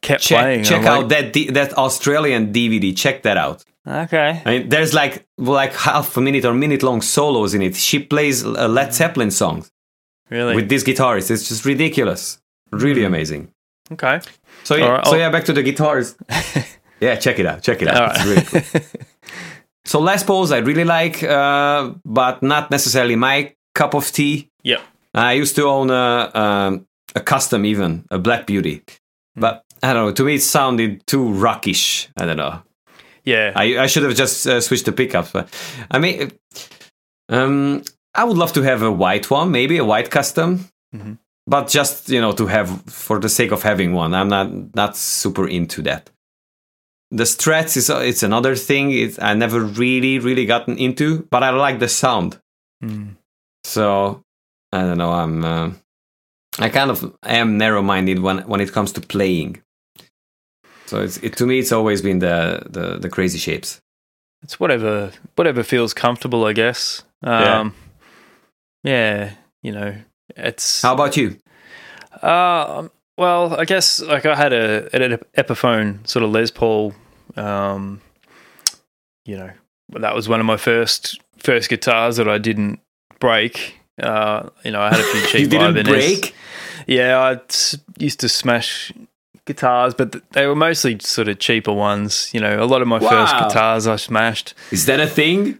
kept 0.00 0.26
playing. 0.26 0.64
check 0.64 0.78
I'm 0.78 0.82
check 0.82 0.92
out 0.92 1.08
like, 1.08 1.32
that 1.32 1.54
that 1.54 1.78
Australian 1.78 2.52
DVD. 2.52 2.96
Check 2.96 3.22
that 3.22 3.36
out. 3.36 3.64
Okay. 3.86 4.42
I 4.44 4.50
mean, 4.50 4.68
there's 4.70 4.94
like 4.94 5.26
like 5.36 5.74
half 5.74 6.16
a 6.16 6.20
minute 6.20 6.44
or 6.44 6.54
minute 6.54 6.82
long 6.82 7.02
solos 7.02 7.54
in 7.54 7.62
it. 7.62 7.76
She 7.76 7.98
plays 7.98 8.42
a 8.42 8.68
Led 8.68 8.94
Zeppelin 8.94 9.30
songs. 9.30 9.70
Really? 10.30 10.56
with 10.56 10.68
this 10.68 10.82
guitarist. 10.82 11.30
It's 11.30 11.48
just 11.48 11.64
ridiculous. 11.64 12.40
Really 12.72 13.02
hmm. 13.02 13.08
amazing. 13.08 13.52
okay. 13.92 14.20
So 14.64 14.74
yeah, 14.76 14.88
right, 14.88 15.06
so 15.06 15.16
yeah, 15.16 15.30
back 15.30 15.44
to 15.44 15.52
the 15.52 15.62
guitars. 15.62 16.16
yeah, 17.00 17.16
check 17.16 17.38
it 17.38 17.46
out. 17.46 17.62
Check 17.62 17.82
it 17.82 17.88
out. 17.88 17.96
All 18.02 18.10
It's 18.10 18.18
right. 18.18 18.26
really 18.26 18.62
cool. 18.62 18.80
So 19.86 20.00
Les 20.00 20.22
Pauls 20.24 20.50
I 20.50 20.58
really 20.58 20.84
like, 20.84 21.22
uh, 21.22 21.90
but 22.06 22.42
not 22.42 22.70
necessarily 22.70 23.16
my 23.16 23.54
cup 23.74 23.94
of 23.94 24.10
tea. 24.10 24.48
Yeah. 24.62 24.80
I 25.12 25.34
used 25.34 25.56
to 25.56 25.64
own 25.68 25.90
a 25.90 26.30
um, 26.34 26.86
a 27.14 27.20
custom 27.20 27.66
even 27.66 28.04
a 28.10 28.18
Black 28.18 28.46
Beauty, 28.46 28.82
but 29.36 29.62
I 29.82 29.92
don't 29.92 30.06
know. 30.06 30.12
To 30.12 30.24
me, 30.24 30.36
it 30.36 30.42
sounded 30.42 31.06
too 31.06 31.30
rockish. 31.34 32.08
I 32.16 32.24
don't 32.24 32.38
know. 32.38 32.62
Yeah. 33.24 33.52
I, 33.54 33.78
I 33.84 33.86
should 33.86 34.04
have 34.04 34.14
just 34.16 34.46
uh, 34.46 34.60
switched 34.62 34.86
the 34.86 34.92
pickups. 34.92 35.32
But 35.32 35.48
I 35.90 35.98
mean, 35.98 36.32
um, 37.28 37.82
I 38.14 38.24
would 38.24 38.38
love 38.38 38.52
to 38.54 38.62
have 38.62 38.82
a 38.82 38.90
white 38.90 39.30
one, 39.30 39.50
maybe 39.50 39.76
a 39.78 39.84
white 39.84 40.10
custom, 40.10 40.68
Mhm. 40.96 41.18
but 41.46 41.68
just 41.68 42.08
you 42.08 42.20
know 42.22 42.32
to 42.32 42.46
have 42.46 42.68
for 42.86 43.18
the 43.20 43.28
sake 43.28 43.52
of 43.52 43.62
having 43.62 43.92
one. 43.92 44.14
I'm 44.14 44.28
not 44.28 44.74
not 44.74 44.96
super 44.96 45.46
into 45.46 45.82
that. 45.82 46.08
The 47.10 47.24
Strats 47.24 47.76
is 47.76 47.90
it's 47.90 48.22
another 48.22 48.56
thing. 48.56 48.90
It's 48.90 49.18
I 49.20 49.34
never 49.34 49.60
really 49.60 50.18
really 50.18 50.46
gotten 50.46 50.78
into, 50.78 51.26
but 51.30 51.42
I 51.42 51.50
like 51.50 51.78
the 51.78 51.88
sound. 51.88 52.40
Mm. 52.82 53.16
So 53.62 54.22
I 54.72 54.82
don't 54.82 54.98
know. 54.98 55.12
I'm 55.12 55.44
uh, 55.44 55.70
I 56.58 56.68
kind 56.68 56.90
of 56.90 57.16
am 57.22 57.58
narrow 57.58 57.82
minded 57.82 58.20
when 58.20 58.38
when 58.48 58.60
it 58.60 58.72
comes 58.72 58.92
to 58.92 59.00
playing. 59.00 59.62
So 60.86 61.00
it's 61.00 61.16
it, 61.18 61.36
to 61.36 61.46
me, 61.46 61.58
it's 61.58 61.72
always 61.72 62.02
been 62.02 62.18
the 62.18 62.62
the, 62.68 62.98
the 62.98 63.08
crazy 63.08 63.38
shapes. 63.38 63.80
It's 64.42 64.60
whatever 64.60 65.12
whatever 65.36 65.62
feels 65.62 65.94
comfortable, 65.94 66.44
I 66.44 66.52
guess. 66.52 67.02
Um, 67.22 67.74
yeah. 68.82 69.32
you 69.62 69.72
know, 69.72 69.94
it's 70.36 70.82
How 70.82 70.92
about 70.92 71.16
you? 71.16 71.38
Uh, 72.20 72.88
well, 73.16 73.54
I 73.58 73.64
guess 73.64 74.00
like 74.00 74.26
I 74.26 74.34
had 74.34 74.52
a 74.52 74.88
an 74.94 75.18
Epiphone 75.36 76.06
sort 76.06 76.24
of 76.24 76.30
Les 76.30 76.50
Paul. 76.50 76.94
Um, 77.36 78.00
you 79.24 79.36
know, 79.36 79.50
that 79.90 80.14
was 80.14 80.28
one 80.28 80.40
of 80.40 80.46
my 80.46 80.56
first 80.56 81.20
first 81.38 81.68
guitars 81.68 82.16
that 82.16 82.28
I 82.28 82.38
didn't 82.38 82.80
break. 83.20 83.78
Uh, 84.02 84.50
you 84.64 84.70
know, 84.70 84.80
I 84.80 84.90
had 84.90 85.00
a 85.00 85.04
few 85.04 85.20
cheap 85.28 85.40
you 85.52 85.58
didn't 85.58 85.86
break. 85.86 86.34
Yeah, 86.86 87.18
I 87.18 87.40
used 87.98 88.20
to 88.20 88.28
smash 88.28 88.92
guitars, 89.46 89.94
but 89.94 90.16
they 90.32 90.46
were 90.46 90.54
mostly 90.54 90.98
sort 91.00 91.28
of 91.28 91.38
cheaper 91.38 91.72
ones. 91.72 92.30
You 92.32 92.40
know, 92.40 92.62
a 92.62 92.66
lot 92.66 92.82
of 92.82 92.88
my 92.88 92.98
first 92.98 93.34
guitars 93.38 93.86
I 93.86 93.96
smashed. 93.96 94.54
Is 94.70 94.86
that 94.86 95.00
a 95.00 95.06
thing? 95.06 95.56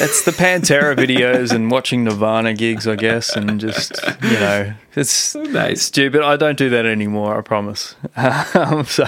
It's 0.00 0.24
the 0.24 0.32
Pantera 0.32 0.96
videos 0.96 1.52
and 1.52 1.70
watching 1.70 2.04
Nirvana 2.04 2.54
gigs, 2.54 2.86
I 2.86 2.96
guess, 2.96 3.34
and 3.36 3.60
just 3.60 3.92
you 4.22 4.30
know, 4.30 4.72
it's 4.94 5.34
nice. 5.34 5.82
stupid. 5.82 6.22
I 6.22 6.36
don't 6.36 6.58
do 6.58 6.68
that 6.70 6.86
anymore. 6.86 7.36
I 7.38 7.42
promise. 7.42 7.94
Um, 8.54 8.84
so, 8.84 9.06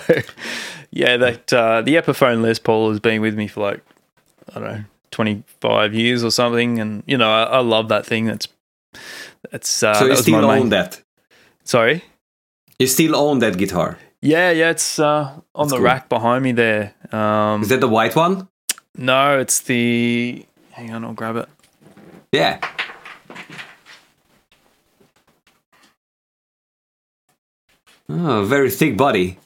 yeah, 0.90 1.16
that 1.16 1.52
uh, 1.52 1.82
the 1.82 1.96
Epiphone 1.96 2.42
Les 2.42 2.58
Paul 2.58 2.90
has 2.90 3.00
been 3.00 3.20
with 3.20 3.34
me 3.34 3.46
for 3.48 3.60
like 3.60 3.80
I 4.54 4.60
don't 4.60 4.64
know, 4.64 4.84
twenty 5.10 5.42
five 5.60 5.94
years 5.94 6.22
or 6.24 6.30
something, 6.30 6.78
and 6.78 7.02
you 7.06 7.16
know, 7.18 7.30
I, 7.30 7.42
I 7.44 7.58
love 7.60 7.88
that 7.88 8.06
thing. 8.06 8.26
That's 8.26 8.48
that's 9.50 9.82
uh, 9.82 9.94
so 9.94 10.04
you 10.04 10.10
was 10.10 10.20
still 10.20 10.40
my 10.40 10.54
own 10.54 10.60
main- 10.62 10.68
that? 10.70 11.02
Sorry. 11.64 12.02
You 12.78 12.86
still 12.86 13.14
own 13.14 13.40
that 13.40 13.58
guitar? 13.58 13.98
Yeah, 14.22 14.50
yeah, 14.50 14.70
it's 14.70 14.98
uh, 14.98 15.40
on 15.54 15.66
That's 15.68 15.70
the 15.70 15.76
cool. 15.76 15.84
rack 15.84 16.08
behind 16.08 16.44
me 16.44 16.52
there. 16.52 16.94
Um, 17.12 17.62
Is 17.62 17.68
that 17.70 17.80
the 17.80 17.88
white 17.88 18.14
one? 18.14 18.48
no, 18.96 19.38
it's 19.38 19.60
the. 19.60 20.44
Hang 20.72 20.90
on, 20.92 21.04
I'll 21.04 21.14
grab 21.14 21.36
it. 21.36 21.48
Yeah. 22.32 22.58
Oh, 28.08 28.44
very 28.44 28.70
thick 28.70 28.96
body. 28.96 29.38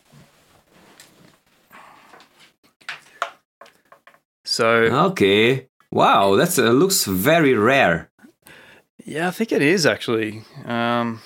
So 4.44 4.66
Okay. 5.10 5.68
Wow, 5.90 6.34
that 6.36 6.58
uh, 6.58 6.70
looks 6.70 7.04
very 7.04 7.54
rare. 7.54 8.10
yeah, 9.04 9.28
I 9.28 9.30
think 9.30 9.52
it 9.52 9.62
is 9.62 9.86
actually. 9.86 10.42
Um, 10.64 11.20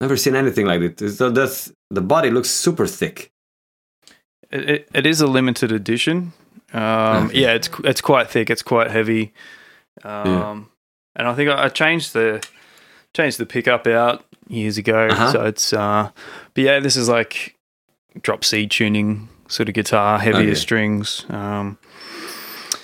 Never 0.00 0.16
seen 0.16 0.36
anything 0.36 0.66
like 0.66 0.80
it. 0.82 0.98
So 1.16 1.30
that's 1.30 1.72
the 1.90 2.00
body 2.00 2.30
looks 2.30 2.50
super 2.50 2.86
thick. 2.86 3.30
it, 4.50 4.68
it, 4.70 4.88
it 4.94 5.06
is 5.06 5.20
a 5.20 5.26
limited 5.26 5.72
edition. 5.72 6.32
Um, 6.72 7.30
Yeah, 7.32 7.52
it's 7.54 7.70
it's 7.84 8.00
quite 8.00 8.28
thick. 8.30 8.50
It's 8.50 8.62
quite 8.62 8.90
heavy. 8.90 9.32
Um, 10.04 10.70
And 11.14 11.26
I 11.28 11.34
think 11.34 11.48
I, 11.50 11.64
I 11.64 11.68
changed 11.68 12.12
the 12.12 12.46
changed 13.14 13.38
the 13.38 13.46
pickup 13.46 13.86
out 13.86 14.24
years 14.48 14.76
ago. 14.78 15.08
Uh-huh. 15.08 15.32
So 15.32 15.44
it's 15.44 15.72
uh, 15.72 16.10
but 16.54 16.64
yeah, 16.64 16.80
this 16.80 16.96
is 16.96 17.08
like 17.08 17.54
drop 18.22 18.44
C 18.44 18.66
tuning 18.66 19.28
sort 19.48 19.68
of 19.68 19.74
guitar, 19.74 20.18
heavier 20.18 20.40
Okay. 20.50 20.54
strings. 20.54 21.24
Um, 21.30 21.78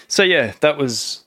so 0.09 0.23
yeah, 0.23 0.53
that 0.61 0.77
was 0.79 1.25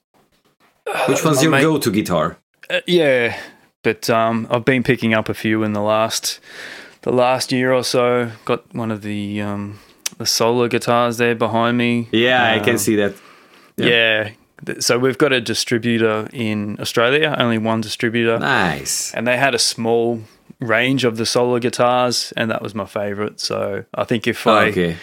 Which 1.07 1.23
one's 1.25 1.45
my 1.45 1.59
your 1.61 1.73
go-to 1.73 1.91
guitar? 1.91 2.37
Uh, 2.69 2.81
yeah, 2.87 3.37
but 3.83 4.09
um, 4.09 4.47
I've 4.49 4.65
been 4.65 4.81
picking 4.83 5.13
up 5.13 5.29
a 5.29 5.33
few 5.33 5.63
in 5.63 5.73
the 5.73 5.81
last 5.81 6.39
the 7.05 7.11
last 7.13 7.51
year 7.51 7.71
or 7.71 7.83
so. 7.83 8.31
Got 8.43 8.61
one 8.75 8.91
of 8.91 9.01
the 9.01 9.41
um, 9.41 9.79
the 10.17 10.25
solar 10.25 10.67
guitars 10.67 11.17
there 11.17 11.35
behind 11.35 11.77
me. 11.77 12.07
Yeah, 12.11 12.53
I 12.53 12.59
can 12.59 12.71
Um, 12.73 12.77
see 12.77 12.95
that. 12.97 13.13
Yeah. 13.77 13.87
Yeah. 13.87 14.29
So 14.79 14.97
we've 14.97 15.17
got 15.17 15.31
a 15.33 15.41
distributor 15.41 16.27
in 16.33 16.77
Australia, 16.79 17.35
only 17.37 17.57
one 17.57 17.81
distributor, 17.81 18.39
Nice. 18.39 19.13
and 19.13 19.27
they 19.27 19.37
had 19.37 19.53
a 19.53 19.59
small 19.59 20.21
range 20.59 21.03
of 21.03 21.17
the 21.17 21.25
solar 21.25 21.59
guitars, 21.59 22.33
and 22.37 22.49
that 22.49 22.61
was 22.61 22.73
my 22.73 22.85
favorite. 22.85 23.39
So 23.39 23.83
I 23.93 24.05
think 24.05 24.27
if 24.27 24.47
I 24.47 24.67
okay. 24.69 24.95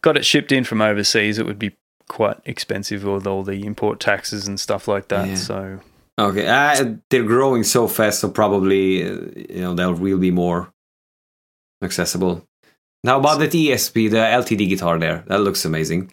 got 0.00 0.16
it 0.16 0.24
shipped 0.24 0.52
in 0.52 0.64
from 0.64 0.80
overseas, 0.80 1.38
it 1.38 1.46
would 1.46 1.58
be 1.58 1.72
quite 2.08 2.38
expensive 2.46 3.04
with 3.04 3.26
all 3.26 3.42
the 3.44 3.64
import 3.66 4.00
taxes 4.00 4.48
and 4.48 4.58
stuff 4.58 4.88
like 4.88 5.08
that. 5.08 5.28
Yeah. 5.28 5.34
So 5.36 5.80
Okay. 6.18 6.46
Uh, 6.46 6.94
they're 7.10 7.24
growing 7.24 7.62
so 7.64 7.86
fast, 7.88 8.20
so 8.20 8.30
probably 8.30 9.02
uh, 9.04 9.18
you 9.36 9.60
know 9.60 9.74
they'll 9.74 9.94
will 9.94 10.18
be 10.18 10.30
more 10.30 10.72
accessible. 11.84 12.46
Now 13.02 13.18
about 13.18 13.38
that 13.40 13.50
ESP, 13.52 14.10
the 14.10 14.16
LTD 14.16 14.68
guitar 14.68 14.98
there, 14.98 15.24
that 15.26 15.40
looks 15.40 15.64
amazing. 15.64 16.12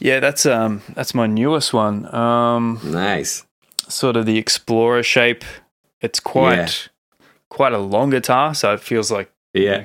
yeah, 0.00 0.20
that's 0.20 0.46
um 0.46 0.80
that's 0.94 1.14
my 1.14 1.26
newest 1.26 1.72
one. 1.74 2.06
Um, 2.14 2.78
Nice. 2.84 3.44
sort 3.88 4.16
of 4.16 4.24
the 4.26 4.38
Explorer 4.38 5.02
shape. 5.02 5.44
It's 6.00 6.20
quite 6.20 6.88
quite 7.50 7.72
a 7.72 7.78
long 7.78 8.10
guitar, 8.10 8.54
so 8.54 8.72
it 8.74 8.80
feels 8.80 9.10
like 9.10 9.30
Yeah. 9.54 9.84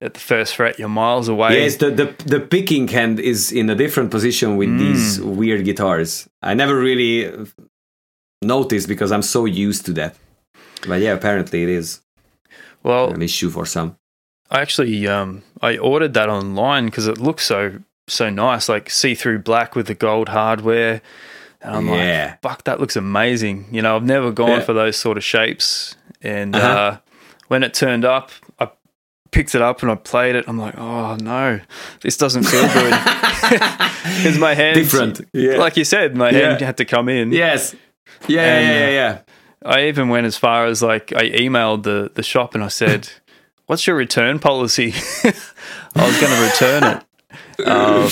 at 0.00 0.14
the 0.14 0.20
first 0.20 0.54
fret 0.56 0.78
you're 0.78 0.88
miles 0.88 1.28
away. 1.28 1.62
Yes, 1.62 1.76
the, 1.76 1.90
the 1.90 2.06
the 2.34 2.40
picking 2.40 2.86
hand 2.88 3.18
is 3.18 3.50
in 3.52 3.68
a 3.70 3.74
different 3.74 4.10
position 4.10 4.56
with 4.56 4.68
Mm. 4.68 4.78
these 4.78 5.20
weird 5.20 5.64
guitars. 5.64 6.28
I 6.42 6.54
never 6.54 6.76
really 6.78 7.16
noticed 8.42 8.88
because 8.88 9.10
I'm 9.12 9.22
so 9.22 9.44
used 9.46 9.84
to 9.86 9.92
that. 9.94 10.14
But 10.86 11.00
yeah, 11.00 11.12
apparently 11.14 11.62
it 11.64 11.68
is 11.68 12.00
well, 12.84 13.10
an 13.12 13.22
issue 13.22 13.50
for 13.50 13.66
some. 13.66 13.96
I 14.50 14.60
actually 14.60 15.06
um 15.06 15.42
I 15.62 15.76
ordered 15.78 16.14
that 16.14 16.28
online 16.28 16.86
because 16.86 17.06
it 17.06 17.18
looks 17.18 17.44
so 17.44 17.80
so 18.06 18.30
nice, 18.30 18.68
like 18.68 18.88
see 18.90 19.14
through 19.14 19.40
black 19.40 19.74
with 19.76 19.86
the 19.86 19.94
gold 19.94 20.28
hardware. 20.30 21.02
And 21.60 21.74
I'm 21.76 21.86
Yeah. 21.88 22.26
like, 22.30 22.40
fuck, 22.42 22.64
that 22.64 22.78
looks 22.80 22.96
amazing. 22.96 23.66
You 23.72 23.82
know, 23.82 23.96
I've 23.96 24.04
never 24.04 24.30
gone 24.30 24.50
Yeah. 24.50 24.60
for 24.60 24.72
those 24.72 24.96
sort 24.96 25.16
of 25.18 25.24
shapes. 25.24 25.96
And 26.22 26.54
Uh-huh. 26.56 26.68
uh, 26.68 26.96
when 27.48 27.62
it 27.64 27.74
turned 27.74 28.04
up, 28.04 28.30
I 28.60 28.68
picked 29.32 29.54
it 29.54 29.60
up 29.60 29.82
and 29.82 29.90
I 29.90 29.96
played 29.96 30.36
it. 30.36 30.44
I'm 30.48 30.56
like, 30.58 30.78
oh 30.78 31.16
no, 31.16 31.60
this 32.00 32.16
doesn't 32.16 32.44
feel 32.44 32.66
good. 32.72 32.94
Because 34.22 34.38
my 34.38 34.54
hand, 34.54 34.74
Different. 34.74 35.20
Yeah. 35.32 35.56
like 35.58 35.76
you 35.76 35.84
said, 35.84 36.16
my 36.16 36.30
Yeah. 36.30 36.50
hand 36.50 36.60
had 36.60 36.76
to 36.78 36.84
come 36.84 37.08
in. 37.08 37.32
yes. 37.32 37.74
Yeah, 38.26 38.42
And, 38.42 38.66
yeah, 38.66 38.78
yeah, 38.78 38.86
uh, 38.86 38.90
yeah. 38.90 39.18
I 39.76 39.88
even 39.88 40.08
went 40.08 40.26
as 40.26 40.36
far 40.38 40.66
as 40.66 40.82
like 40.82 41.12
I 41.14 41.28
emailed 41.30 41.82
the 41.82 42.10
the 42.14 42.22
shop 42.22 42.54
and 42.54 42.64
I 42.64 42.68
said, 42.68 43.08
"What's 43.68 43.86
your 43.86 43.94
return 43.96 44.38
policy?" 44.40 44.92
I 45.94 46.06
was 46.06 46.20
going 46.20 46.32
to 46.34 46.42
return 46.50 46.82
it, 46.84 47.66
um, 47.68 48.10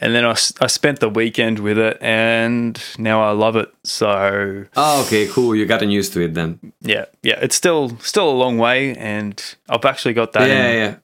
and 0.00 0.14
then 0.14 0.24
I, 0.24 0.30
I 0.60 0.66
spent 0.68 1.00
the 1.00 1.08
weekend 1.08 1.58
with 1.58 1.78
it, 1.78 1.98
and 2.00 2.80
now 2.98 3.22
I 3.22 3.32
love 3.32 3.56
it. 3.56 3.68
So 3.84 4.64
Oh, 4.76 5.04
okay, 5.06 5.26
cool. 5.28 5.54
You 5.56 5.66
gotten 5.66 5.90
used 5.90 6.12
to 6.14 6.20
it 6.22 6.34
then. 6.34 6.72
yeah, 6.80 7.04
yeah, 7.22 7.38
it's 7.42 7.56
still 7.56 7.98
still 7.98 8.28
a 8.30 8.38
long 8.44 8.56
way, 8.58 8.94
and 8.96 9.42
I've 9.68 9.84
actually 9.84 10.14
got 10.14 10.32
that. 10.34 10.48
yeah, 10.48 10.68
in, 10.68 10.76
yeah. 10.78 10.96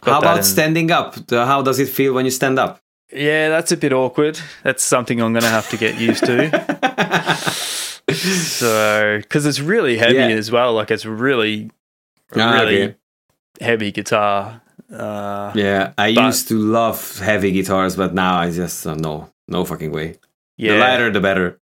Got 0.00 0.12
How 0.12 0.18
about 0.20 0.38
in- 0.38 0.44
standing 0.44 0.90
up? 0.90 1.14
How 1.30 1.62
does 1.62 1.78
it 1.78 1.88
feel 1.88 2.12
when 2.14 2.24
you 2.24 2.30
stand 2.30 2.58
up? 2.58 2.80
Yeah, 3.10 3.48
that's 3.48 3.72
a 3.72 3.76
bit 3.78 3.92
awkward. 3.94 4.38
That's 4.62 4.82
something 4.82 5.22
I'm 5.22 5.32
going 5.32 5.42
to 5.44 5.48
have 5.48 5.70
to 5.70 5.78
get 5.78 5.98
used 5.98 6.24
to. 6.26 6.50
so, 8.12 9.18
because 9.18 9.46
it's 9.46 9.60
really 9.60 9.96
heavy 9.98 10.14
Yeah. 10.16 10.28
as 10.28 10.50
well. 10.50 10.74
Like 10.74 10.90
it's 10.90 11.06
really, 11.06 11.70
Ah, 12.36 12.52
really 12.60 12.82
okay. 12.82 12.96
Heavy 13.60 13.90
guitar. 13.92 14.60
Uh, 14.92 15.52
Yeah, 15.54 15.92
I 15.98 16.14
But- 16.14 16.24
used 16.24 16.48
to 16.48 16.54
love 16.58 17.18
heavy 17.18 17.50
guitars, 17.52 17.96
but 17.96 18.14
now 18.14 18.38
I 18.38 18.50
just 18.50 18.86
uh, 18.86 18.94
no, 18.94 19.28
no 19.48 19.64
fucking 19.64 19.92
way. 19.92 20.16
yeah, 20.56 20.72
The 20.74 20.78
lighter, 20.78 21.10
the 21.12 21.20
better. 21.20 21.58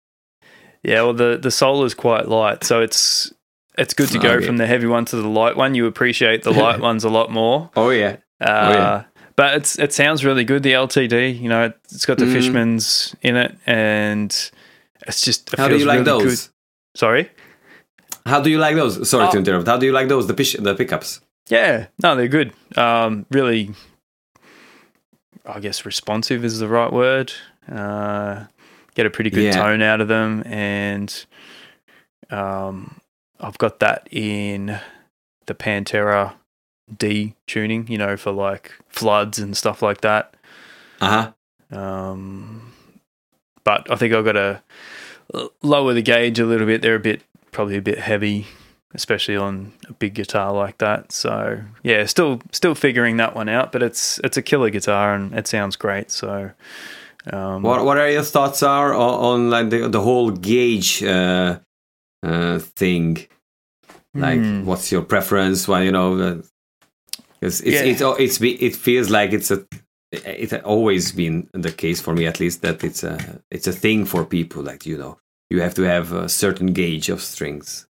yeah. 0.82 1.02
Well, 1.02 1.12
the 1.14 1.38
the 1.40 1.50
Solar 1.50 1.86
is 1.86 1.94
quite 1.94 2.28
light, 2.28 2.64
so 2.64 2.80
it's 2.80 3.32
it's 3.78 3.94
good 3.94 4.08
to 4.10 4.18
go 4.18 4.30
Okay. 4.36 4.46
from 4.46 4.56
the 4.58 4.66
heavy 4.66 4.86
one 4.86 5.04
to 5.06 5.16
the 5.16 5.28
light 5.28 5.56
one. 5.56 5.74
You 5.74 5.86
appreciate 5.86 6.42
the 6.42 6.52
light 6.52 6.80
ones 6.88 7.04
a 7.04 7.08
lot 7.10 7.30
more. 7.30 7.70
Oh 7.76 7.90
yeah, 7.90 8.16
Uh, 8.40 8.72
yeah. 8.74 9.02
But 9.36 9.54
it's 9.54 9.78
it 9.78 9.92
sounds 9.92 10.24
really 10.24 10.44
good. 10.44 10.62
The 10.62 10.72
LTD, 10.72 11.40
you 11.40 11.48
know, 11.48 11.72
it's 11.92 12.06
got 12.06 12.18
the 12.18 12.24
Mm. 12.26 12.32
Fishman's 12.32 13.14
in 13.22 13.36
it, 13.36 13.52
and 13.66 14.30
it's 15.06 15.20
just. 15.22 15.52
It 15.52 15.58
how 15.58 15.68
do 15.68 15.76
you 15.76 15.84
like 15.86 16.06
really 16.06 16.24
those? 16.24 16.46
Good. 16.48 16.98
Sorry. 16.98 17.30
How 18.26 18.40
do 18.40 18.50
you 18.50 18.58
like 18.58 18.76
those? 18.76 19.08
Sorry 19.08 19.28
to 19.30 19.36
Oh. 19.36 19.40
interrupt. 19.40 19.66
How 19.68 19.78
do 19.78 19.86
you 19.86 19.92
like 19.92 20.08
those? 20.08 20.26
The 20.26 20.34
pish- 20.34 20.56
the 20.60 20.74
pickups. 20.74 21.20
Yeah, 21.50 21.86
no, 22.02 22.14
they're 22.16 22.28
good. 22.28 22.52
Um, 22.76 23.26
really, 23.30 23.70
I 25.44 25.60
guess 25.60 25.84
responsive 25.84 26.44
is 26.44 26.58
the 26.60 26.68
right 26.68 26.92
word. 26.92 27.32
Uh, 27.70 28.44
get 28.94 29.04
a 29.06 29.10
pretty 29.10 29.30
good 29.30 29.44
Yeah. 29.44 29.52
tone 29.62 29.82
out 29.82 30.00
of 30.00 30.08
them, 30.08 30.42
and 30.46 31.24
um, 32.30 33.00
I've 33.40 33.58
got 33.58 33.80
that 33.80 34.08
in 34.12 34.78
the 35.46 35.54
Pantera 35.54 36.34
D 36.96 37.34
tuning. 37.46 37.86
You 37.88 37.98
know, 37.98 38.16
for 38.16 38.30
like 38.32 38.72
floods 38.88 39.38
and 39.38 39.56
stuff 39.56 39.82
like 39.82 40.00
that. 40.02 40.34
Uh 41.00 41.32
huh. 41.72 41.76
Um, 41.78 42.72
but 43.64 43.90
I 43.90 43.96
think 43.96 44.14
I've 44.14 44.24
got 44.24 44.32
to 44.32 44.62
lower 45.62 45.94
the 45.94 46.02
gauge 46.02 46.38
a 46.38 46.46
little 46.46 46.66
bit. 46.66 46.82
They're 46.82 46.94
a 46.96 47.00
bit, 47.00 47.22
probably 47.52 47.76
a 47.76 47.82
bit 47.82 47.98
heavy, 47.98 48.46
especially 48.94 49.36
on 49.36 49.72
a 49.88 49.92
big 49.92 50.14
guitar 50.14 50.52
like 50.52 50.78
that. 50.78 51.12
So 51.12 51.60
yeah, 51.82 52.06
still, 52.06 52.40
still 52.52 52.74
figuring 52.74 53.16
that 53.18 53.34
one 53.36 53.48
out. 53.48 53.72
But 53.72 53.82
it's 53.82 54.18
it's 54.24 54.36
a 54.36 54.42
killer 54.42 54.70
guitar 54.70 55.14
and 55.14 55.32
it 55.34 55.46
sounds 55.46 55.76
great. 55.76 56.10
So 56.10 56.50
um, 57.32 57.62
What 57.62 57.84
What 57.84 57.98
are 57.98 58.10
your 58.10 58.22
thoughts 58.24 58.62
are 58.62 58.94
on, 58.94 59.14
on 59.24 59.50
like 59.50 59.70
the 59.70 59.88
the 59.88 60.00
whole 60.00 60.30
gauge 60.30 61.02
uh, 61.02 61.58
uh, 62.22 62.58
thing? 62.58 63.26
Like, 64.14 64.40
Hmm. 64.40 64.64
what's 64.66 64.90
your 64.90 65.02
preference? 65.02 65.68
Why 65.68 65.82
you 65.82 65.92
know? 65.92 66.18
uh, 66.18 66.42
It's 67.40 67.60
it's 67.60 67.80
Yeah. 67.80 67.90
it's 67.90 68.02
it's 68.20 68.38
be- 68.38 68.60
it 68.66 68.76
feels 68.76 69.08
like 69.08 69.32
it's 69.32 69.50
a 69.52 69.64
it 70.12 70.50
had 70.50 70.62
always 70.64 71.12
been 71.12 71.48
the 71.52 71.70
case 71.72 72.00
for 72.02 72.14
me 72.14 72.26
at 72.26 72.40
least 72.40 72.60
that 72.62 72.82
it's 72.84 73.04
a 73.04 73.16
it's 73.50 73.68
a 73.68 73.72
thing 73.72 74.04
for 74.06 74.24
people 74.24 74.62
like 74.62 74.84
you 74.84 74.98
know 74.98 75.16
you 75.50 75.62
have 75.62 75.74
to 75.74 75.82
have 75.82 76.12
a 76.12 76.28
certain 76.28 76.72
gauge 76.72 77.08
of 77.12 77.20
strings 77.22 77.86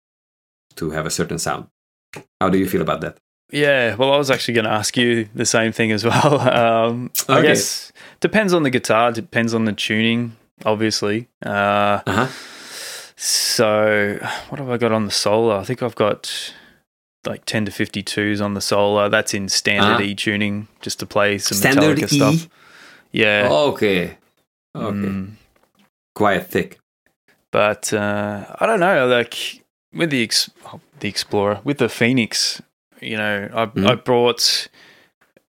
to 0.81 0.90
have 0.90 1.07
a 1.07 1.11
certain 1.11 1.39
sound. 1.39 1.66
How 2.40 2.48
do 2.51 2.59
you 2.59 2.69
feel 2.69 2.82
about 2.82 3.01
that? 3.02 3.16
Yeah, 3.52 3.97
well, 3.97 4.12
I 4.12 4.16
was 4.19 4.31
actually 4.31 4.55
going 4.55 4.65
to 4.66 4.70
ask 4.73 4.97
you 4.97 5.28
the 5.35 5.44
same 5.47 5.73
thing 5.73 5.90
as 5.93 6.05
well. 6.05 6.40
Um, 6.61 7.11
I 7.28 7.43
guess 7.43 7.93
depends 8.20 8.52
on 8.55 8.62
the 8.62 8.70
guitar, 8.70 9.12
depends 9.12 9.55
on 9.55 9.65
the 9.65 9.73
tuning, 9.73 10.36
obviously. 10.65 11.28
Uh, 11.44 12.01
Uh 12.07 12.27
huh. 12.27 12.28
So, 13.23 14.19
what 14.48 14.59
have 14.59 14.70
I 14.70 14.78
got 14.78 14.93
on 14.93 15.05
the 15.05 15.11
solar? 15.11 15.57
I 15.57 15.65
think 15.65 15.82
I've 15.82 15.94
got 15.94 16.55
like 17.27 17.44
10 17.44 17.66
to 17.66 17.70
52s 17.70 18.40
on 18.43 18.55
the 18.55 18.61
solar. 18.62 19.09
That's 19.11 19.35
in 19.35 19.48
standard 19.51 20.01
Ah. 20.01 20.09
E 20.09 20.15
tuning 20.15 20.69
just 20.81 20.98
to 21.01 21.07
play 21.07 21.36
some 21.39 21.59
Standard 21.59 21.98
Metallica 21.98 22.12
E. 22.12 22.16
stuff. 22.39 22.48
Yeah. 23.12 23.48
Okay. 23.51 24.16
Okay. 24.74 24.97
Mm, 24.97 25.32
Quite 26.15 26.47
thick. 26.47 26.78
but 27.52 27.93
uh, 27.93 28.47
I 28.59 28.65
don't 28.66 28.81
know. 28.81 29.07
Like 29.07 29.62
with 29.93 30.11
the 30.11 30.23
ex- 30.23 30.51
oh, 30.67 30.81
the 31.01 31.09
Explorer, 31.09 31.61
with 31.65 31.79
the 31.79 31.89
Phoenix, 31.89 32.61
you 33.01 33.17
know, 33.17 33.49
I, 33.53 33.67
Mhm. 33.67 33.91
I 33.91 33.95
brought, 33.97 34.69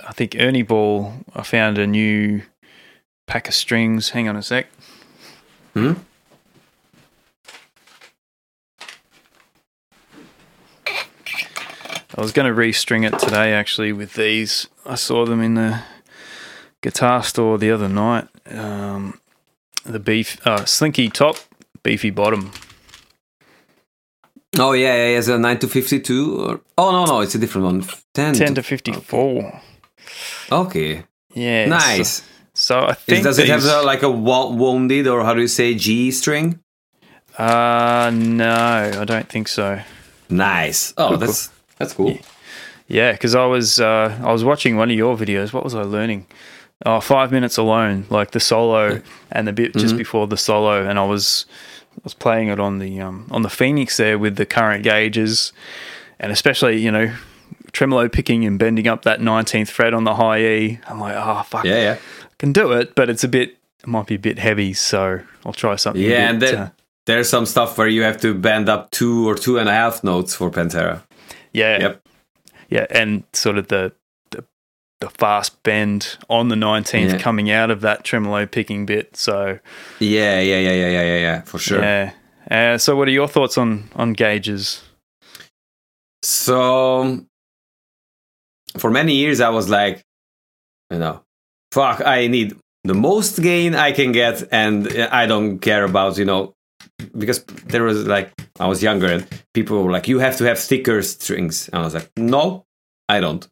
I 0.07 0.13
think 0.13 0.37
Ernie 0.39 0.63
Ball, 0.63 1.13
I 1.35 1.43
found 1.43 1.79
a 1.79 1.87
new 1.87 2.43
pack 3.27 3.49
of 3.49 3.55
strings. 3.55 4.11
Hang 4.11 4.29
on 4.29 4.37
a 4.37 4.43
sec. 4.43 4.67
Hmm? 5.75 5.93
I 12.17 12.21
was 12.21 12.33
going 12.33 12.53
to 12.53 12.61
restring 12.61 13.07
it 13.07 13.19
today 13.19 13.53
actually 13.53 13.93
with 13.93 14.15
these. 14.15 14.67
I 14.85 14.97
saw 14.97 15.25
them 15.25 15.41
in 15.41 15.55
the 15.55 15.81
guitar 16.83 17.23
store 17.23 17.57
the 17.57 17.71
other 17.71 17.89
night. 17.89 18.27
Um, 18.51 19.21
the 19.85 20.01
beef, 20.01 20.45
uh, 20.47 20.65
slinky 20.65 21.09
top, 21.09 21.37
beefy 21.83 22.11
bottom. 22.11 22.51
Oh 24.59 24.73
yeah, 24.73 24.95
yeah, 24.95 25.19
it's 25.19 25.29
a 25.29 25.39
nine 25.39 25.59
to 25.61 25.69
fifty-two. 25.69 26.41
Or 26.41 26.61
oh 26.77 26.91
no, 26.93 27.05
no, 27.05 27.21
it's 27.21 27.35
a 27.35 27.39
different 27.39 27.65
one. 27.67 27.85
Ten, 28.15 28.35
10 28.35 28.55
to 28.57 28.63
54. 28.63 29.61
Okay, 30.51 31.05
Yeah. 31.35 31.67
nice. 31.67 32.23
So, 32.55 32.81
I 32.81 32.95
think 32.95 33.19
Is, 33.21 33.25
does 33.25 33.39
it 33.39 33.49
have 33.49 33.63
these- 33.63 33.71
uh, 33.71 33.85
like 33.85 34.03
a 34.03 34.11
wounded 34.11 35.07
or 35.07 35.25
how 35.25 35.33
do 35.35 35.41
you 35.41 35.49
say 35.49 35.75
G 35.75 36.11
string? 36.11 36.59
Uh, 37.39 38.11
no, 38.13 38.91
I 39.01 39.05
don't 39.05 39.29
think 39.29 39.49
so. 39.49 39.81
Nice. 40.29 40.93
Oh, 40.99 41.17
that's 41.17 41.51
that's 41.79 41.93
cool. 41.95 42.19
Yeah, 42.89 43.13
because 43.13 43.35
I 43.37 43.47
was 43.47 43.79
uh, 43.81 44.19
I 44.23 44.33
was 44.33 44.43
watching 44.45 44.77
one 44.77 44.91
of 44.91 44.97
your 44.97 45.17
videos. 45.17 45.53
What 45.53 45.63
was 45.65 45.75
I 45.75 45.83
learning? 45.83 46.27
Oh, 46.85 46.99
five 47.01 47.31
minutes 47.31 47.57
alone, 47.57 48.07
like 48.11 48.33
the 48.33 48.41
solo 48.41 49.01
and 49.31 49.47
the 49.47 49.53
bit 49.53 49.75
just 49.75 49.97
before 49.97 50.27
the 50.27 50.37
solo, 50.37 50.85
and 50.89 50.99
I 50.99 51.05
was 51.05 51.47
I 51.97 52.01
was 52.05 52.15
playing 52.15 52.49
it 52.49 52.59
on 52.61 52.79
the 52.79 53.01
um, 53.01 53.27
on 53.31 53.43
the 53.43 53.51
Phoenix 53.51 53.97
there 53.97 54.19
with 54.19 54.37
the 54.37 54.47
current 54.47 54.83
gauges, 54.85 55.53
and 56.19 56.33
especially 56.33 56.79
you 56.79 56.91
know 56.91 57.13
tremolo 57.73 58.09
picking 58.09 58.45
and 58.45 58.59
bending 58.59 58.89
up 58.89 59.03
that 59.03 59.21
nineteenth 59.21 59.71
fret 59.71 59.93
on 59.95 60.05
the 60.05 60.15
high 60.15 60.41
E. 60.45 60.81
I'm 60.89 60.99
like, 61.01 61.15
oh 61.17 61.43
fuck, 61.43 61.65
Yeah, 61.65 61.83
yeah, 61.83 61.97
I 62.25 62.29
can 62.39 62.53
do 62.53 62.73
it, 62.73 62.95
but 62.95 63.09
it's 63.11 63.25
a 63.25 63.29
bit 63.29 63.57
it 63.83 63.87
might 63.87 64.07
be 64.07 64.15
a 64.15 64.19
bit 64.19 64.39
heavy, 64.39 64.73
so 64.75 65.21
I'll 65.45 65.53
try 65.53 65.77
something. 65.77 66.03
yeah. 66.03 66.29
And 66.31 66.41
bit, 66.41 66.53
then 66.53 66.59
uh, 66.61 66.71
there's 67.07 67.29
some 67.29 67.47
stuff 67.47 67.77
where 67.79 67.89
you 67.89 68.03
have 68.03 68.21
to 68.23 68.35
bend 68.35 68.69
up 68.69 68.91
two 68.91 69.29
or 69.29 69.35
two 69.35 69.59
and 69.59 69.69
a 69.69 69.73
half 69.73 70.03
notes 70.05 70.35
for 70.35 70.51
Pantera. 70.51 71.03
yeah, 71.53 71.79
Yep. 71.81 72.03
yeah, 72.69 72.87
and 72.91 73.25
sort 73.33 73.57
of 73.59 73.69
the 73.69 73.93
the, 75.01 75.11
fast 75.11 75.63
bend 75.63 76.17
on 76.29 76.49
the 76.49 76.57
nineteenth 76.57 77.13
Yeah. 77.13 77.19
coming 77.19 77.51
out 77.51 77.71
of 77.71 77.81
that 77.81 78.05
tremolo 78.05 78.47
picking 78.47 78.87
bit. 78.87 79.17
So 79.17 79.59
Yeah, 79.99 80.41
yeah, 80.41 80.59
yeah, 80.59 80.73
yeah, 80.73 80.89
yeah, 80.89 81.03
yeah, 81.03 81.19
yeah, 81.19 81.41
for 81.43 81.59
sure. 81.59 81.81
yeah. 81.83 82.13
Uh, 82.51 82.79
so, 82.79 82.97
what 82.97 83.07
are 83.09 83.13
your 83.13 83.29
thoughts 83.29 83.57
on 83.59 83.89
on 83.95 84.13
gauges? 84.13 84.83
So 86.23 87.25
for 88.79 88.91
many 88.91 89.15
years, 89.15 89.41
I 89.41 89.49
was 89.51 89.69
like, 89.69 90.03
you 90.91 90.99
know, 90.99 91.23
fuck, 91.73 92.03
I 92.05 92.27
need 92.27 92.57
the 92.85 92.95
most 92.95 93.41
gain 93.43 93.75
I 93.75 93.93
can 93.93 94.13
get, 94.13 94.43
and 94.53 94.89
I 95.11 95.27
don't 95.27 95.59
care 95.61 95.85
about, 95.85 96.19
you 96.19 96.25
know, 96.25 96.55
because 97.17 97.45
there 97.67 97.83
was 97.85 98.07
like, 98.07 98.33
I 98.59 98.67
was 98.67 98.83
younger 98.83 99.07
and 99.07 99.27
people 99.55 99.83
were 99.83 99.91
like, 99.93 100.09
you 100.09 100.19
have 100.19 100.37
to 100.39 100.45
have 100.45 100.59
thicker 100.59 101.03
strings. 101.03 101.69
And 101.69 101.81
I 101.83 101.85
was 101.85 101.95
like, 101.95 102.11
no, 102.17 102.65
I 103.09 103.21
don't. 103.21 103.47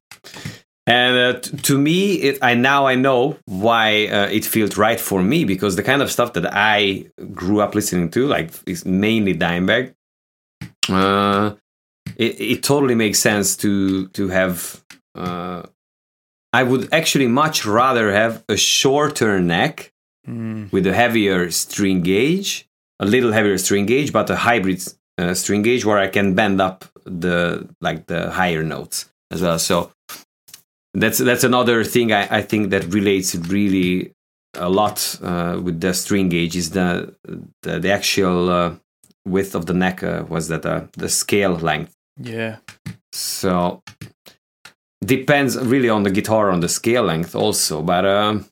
And 0.88 1.16
uh, 1.18 1.40
t- 1.40 1.56
to 1.56 1.78
me, 1.78 2.14
it, 2.14 2.38
I 2.40 2.54
now 2.54 2.86
I 2.86 2.94
know 2.94 3.36
why 3.44 4.06
uh, 4.06 4.28
it 4.28 4.44
feels 4.46 4.78
right 4.78 4.98
for 4.98 5.22
me 5.22 5.44
because 5.44 5.76
the 5.76 5.82
kind 5.82 6.00
of 6.00 6.10
stuff 6.10 6.32
that 6.32 6.46
I 6.50 7.10
grew 7.34 7.60
up 7.60 7.74
listening 7.74 8.10
to, 8.12 8.26
like, 8.26 8.52
is 8.66 8.86
mainly 8.86 9.34
Dimebag. 9.34 9.94
Uh, 10.88 11.56
it, 12.16 12.40
it 12.40 12.62
totally 12.62 12.94
makes 12.94 13.18
sense 13.18 13.56
to 13.56 14.08
to 14.08 14.28
have 14.28 14.82
uh, 15.14 15.62
i 16.52 16.62
would 16.62 16.92
actually 16.92 17.26
much 17.28 17.66
rather 17.66 18.12
have 18.12 18.44
a 18.48 18.56
shorter 18.56 19.40
neck 19.40 19.92
Mm, 20.26 20.70
with 20.72 20.86
a 20.86 20.92
heavier 20.92 21.50
string 21.50 22.02
gauge 22.02 22.68
a 23.00 23.06
little 23.06 23.32
heavier 23.32 23.56
string 23.56 23.86
gauge 23.86 24.12
but 24.12 24.28
a 24.28 24.36
hybrid 24.36 24.82
uh, 25.16 25.32
string 25.32 25.62
gauge 25.62 25.86
where 25.86 25.96
i 25.96 26.06
can 26.06 26.34
bend 26.34 26.60
up 26.60 26.84
the 27.06 27.66
like 27.80 28.06
the 28.06 28.30
higher 28.30 28.62
notes 28.62 29.08
as 29.30 29.40
well 29.40 29.58
so 29.58 29.90
that's 30.94 31.18
that's 31.18 31.44
another 31.44 31.84
thing 31.84 32.12
i, 32.12 32.38
I 32.38 32.42
think 32.42 32.70
that 32.70 32.84
relates 32.92 33.34
really 33.34 34.12
a 34.54 34.68
lot 34.68 35.18
uh, 35.22 35.60
with 35.62 35.80
the 35.80 35.92
string 35.94 36.28
gauge 36.28 36.56
is 36.56 36.70
the 36.70 37.14
the, 37.62 37.78
the 37.78 37.90
actual 37.90 38.50
uh, 38.50 38.74
width 39.26 39.54
of 39.54 39.66
the 39.66 39.74
neck 39.74 40.02
uh, 40.02 40.24
was 40.28 40.48
that 40.48 40.64
uh, 40.64 40.86
the 40.96 41.08
scale 41.08 41.54
length. 41.54 41.94
Yeah, 42.20 42.56
so 43.12 43.82
depends 45.04 45.56
really 45.58 45.88
on 45.88 46.02
the 46.02 46.10
guitar 46.10 46.50
on 46.50 46.60
the 46.60 46.68
scale 46.68 47.04
length 47.04 47.34
also, 47.34 47.82
but 47.82 48.04
um, 48.04 48.46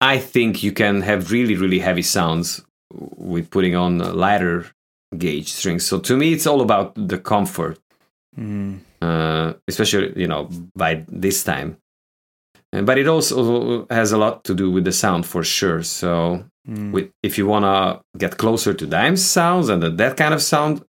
I 0.00 0.18
think 0.18 0.62
you 0.62 0.72
can 0.72 1.02
have 1.02 1.30
really 1.30 1.56
really 1.56 1.78
heavy 1.78 2.02
sounds 2.02 2.64
with 2.90 3.50
putting 3.50 3.76
on 3.76 3.98
lighter 3.98 4.66
gauge 5.16 5.52
strings. 5.52 5.84
So 5.84 5.98
to 6.00 6.16
me, 6.16 6.32
it's 6.32 6.46
all 6.46 6.60
about 6.60 6.94
the 6.94 7.18
comfort, 7.18 7.78
mm, 8.36 8.80
uh, 9.02 9.52
especially 9.68 10.08
you 10.22 10.28
know 10.28 10.48
by 10.76 10.92
this 11.22 11.42
time. 11.44 11.76
Uh, 12.74 12.82
But 12.82 12.96
it 12.98 13.06
also 13.08 13.86
has 13.90 14.12
a 14.12 14.18
lot 14.18 14.44
to 14.44 14.54
do 14.54 14.70
with 14.74 14.84
the 14.84 14.92
sound 14.92 15.26
for 15.26 15.44
sure. 15.44 15.82
So 15.82 16.44
mm, 16.68 16.92
with 16.94 17.08
if 17.22 17.36
you 17.38 17.46
want 17.48 17.64
to 17.64 18.00
get 18.18 18.36
closer 18.38 18.72
to 18.74 18.86
Dime's 18.86 19.24
sounds 19.24 19.68
and 19.68 19.82
that 19.82 20.16
kind 20.16 20.34
of 20.34 20.40
sound, 20.42 20.82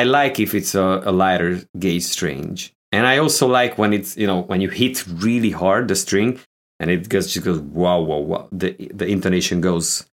I 0.00 0.04
like 0.04 0.42
if 0.42 0.54
it's 0.54 0.74
a, 0.74 1.02
a 1.04 1.12
lighter 1.12 1.60
gauge 1.78 2.02
string. 2.04 2.58
And 2.92 3.06
I 3.06 3.18
also 3.18 3.46
like 3.46 3.78
when 3.78 3.92
it's 3.92 4.16
you 4.16 4.26
know 4.26 4.42
when 4.50 4.60
you 4.60 4.70
hit 4.70 5.04
really 5.26 5.50
hard 5.50 5.88
the 5.88 5.94
string 5.94 6.38
and 6.80 6.90
it 6.90 7.08
goes 7.08 7.32
just 7.34 7.44
goes 7.46 7.60
wow 7.60 8.00
wow 8.00 8.18
wow 8.30 8.48
the 8.52 8.70
the 8.94 9.06
intonation 9.06 9.60
goes 9.60 10.06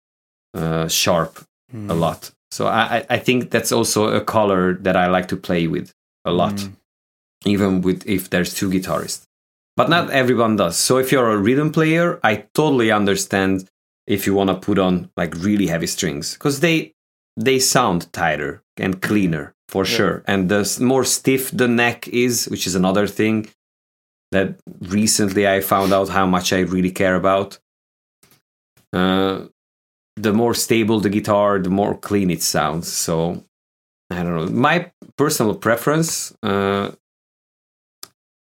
uh, 0.56 0.88
sharp 0.88 1.32
mm, 1.72 1.90
a 1.90 1.94
lot. 1.94 2.30
So 2.50 2.66
I 2.66 2.98
I- 2.98 3.06
I 3.16 3.18
think 3.18 3.50
that's 3.50 3.72
also 3.72 4.08
a 4.08 4.20
color 4.20 4.74
that 4.82 4.96
I 4.96 5.06
like 5.16 5.26
to 5.28 5.36
play 5.36 5.66
with 5.68 5.92
a 6.24 6.30
lot, 6.30 6.54
mm, 6.54 6.72
even 7.44 7.80
with 7.82 8.06
if 8.06 8.30
there's 8.30 8.54
two 8.54 8.70
guitarists. 8.70 9.26
But 9.76 9.88
not 9.90 10.10
everyone 10.10 10.56
does. 10.56 10.76
So 10.76 10.98
if 10.98 11.10
you're 11.10 11.30
a 11.30 11.36
rhythm 11.36 11.72
player, 11.72 12.20
I 12.22 12.44
totally 12.54 12.90
understand 12.92 13.68
if 14.06 14.26
you 14.26 14.34
want 14.34 14.50
to 14.50 14.56
put 14.56 14.78
on 14.78 15.10
like 15.16 15.34
really 15.36 15.66
heavy 15.66 15.86
strings 15.86 16.34
because 16.34 16.60
they 16.60 16.92
they 17.36 17.58
sound 17.58 18.12
tighter 18.12 18.62
and 18.76 19.00
cleaner 19.02 19.54
for 19.68 19.84
Yeah. 19.84 19.96
sure. 19.96 20.22
And 20.26 20.48
the 20.48 20.76
more 20.80 21.04
stiff 21.04 21.50
the 21.50 21.66
neck 21.66 22.06
is, 22.08 22.46
which 22.48 22.66
is 22.66 22.74
another 22.76 23.06
thing 23.08 23.48
that 24.30 24.60
recently 24.80 25.48
I 25.48 25.60
found 25.60 25.92
out 25.92 26.08
how 26.10 26.26
much 26.26 26.52
I 26.52 26.60
really 26.60 26.90
care 26.92 27.16
about. 27.16 27.58
Uh, 28.92 29.46
the 30.16 30.32
more 30.32 30.54
stable 30.54 31.00
the 31.00 31.08
guitar, 31.10 31.58
the 31.58 31.70
more 31.70 31.96
clean 31.96 32.30
it 32.30 32.42
sounds. 32.42 32.92
So 32.92 33.42
I 34.10 34.22
don't 34.22 34.36
know. 34.36 34.46
My 34.46 34.92
personal 35.16 35.54
preference, 35.56 36.32
uh, 36.42 36.92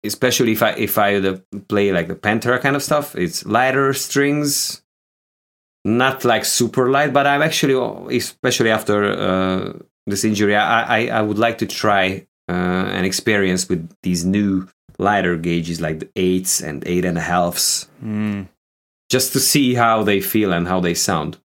especially 0.05 0.53
if 0.53 0.63
I 0.63 0.71
if 0.73 0.99
I 0.99 1.21
play 1.69 1.93
like 1.93 2.09
the 2.09 2.15
Pantera 2.15 2.61
kind 2.61 2.77
of 2.77 2.83
stuff, 2.83 3.15
it's 3.17 3.45
lighter 3.45 3.93
strings, 3.93 4.83
not 5.85 6.25
like 6.25 6.45
super 6.45 6.91
light. 6.91 7.13
But 7.13 7.27
I'm 7.27 7.43
actually, 7.43 7.75
especially 8.17 8.71
after 8.71 9.05
uh, 9.05 9.73
this 10.07 10.25
injury, 10.25 10.57
I, 10.57 10.83
I 10.83 11.07
I 11.19 11.23
would 11.23 11.39
like 11.39 11.59
to 11.59 11.67
try 11.67 12.27
uh, 12.49 12.53
an 12.53 13.05
experience 13.05 13.69
with 13.69 13.89
these 14.03 14.25
new 14.25 14.69
lighter 14.99 15.37
gauges 15.37 15.81
like 15.81 16.01
the 16.01 16.09
eights 16.17 16.61
and 16.61 16.83
eight 16.87 17.05
and 17.05 17.19
a 17.19 17.21
halves, 17.21 17.89
mm. 18.03 18.49
just 19.09 19.33
to 19.33 19.41
see 19.41 19.75
how 19.75 20.03
they 20.03 20.21
feel 20.21 20.53
and 20.53 20.67
how 20.67 20.81
they 20.81 20.95
sound. 20.95 21.39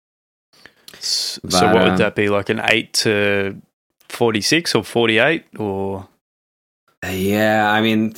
So, 0.99 1.40
But, 1.44 1.73
what 1.73 1.82
uh, 1.82 1.90
would 1.90 1.98
that 1.98 2.15
be? 2.15 2.30
Like 2.30 2.49
an 2.49 2.61
eight 2.65 2.94
to 3.06 3.60
forty-six 4.10 4.76
or 4.76 4.84
forty-eight, 4.84 5.45
or 5.57 6.07
Yeah, 7.03 7.72
I 7.72 7.82
mean, 7.82 8.14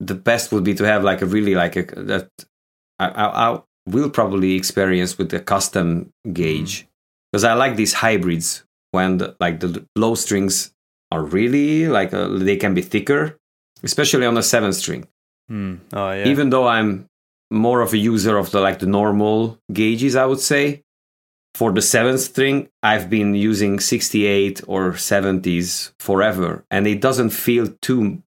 the 0.00 0.14
best 0.14 0.52
would 0.52 0.64
be 0.64 0.74
to 0.74 0.84
have 0.84 1.04
like 1.04 1.22
a 1.22 1.26
really 1.26 1.54
like 1.54 1.76
a 1.76 1.82
that 1.82 2.28
I, 2.98 3.08
I, 3.08 3.52
I 3.52 3.62
will 3.86 4.10
probably 4.10 4.54
experience 4.54 5.18
with 5.18 5.30
the 5.30 5.40
custom 5.40 6.10
gauge 6.32 6.86
because 7.30 7.44
I 7.44 7.54
like 7.54 7.76
these 7.76 7.92
hybrids 7.94 8.64
when 8.92 9.18
the, 9.18 9.36
like 9.40 9.60
the 9.60 9.86
low 9.96 10.14
strings 10.14 10.72
are 11.10 11.22
really 11.22 11.88
like 11.88 12.14
uh 12.14 12.28
they 12.28 12.56
can 12.56 12.74
be 12.74 12.82
thicker, 12.82 13.36
especially 13.82 14.26
on 14.26 14.34
the 14.34 14.42
seven 14.42 14.72
string. 14.72 15.06
mm. 15.50 15.78
oh 15.92 16.12
yeah, 16.12 16.26
Even 16.26 16.50
though 16.50 16.66
I'm 16.66 17.06
more 17.50 17.80
of 17.82 17.92
a 17.92 17.98
user 17.98 18.36
of 18.36 18.50
the 18.50 18.60
like 18.60 18.78
the 18.78 18.86
normal 18.86 19.58
gauges, 19.72 20.16
I 20.16 20.26
would 20.26 20.40
say 20.40 20.82
for 21.54 21.72
the 21.72 21.82
seventh 21.82 22.20
string, 22.20 22.68
I've 22.82 23.08
been 23.08 23.34
using 23.34 23.78
68 23.78 24.62
or 24.66 24.92
70s 24.92 25.92
forever, 26.00 26.64
and 26.70 26.86
it 26.86 27.00
doesn't 27.00 27.30
feel 27.30 27.68
too 27.80 28.22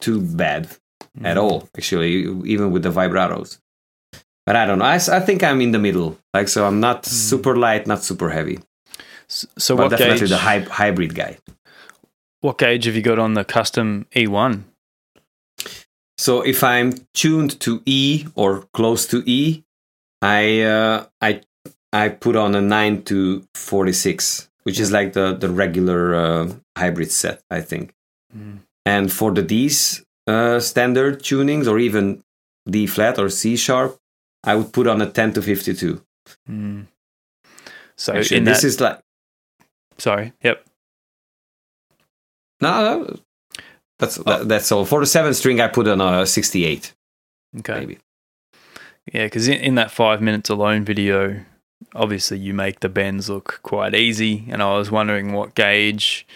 too 0.00 0.20
bad 0.20 0.76
at 1.22 1.36
Mm. 1.36 1.42
all. 1.42 1.68
Actually, 1.76 2.12
even 2.50 2.70
with 2.72 2.82
the 2.82 2.90
vibratos. 2.90 3.58
But 4.46 4.56
I 4.56 4.66
don't 4.66 4.78
know. 4.78 4.84
I, 4.86 4.94
I 4.96 5.20
think 5.20 5.42
I'm 5.42 5.60
in 5.60 5.70
the 5.72 5.78
middle. 5.78 6.18
Like 6.34 6.48
so, 6.48 6.66
I'm 6.66 6.80
not 6.80 7.06
super 7.06 7.56
light, 7.56 7.86
not 7.86 8.02
super 8.02 8.30
heavy. 8.30 8.58
So, 9.28 9.76
but 9.76 9.84
what 9.84 9.90
definitely 9.90 10.20
gauge? 10.20 10.28
the 10.30 10.36
hy- 10.38 10.60
hybrid 10.68 11.14
guy. 11.14 11.38
what 12.40 12.58
gauge 12.58 12.84
have 12.86 12.96
you 12.96 13.02
got 13.02 13.18
on 13.18 13.34
the 13.34 13.44
custom 13.44 14.06
E 14.16 14.26
one? 14.26 14.64
So 16.18 16.42
if 16.42 16.62
I'm 16.62 16.92
tuned 17.14 17.58
to 17.60 17.82
E 17.86 18.26
or 18.34 18.64
close 18.74 19.06
to 19.08 19.22
E, 19.26 19.62
I 20.20 20.60
uh, 20.62 21.06
I 21.20 21.40
I 21.92 22.08
put 22.10 22.36
on 22.36 22.54
a 22.54 22.60
nine 22.60 23.02
to 23.04 23.46
forty 23.54 23.92
six, 23.92 24.48
which 24.64 24.78
is 24.80 24.90
like 24.92 25.12
the 25.14 25.34
the 25.34 25.48
regular 25.48 26.14
uh, 26.14 26.52
hybrid 26.76 27.10
set, 27.10 27.42
I 27.50 27.60
think. 27.60 27.92
And 28.86 29.12
for 29.12 29.30
the 29.32 29.42
D's 29.42 30.04
uh, 30.26 30.60
standard 30.60 31.20
tunings, 31.20 31.66
or 31.66 31.78
even 31.78 32.22
D 32.68 32.86
flat 32.86 33.18
or 33.18 33.28
C 33.28 33.56
sharp, 33.56 33.98
I 34.44 34.54
would 34.56 34.72
put 34.72 34.86
on 34.86 35.00
a 35.02 35.10
10 35.10 35.34
to 35.34 35.42
52. 35.42 36.02
Mm. 36.50 36.86
So 37.96 38.14
Actually, 38.14 38.38
in 38.38 38.44
this 38.44 38.62
that, 38.62 38.66
is 38.66 38.80
like 38.80 39.00
sorry, 39.98 40.32
yep. 40.42 40.64
no, 42.60 43.00
no 43.04 43.16
that's 43.98 44.16
that, 44.16 44.48
that's 44.48 44.72
all. 44.72 44.84
For 44.84 45.00
the 45.00 45.06
seven 45.06 45.32
string, 45.34 45.60
I 45.60 45.68
put 45.68 45.86
on 45.86 46.00
a 46.00 46.26
68, 46.26 46.92
Okay. 47.60 47.78
maybe. 47.78 47.98
Yeah, 49.12 49.24
because 49.24 49.46
in, 49.46 49.54
in 49.58 49.74
that 49.76 49.90
five 49.92 50.20
minutes 50.20 50.50
alone 50.50 50.84
video, 50.84 51.44
obviously 51.94 52.38
you 52.38 52.54
make 52.54 52.80
the 52.80 52.88
bends 52.88 53.30
look 53.30 53.60
quite 53.62 53.94
easy, 53.94 54.44
and 54.48 54.60
I 54.62 54.76
was 54.76 54.90
wondering 54.90 55.32
what 55.32 55.54
gauge 55.54 56.26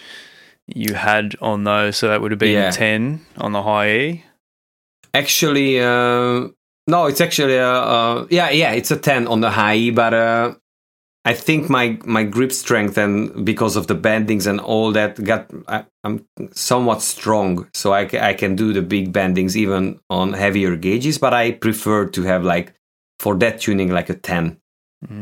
you 0.67 0.93
had 0.93 1.35
on 1.41 1.63
those. 1.63 1.97
So 1.97 2.07
that 2.09 2.21
would 2.21 2.31
have 2.31 2.39
been 2.39 2.53
Yeah. 2.53 2.71
ten 2.71 3.21
on 3.37 3.51
the 3.53 3.63
high 3.63 3.97
E. 3.97 4.23
Actually, 5.13 5.79
uh, 5.79 6.49
no, 6.87 7.05
it's 7.07 7.21
actually 7.21 7.55
a, 7.55 7.69
uh, 7.71 8.27
yeah, 8.29 8.49
yeah, 8.49 8.71
it's 8.71 8.91
a 8.91 8.97
10 8.97 9.27
on 9.27 9.41
the 9.41 9.49
high, 9.49 9.75
E, 9.75 9.91
but 9.91 10.13
uh, 10.13 10.53
I 11.25 11.33
think 11.33 11.69
my 11.69 11.97
my 12.05 12.23
grip 12.23 12.51
strength 12.51 12.97
and 12.97 13.45
because 13.45 13.75
of 13.75 13.87
the 13.87 13.95
bendings 13.95 14.47
and 14.47 14.59
all 14.61 14.91
that 14.93 15.21
got 15.23 15.49
I, 15.67 15.85
I'm 16.03 16.25
somewhat 16.53 17.01
strong, 17.01 17.67
so 17.73 17.91
I, 17.93 18.07
I 18.21 18.33
can 18.33 18.55
do 18.55 18.71
the 18.73 18.81
big 18.81 19.11
bendings 19.11 19.55
even 19.55 19.99
on 20.09 20.33
heavier 20.33 20.75
gauges. 20.77 21.17
But 21.17 21.33
I 21.33 21.51
prefer 21.51 22.05
to 22.09 22.23
have 22.23 22.43
like 22.45 22.73
for 23.19 23.35
that 23.39 23.59
tuning 23.59 23.89
like 23.91 24.09
a 24.09 24.13
10 24.15 24.57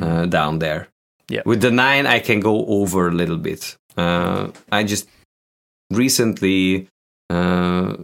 uh, 0.01 0.25
down 0.25 0.59
there. 0.59 0.89
Yeah. 1.29 1.41
With 1.45 1.61
the 1.61 1.71
nine, 1.71 2.05
I 2.05 2.19
can 2.19 2.39
go 2.39 2.65
over 2.67 3.07
a 3.07 3.11
little 3.13 3.37
bit. 3.37 3.77
Uh, 3.97 4.51
I 4.71 4.83
just 4.83 5.07
recently 5.91 6.87
uh, 7.29 7.95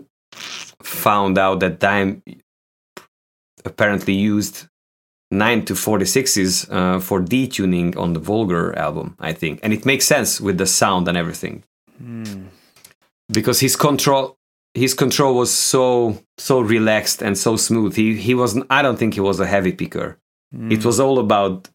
found 0.82 1.38
out 1.38 1.60
that 1.60 1.80
Dime 1.80 2.24
apparently 3.66 4.14
used 4.14 4.68
9 5.32 5.66
to 5.66 5.74
46s 5.74 6.68
uh, 6.72 6.99
for 6.99 7.22
detuning 7.22 7.95
on 7.98 8.14
the 8.14 8.20
Vulgar 8.20 8.78
album, 8.78 9.16
I 9.20 9.34
think. 9.34 9.60
And 9.64 9.74
it 9.74 9.86
makes 9.86 10.06
sense 10.06 10.41
with 10.41 10.58
the 10.58 10.68
sound 10.68 11.08
and 11.08 11.18
everything. 11.18 11.64
Mm. 12.02 12.48
Because 13.32 13.60
his 13.60 13.76
control 13.76 14.38
his 14.74 14.94
control 14.94 15.36
was 15.36 15.52
so 15.53 16.18
so 16.38 16.62
relaxed 16.62 17.22
and 17.22 17.38
so 17.38 17.56
smooth. 17.56 17.95
He 17.95 18.16
he 18.16 18.34
wasn't 18.34 18.66
I 18.70 18.82
don't 18.82 18.98
think 18.98 19.14
he 19.14 19.20
was 19.20 19.40
a 19.40 19.45
heavy 19.45 19.72
picker. 19.72 20.18
It 20.70 20.84
was 20.84 20.99
all 20.99 21.18
about 21.20 21.70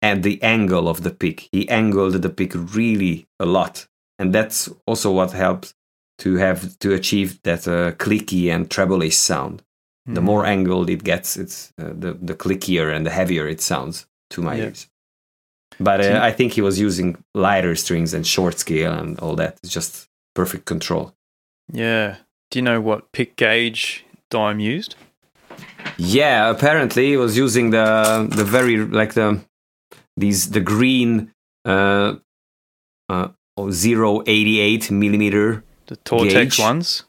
and 0.00 0.22
the 0.22 0.40
angle 0.42 0.88
of 0.88 1.02
the 1.02 1.10
pick. 1.10 1.48
He 1.50 1.68
angled 1.68 2.14
the 2.14 2.30
pick 2.30 2.52
really 2.54 3.26
a 3.40 3.46
lot. 3.46 3.86
And 4.22 4.32
that's 4.32 4.68
also 4.86 5.10
what 5.10 5.32
helps 5.32 5.74
to 6.18 6.36
have 6.36 6.78
to 6.78 6.94
achieve 6.94 7.40
that 7.42 7.66
uh, 7.66 7.90
clicky 7.98 8.54
and 8.54 8.70
treble-ish 8.70 9.16
sound. 9.16 9.62
The 10.06 10.20
more 10.20 10.46
angled 10.46 10.90
it 10.90 11.04
gets, 11.04 11.36
it's 11.36 11.72
uh, 11.78 11.92
the 12.02 12.12
the 12.28 12.34
clickier 12.34 12.92
and 12.94 13.04
the 13.06 13.10
heavier 13.10 13.48
it 13.48 13.60
sounds 13.60 14.06
to 14.30 14.42
my 14.42 14.54
Yeah. 14.56 14.64
ears. 14.64 14.88
But 15.78 16.00
uh, 16.00 16.28
I 16.28 16.32
think 16.32 16.52
he 16.52 16.62
was 16.62 16.78
using 16.78 17.16
lighter 17.34 17.76
strings 17.76 18.14
and 18.14 18.26
short 18.26 18.58
scale 18.58 18.92
and 18.92 19.18
all 19.20 19.36
that. 19.36 19.58
It's 19.62 19.74
just 19.74 20.08
perfect 20.34 20.64
control. 20.64 21.12
Yeah. 21.72 22.16
Do 22.50 22.58
you 22.58 22.62
know 22.64 22.80
what 22.80 23.12
pick 23.12 23.36
gauge 23.36 24.04
Dime 24.30 24.60
used? 24.60 24.94
Yeah, 25.98 26.50
apparently 26.50 27.06
he 27.10 27.16
was 27.16 27.36
using 27.36 27.70
the 27.70 28.26
the 28.36 28.44
very 28.44 28.76
like 28.76 29.14
the 29.14 29.38
these 30.16 30.50
the 30.50 30.60
green 30.60 31.30
uh 31.64 32.16
uh 33.08 33.28
088 33.58 34.90
millimeter 34.90 35.62
The 35.86 35.96
Tortex 35.96 36.32
Gauge? 36.32 36.58
ones. 36.58 37.04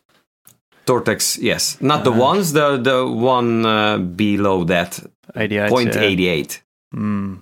Tortex. 0.86 1.38
Yes, 1.42 1.78
not 1.82 2.04
the 2.04 2.12
Uh. 2.12 2.18
ones, 2.30 2.52
the 2.54 2.78
the 2.78 3.06
one 3.08 3.66
uh, 3.66 3.98
below 3.98 4.66
that, 4.66 5.00
88. 5.36 5.70
point 5.70 5.96
yeah. 5.96 7.00
Mm. 7.00 7.40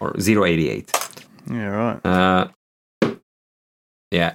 or 0.00 0.14
088. 0.18 0.90
Yeah, 1.50 1.66
right. 1.66 2.00
Uh, 2.06 2.48
yeah. 4.10 4.34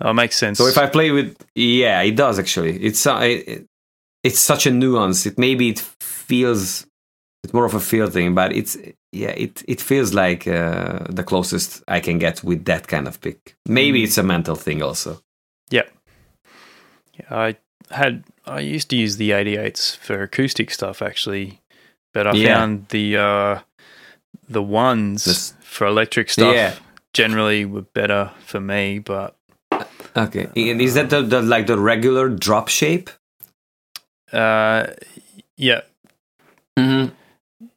Oh, 0.00 0.10
it 0.10 0.14
makes 0.14 0.36
sense. 0.36 0.58
So 0.58 0.66
if 0.66 0.78
I 0.78 0.86
play 0.86 1.10
with, 1.10 1.36
yeah, 1.54 2.00
it 2.02 2.16
does 2.16 2.38
actually. 2.38 2.76
It's 2.82 3.06
uh, 3.06 3.18
it, 3.22 3.66
it's 4.22 4.38
such 4.38 4.66
a 4.66 4.70
nuance. 4.70 5.26
It 5.26 5.38
maybe 5.38 5.68
it 5.68 5.80
feels 6.00 6.86
it's 7.44 7.52
more 7.52 7.64
of 7.64 7.74
a 7.74 7.80
feel 7.80 8.08
thing, 8.08 8.34
but 8.34 8.52
it's 8.52 8.76
yeah, 9.12 9.30
it 9.36 9.62
it 9.68 9.80
feels 9.80 10.14
like 10.14 10.46
uh, 10.46 11.00
the 11.08 11.22
closest 11.24 11.82
I 11.88 12.00
can 12.00 12.18
get 12.18 12.42
with 12.44 12.64
that 12.64 12.86
kind 12.88 13.06
of 13.08 13.20
pick. 13.20 13.56
Maybe 13.66 14.00
Mm. 14.00 14.04
it's 14.04 14.18
a 14.18 14.22
mental 14.22 14.56
thing 14.56 14.82
also. 14.82 15.20
Yeah, 15.70 15.88
I 17.30 17.56
had 17.90 18.24
I 18.46 18.60
used 18.60 18.88
to 18.90 18.96
use 18.96 19.16
the 19.16 19.30
88s 19.32 19.96
for 19.96 20.22
acoustic 20.22 20.70
stuff 20.70 21.02
actually, 21.02 21.60
but 22.14 22.26
I 22.26 22.32
Yeah. 22.34 22.54
found 22.54 22.88
the 22.88 23.16
uh, 23.16 23.58
the 24.48 24.62
ones 24.62 25.24
This- 25.24 25.54
for 25.62 25.86
electric 25.86 26.30
stuff 26.30 26.54
Yeah. 26.54 26.74
generally 27.12 27.64
were 27.64 27.86
better 27.94 28.30
for 28.46 28.60
me. 28.60 28.98
But 29.00 29.34
Okay, 30.14 30.46
And 30.54 30.80
is 30.82 30.92
that 30.94 31.08
the, 31.08 31.22
the 31.22 31.40
like 31.40 31.66
the 31.66 31.78
regular 31.78 32.28
drop 32.28 32.68
shape? 32.68 33.08
uh, 34.32 34.86
yeah, 35.56 35.80
Mm-hmm. 36.78 37.14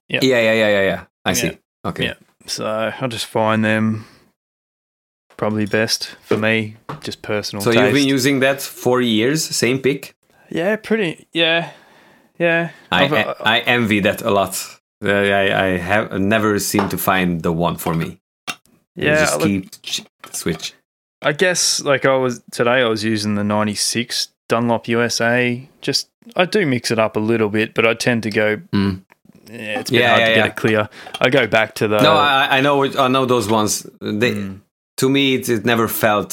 Yeah. 0.09 0.19
Yeah, 0.21 0.39
yeah, 0.41 0.53
yeah, 0.53 0.69
yeah, 0.69 0.81
yeah. 0.83 1.03
I 1.25 1.33
see. 1.33 1.57
Okay. 1.85 2.05
Yeah. 2.05 2.13
so 2.45 2.65
I'll 2.65 3.07
just 3.09 3.25
find 3.25 3.63
them 3.63 4.05
probably 5.37 5.65
best 5.65 6.15
for 6.21 6.37
me, 6.37 6.75
just 7.01 7.21
personal. 7.21 7.61
So 7.63 7.71
taste. 7.71 7.83
you've 7.83 7.93
been 7.93 8.07
using 8.07 8.39
that 8.39 8.61
for 8.61 9.01
years, 9.01 9.43
same 9.43 9.79
pick. 9.79 10.15
yeah, 10.49 10.75
pretty 10.77 11.27
yeah, 11.33 11.71
yeah. 12.39 12.69
I 12.91 13.05
uh, 13.07 13.33
I 13.43 13.59
envy 13.59 13.99
that 14.01 14.21
a 14.21 14.29
lot. 14.31 14.55
Uh, 15.03 15.09
I 15.11 15.65
I 15.65 15.77
have 15.77 16.19
never 16.19 16.59
seem 16.59 16.89
to 16.89 16.97
find 16.97 17.41
the 17.41 17.51
one 17.51 17.77
for 17.77 17.93
me. 17.93 18.19
You 18.95 19.07
yeah. 19.07 19.19
just 19.19 19.39
look, 19.39 19.47
keep 19.47 19.81
ch- 19.81 20.03
switch. 20.31 20.73
I 21.21 21.33
guess 21.33 21.81
like 21.81 22.05
I 22.05 22.15
was 22.17 22.41
today 22.51 22.81
I 22.81 22.87
was 22.87 23.03
using 23.03 23.35
the 23.35 23.43
96 23.43 24.29
Dunlop 24.47 24.87
USA. 24.87 25.67
Just 25.81 26.09
I 26.35 26.45
do 26.45 26.65
mix 26.65 26.91
it 26.91 26.99
up 26.99 27.15
a 27.17 27.19
little 27.19 27.49
bit, 27.49 27.73
but 27.73 27.85
I 27.85 27.93
tend 27.93 28.23
to 28.23 28.29
go 28.29 28.57
Mm. 28.73 29.01
Yeah, 29.49 29.79
it's 29.79 29.89
a 29.89 29.93
bit 29.93 29.99
Yeah, 30.01 30.09
hard 30.09 30.19
yeah, 30.21 30.27
to 30.29 30.35
get 30.35 30.45
it 30.47 30.55
clear. 30.55 30.89
I 31.21 31.29
go 31.29 31.47
back 31.47 31.75
to 31.75 31.87
the 31.87 31.99
no, 32.01 32.13
I, 32.15 32.57
I 32.57 32.61
know 32.61 32.83
I 32.85 33.07
know 33.07 33.25
those 33.25 33.47
ones. 33.49 33.83
They, 34.01 34.31
Mm, 34.33 34.61
To 34.97 35.09
me, 35.09 35.35
it, 35.35 35.49
it 35.49 35.65
never 35.65 35.87
felt 35.89 36.31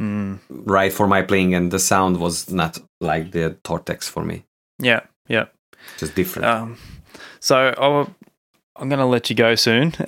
mm, 0.00 0.38
right 0.48 0.92
for 0.92 1.06
my 1.08 1.22
playing, 1.22 1.54
and 1.54 1.70
the 1.72 1.78
sound 1.78 2.18
was 2.20 2.48
not 2.50 2.78
like 3.00 3.32
the 3.32 3.56
Tortex 3.64 4.04
for 4.04 4.24
me. 4.24 4.44
yeah, 4.78 5.00
yeah. 5.28 5.46
Just 5.98 6.14
different. 6.14 6.46
Um, 6.48 6.78
so 7.40 7.74
I'll, 7.76 8.08
I'm 8.76 8.88
going 8.88 9.00
to 9.00 9.06
let 9.06 9.28
you 9.30 9.36
go 9.36 9.54
soon. 9.56 9.92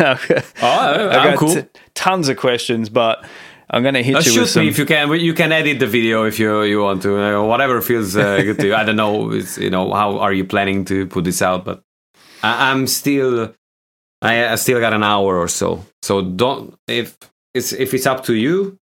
oh, 0.00 0.18
oh, 0.62 1.08
got 1.10 1.38
t- 1.38 1.80
tons 1.94 2.28
of 2.28 2.36
questions, 2.36 2.88
but 2.90 3.24
I'm 3.70 3.82
going 3.82 3.94
to 3.94 4.02
hit 4.02 4.14
Uh, 4.16 4.18
you 4.18 4.24
shoot 4.32 4.40
with 4.40 4.50
some. 4.50 4.62
me 4.64 4.68
if 4.68 4.78
you 4.78 4.84
can. 4.86 5.10
You 5.20 5.32
can 5.34 5.52
edit 5.52 5.78
the 5.78 5.86
video 5.86 6.24
if 6.24 6.38
you 6.38 6.62
you 6.62 6.80
want 6.82 7.02
to. 7.02 7.16
Uh, 7.16 7.42
whatever 7.44 7.80
feels 7.80 8.16
uh, 8.16 8.42
good 8.42 8.58
to 8.58 8.66
you. 8.66 8.74
I 8.74 8.84
don't 8.84 8.96
know. 8.96 9.30
It's, 9.32 9.56
you 9.58 9.70
know 9.70 9.92
how 9.94 10.18
are 10.18 10.32
you 10.34 10.44
planning 10.44 10.84
to 10.86 11.06
put 11.06 11.24
this 11.24 11.40
out? 11.40 11.64
But 11.64 11.82
I, 12.44 12.70
I'm 12.70 12.86
still. 12.86 13.54
I, 14.22 14.48
I 14.52 14.54
still 14.56 14.80
got 14.80 14.92
an 14.92 15.02
hour 15.02 15.36
or 15.38 15.48
so. 15.48 15.84
So 16.02 16.22
don't 16.22 16.74
if 16.88 17.16
it's 17.54 17.72
if 17.72 17.92
it's 17.94 18.06
up 18.06 18.24
to 18.24 18.34
you. 18.34 18.78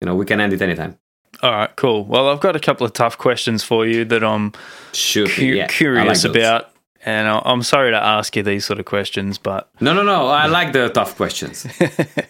You 0.00 0.06
know 0.06 0.14
we 0.14 0.24
can 0.26 0.40
end 0.40 0.52
it 0.52 0.62
anytime. 0.62 0.96
All 1.42 1.50
right, 1.52 1.74
cool. 1.76 2.04
Well, 2.04 2.28
I've 2.28 2.40
got 2.40 2.56
a 2.56 2.60
couple 2.60 2.84
of 2.86 2.92
tough 2.92 3.16
questions 3.18 3.62
for 3.64 3.86
you 3.86 4.04
that 4.06 4.22
I'm 4.22 4.52
cu- 4.92 5.44
Yeah, 5.56 5.62
I 5.62 5.66
like 5.66 5.70
curious 5.70 6.24
about. 6.24 6.70
And 7.04 7.28
I- 7.28 7.42
I'm 7.44 7.62
sorry 7.62 7.90
to 7.92 7.96
ask 8.02 8.36
you 8.36 8.42
these 8.42 8.64
sort 8.66 8.78
of 8.78 8.84
questions, 8.84 9.38
but 9.38 9.70
No, 9.80 9.94
no, 9.94 10.02
no. 10.02 10.26
I 10.26 10.46
like 10.46 10.72
the 10.72 10.88
tough 10.90 11.16
questions. 11.16 11.66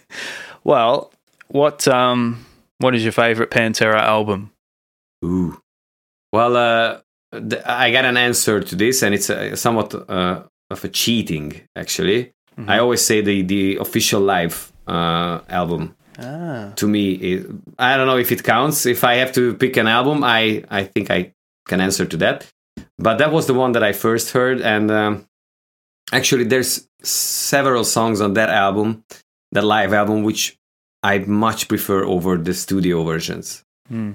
well, 0.65 1.13
what 1.49 1.87
um, 1.89 2.45
what 2.79 2.95
is 2.95 3.03
your 3.03 3.13
favorite 3.13 3.51
Pantera 3.51 4.01
album? 4.01 4.51
Ooh. 5.25 5.61
Well, 6.33 6.57
uh, 6.57 7.01
I 7.67 7.91
got 7.91 8.05
an 8.05 8.17
answer 8.17 8.61
to 8.61 8.77
this, 8.77 9.03
and 9.03 9.15
it's 9.15 9.31
uh, 9.31 9.57
somewhat 9.57 9.95
uh, 10.09 10.43
of 10.71 10.85
a 10.85 10.89
cheating, 10.89 11.61
actually. 11.77 12.33
I 12.69 12.79
always 12.79 13.01
say 13.05 13.23
the 13.23 13.43
the 13.43 13.77
official 13.77 14.21
live 14.21 14.71
uh, 14.87 15.41
album 15.49 15.95
Ah, 16.19 16.73
to 16.77 16.87
me. 16.87 17.13
Is, 17.15 17.47
I 17.79 17.97
don't 17.97 18.07
know 18.07 18.19
if 18.19 18.31
it 18.33 18.43
counts. 18.45 18.85
If 18.85 19.03
I 19.03 19.15
have 19.15 19.33
to 19.33 19.55
pick 19.55 19.77
an 19.79 19.87
album, 19.87 20.23
I 20.23 20.65
I 20.71 20.85
think 20.85 21.11
I 21.11 21.33
can 21.69 21.81
answer 21.81 22.05
to 22.07 22.17
that. 22.19 22.47
But 22.99 23.17
that 23.19 23.33
was 23.33 23.47
the 23.47 23.55
one 23.55 23.73
that 23.73 23.83
I 23.83 23.93
first 23.93 24.33
heard, 24.33 24.61
and 24.61 24.91
um, 24.91 25.27
actually, 26.13 26.45
there's 26.45 26.87
several 27.03 27.85
songs 27.85 28.21
on 28.21 28.35
that 28.35 28.51
album, 28.51 29.05
that 29.53 29.65
live 29.65 29.95
album, 29.95 30.23
which 30.23 30.59
I 31.03 31.19
much 31.21 31.67
prefer 31.69 32.05
over 32.05 32.37
the 32.37 32.53
studio 32.53 33.05
versions 33.05 33.65
Hmm. 33.89 34.13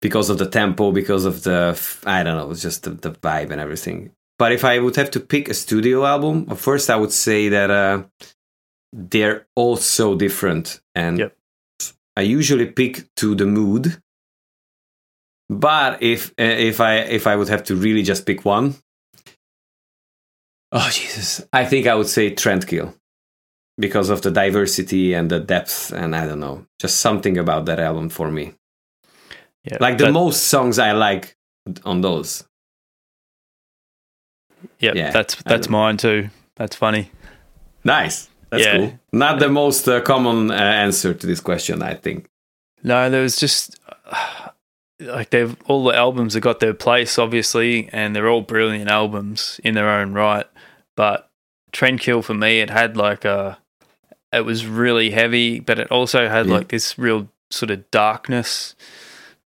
because 0.00 0.30
of 0.30 0.38
the 0.38 0.46
tempo, 0.48 0.92
because 0.92 1.24
of 1.26 1.42
the 1.42 1.74
I 2.06 2.22
don't 2.22 2.36
know, 2.36 2.50
it's 2.52 2.62
just 2.62 2.84
the, 2.84 2.90
the 2.90 3.10
vibe 3.10 3.50
and 3.50 3.60
everything. 3.60 4.10
But 4.38 4.52
if 4.52 4.64
I 4.64 4.78
would 4.78 4.96
have 4.96 5.10
to 5.12 5.20
pick 5.20 5.48
a 5.48 5.54
studio 5.54 6.06
album, 6.06 6.46
first 6.54 6.90
I 6.90 6.96
would 6.96 7.12
say 7.12 7.48
that 7.48 7.70
uh, 7.70 8.04
they're 8.92 9.46
all 9.56 9.76
so 9.76 10.14
different, 10.14 10.80
and 10.94 11.18
Yep. 11.18 11.36
I 12.16 12.22
usually 12.22 12.66
pick 12.66 13.14
to 13.16 13.34
the 13.34 13.46
mood. 13.46 14.00
But 15.48 16.02
if 16.02 16.30
uh, 16.38 16.42
if 16.42 16.80
I 16.80 16.96
if 16.96 17.26
I 17.26 17.36
would 17.36 17.48
have 17.48 17.64
to 17.64 17.76
really 17.76 18.02
just 18.02 18.26
pick 18.26 18.44
one, 18.44 18.74
oh 20.72 20.88
Jesus, 20.92 21.46
I 21.52 21.64
think 21.64 21.86
I 21.86 21.94
would 21.94 22.08
say 22.08 22.30
Trendkill 22.30 22.94
because 23.78 24.10
of 24.10 24.22
the 24.22 24.30
diversity 24.30 25.14
and 25.14 25.30
the 25.30 25.38
depth 25.38 25.92
and 25.92 26.14
I 26.14 26.26
don't 26.26 26.40
know, 26.40 26.66
just 26.80 26.98
something 26.98 27.38
about 27.38 27.66
that 27.66 27.78
album 27.78 28.08
for 28.08 28.30
me. 28.30 28.54
Yeah, 29.64 29.78
Like 29.80 29.98
the 29.98 30.10
most 30.10 30.44
songs 30.44 30.78
I 30.78 30.92
like 30.92 31.36
on 31.84 32.00
those. 32.00 32.47
Yep, 34.80 34.94
yeah, 34.94 35.10
that's 35.10 35.34
that's 35.42 35.68
mine 35.68 35.96
too. 35.96 36.30
That's 36.56 36.74
funny. 36.76 37.10
Nice. 37.84 38.28
That's 38.50 38.64
Yeah. 38.64 38.76
cool. 38.78 38.98
Not 39.12 39.38
the 39.40 39.48
most 39.48 39.86
uh, 39.88 40.00
common 40.00 40.50
uh, 40.50 40.54
answer 40.54 41.14
to 41.14 41.26
this 41.26 41.40
question, 41.40 41.82
I 41.82 41.94
think. 41.94 42.26
No, 42.82 43.10
there 43.10 43.22
was 43.22 43.36
just 43.36 43.78
like 45.00 45.30
they've 45.30 45.56
all 45.66 45.84
the 45.84 45.94
albums 45.96 46.34
have 46.34 46.42
got 46.42 46.60
their 46.60 46.74
place, 46.74 47.18
obviously, 47.18 47.88
and 47.92 48.14
they're 48.16 48.28
all 48.28 48.40
brilliant 48.40 48.90
albums 48.90 49.60
in 49.64 49.74
their 49.74 49.88
own 49.88 50.12
right. 50.12 50.46
But 50.96 51.28
Trendkill 51.72 52.24
for 52.24 52.34
me, 52.34 52.60
it 52.60 52.70
had 52.70 52.96
like 52.96 53.24
a, 53.24 53.58
it 54.32 54.44
was 54.44 54.66
really 54.66 55.10
heavy, 55.10 55.60
but 55.60 55.78
it 55.78 55.90
also 55.92 56.28
had 56.28 56.46
Yeah. 56.46 56.54
like 56.54 56.68
this 56.68 56.98
real 56.98 57.28
sort 57.50 57.70
of 57.70 57.88
darkness 57.90 58.74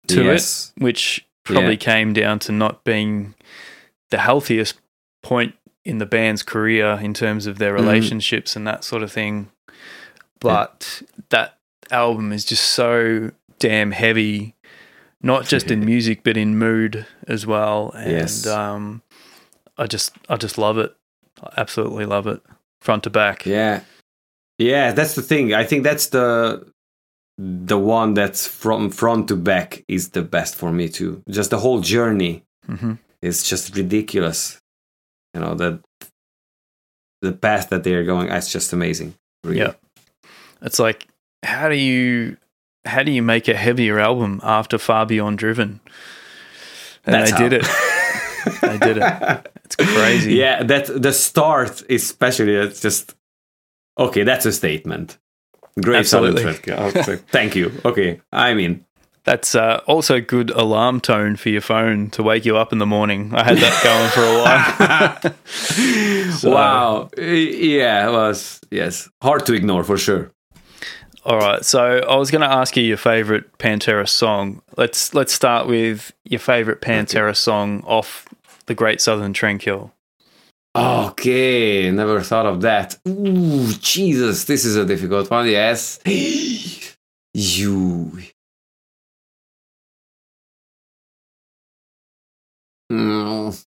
to 0.09 0.25
yes. 0.25 0.73
it, 0.77 0.83
which 0.83 1.27
probably 1.45 1.73
Yeah. 1.73 1.77
came 1.77 2.13
down 2.13 2.39
to 2.41 2.53
not 2.53 2.85
being 2.85 3.35
the 4.11 4.19
healthiest 4.19 4.75
point 5.23 5.55
in 5.85 5.99
the 5.99 6.07
band's 6.07 6.43
career 6.43 6.99
in 7.03 7.15
terms 7.15 7.47
of 7.47 7.59
their 7.59 7.73
Mhm. 7.73 7.77
relationships 7.81 8.55
and 8.57 8.67
that 8.67 8.85
sort 8.85 9.03
of 9.03 9.11
thing. 9.13 9.51
But 10.41 11.03
that 11.31 11.59
album 11.91 12.33
is 12.33 12.45
just 12.45 12.65
so 12.65 13.31
damn 13.59 13.93
heavy, 13.93 14.55
not 15.23 15.47
just 15.47 15.71
in 15.71 15.81
music 15.85 16.23
but 16.25 16.37
in 16.37 16.59
mood 16.59 17.07
as 17.29 17.47
well. 17.47 17.91
And 17.95 18.11
Yes. 18.13 18.47
um, 18.47 19.03
I 19.79 19.87
just 19.87 20.13
I 20.29 20.37
just 20.37 20.59
love 20.59 20.79
it. 20.79 20.95
I 21.43 21.53
absolutely 21.57 22.07
love 22.07 22.27
it, 22.27 22.41
front 22.81 23.03
to 23.05 23.11
back. 23.11 23.47
Yeah. 23.47 23.81
Yeah, 24.59 24.93
that's 24.93 25.15
the 25.15 25.23
thing. 25.23 25.55
I 25.55 25.65
think 25.65 25.83
that's 25.83 26.09
the 26.09 26.67
the 27.39 27.79
one 27.79 28.15
that's 28.15 28.47
from 28.47 28.91
front 28.91 29.27
to 29.29 29.35
back 29.37 29.83
is 29.89 30.11
the 30.11 30.23
best 30.23 30.55
for 30.55 30.71
me 30.71 30.89
too. 30.89 31.23
Just 31.29 31.51
the 31.51 31.59
whole 31.59 31.81
journey 31.81 32.43
hmm 32.67 32.95
is 33.23 33.43
just 33.45 33.77
ridiculous. 33.77 34.59
You 35.35 35.41
know, 35.41 35.55
that 35.55 35.81
the 37.23 37.33
path 37.33 37.71
that 37.71 37.85
they're 37.85 38.05
going, 38.05 38.31
ah, 38.31 38.37
it's 38.37 38.53
just 38.53 38.73
amazing. 38.73 39.15
Really. 39.45 39.59
Yeah. 39.59 39.75
It's 40.61 40.79
like 40.79 41.09
how 41.43 41.69
do 41.69 41.75
you 41.75 42.37
how 42.85 43.03
do 43.03 43.11
you 43.11 43.23
make 43.23 43.49
a 43.49 43.55
heavier 43.55 43.99
album 43.99 44.41
after 44.43 44.79
Far 44.79 45.07
Beyond 45.07 45.39
Driven? 45.39 45.81
And 47.05 47.15
That's 47.15 47.31
they 47.31 47.37
how. 47.37 47.49
did 47.49 47.53
it. 47.65 47.67
They 48.61 48.77
did 48.79 48.99
it. 48.99 49.53
It's 49.65 49.77
crazy. 49.77 50.35
Yeah, 50.35 50.65
that 50.65 50.87
the 51.01 51.13
start 51.13 51.83
especially 51.89 52.57
it's 52.57 52.81
just 52.81 53.15
okay, 53.97 54.25
that's 54.25 54.45
a 54.47 54.53
statement. 54.53 55.17
Great 55.81 56.01
Absolutely. 56.01 56.53
Thread. 56.53 56.79
Okay, 56.97 57.17
Thank 57.31 57.55
you. 57.55 57.71
Okay. 57.85 58.21
I 58.33 58.55
mean 58.55 58.85
That's 59.25 59.55
uh, 59.55 59.81
also 59.87 60.21
good 60.21 60.51
alarm 60.51 61.01
tone 61.01 61.37
for 61.37 61.49
your 61.49 61.61
phone 61.61 62.11
to 62.11 62.23
wake 62.25 62.45
you 62.45 62.57
up 62.57 62.73
in 62.73 62.79
the 62.79 62.87
morning. 62.87 63.33
I 63.35 63.45
had 63.45 63.59
that 63.59 63.83
going 63.85 64.11
for 64.11 64.25
a 64.25 65.33
while. 65.33 65.35
So- 66.39 66.51
Wow. 66.51 67.11
Yeah, 67.17 68.09
it 68.09 68.13
was 68.13 68.61
yes. 68.71 69.09
Hard 69.23 69.47
to 69.47 69.53
ignore 69.55 69.85
for 69.85 69.97
sure. 69.97 70.33
All 71.25 71.39
right, 71.39 71.65
so 71.65 71.99
I 71.99 72.17
was 72.17 72.33
going 72.33 72.41
to 72.41 72.51
ask 72.51 72.77
you 72.77 72.83
your 72.83 72.97
favorite 72.97 73.57
Pantera 73.59 74.09
song. 74.09 74.61
Let's 74.77 75.15
let's 75.15 75.33
start 75.33 75.69
with 75.69 76.13
your 76.25 76.41
favorite 76.41 76.81
Pantera 76.81 77.37
song 77.37 77.85
off 77.87 78.27
the 78.67 78.75
Great 78.75 79.01
Southern 79.01 79.33
Trendkill. 79.33 79.93
Okay, 80.75 81.91
never 81.93 82.21
thought 82.23 82.47
of 82.47 82.63
that. 82.63 82.99
Ooh, 83.07 83.73
Jesus, 83.75 84.47
this 84.47 84.65
is 84.65 84.75
a 84.75 84.85
difficult 84.85 85.31
one. 85.31 85.47
Yes. 85.47 86.01
you. 87.35 88.19
Mm. 92.93 93.65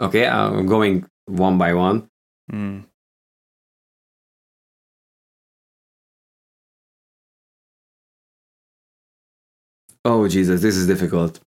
Okay, 0.00 0.26
I'm 0.26 0.66
going 0.66 1.06
one 1.26 1.56
by 1.56 1.72
one. 1.72 2.08
Mm. 2.52 2.84
Oh, 10.04 10.28
Jesus, 10.28 10.60
this 10.62 10.76
is 10.76 10.86
difficult. 10.86 11.40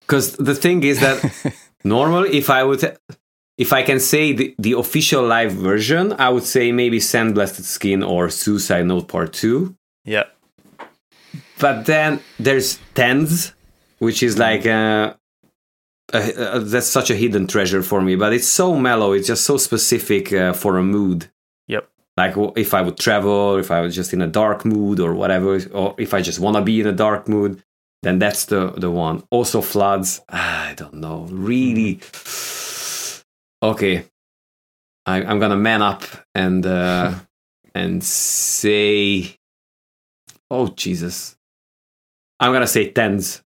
Because 0.00 0.36
the 0.36 0.54
thing 0.54 0.82
is 0.82 1.00
that 1.00 1.54
normally, 1.84 2.36
if 2.36 2.50
I 2.50 2.64
would, 2.64 2.98
if 3.56 3.72
I 3.72 3.82
can 3.82 4.00
say 4.00 4.32
the, 4.32 4.54
the 4.58 4.72
official 4.72 5.24
live 5.24 5.52
version, 5.52 6.12
I 6.18 6.28
would 6.28 6.42
say 6.44 6.72
maybe 6.72 6.98
Sandblasted 6.98 7.62
Skin 7.62 8.02
or 8.02 8.28
Suicide 8.28 8.86
Note 8.86 9.08
Part 9.08 9.32
2. 9.32 9.74
yeah, 10.04 10.24
But 11.58 11.86
then 11.86 12.20
there's 12.38 12.78
Tens, 12.94 13.54
which 14.00 14.22
is 14.22 14.36
like 14.38 14.66
uh 14.66 15.14
a, 16.12 16.56
a, 16.56 16.58
that's 16.58 16.88
such 16.88 17.10
a 17.10 17.14
hidden 17.14 17.46
treasure 17.46 17.82
for 17.82 18.00
me. 18.00 18.16
But 18.16 18.32
it's 18.32 18.48
so 18.48 18.76
mellow. 18.76 19.12
It's 19.12 19.28
just 19.28 19.44
so 19.44 19.56
specific 19.56 20.32
uh, 20.32 20.52
for 20.52 20.76
a 20.76 20.82
mood. 20.82 21.30
Yep. 21.68 21.88
Like 22.16 22.34
if 22.56 22.74
I 22.74 22.82
would 22.82 22.98
travel, 22.98 23.56
if 23.56 23.70
I 23.70 23.80
was 23.80 23.94
just 23.94 24.12
in 24.12 24.20
a 24.20 24.26
dark 24.26 24.64
mood 24.64 25.00
or 25.00 25.14
whatever, 25.14 25.60
or 25.72 25.94
if 25.98 26.12
I 26.12 26.20
just 26.20 26.40
want 26.40 26.56
to 26.56 26.62
be 26.62 26.80
in 26.80 26.86
a 26.86 26.92
dark 26.92 27.28
mood, 27.28 27.62
then 28.02 28.18
that's 28.18 28.46
the 28.46 28.72
the 28.72 28.90
one. 28.90 29.22
Also 29.30 29.60
floods. 29.60 30.20
I 30.28 30.74
don't 30.76 30.94
know. 30.94 31.26
Really. 31.30 32.00
Okay. 33.62 34.04
I, 35.06 35.22
I'm 35.22 35.38
gonna 35.38 35.56
man 35.56 35.82
up 35.82 36.02
and 36.34 36.66
uh, 36.66 37.14
and 37.74 38.02
say. 38.02 39.36
Oh 40.50 40.68
Jesus. 40.68 41.36
I'm 42.40 42.52
gonna 42.52 42.66
say 42.66 42.90
tens 42.90 43.42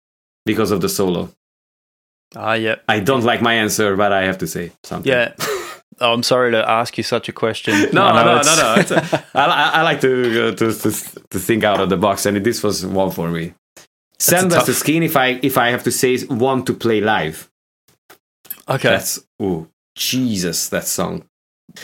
because 0.45 0.72
of 0.72 0.82
the 0.82 0.90
solo. 0.90 1.30
ah, 2.36 2.53
yeah, 2.53 2.76
I 2.88 2.99
don't 2.99 3.24
like 3.24 3.41
my 3.41 3.53
answer, 3.56 3.95
but 3.95 4.11
I 4.11 4.24
have 4.26 4.38
to 4.40 4.48
say 4.48 4.72
something. 4.84 5.11
yeah. 5.11 5.34
Oh, 6.02 6.14
I'm 6.14 6.24
sorry 6.24 6.52
to 6.52 6.70
ask 6.70 6.98
you 6.98 7.03
such 7.03 7.28
a 7.28 7.34
question. 7.34 7.74
No, 7.94 8.03
I 8.03 8.24
no, 8.24 8.41
no, 8.41 8.56
no. 8.56 8.76
It's 8.80 8.91
a- 8.91 9.26
I, 9.34 9.45
I, 9.45 9.70
I 9.80 9.82
like 9.82 9.99
to, 9.99 10.48
uh, 10.48 10.52
to 10.56 10.72
to 10.74 10.91
to 11.32 11.40
think 11.40 11.66
out 11.66 11.82
of 11.82 11.90
the 11.90 11.98
box, 11.98 12.26
and 12.26 12.38
this 12.45 12.64
was 12.64 12.86
one 12.86 13.11
for 13.11 13.30
me. 13.30 13.53
Send 14.18 14.48
us 14.53 14.60
tough- 14.60 14.68
the 14.68 14.74
skin 14.74 15.03
if 15.03 15.18
I 15.18 15.40
if 15.44 15.57
I 15.57 15.72
have 15.72 15.84
to 15.84 15.91
say 15.91 16.18
one 16.28 16.64
to 16.66 16.74
play 16.74 17.02
live. 17.02 17.49
okay. 18.70 18.90
That's 18.90 19.20
oh 19.41 19.68
Jesus, 19.98 20.70
that 20.70 20.86
song. 20.88 21.26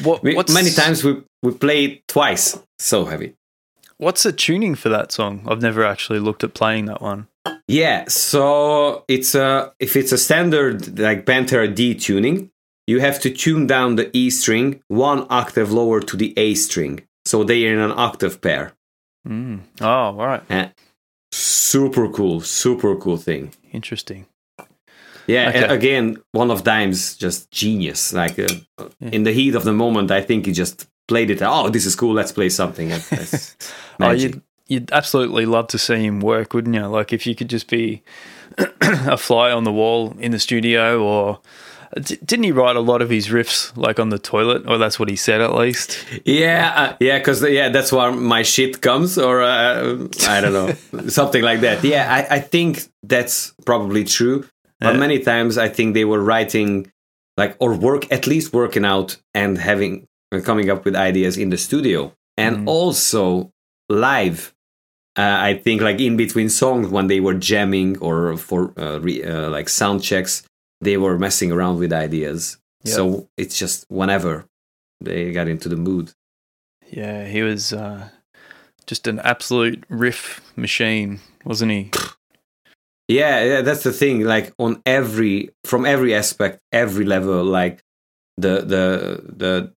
what, 0.04 0.24
We, 0.24 0.36
many 0.54 0.70
times 0.72 1.04
we 1.04 1.22
we 1.44 1.52
play 1.52 1.84
it 1.86 2.08
twice. 2.08 2.58
So 2.80 3.04
heavy. 3.06 3.36
What's 3.98 4.24
the 4.24 4.32
tuning 4.32 4.76
for 4.76 4.88
that 4.90 5.12
song? 5.12 5.44
I've 5.46 5.62
never 5.62 5.84
actually 5.84 6.20
looked 6.20 6.44
at 6.46 6.54
playing 6.54 6.86
that 6.86 7.02
one. 7.02 7.28
Yeah, 7.68 8.06
so 8.08 9.04
it's 9.08 9.34
a 9.36 9.74
if 9.80 9.96
it's 9.96 10.12
a 10.12 10.18
standard 10.18 11.00
like 11.00 11.26
Pantera 11.26 11.74
D 11.74 11.96
tuning, 11.96 12.52
you 12.86 13.00
have 13.00 13.20
to 13.22 13.30
tune 13.32 13.66
down 13.66 13.96
the 13.96 14.16
E 14.16 14.30
string 14.30 14.82
one 14.88 15.26
octave 15.30 15.72
lower 15.72 16.00
to 16.02 16.16
the 16.18 16.34
A 16.38 16.54
string, 16.56 17.02
so 17.26 17.44
they 17.44 17.66
are 17.68 17.74
in 17.74 17.80
an 17.80 17.92
octave 17.98 18.40
pair. 18.42 18.74
Mm. 19.28 19.62
Oh, 19.82 19.88
all 19.88 20.14
right. 20.16 20.44
Eh, 20.52 20.70
super 21.32 22.08
cool, 22.10 22.42
super 22.42 22.96
cool 22.96 23.18
thing. 23.18 23.52
Interesting. 23.74 24.28
Yeah, 25.28 25.50
Okay. 25.50 25.64
again, 25.74 26.18
one 26.34 26.52
of 26.52 26.64
Dime's 26.64 27.18
just 27.18 27.50
genius. 27.50 28.14
Like 28.14 28.38
uh, 28.38 28.48
Yeah. 29.00 29.10
in 29.12 29.24
the 29.24 29.32
heat 29.32 29.56
of 29.56 29.64
the 29.64 29.74
moment, 29.74 30.12
I 30.12 30.22
think 30.22 30.46
he 30.46 30.52
just 30.52 30.86
played 31.08 31.32
it. 31.32 31.42
Oh, 31.42 31.70
this 31.70 31.88
is 31.88 31.96
cool. 31.96 32.14
Let's 32.14 32.32
play 32.32 32.50
something. 32.50 32.90
That's- 32.90 33.10
that's 33.10 33.58
Oh, 34.00 34.10
magic. 34.10 34.36
You'd, 34.68 34.92
absolutely 34.92 35.46
love 35.46 35.68
to 35.70 35.78
see 35.78 36.04
him 36.06 36.20
work, 36.20 36.54
wouldn't 36.54 36.76
you? 36.76 36.86
Like 36.88 37.14
if 37.14 37.26
you 37.28 37.36
could 37.36 37.50
just 37.50 37.68
be 37.70 38.02
a 38.82 39.18
fly 39.18 39.52
on 39.52 39.64
the 39.64 39.72
wall 39.72 40.16
in 40.20 40.32
the 40.32 40.40
studio, 40.40 41.02
or 41.04 41.40
D- 42.02 42.18
didn't 42.26 42.44
he 42.44 42.52
write 42.52 42.76
a 42.76 42.82
lot 42.82 43.02
of 43.02 43.10
his 43.10 43.28
riffs 43.30 43.76
like 43.78 44.00
on 44.00 44.10
the 44.10 44.20
toilet? 44.20 44.68
Or 44.68 44.78
that's 44.78 45.00
what 45.00 45.08
he 45.10 45.16
said 45.16 45.40
at 45.42 45.54
least. 45.56 46.04
Yeah, 46.26 46.74
uh, 46.76 46.98
yeah, 47.00 47.20
because 47.20 47.42
yeah, 47.44 47.70
that's 47.70 47.92
where 47.92 48.12
my 48.12 48.42
shit 48.44 48.82
comes, 48.82 49.18
or 49.18 49.42
uh, 49.42 50.08
I 50.28 50.42
don't 50.42 50.54
know, 50.54 50.74
something 51.10 51.42
like 51.44 51.62
that. 51.62 51.84
Yeah, 51.84 52.08
I, 52.30 52.36
I 52.36 52.40
think 52.40 52.84
that's 53.04 53.54
probably 53.66 54.04
true. 54.04 54.46
But 54.80 54.94
Yeah. 54.94 55.00
many 55.00 55.20
times, 55.20 55.58
I 55.58 55.70
think 55.70 55.94
they 55.94 56.04
were 56.06 56.20
writing, 56.22 56.92
like, 57.38 57.56
or 57.60 57.74
work 57.74 58.12
at 58.12 58.28
least 58.28 58.52
working 58.52 58.84
out 58.84 59.16
and 59.34 59.58
having 59.58 60.06
uh, 60.34 60.42
coming 60.42 60.70
up 60.70 60.84
with 60.86 60.96
ideas 60.96 61.38
in 61.38 61.50
the 61.50 61.58
studio, 61.58 62.12
and 62.36 62.58
Mm. 62.58 62.68
also 62.68 63.52
live. 63.90 64.54
Uh, 65.18 65.38
I 65.40 65.54
think 65.54 65.82
like 65.82 66.00
in 66.02 66.18
between 66.18 66.50
songs 66.50 66.90
when 66.90 67.08
they 67.08 67.20
were 67.22 67.34
jamming 67.34 67.98
or 68.00 68.36
for 68.38 68.74
uh, 68.78 69.00
re, 69.00 69.24
uh, 69.24 69.50
like 69.50 69.70
sound 69.70 70.04
checks, 70.04 70.44
they 70.82 70.98
were 70.98 71.18
messing 71.18 71.52
around 71.52 71.80
with 71.80 71.94
ideas. 71.94 72.58
Yeah. 72.84 72.94
So 72.96 73.28
it's 73.38 73.58
just 73.58 73.86
whenever 73.90 74.46
they 75.00 75.32
got 75.32 75.48
into 75.48 75.70
the 75.70 75.78
mood. 75.78 76.12
Yeah, 76.92 77.26
he 77.26 77.42
was 77.42 77.72
uh, 77.72 78.10
just 78.88 79.08
an 79.08 79.20
absolute 79.20 79.84
riff 79.90 80.42
machine, 80.56 81.20
wasn't 81.44 81.72
he? 81.72 81.92
Yeah, 83.08 83.44
yeah, 83.44 83.62
that's 83.62 83.84
the 83.84 83.92
thing. 83.92 84.22
Like 84.22 84.52
on 84.58 84.82
every 84.84 85.52
from 85.64 85.86
every 85.86 86.16
aspect, 86.16 86.60
every 86.72 87.06
level, 87.06 87.44
like 87.44 87.84
the 88.36 88.62
the 88.62 89.22
the 89.32 89.74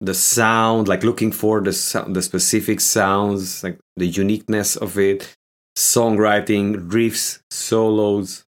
the 0.00 0.14
sound, 0.14 0.88
like 0.88 1.02
looking 1.02 1.32
for 1.32 1.60
the 1.60 2.06
the 2.08 2.22
specific 2.22 2.80
sounds, 2.80 3.62
like 3.64 3.78
the 3.96 4.06
uniqueness 4.06 4.76
of 4.76 4.98
it, 4.98 5.36
songwriting, 5.76 6.88
riffs, 6.88 7.40
solos, 7.50 8.44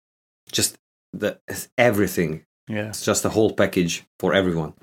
just 0.52 0.78
the 1.14 1.40
everything. 1.78 2.46
Yeah. 2.68 2.90
It's 2.90 3.04
just 3.04 3.26
a 3.26 3.30
whole 3.30 3.54
package 3.54 4.06
for 4.20 4.34
everyone. 4.34 4.74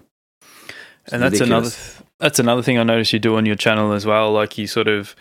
It's 1.04 1.12
and 1.12 1.22
that's 1.22 1.40
another 1.40 1.66
ridiculous. 1.66 2.02
that's 2.18 2.38
another 2.40 2.62
thing 2.62 2.78
I 2.78 2.82
noticed 2.82 3.12
you 3.12 3.20
do 3.20 3.36
on 3.36 3.46
your 3.46 3.54
channel 3.54 3.92
as 3.92 4.04
well. 4.04 4.32
Like 4.32 4.58
you 4.58 4.66
sort 4.66 4.88
of 4.88 5.14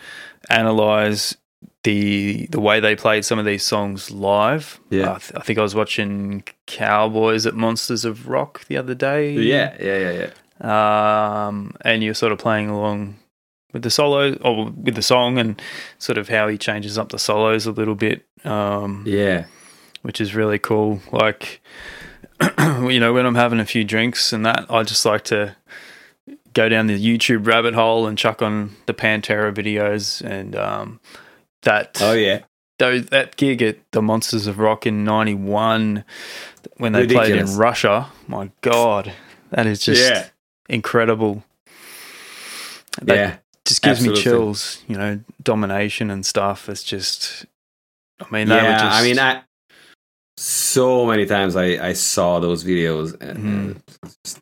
analyze 0.49 1.37
the 1.83 2.47
the 2.47 2.59
way 2.59 2.79
they 2.79 2.95
played 2.95 3.23
some 3.23 3.37
of 3.37 3.45
these 3.45 3.63
songs 3.63 4.09
live. 4.09 4.79
Yeah. 4.89 5.13
I, 5.13 5.17
th- 5.19 5.31
I 5.35 5.41
think 5.41 5.59
I 5.59 5.61
was 5.61 5.75
watching 5.75 6.43
Cowboys 6.65 7.45
at 7.45 7.53
Monsters 7.53 8.03
of 8.03 8.27
Rock 8.27 8.65
the 8.65 8.77
other 8.77 8.95
day. 8.95 9.33
Yeah, 9.33 9.75
yeah, 9.79 9.97
yeah, 9.99 10.11
yeah. 10.11 10.29
Um, 10.65 11.75
and 11.81 12.03
you're 12.03 12.13
sort 12.13 12.31
of 12.31 12.37
playing 12.39 12.69
along 12.69 13.15
with 13.73 13.83
the 13.83 13.89
solo 13.89 14.33
or 14.37 14.65
with 14.71 14.95
the 14.95 15.01
song 15.01 15.37
and 15.37 15.61
sort 15.99 16.17
of 16.17 16.29
how 16.29 16.47
he 16.47 16.57
changes 16.57 16.97
up 16.97 17.09
the 17.09 17.19
solos 17.19 17.65
a 17.65 17.71
little 17.71 17.95
bit, 17.95 18.25
um, 18.45 19.03
Yeah. 19.05 19.45
which 20.01 20.19
is 20.21 20.33
really 20.33 20.59
cool. 20.59 21.01
Like, 21.11 21.61
you 22.59 22.99
know, 22.99 23.13
when 23.13 23.25
I'm 23.25 23.35
having 23.35 23.59
a 23.59 23.65
few 23.65 23.83
drinks 23.83 24.31
and 24.33 24.45
that, 24.45 24.65
I 24.69 24.83
just 24.83 25.05
like 25.05 25.23
to 25.25 25.55
go 26.53 26.69
down 26.69 26.87
the 26.87 26.97
YouTube 26.97 27.45
rabbit 27.47 27.73
hole 27.73 28.07
and 28.07 28.17
chuck 28.17 28.41
on 28.41 28.75
the 28.85 28.93
Pantera 28.93 29.53
videos 29.53 30.21
and 30.25 30.55
um, 30.55 30.99
that 31.63 31.97
Oh 32.01 32.13
yeah. 32.13 32.43
though 32.79 32.99
that 32.99 33.35
gig 33.35 33.61
at 33.61 33.77
the 33.91 34.01
Monsters 34.01 34.47
of 34.47 34.57
Rock 34.57 34.85
in 34.87 35.03
'91 35.03 36.05
when 36.77 36.93
they 36.93 37.05
played 37.07 37.35
in 37.35 37.57
Russia. 37.57 38.07
My 38.27 38.51
God, 38.61 39.11
that 39.49 39.65
is 39.65 39.81
just 39.81 40.01
Yeah. 40.09 40.27
Incredible. 40.69 41.43
That 43.01 43.15
yeah. 43.15 43.35
just 43.65 43.81
gives 43.81 43.99
absolutely. 43.99 44.19
me 44.19 44.23
chills. 44.23 44.83
You 44.87 44.97
know, 44.97 45.19
domination 45.43 46.09
and 46.09 46.25
stuff. 46.25 46.69
It's 46.69 46.83
just, 46.83 47.45
I 48.21 48.25
mean, 48.31 48.47
yeah, 48.47 48.79
just. 48.79 48.95
I 48.95 49.03
mean, 49.03 49.19
I 49.19 49.41
so 50.37 51.05
many 51.05 51.25
times 51.25 51.55
I 51.55 51.89
I 51.89 51.93
saw 51.93 52.39
those 52.39 52.63
videos. 52.63 53.19
And, 53.21 53.39
Mhm. 53.39 53.77
uh, 54.03 54.09
just- 54.23 54.41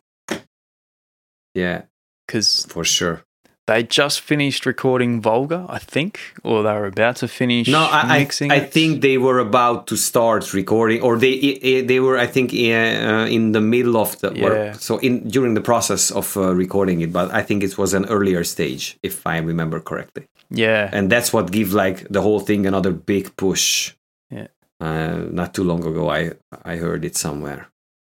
yeah, 1.54 1.82
because 2.26 2.66
for 2.66 2.84
sure. 2.84 3.24
They 3.66 3.82
just 3.82 4.20
finished 4.20 4.66
recording 4.66 5.22
Vulgar, 5.22 5.64
I 5.70 5.78
think, 5.78 6.18
or 6.42 6.62
they 6.62 6.72
were 6.74 6.86
about 6.88 7.16
to 7.16 7.28
finish. 7.28 7.66
No, 7.68 7.78
I 7.78 8.00
I, 8.16 8.18
mixing 8.18 8.52
I 8.52 8.56
it. 8.56 8.72
think 8.72 9.00
they 9.00 9.16
were 9.16 9.38
about 9.38 9.86
to 9.86 9.96
start 9.96 10.52
recording, 10.52 11.00
or 11.02 11.16
they 11.18 11.32
i- 11.32 11.60
i- 11.70 11.84
they 11.86 11.98
were 12.00 12.18
I 12.18 12.26
think 12.26 12.52
uh, 12.52 13.26
in 13.36 13.52
the 13.52 13.60
middle 13.60 13.96
of 13.96 14.18
the 14.20 14.32
Yeah. 14.34 14.46
or, 14.48 14.74
so 14.74 14.98
in 14.98 15.28
during 15.30 15.54
the 15.54 15.62
process 15.62 16.10
of 16.10 16.36
uh, 16.36 16.54
recording 16.54 17.00
it. 17.02 17.10
But 17.12 17.32
I 17.32 17.42
think 17.42 17.62
it 17.62 17.78
was 17.78 17.94
an 17.94 18.04
earlier 18.04 18.44
stage, 18.44 18.98
if 19.02 19.26
I 19.26 19.38
remember 19.38 19.80
correctly. 19.80 20.26
Yeah, 20.50 20.90
and 20.92 21.08
that's 21.10 21.32
what 21.32 21.50
give 21.50 21.72
like 21.72 22.06
the 22.12 22.20
whole 22.20 22.40
thing 22.40 22.66
another 22.66 22.92
big 22.92 23.34
push. 23.36 23.94
Yeah. 24.30 24.48
Uh, 24.80 25.24
not 25.32 25.54
too 25.54 25.64
long 25.64 25.84
ago, 25.86 26.10
I 26.10 26.32
I 26.72 26.76
heard 26.76 27.04
it 27.04 27.16
somewhere. 27.16 27.66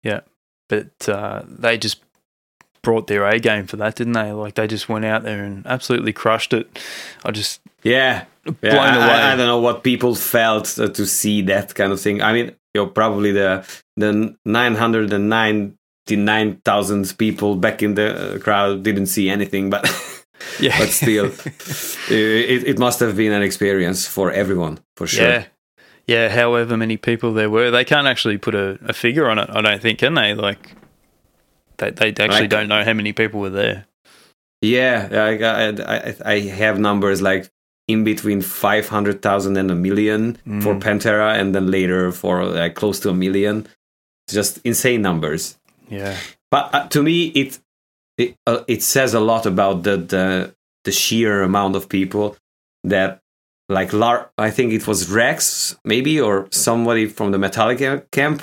Yeah, 0.02 0.20
but 0.68 1.08
uh, 1.08 1.42
they 1.60 1.76
just 1.78 2.00
brought 2.84 3.08
their 3.08 3.26
A 3.26 3.40
game 3.40 3.66
for 3.66 3.76
that, 3.78 3.96
didn't 3.96 4.12
they? 4.12 4.30
Like 4.30 4.54
they 4.54 4.68
just 4.68 4.88
went 4.88 5.04
out 5.04 5.24
there 5.24 5.42
and 5.42 5.66
absolutely 5.66 6.12
crushed 6.12 6.52
it. 6.52 6.78
I 7.24 7.32
just 7.32 7.60
Yeah, 7.82 8.26
blown 8.44 8.56
yeah. 8.62 8.78
I, 8.78 8.94
away. 8.96 9.14
I, 9.14 9.32
I 9.32 9.36
don't 9.36 9.46
know 9.48 9.60
what 9.60 9.82
people 9.82 10.14
felt 10.14 10.78
uh, 10.78 10.88
to 10.88 11.04
see 11.06 11.42
that 11.42 11.74
kind 11.74 11.92
of 11.92 12.00
thing. 12.00 12.22
I 12.22 12.32
mean, 12.32 12.52
you're 12.74 12.86
probably 12.86 13.32
the 13.32 13.64
the 13.96 14.36
nine 14.44 14.74
hundred 14.76 15.12
and 15.12 15.28
ninety 15.28 16.16
nine 16.16 16.60
thousand 16.64 17.16
people 17.18 17.56
back 17.56 17.82
in 17.82 17.94
the 17.94 18.36
uh, 18.36 18.38
crowd 18.38 18.82
didn't 18.84 19.06
see 19.06 19.28
anything, 19.28 19.70
but 19.70 19.84
yeah, 20.60 20.78
but 20.78 20.88
still, 20.90 21.26
it, 22.10 22.64
it 22.68 22.78
must 22.78 23.00
have 23.00 23.16
been 23.16 23.32
an 23.32 23.42
experience 23.42 24.06
for 24.06 24.30
everyone 24.30 24.78
for 24.96 25.06
sure. 25.06 25.28
Yeah. 25.28 25.44
Yeah, 26.06 26.28
however 26.28 26.76
many 26.76 26.98
people 26.98 27.32
there 27.32 27.48
were. 27.48 27.70
They 27.70 27.82
can't 27.84 28.06
actually 28.06 28.36
put 28.36 28.54
a, 28.54 28.78
a 28.84 28.92
figure 28.92 29.26
on 29.26 29.38
it, 29.38 29.48
I 29.50 29.62
don't 29.62 29.80
think, 29.80 30.00
can 30.00 30.12
they? 30.12 30.34
Like 30.34 30.74
they 31.78 31.90
they 31.90 32.24
actually 32.24 32.48
don't 32.48 32.68
know 32.68 32.84
how 32.84 32.92
many 32.92 33.12
people 33.12 33.40
were 33.40 33.50
there. 33.50 33.86
Yeah, 34.62 35.08
I, 35.12 35.38
I, 35.44 35.96
I, 35.98 36.14
I 36.24 36.40
have 36.40 36.78
numbers 36.78 37.20
like 37.20 37.50
in 37.86 38.02
between 38.02 38.40
500,000 38.40 39.56
and 39.58 39.70
a 39.70 39.74
million 39.74 40.34
for 40.62 40.74
Mm. 40.74 40.80
Pantera, 40.80 41.38
and 41.38 41.54
then 41.54 41.70
later 41.70 42.10
for 42.12 42.44
like 42.46 42.74
close 42.74 42.98
to 43.00 43.10
a 43.10 43.14
million. 43.14 43.66
Just 44.30 44.58
insane 44.64 45.02
numbers. 45.02 45.58
Yeah. 45.90 46.16
But 46.50 46.74
uh, 46.74 46.88
to 46.88 47.02
me, 47.02 47.26
it 47.26 47.58
it, 48.16 48.36
uh, 48.46 48.64
it 48.68 48.82
says 48.82 49.12
a 49.12 49.20
lot 49.20 49.44
about 49.44 49.82
the, 49.82 49.96
the 49.98 50.54
the 50.84 50.92
sheer 50.92 51.42
amount 51.42 51.76
of 51.76 51.88
people 51.90 52.36
that 52.84 53.20
like 53.68 53.92
Lar- 53.92 54.30
I 54.38 54.50
think 54.50 54.72
it 54.72 54.86
was 54.86 55.10
Rex 55.10 55.76
maybe 55.84 56.18
or 56.20 56.48
somebody 56.50 57.06
from 57.06 57.32
the 57.32 57.38
Metallica 57.38 58.10
camp, 58.12 58.42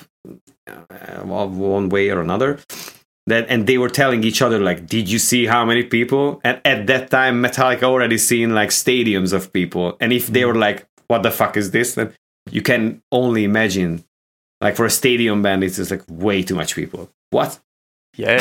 uh, 0.68 1.22
one 1.24 1.90
way 1.90 2.10
or 2.12 2.22
another. 2.22 2.60
That 3.28 3.46
and 3.50 3.68
they 3.68 3.78
were 3.78 3.90
telling 3.90 4.24
each 4.24 4.42
other 4.42 4.60
like, 4.60 4.88
"Did 4.88 5.08
you 5.10 5.20
see 5.20 5.46
how 5.46 5.64
many 5.64 5.84
people?" 5.84 6.42
And 6.44 6.60
at 6.66 6.88
that 6.88 7.12
time, 7.12 7.42
Metallica 7.44 7.84
already 7.84 8.18
seen 8.18 8.56
like 8.56 8.70
stadiums 8.72 9.32
of 9.32 9.54
people. 9.54 9.96
And 10.00 10.12
if 10.12 10.28
they 10.28 10.44
were 10.46 10.56
like, 10.56 10.86
"What 11.08 11.22
the 11.24 11.32
fuck 11.32 11.56
is 11.56 11.70
this?" 11.72 11.94
then 11.96 12.14
you 12.50 12.62
can 12.62 13.02
only 13.12 13.44
imagine. 13.44 14.04
Like 14.60 14.76
for 14.76 14.86
a 14.86 14.90
stadium 14.90 15.42
band, 15.42 15.64
it's 15.64 15.78
just 15.78 15.92
like 15.92 16.04
way 16.10 16.42
too 16.44 16.56
much 16.56 16.76
people. 16.76 17.10
What? 17.32 17.60
Yeah. 18.16 18.38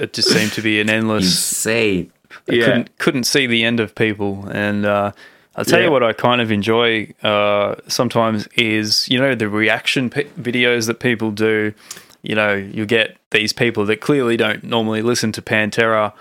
it 0.00 0.12
just 0.12 0.28
seemed 0.30 0.52
to 0.52 0.62
be 0.62 0.80
an 0.80 0.88
endless 0.90 1.24
insane. 1.24 2.12
I 2.48 2.54
Yeah. 2.54 2.64
couldn't 2.64 2.98
couldn't 2.98 3.24
see 3.24 3.46
the 3.46 3.64
end 3.64 3.80
of 3.80 3.94
people. 3.94 4.48
And 4.50 4.84
uh, 4.86 5.12
I'll 5.56 5.64
tell 5.64 5.78
Yeah. 5.80 5.86
you 5.86 5.90
what 5.92 6.02
I 6.02 6.12
kind 6.12 6.40
of 6.40 6.50
enjoy 6.52 7.12
uh, 7.22 7.74
sometimes 7.88 8.46
is 8.56 9.08
you 9.08 9.18
know 9.18 9.34
the 9.34 9.48
reaction 9.48 10.10
p- 10.10 10.24
videos 10.40 10.86
that 10.86 11.00
people 11.00 11.30
do. 11.32 11.72
You 12.28 12.34
know, 12.34 12.54
you 12.54 12.86
get 12.86 13.16
these 13.30 13.52
people 13.52 13.84
that 13.86 14.00
clearly 14.00 14.36
don't 14.36 14.64
normally 14.64 15.02
listen 15.02 15.32
to 15.32 15.42
Pantera, 15.42 16.12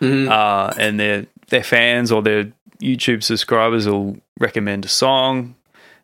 Mhm. 0.00 0.28
uh, 0.30 0.72
and 0.78 0.98
their 1.00 1.26
their 1.48 1.64
fans 1.64 2.12
or 2.12 2.22
their 2.22 2.52
YouTube 2.82 3.22
subscribers 3.22 3.86
will 3.88 4.18
recommend 4.38 4.84
a 4.84 4.88
song, 4.88 5.54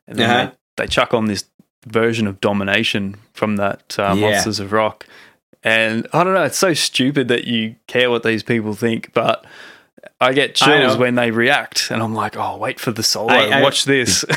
and 0.09 0.19
then 0.19 0.31
Uh-huh. 0.31 0.51
they, 0.77 0.85
they 0.85 0.89
chuck 0.89 1.13
on 1.15 1.27
this 1.27 1.45
version 1.87 2.27
of 2.27 2.41
Domination 2.41 3.17
from 3.35 3.57
that 3.57 3.95
uh, 3.99 4.15
Yeah. 4.17 4.31
Monsters 4.31 4.59
of 4.59 4.73
Rock. 4.73 5.07
And 5.63 6.07
I 6.13 6.25
don't 6.25 6.35
know, 6.35 6.43
it's 6.45 6.59
so 6.59 6.73
stupid 6.75 7.29
that 7.29 7.45
you 7.47 7.77
care 7.87 8.11
what 8.11 8.23
these 8.23 8.43
people 8.43 8.75
think, 8.75 9.11
but 9.15 9.45
I 10.21 10.33
get 10.33 10.55
chills 10.55 10.95
know. 10.95 11.01
when 11.01 11.15
they 11.15 11.31
react, 11.31 11.91
and 11.91 12.03
I'm 12.03 12.15
like, 12.15 12.37
oh, 12.37 12.57
wait 12.57 12.79
for 12.81 12.93
the 12.93 13.03
solo, 13.03 13.33
I- 13.33 13.59
I- 13.59 13.63
watch 13.63 13.85
this. 13.85 14.25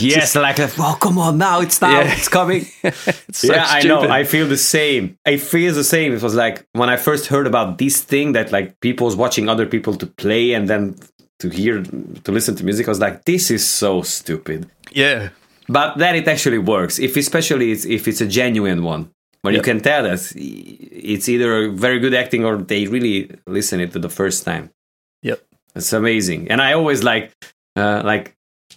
Yes, 0.00 0.34
like, 0.36 0.58
oh, 0.60 0.96
come 1.00 1.18
on 1.18 1.38
now, 1.38 1.60
it's 1.60 1.80
now, 1.80 2.00
Yeah. 2.00 2.12
it's 2.16 2.28
coming. 2.28 2.66
it's 2.82 3.38
so 3.38 3.52
yeah, 3.54 3.64
I 3.68 3.82
know. 3.82 4.02
I 4.08 4.24
feel 4.24 4.46
the 4.46 4.56
same. 4.56 5.16
I 5.26 5.36
feel 5.36 5.72
the 5.74 5.84
same. 5.84 6.12
It 6.12 6.22
was 6.22 6.34
like 6.34 6.66
when 6.72 6.88
I 6.88 6.96
first 6.96 7.26
heard 7.26 7.46
about 7.46 7.78
this 7.78 8.02
thing 8.02 8.32
that 8.32 8.52
like 8.52 8.78
people's 8.80 9.16
watching 9.16 9.48
other 9.48 9.66
people 9.66 9.94
to 9.96 10.06
play 10.06 10.52
and 10.52 10.68
then 10.68 10.96
to 11.40 11.48
hear 11.50 11.82
to 11.82 12.32
listen 12.32 12.54
to 12.56 12.64
music. 12.64 12.86
I 12.88 12.90
was 12.90 13.00
like, 13.00 13.24
this 13.24 13.50
is 13.50 13.66
so 13.68 14.02
stupid. 14.02 14.68
yeah, 14.92 15.28
But 15.68 15.98
then 15.98 16.14
it 16.16 16.26
actually 16.28 16.58
works. 16.58 16.98
If 16.98 17.16
especially 17.16 17.72
it's, 17.72 17.84
if 17.84 18.06
it's 18.08 18.20
a 18.20 18.26
genuine 18.26 18.82
one, 18.84 19.10
where 19.42 19.52
you 19.54 19.62
can 19.62 19.80
tell 19.80 20.02
that 20.04 20.20
it's 20.36 21.28
either 21.28 21.70
very 21.70 21.98
good 22.00 22.14
acting 22.14 22.44
or 22.44 22.56
they 22.56 22.86
really 22.86 23.30
listen 23.46 23.80
it 23.80 23.92
to 23.92 23.98
the 23.98 24.08
first 24.08 24.44
time. 24.44 24.70
Yep. 25.22 25.42
It's 25.74 25.92
amazing, 25.92 26.50
and 26.50 26.60
I 26.62 26.72
always 26.72 27.02
like, 27.02 27.32
uh, 27.76 28.02
like, 28.04 28.34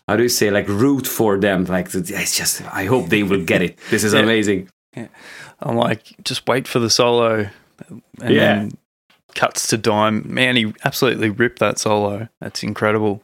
how 0.08 0.16
do 0.18 0.24
you 0.24 0.30
say, 0.30 0.50
like, 0.52 0.68
root 0.68 1.08
for 1.08 1.38
them. 1.38 1.66
Like, 1.66 1.94
it's 1.94 2.38
just, 2.38 2.62
I 2.74 2.86
hope 2.86 3.08
they 3.10 3.24
will 3.24 3.44
get 3.46 3.62
it. 3.62 3.78
This 3.90 4.04
is 4.04 4.14
Yeah. 4.14 4.20
amazing. 4.22 4.70
I'm 5.62 5.76
like, 5.78 6.16
just 6.24 6.48
wait 6.48 6.68
for 6.68 6.80
the 6.80 6.90
solo, 6.90 7.50
and 7.90 8.02
Yeah. 8.36 8.56
then 8.56 8.72
cuts 9.36 9.68
to 9.68 9.78
dime. 9.78 10.24
Man, 10.34 10.56
he 10.56 10.74
absolutely 10.84 11.30
ripped 11.30 11.60
that 11.60 11.80
solo. 11.80 12.28
That's 12.42 12.64
incredible. 12.64 13.22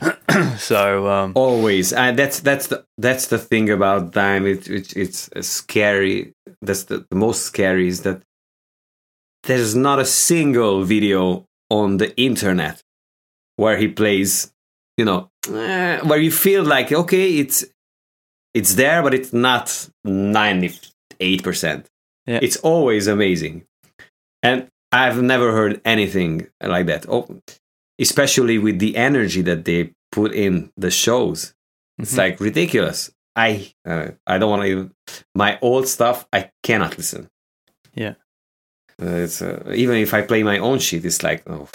so, 0.58 1.08
um, 1.08 1.32
Always, 1.34 1.92
and 1.92 2.18
that's 2.18 2.40
that's 2.40 2.66
the 2.66 2.84
that's 2.98 3.28
the 3.28 3.38
thing 3.38 3.70
about 3.70 4.12
Dime. 4.12 4.44
It, 4.46 4.68
it 4.68 4.94
it's 4.96 5.30
uh, 5.34 5.40
scary. 5.42 6.32
That's 6.60 6.84
the, 6.84 7.06
the 7.08 7.16
most 7.16 7.44
scary 7.44 7.88
is 7.88 8.02
that 8.02 8.20
there's 9.44 9.74
not 9.74 9.98
a 9.98 10.04
single 10.04 10.84
video 10.84 11.44
on 11.70 11.96
the 11.98 12.16
internet 12.16 12.82
where 13.56 13.76
he 13.76 13.88
plays. 13.88 14.52
You 14.98 15.04
know, 15.04 15.30
eh, 15.52 16.00
where 16.00 16.18
you 16.18 16.30
feel 16.30 16.64
like 16.64 16.90
okay, 16.90 17.38
it's 17.38 17.64
it's 18.54 18.74
there, 18.76 19.02
but 19.02 19.12
it's 19.12 19.32
not 19.32 19.88
ninety 20.04 20.72
eight 21.20 21.42
percent. 21.42 21.90
Yeah. 22.26 22.38
It's 22.42 22.56
always 22.56 23.06
amazing, 23.06 23.66
and 24.42 24.68
I've 24.92 25.20
never 25.22 25.52
heard 25.52 25.82
anything 25.84 26.46
like 26.62 26.86
that. 26.86 27.04
Oh, 27.10 27.28
especially 28.00 28.56
with 28.58 28.78
the 28.78 28.96
energy 28.96 29.42
that 29.42 29.64
they 29.66 29.92
put 30.12 30.32
in 30.32 30.70
the 30.78 30.90
shows. 30.90 31.54
It's 31.98 32.14
Mhm. 32.14 32.18
like 32.18 32.40
ridiculous. 32.40 33.10
I 33.36 33.74
uh, 33.86 34.12
I 34.26 34.38
don't 34.38 34.50
want 34.50 34.62
to. 34.64 34.90
My 35.34 35.58
old 35.60 35.88
stuff, 35.88 36.26
I 36.32 36.50
cannot 36.62 36.96
listen. 36.96 37.28
Yeah. 37.94 38.14
Uh, 39.02 39.24
it's 39.24 39.42
uh, 39.42 39.62
even 39.74 39.96
if 39.96 40.14
I 40.14 40.22
play 40.22 40.42
my 40.42 40.58
own 40.58 40.78
shit, 40.78 41.04
it's 41.04 41.22
like 41.22 41.42
oh, 41.48 41.68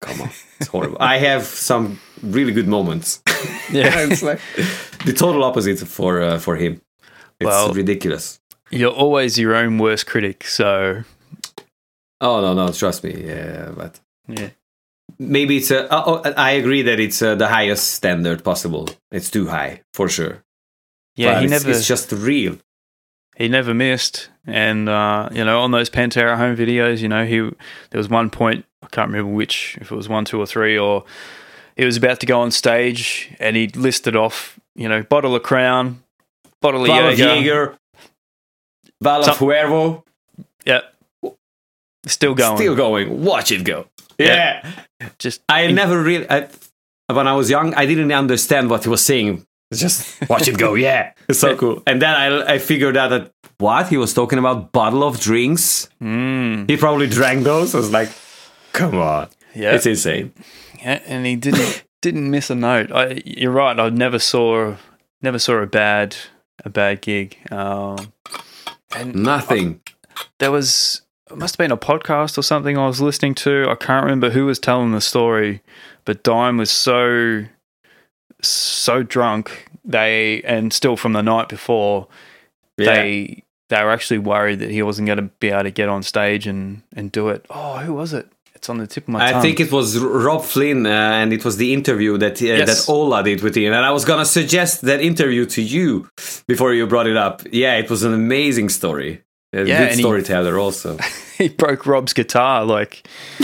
come 0.00 0.20
on, 0.22 0.30
it's 0.60 0.68
horrible. 0.68 0.96
I 1.00 1.18
have 1.18 1.42
some 1.44 1.98
really 2.22 2.52
good 2.52 2.68
moments. 2.68 3.22
Yeah. 3.72 4.08
it's 4.10 4.22
like 4.22 4.40
the 5.04 5.12
total 5.12 5.44
opposite 5.44 5.78
for 5.86 6.22
uh, 6.22 6.38
for 6.38 6.56
him. 6.56 6.80
It's 7.40 7.46
Well- 7.46 7.72
ridiculous. 7.74 8.40
You're 8.70 8.92
always 8.92 9.38
your 9.38 9.54
own 9.54 9.78
worst 9.78 10.06
critic, 10.06 10.44
so 10.44 11.04
Oh 12.20 12.40
no, 12.40 12.54
no, 12.54 12.72
trust 12.72 13.04
me. 13.04 13.24
Yeah, 13.26 13.70
but 13.76 14.00
yeah. 14.26 14.50
maybe 15.18 15.56
it's 15.58 15.70
a. 15.70 15.86
Oh, 15.90 16.20
oh, 16.24 16.32
I 16.36 16.52
agree 16.52 16.82
that 16.82 16.98
it's 17.00 17.22
uh, 17.22 17.34
the 17.34 17.46
highest 17.48 17.92
standard 17.94 18.42
possible. 18.44 18.88
It's 19.10 19.30
too 19.30 19.46
high 19.48 19.82
for 19.94 20.08
sure. 20.08 20.42
Yeah, 21.16 21.34
But 21.34 21.38
he 21.38 21.44
it's, 21.44 21.50
never 21.50 21.70
It's 21.70 21.86
just 21.86 22.12
real. 22.12 22.58
He 23.38 23.48
never 23.48 23.72
missed. 23.72 24.28
And 24.46 24.88
uh, 24.88 25.28
you 25.32 25.44
know, 25.44 25.60
on 25.60 25.70
those 25.70 25.88
Pantera 25.88 26.36
home 26.36 26.56
videos, 26.56 27.00
you 27.00 27.08
know, 27.08 27.24
he 27.24 27.38
there 27.38 27.98
was 27.98 28.08
one 28.08 28.28
point 28.30 28.66
I 28.82 28.88
can't 28.88 29.08
remember 29.08 29.32
which, 29.32 29.78
if 29.80 29.92
it 29.92 29.94
was 29.94 30.08
one, 30.08 30.24
two, 30.24 30.40
or 30.40 30.46
three, 30.46 30.76
or 30.76 31.04
he 31.76 31.84
was 31.84 31.96
about 31.96 32.20
to 32.20 32.26
go 32.26 32.40
on 32.40 32.50
stage 32.50 33.32
and 33.38 33.54
he 33.56 33.68
listed 33.68 34.16
off, 34.16 34.58
you 34.74 34.88
know, 34.88 35.02
bottle 35.04 35.36
of 35.36 35.42
Crown, 35.44 36.02
bottle 36.60 36.84
of 36.84 36.90
of 36.90 37.18
Jaeger, 37.18 37.24
Jaeger, 37.24 37.78
Val 39.00 39.20
of 39.20 39.36
Cuervo, 39.36 40.02
yeah, 40.66 40.80
still 42.06 42.34
going, 42.34 42.56
still 42.56 42.74
going. 42.74 43.24
Watch 43.24 43.52
it 43.52 43.62
go. 43.64 43.86
Yeah. 44.18 44.72
Yeah. 45.00 45.08
just 45.18 45.42
I 45.48 45.70
never 45.70 46.02
really. 46.02 46.28
I, 46.28 46.48
when 47.06 47.28
I 47.28 47.34
was 47.34 47.48
young, 47.48 47.72
I 47.74 47.86
didn't 47.86 48.12
understand 48.12 48.68
what 48.68 48.84
he 48.84 48.90
was 48.90 49.04
saying. 49.04 49.46
It's 49.70 49.80
just 49.80 50.28
watch 50.30 50.48
it 50.48 50.56
go. 50.58 50.74
Yeah, 50.74 51.12
it's 51.28 51.38
so 51.40 51.56
cool. 51.56 51.82
And 51.86 52.00
then 52.00 52.14
I, 52.14 52.54
I 52.54 52.58
figured 52.58 52.96
out 52.96 53.08
that 53.08 53.32
what 53.58 53.88
he 53.88 53.96
was 53.96 54.14
talking 54.14 54.38
about 54.38 54.72
bottle 54.72 55.02
of 55.02 55.20
drinks. 55.20 55.88
mm, 56.00 56.68
He 56.70 56.76
probably 56.76 57.06
drank 57.08 57.44
those. 57.44 57.74
I 57.74 57.78
was 57.78 57.90
like, 57.92 58.08
come 58.72 58.94
on, 58.96 59.28
yeah, 59.54 59.74
it's 59.74 59.84
insane. 59.86 60.32
yeah, 60.78 61.00
and 61.06 61.26
he 61.26 61.36
didn't 61.36 61.84
didn't 62.00 62.30
miss 62.30 62.48
a 62.50 62.54
note. 62.54 62.92
I, 62.92 63.20
you're 63.26 63.52
right. 63.52 63.78
I 63.78 63.88
never 63.90 64.18
saw 64.18 64.76
never 65.20 65.38
saw 65.38 65.56
a 65.58 65.66
bad 65.66 66.16
a 66.64 66.70
bad 66.70 67.02
gig. 67.02 67.36
Um, 67.50 68.12
and 68.96 69.14
Nothing. 69.14 69.80
there 70.38 70.50
was 70.50 71.02
it 71.30 71.36
must 71.36 71.54
have 71.56 71.58
been 71.58 71.72
a 71.72 71.76
podcast 71.76 72.38
or 72.38 72.42
something 72.42 72.78
I 72.78 72.86
was 72.86 73.02
listening 73.02 73.34
to. 73.36 73.66
I 73.68 73.74
can't 73.74 74.02
remember 74.04 74.30
who 74.30 74.46
was 74.46 74.58
telling 74.58 74.92
the 74.92 75.00
story, 75.02 75.60
but 76.06 76.22
Dime 76.22 76.56
was 76.56 76.70
so 76.70 77.44
so 78.42 79.02
drunk 79.02 79.66
they 79.84 80.42
and 80.44 80.72
still 80.72 80.96
from 80.96 81.12
the 81.12 81.22
night 81.22 81.48
before 81.48 82.06
Yeah. 82.76 82.94
they 82.94 83.42
they 83.68 83.82
were 83.84 83.90
actually 83.90 84.18
worried 84.18 84.60
that 84.60 84.70
he 84.70 84.82
wasn't 84.82 85.06
going 85.06 85.18
to 85.18 85.30
be 85.40 85.48
able 85.50 85.64
to 85.64 85.70
get 85.70 85.88
on 85.88 86.02
stage 86.02 86.46
and 86.46 86.82
and 86.96 87.10
do 87.12 87.28
it. 87.28 87.44
Oh, 87.50 87.78
who 87.78 87.94
was 87.94 88.12
it? 88.12 88.26
It's 88.54 88.68
on 88.68 88.78
the 88.78 88.86
tip 88.88 89.04
of 89.04 89.08
my 89.10 89.18
tongue. 89.30 89.38
I 89.38 89.40
think 89.42 89.60
it 89.60 89.70
was 89.70 89.96
Robb 89.98 90.42
Flynn, 90.42 90.84
uh, 90.84 90.90
and 90.90 91.32
it 91.32 91.44
was 91.44 91.58
the 91.58 91.72
interview 91.72 92.18
that 92.18 92.42
uh, 92.42 92.44
Yes. 92.46 92.86
that 92.86 92.92
Ola 92.92 93.22
did 93.22 93.40
with 93.42 93.54
him. 93.56 93.72
And 93.72 93.84
I 93.84 93.90
was 93.92 94.04
gonna 94.04 94.24
suggest 94.24 94.80
that 94.82 95.00
interview 95.00 95.44
to 95.46 95.62
you 95.62 96.08
before 96.48 96.74
you 96.74 96.86
brought 96.86 97.06
it 97.06 97.16
up. 97.16 97.42
Yeah, 97.52 97.76
it 97.78 97.88
was 97.90 98.02
an 98.02 98.12
amazing 98.14 98.68
story. 98.70 99.22
A 99.52 99.58
Yeah, 99.58 99.64
good 99.78 99.88
and 99.88 99.96
he- 99.96 100.02
storyteller 100.02 100.58
also. 100.58 100.98
he 101.38 101.48
broke 101.48 101.86
Robb's 101.86 102.12
guitar 102.14 102.64
like 102.64 103.06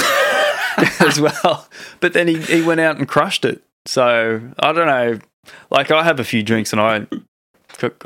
as 1.01 1.21
well. 1.21 1.69
But 2.01 2.13
then 2.13 2.29
he, 2.29 2.37
he 2.41 2.63
went 2.63 2.81
out 2.81 2.97
and 2.99 3.07
crushed 3.09 3.45
it. 3.45 3.63
So 3.87 4.41
I 4.59 4.73
don't 4.73 4.87
know. 4.87 5.19
Like 5.71 5.91
I 5.91 6.03
have 6.03 6.21
a 6.21 6.25
few 6.25 6.43
drinks 6.43 6.73
and 6.73 6.81
I 6.81 7.07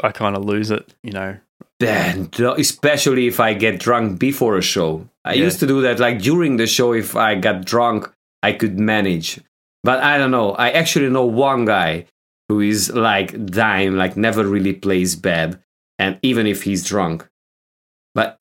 I 0.02 0.10
kind 0.12 0.36
of 0.36 0.44
lose 0.44 0.70
it, 0.70 0.94
you 1.02 1.12
know. 1.12 1.36
Then, 1.80 2.30
especially 2.40 3.28
if 3.28 3.38
I 3.38 3.54
get 3.54 3.78
drunk 3.78 4.18
before 4.18 4.56
a 4.56 4.62
show. 4.62 5.08
I 5.24 5.34
Yeah. 5.34 5.44
used 5.44 5.60
to 5.60 5.66
do 5.66 5.80
that. 5.82 6.00
Like 6.00 6.20
during 6.20 6.56
the 6.56 6.66
show, 6.66 6.92
if 6.92 7.14
I 7.14 7.36
got 7.36 7.64
drunk, 7.64 8.10
I 8.42 8.52
could 8.52 8.78
manage. 8.80 9.40
But 9.84 10.02
I 10.02 10.18
don't 10.18 10.32
know. 10.32 10.52
I 10.52 10.70
actually 10.70 11.08
know 11.08 11.24
one 11.24 11.64
guy 11.66 12.06
who 12.48 12.60
is 12.60 12.90
like 12.92 13.46
dying, 13.46 13.96
like 13.96 14.16
never 14.16 14.44
really 14.44 14.72
plays 14.72 15.14
bad, 15.14 15.60
and 16.00 16.18
even 16.22 16.46
if 16.48 16.64
he's 16.64 16.82
drunk. 16.84 17.28
But 18.14 18.40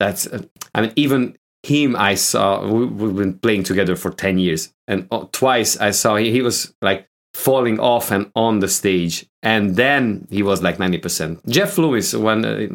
that's, 0.00 0.26
uh, 0.26 0.42
I 0.74 0.80
mean, 0.80 0.92
even 0.96 1.36
him, 1.62 1.94
I 1.94 2.14
saw. 2.16 2.66
We, 2.66 2.86
we've 2.86 3.14
been 3.16 3.38
playing 3.38 3.62
together 3.62 3.94
for 3.94 4.10
ten 4.10 4.38
years, 4.38 4.72
and 4.92 5.08
uh, 5.10 5.26
twice 5.32 5.76
I 5.76 5.90
saw 5.90 6.16
he, 6.16 6.30
he 6.30 6.42
was 6.42 6.74
like 6.82 7.08
falling 7.34 7.80
off 7.80 8.10
and 8.10 8.30
on 8.34 8.60
the 8.60 8.68
stage, 8.68 9.26
and 9.42 9.76
then 9.76 10.26
he 10.30 10.42
was 10.42 10.62
like 10.62 10.78
ninety 10.78 10.98
percent. 10.98 11.46
Jeff 11.48 11.78
Lewis, 11.78 12.14
when 12.14 12.44
uh, 12.44 12.68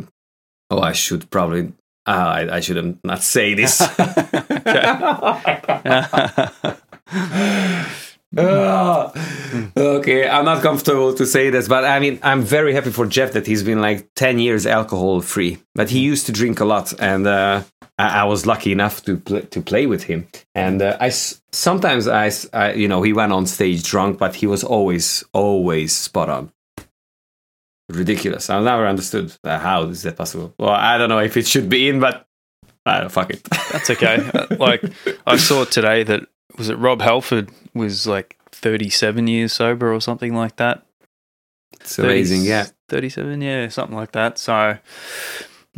oh, 0.71 0.81
I 0.81 0.93
should 0.93 1.29
probably. 1.29 1.73
Uh, 2.05 2.47
I, 2.49 2.55
I 2.55 2.59
should 2.61 2.99
not 3.03 3.21
say 3.21 3.53
this. 3.53 3.79
Ah, 8.37 9.11
okay, 9.77 10.27
I'm 10.27 10.45
not 10.45 10.61
comfortable 10.61 11.13
to 11.13 11.25
say 11.25 11.49
this, 11.49 11.67
but 11.67 11.85
I 11.85 11.99
mean, 11.99 12.19
I'm 12.21 12.41
very 12.41 12.73
happy 12.73 12.91
for 12.91 13.07
Jeff 13.07 13.31
that 13.33 13.47
he's 13.47 13.63
been 13.63 13.81
like 13.81 14.09
10 14.15 14.39
years 14.39 14.67
alcohol 14.67 15.21
free. 15.21 15.59
But 15.73 15.89
he 15.89 15.99
used 15.99 16.25
to 16.25 16.31
drink 16.31 16.59
a 16.59 16.65
lot, 16.65 16.93
and 16.99 17.25
uh, 17.25 17.63
I, 17.97 18.21
I 18.21 18.23
was 18.25 18.45
lucky 18.45 18.71
enough 18.71 19.03
to 19.05 19.17
pl- 19.17 19.41
to 19.41 19.61
play 19.61 19.85
with 19.87 20.03
him. 20.03 20.27
And 20.55 20.81
uh, 20.81 20.97
I 20.99 21.07
s- 21.07 21.41
sometimes 21.51 22.07
I, 22.07 22.27
s- 22.27 22.47
I- 22.53 22.73
you 22.73 22.87
know, 22.87 23.01
he 23.01 23.13
went 23.13 23.33
on 23.33 23.45
stage 23.45 23.83
drunk, 23.83 24.17
but 24.19 24.35
he 24.35 24.47
was 24.47 24.63
always 24.63 25.23
always 25.33 25.95
spot 25.95 26.29
on. 26.29 26.51
Ridiculous. 27.89 28.49
I 28.49 28.59
never 28.61 28.85
understood 28.85 29.31
uh, 29.45 29.59
how 29.59 29.83
is 29.83 30.01
that 30.03 30.17
possible. 30.17 30.53
Well, 30.59 30.69
I 30.71 30.97
don't 30.97 31.07
know 31.09 31.19
if 31.19 31.37
it 31.37 31.47
should 31.47 31.69
be 31.69 31.87
in, 31.87 32.01
but 32.01 32.27
I 32.85 32.99
don't 32.99 33.09
fuck 33.11 33.29
it. 33.29 33.43
That's 33.71 33.89
okay. 33.91 34.29
Uh, 34.33 34.47
like 34.59 34.83
I 35.25 35.37
saw 35.37 35.63
today 35.63 36.03
that 36.03 36.23
was 36.57 36.67
it 36.69 36.75
Rob 36.77 37.01
Halford 37.01 37.49
was 37.73 38.05
like 38.05 38.37
37 38.51 39.27
years 39.27 39.53
sober 39.53 39.93
or 39.93 40.01
something 40.01 40.35
like 40.35 40.57
that. 40.57 40.83
It's 41.79 41.97
amazing, 41.99 42.39
30 42.39 42.49
yeah. 42.49 42.65
37, 42.89 43.41
yeah, 43.41 43.67
something 43.69 43.95
like 43.95 44.11
that. 44.13 44.37
So 44.37 44.77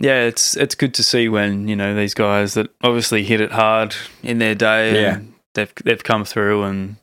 yeah, 0.01 0.23
it's 0.27 0.55
it's 0.57 0.76
good 0.76 0.93
to 0.95 1.03
see 1.03 1.27
when, 1.30 1.67
you 1.67 1.76
know, 1.76 1.93
these 1.95 2.13
guys 2.13 2.53
that 2.53 2.67
obviously 2.81 3.23
hit 3.23 3.41
it 3.41 3.51
hard 3.51 3.95
in 4.23 4.39
their 4.39 4.55
day 4.55 5.01
Yeah. 5.01 5.19
they've 5.53 5.73
they've 5.84 6.03
come 6.03 6.26
through 6.26 6.63
and 6.63 6.95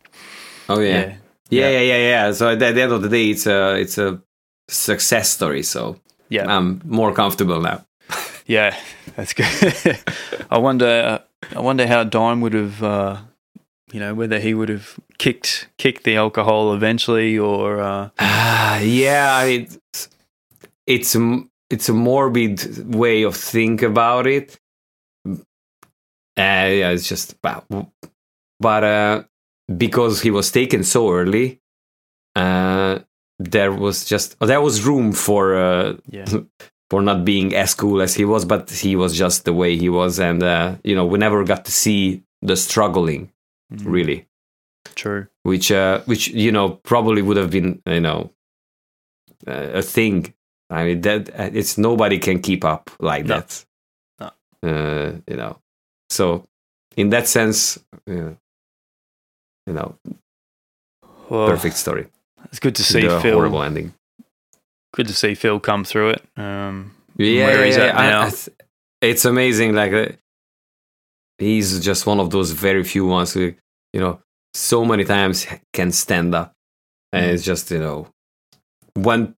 Oh 0.68 0.80
yeah. 0.80 0.88
yeah. 1.00 1.14
Yeah, 1.48 1.68
yeah, 1.70 1.80
yeah, 1.80 1.98
yeah. 1.98 2.32
So 2.32 2.48
at 2.50 2.58
the 2.58 2.66
end 2.82 2.92
of 2.92 3.02
the 3.02 3.08
day, 3.08 3.30
it's 3.30 3.46
a 3.46 3.76
it's 3.76 3.98
a 3.98 4.20
success 4.68 5.30
story. 5.30 5.62
So 5.62 5.96
Yeah. 6.28 6.46
I'm 6.56 6.80
more 6.84 7.12
comfortable 7.14 7.60
now. 7.60 7.84
Yeah, 8.48 8.76
that's 9.16 9.32
good. 9.34 9.98
I 10.50 10.58
wonder 10.58 11.20
I 11.56 11.60
wonder 11.60 11.84
how 11.86 12.04
Dime 12.04 12.40
would 12.42 12.54
have 12.54 12.82
uh 12.82 13.16
you 13.92 14.00
know, 14.00 14.14
whether 14.14 14.38
he 14.40 14.54
would 14.54 14.68
have 14.68 14.94
kicked 15.18 15.68
kicked 15.78 16.04
the 16.04 16.16
alcohol 16.16 16.72
eventually 16.74 17.36
or 17.38 17.80
uh 17.80 18.08
Ah, 18.18 18.78
yeah. 18.80 19.36
I 19.36 19.46
mean, 19.46 19.62
it's 19.62 20.08
it's 20.86 21.14
a, 21.16 21.18
m- 21.18 21.50
it's 21.70 21.88
a 21.88 21.92
morbid 21.92 22.94
way 22.94 23.22
of 23.22 23.36
think 23.36 23.82
about 23.82 24.26
it. 24.26 24.58
Uh, 25.26 25.36
yeah, 26.36 26.90
it's 26.90 27.08
just. 27.08 27.36
But 27.40 28.84
uh, 28.84 29.24
because 29.76 30.20
he 30.22 30.30
was 30.30 30.50
taken 30.50 30.84
so 30.84 31.12
early, 31.12 31.60
uh, 32.34 33.00
there 33.38 33.72
was 33.72 34.04
just 34.04 34.38
there 34.40 34.60
was 34.60 34.84
room 34.86 35.12
for 35.12 35.56
uh, 35.56 35.96
yeah. 36.08 36.26
for 36.90 37.02
not 37.02 37.24
being 37.24 37.54
as 37.54 37.74
cool 37.74 38.00
as 38.00 38.14
he 38.14 38.24
was, 38.24 38.44
but 38.44 38.70
he 38.70 38.96
was 38.96 39.16
just 39.16 39.44
the 39.44 39.52
way 39.52 39.76
he 39.76 39.88
was, 39.88 40.18
and 40.18 40.42
uh, 40.42 40.76
you 40.84 40.94
know 40.94 41.06
we 41.06 41.18
never 41.18 41.44
got 41.44 41.64
to 41.64 41.72
see 41.72 42.22
the 42.42 42.56
struggling 42.56 43.32
Mm, 43.72 43.84
really, 43.84 44.28
True. 44.94 45.26
which 45.42 45.72
uh, 45.72 46.00
which 46.02 46.28
you 46.28 46.52
know 46.52 46.70
probably 46.84 47.20
would 47.20 47.36
have 47.36 47.50
been 47.50 47.82
you 47.86 48.00
know 48.00 48.30
uh, 49.46 49.70
a 49.74 49.82
thing. 49.82 50.32
I 50.70 50.84
mean 50.84 51.00
that 51.02 51.28
uh, 51.38 51.50
it's 51.52 51.78
nobody 51.78 52.18
can 52.18 52.40
keep 52.40 52.64
up 52.64 52.90
like 53.00 53.24
No. 53.26 53.36
that. 53.40 53.64
No. 54.20 54.30
Uh, 54.68 55.12
you 55.28 55.36
know, 55.36 55.58
so 56.10 56.44
in 56.96 57.10
that 57.10 57.28
sense, 57.28 57.78
uh, 58.08 58.12
you 59.66 59.72
know, 59.72 59.96
perfect 61.28 61.76
story. 61.76 62.06
It's 62.46 62.58
good 62.58 62.74
to 62.76 62.82
see 62.82 63.02
the 63.02 63.20
Phil. 63.20 63.34
horrible 63.34 63.62
ending. 63.62 63.92
Good 64.94 65.08
to 65.08 65.14
see 65.14 65.34
Phil 65.34 65.60
come 65.60 65.84
through 65.84 66.10
it. 66.10 66.22
Um, 66.36 66.94
yeah, 67.16 67.46
where 67.46 67.64
he's 67.64 67.76
yeah, 67.76 67.84
at 67.84 67.96
I- 67.96 68.26
I 68.26 68.30
th- 68.30 68.48
it's 69.02 69.24
amazing. 69.24 69.74
Like 69.74 69.92
uh, 69.92 70.08
he's 71.38 71.80
just 71.84 72.06
one 72.06 72.18
of 72.20 72.30
those 72.30 72.50
very 72.52 72.82
few 72.82 73.06
ones 73.06 73.32
who, 73.34 73.54
you 73.92 74.00
know, 74.00 74.20
so 74.54 74.84
many 74.84 75.04
times 75.04 75.46
can 75.72 75.92
stand 75.92 76.34
up, 76.34 76.52
and 77.12 77.26
Mm. 77.26 77.34
it's 77.34 77.44
just 77.44 77.70
you 77.70 77.78
know, 77.78 78.08
when 78.94 79.35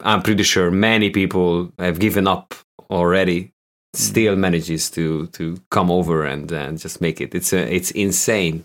I'm 0.00 0.22
pretty 0.22 0.42
sure 0.44 0.70
many 0.70 1.10
people 1.10 1.72
have 1.78 1.98
given 1.98 2.26
up 2.26 2.54
already, 2.90 3.52
still 3.94 4.34
Mm. 4.34 4.38
manages 4.38 4.90
to 4.90 5.26
to 5.28 5.56
come 5.70 5.90
over 5.90 6.24
and 6.24 6.50
and 6.52 6.78
just 6.78 7.00
make 7.00 7.20
it. 7.20 7.34
It's 7.34 7.52
a, 7.52 7.58
it's 7.74 7.90
insane. 7.92 8.64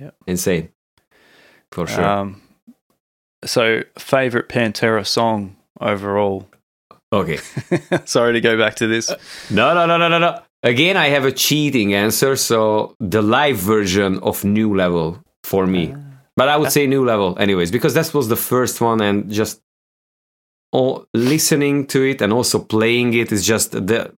Yeah. 0.00 0.10
insane 0.26 0.68
for 1.70 1.86
sure. 1.86 2.04
Um, 2.04 2.42
so, 3.44 3.82
favorite 3.98 4.48
Pantera 4.48 5.06
song 5.06 5.56
overall? 5.80 6.48
okay, 7.12 7.38
Sorry 8.06 8.32
to 8.32 8.40
go 8.40 8.56
back 8.58 8.74
to 8.76 8.86
this. 8.88 9.08
no, 9.50 9.74
no, 9.74 9.86
no, 9.86 9.96
no, 9.96 10.08
no, 10.08 10.18
no. 10.18 10.40
Again, 10.64 10.96
I 10.96 11.08
have 11.10 11.24
a 11.26 11.30
cheating 11.32 11.94
answer. 11.94 12.36
So 12.36 12.96
the 12.98 13.22
live 13.22 13.56
version 13.58 14.18
of 14.20 14.44
New 14.44 14.74
Level 14.74 15.22
for 15.44 15.66
me, 15.66 15.94
but 16.36 16.48
I 16.48 16.56
would 16.56 16.72
say 16.72 16.86
New 16.86 17.04
Level 17.04 17.36
anyways 17.38 17.70
because 17.70 17.94
that 17.94 18.12
was 18.14 18.26
the 18.28 18.36
first 18.36 18.80
one, 18.80 19.00
and 19.00 19.30
just 19.30 19.60
all, 20.74 21.06
listening 21.14 21.86
to 21.86 22.02
it 22.02 22.20
and 22.22 22.32
also 22.32 22.58
playing 22.58 23.14
it 23.14 23.30
is 23.32 23.46
just 23.46 23.72
the. 23.72 24.12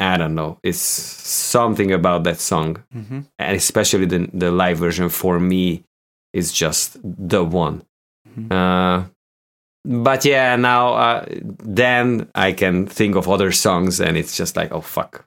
I 0.00 0.16
don't 0.18 0.34
know. 0.34 0.58
It's 0.62 0.78
something 0.80 1.92
about 1.92 2.24
that 2.24 2.40
song, 2.40 2.82
hmm 2.92 3.20
and 3.38 3.56
especially 3.56 4.06
the 4.06 4.28
the 4.34 4.50
live 4.50 4.78
version 4.78 5.08
for 5.08 5.38
me 5.40 5.84
is 6.32 6.52
just 6.52 6.98
the 7.02 7.44
one. 7.44 7.82
Mhm. 8.28 8.50
Uh, 8.52 9.08
but 9.84 10.24
yeah, 10.24 10.56
now 10.56 10.94
uh, 10.94 11.24
then 11.78 12.28
I 12.34 12.52
can 12.52 12.86
think 12.86 13.16
of 13.16 13.28
other 13.28 13.52
songs, 13.52 14.00
and 14.00 14.16
it's 14.16 14.36
just 14.36 14.56
like, 14.56 14.72
oh 14.74 14.80
fuck, 14.82 15.24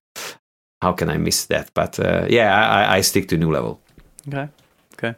how 0.81 0.93
can 0.93 1.09
I 1.09 1.17
miss 1.17 1.45
that? 1.47 1.71
But 1.73 1.99
uh, 1.99 2.25
yeah, 2.29 2.51
I, 2.53 2.83
I- 2.83 2.97
I 2.97 3.01
stick 3.03 3.27
to 3.29 3.37
new 3.37 3.51
level. 3.51 3.79
Okay, 4.27 4.49
okay. 4.93 5.15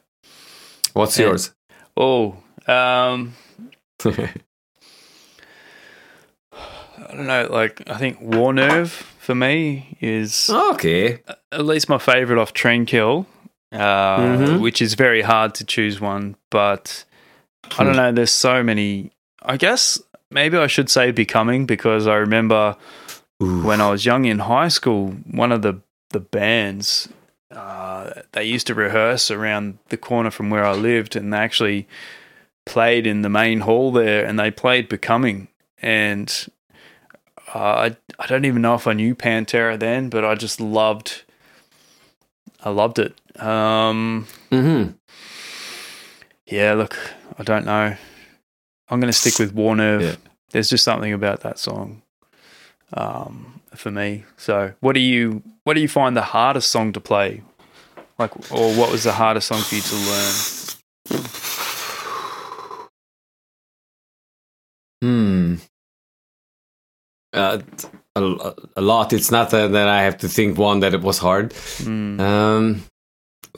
What's 0.94 1.18
And- 1.18 1.28
yours? 1.28 1.54
Oh, 1.98 2.36
um, 2.68 3.34
I 7.10 7.16
don't 7.16 7.28
know. 7.28 7.48
Like, 7.50 7.82
I 7.90 7.98
think 7.98 8.22
War 8.22 8.54
Nerve 8.54 8.92
for 8.92 9.34
me 9.36 9.98
is 10.00 10.50
okay, 10.50 11.22
at 11.52 11.66
least 11.66 11.90
my 11.90 11.98
favorite 11.98 12.40
off 12.40 12.54
Trendkill, 12.54 13.26
uh, 13.72 14.18
Mhm. 14.20 14.60
which 14.62 14.82
is 14.82 14.94
very 14.94 15.22
hard 15.22 15.54
to 15.56 15.66
choose 15.66 16.00
one. 16.00 16.36
But 16.52 17.04
I 17.78 17.84
don't 17.84 17.96
know. 17.96 18.12
There's 18.12 18.32
so 18.32 18.62
many. 18.64 19.12
I 19.42 19.58
guess 19.58 20.02
maybe 20.32 20.58
I 20.58 20.68
should 20.68 20.90
say 20.90 21.12
Becoming 21.12 21.66
because 21.66 22.06
I 22.08 22.16
remember 22.16 22.76
Ooh. 23.42 23.62
when 23.64 23.82
I 23.82 23.90
was 23.90 24.06
young 24.06 24.26
in 24.26 24.40
high 24.40 24.68
school, 24.70 25.16
one 25.32 25.52
of 25.52 25.62
the 25.62 25.82
the 26.12 26.20
bands 26.20 27.08
uh, 27.56 28.12
they 28.34 28.44
used 28.44 28.68
to 28.68 28.76
rehearse 28.76 29.32
around 29.32 29.78
the 29.90 29.98
corner 29.98 30.30
from 30.32 30.50
where 30.52 30.64
I 30.66 30.74
lived, 30.74 31.16
and 31.16 31.34
they 31.34 31.38
actually 31.38 31.88
played 32.66 33.08
in 33.08 33.24
the 33.24 33.30
main 33.30 33.62
hall 33.62 33.92
there, 33.92 34.24
and 34.26 34.38
they 34.40 34.52
played 34.52 34.88
Becoming, 34.90 35.48
and 35.82 36.48
uh, 37.54 37.60
I 37.60 37.96
I 38.20 38.28
don't 38.28 38.46
even 38.46 38.62
know 38.62 38.76
if 38.76 38.88
I 38.88 38.94
knew 38.94 39.16
Pantera 39.16 39.78
then, 39.80 40.10
but 40.10 40.24
I 40.26 40.36
just 40.36 40.60
loved 40.62 41.24
I 42.64 42.70
loved 42.70 43.00
it. 43.00 43.14
Um, 43.42 44.28
Mhm. 44.52 44.96
yeah, 46.46 46.74
look, 46.74 46.98
I 47.38 47.44
don't 47.44 47.66
know. 47.66 47.96
I'm 48.90 49.00
going 49.00 49.12
to 49.12 49.18
stick 49.18 49.38
with 49.40 49.54
War 49.54 49.76
Nerve. 49.76 50.02
Yeah. 50.02 50.16
There's 50.52 50.70
just 50.70 50.84
something 50.84 51.14
about 51.14 51.42
that 51.42 51.60
song 51.60 52.02
um, 52.94 53.62
for 53.76 53.92
me. 53.92 54.26
So, 54.36 54.74
what 54.80 54.94
do 54.94 55.00
you 55.00 55.44
what 55.64 55.76
do 55.76 55.80
you 55.82 55.88
find 55.88 56.18
the 56.18 56.22
hardest 56.24 56.70
song 56.72 56.92
to 56.94 57.00
play? 57.00 57.44
Like, 58.18 58.36
or 58.52 58.74
what 58.74 58.92
was 58.92 59.04
the 59.04 59.14
hardest 59.14 59.48
song 59.48 59.62
for 59.62 59.76
you 59.76 59.82
to 59.82 59.96
learn? 59.96 60.34
Hmm. 65.02 65.56
Uh, 67.34 67.60
a, 68.16 68.54
a 68.76 68.82
lot. 68.82 69.14
It's 69.14 69.32
not 69.32 69.52
that, 69.52 69.72
that 69.72 69.88
I 69.88 70.04
have 70.04 70.18
to 70.20 70.28
think 70.28 70.58
one 70.58 70.80
that 70.82 70.94
it 70.94 71.02
was 71.02 71.20
hard. 71.20 71.52
Mm, 71.84 72.20
Um, 72.20 72.84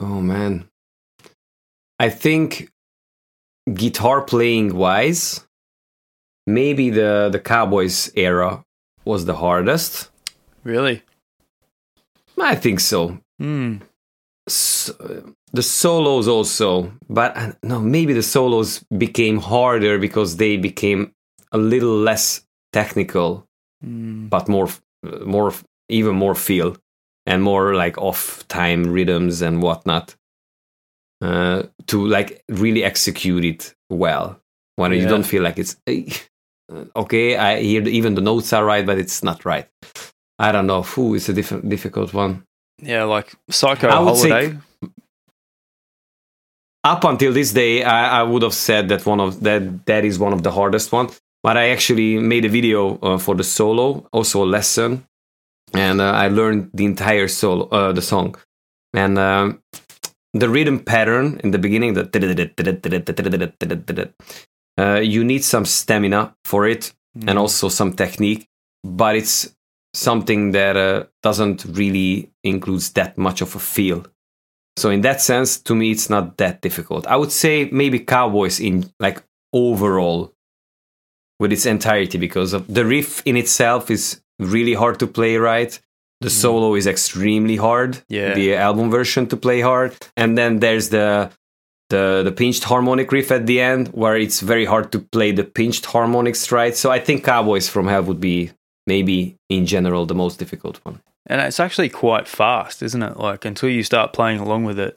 oh 0.00 0.20
man, 0.20 0.68
I 1.98 2.10
think 2.10 2.68
guitar 3.74 4.20
playing 4.22 4.74
wise, 4.76 5.46
maybe 6.46 6.90
the 6.90 7.28
the 7.32 7.40
Cowboys 7.40 8.10
era 8.14 8.62
was 9.04 9.24
the 9.24 9.34
hardest. 9.34 10.10
really? 10.64 11.02
I 12.38 12.56
think 12.56 12.80
so. 12.80 13.18
Mm, 13.40 13.80
S- 14.48 14.90
the 15.52 15.62
solos 15.62 16.26
also, 16.28 16.92
but 17.08 17.36
uh, 17.36 17.52
no, 17.62 17.78
maybe 17.80 18.12
the 18.14 18.22
solos 18.22 18.84
became 18.98 19.38
harder 19.38 19.98
because 19.98 20.36
they 20.36 20.56
became 20.56 21.12
a 21.52 21.58
little 21.58 21.96
less 21.96 22.44
technical, 22.72 23.46
mm, 23.84 24.28
but 24.30 24.48
more, 24.48 24.68
more, 25.24 25.52
even 25.88 26.14
more 26.16 26.34
feel 26.34 26.76
and 27.26 27.42
more 27.42 27.74
like 27.74 27.98
off 27.98 28.46
time 28.48 28.84
rhythms 28.92 29.42
and 29.42 29.62
whatnot. 29.62 30.16
Uh, 31.20 31.62
to 31.86 32.04
like 32.04 32.42
really 32.48 32.82
execute 32.82 33.44
it 33.44 33.74
well 33.88 34.40
when 34.74 34.90
you 34.92 35.06
don't 35.06 35.22
feel 35.22 35.40
like 35.40 35.56
it's 35.56 35.76
eh, 35.86 36.04
okay. 36.96 37.36
I 37.36 37.60
hear 37.62 37.80
the, 37.80 37.90
even 37.90 38.14
the 38.16 38.20
notes 38.20 38.52
are 38.52 38.64
right, 38.64 38.84
but 38.84 38.98
it's 38.98 39.22
not 39.22 39.44
right. 39.44 39.68
I 40.40 40.50
don't 40.50 40.66
know. 40.66 40.82
Who 40.82 41.14
is 41.14 41.28
a 41.28 41.32
diff- 41.32 41.62
difficult 41.68 42.12
one. 42.12 42.42
yeah, 42.82 43.04
like 43.04 43.32
Psycho 43.50 43.86
I 43.88 44.00
would 44.00 44.16
say- 44.16 44.28
Holiday. 44.30 44.58
up 46.84 47.04
until 47.04 47.32
this 47.32 47.52
day 47.52 47.84
I, 47.84 48.20
I 48.20 48.22
would 48.24 48.42
have 48.42 48.54
said 48.54 48.88
that 48.88 49.06
one 49.06 49.20
of 49.20 49.40
that 49.44 49.86
that 49.86 50.04
is 50.04 50.18
one 50.18 50.32
of 50.32 50.42
the 50.42 50.50
hardest 50.50 50.90
one 50.90 51.10
but 51.42 51.56
i 51.56 51.68
actually 51.68 52.18
made 52.18 52.44
a 52.44 52.48
video 52.48 52.98
uh, 52.98 53.18
for 53.18 53.34
the 53.34 53.44
solo 53.44 54.06
also 54.12 54.44
a 54.44 54.46
lesson 54.46 55.06
and 55.74 56.00
uh, 56.00 56.12
i 56.12 56.28
learned 56.28 56.70
the 56.74 56.84
entire 56.84 57.28
solo 57.28 57.68
uh, 57.68 57.92
the 57.92 58.02
song. 58.02 58.36
And 58.94 59.18
um, 59.18 59.62
the 60.34 60.50
rhythm 60.50 60.80
pattern 60.80 61.40
in 61.42 61.50
the 61.50 61.58
beginning 61.58 61.94
the 61.94 62.04
uh, 64.78 65.00
you 65.00 65.24
need 65.24 65.44
some 65.44 65.64
stamina 65.64 66.34
for 66.44 66.66
it 66.66 66.92
and 67.26 67.38
also 67.38 67.70
some 67.70 67.94
technique 67.94 68.48
but 68.84 69.16
it's 69.16 69.54
something 69.94 70.52
that 70.52 70.76
uh, 70.76 71.04
doesn't 71.22 71.64
really 71.64 72.30
includes 72.42 72.92
that 72.92 73.18
much 73.18 73.40
of 73.40 73.54
a 73.54 73.58
feel. 73.58 74.04
So 74.76 74.90
in 74.90 75.02
that 75.02 75.20
sense, 75.20 75.58
to 75.60 75.74
me, 75.74 75.90
it's 75.90 76.08
not 76.08 76.38
that 76.38 76.62
difficult. 76.62 77.06
I 77.06 77.16
would 77.16 77.32
say 77.32 77.68
maybe 77.70 77.98
Cowboys 77.98 78.58
in 78.58 78.90
like 78.98 79.22
overall 79.52 80.32
with 81.42 81.52
its 81.52 81.66
entirety 81.66 82.18
because 82.18 82.52
of 82.52 82.72
the 82.72 82.84
riff 82.84 83.20
in 83.26 83.36
itself 83.36 83.90
is 83.90 84.20
really 84.38 84.74
hard 84.74 85.00
to 85.00 85.08
play 85.08 85.36
right. 85.36 85.72
The 86.20 86.28
mm. 86.28 86.40
solo 86.42 86.76
is 86.76 86.86
extremely 86.86 87.56
hard. 87.56 87.98
Yeah. 88.08 88.34
The 88.34 88.54
album 88.54 88.92
version 88.92 89.26
to 89.26 89.36
play 89.36 89.60
hard, 89.60 89.92
and 90.16 90.38
then 90.38 90.60
there's 90.60 90.90
the 90.90 91.32
the 91.90 92.22
the 92.22 92.30
pinched 92.30 92.64
harmonic 92.64 93.10
riff 93.10 93.32
at 93.32 93.46
the 93.46 93.60
end 93.60 93.88
where 93.88 94.16
it's 94.16 94.38
very 94.40 94.64
hard 94.64 94.92
to 94.92 95.00
play 95.00 95.32
the 95.32 95.42
pinched 95.42 95.84
harmonics 95.86 96.52
right. 96.52 96.76
So 96.76 96.92
I 96.92 97.00
think 97.00 97.24
Cowboys 97.24 97.68
from 97.68 97.88
Hell 97.88 98.04
would 98.04 98.20
be 98.20 98.52
maybe 98.86 99.36
in 99.48 99.66
general 99.66 100.06
the 100.06 100.14
most 100.14 100.38
difficult 100.38 100.76
one. 100.84 101.00
And 101.26 101.40
it's 101.40 101.60
actually 101.60 101.88
quite 101.88 102.28
fast, 102.28 102.82
isn't 102.82 103.02
it? 103.02 103.16
Like 103.16 103.44
until 103.44 103.68
you 103.68 103.82
start 103.82 104.12
playing 104.12 104.38
along 104.38 104.62
with 104.64 104.78
it, 104.78 104.94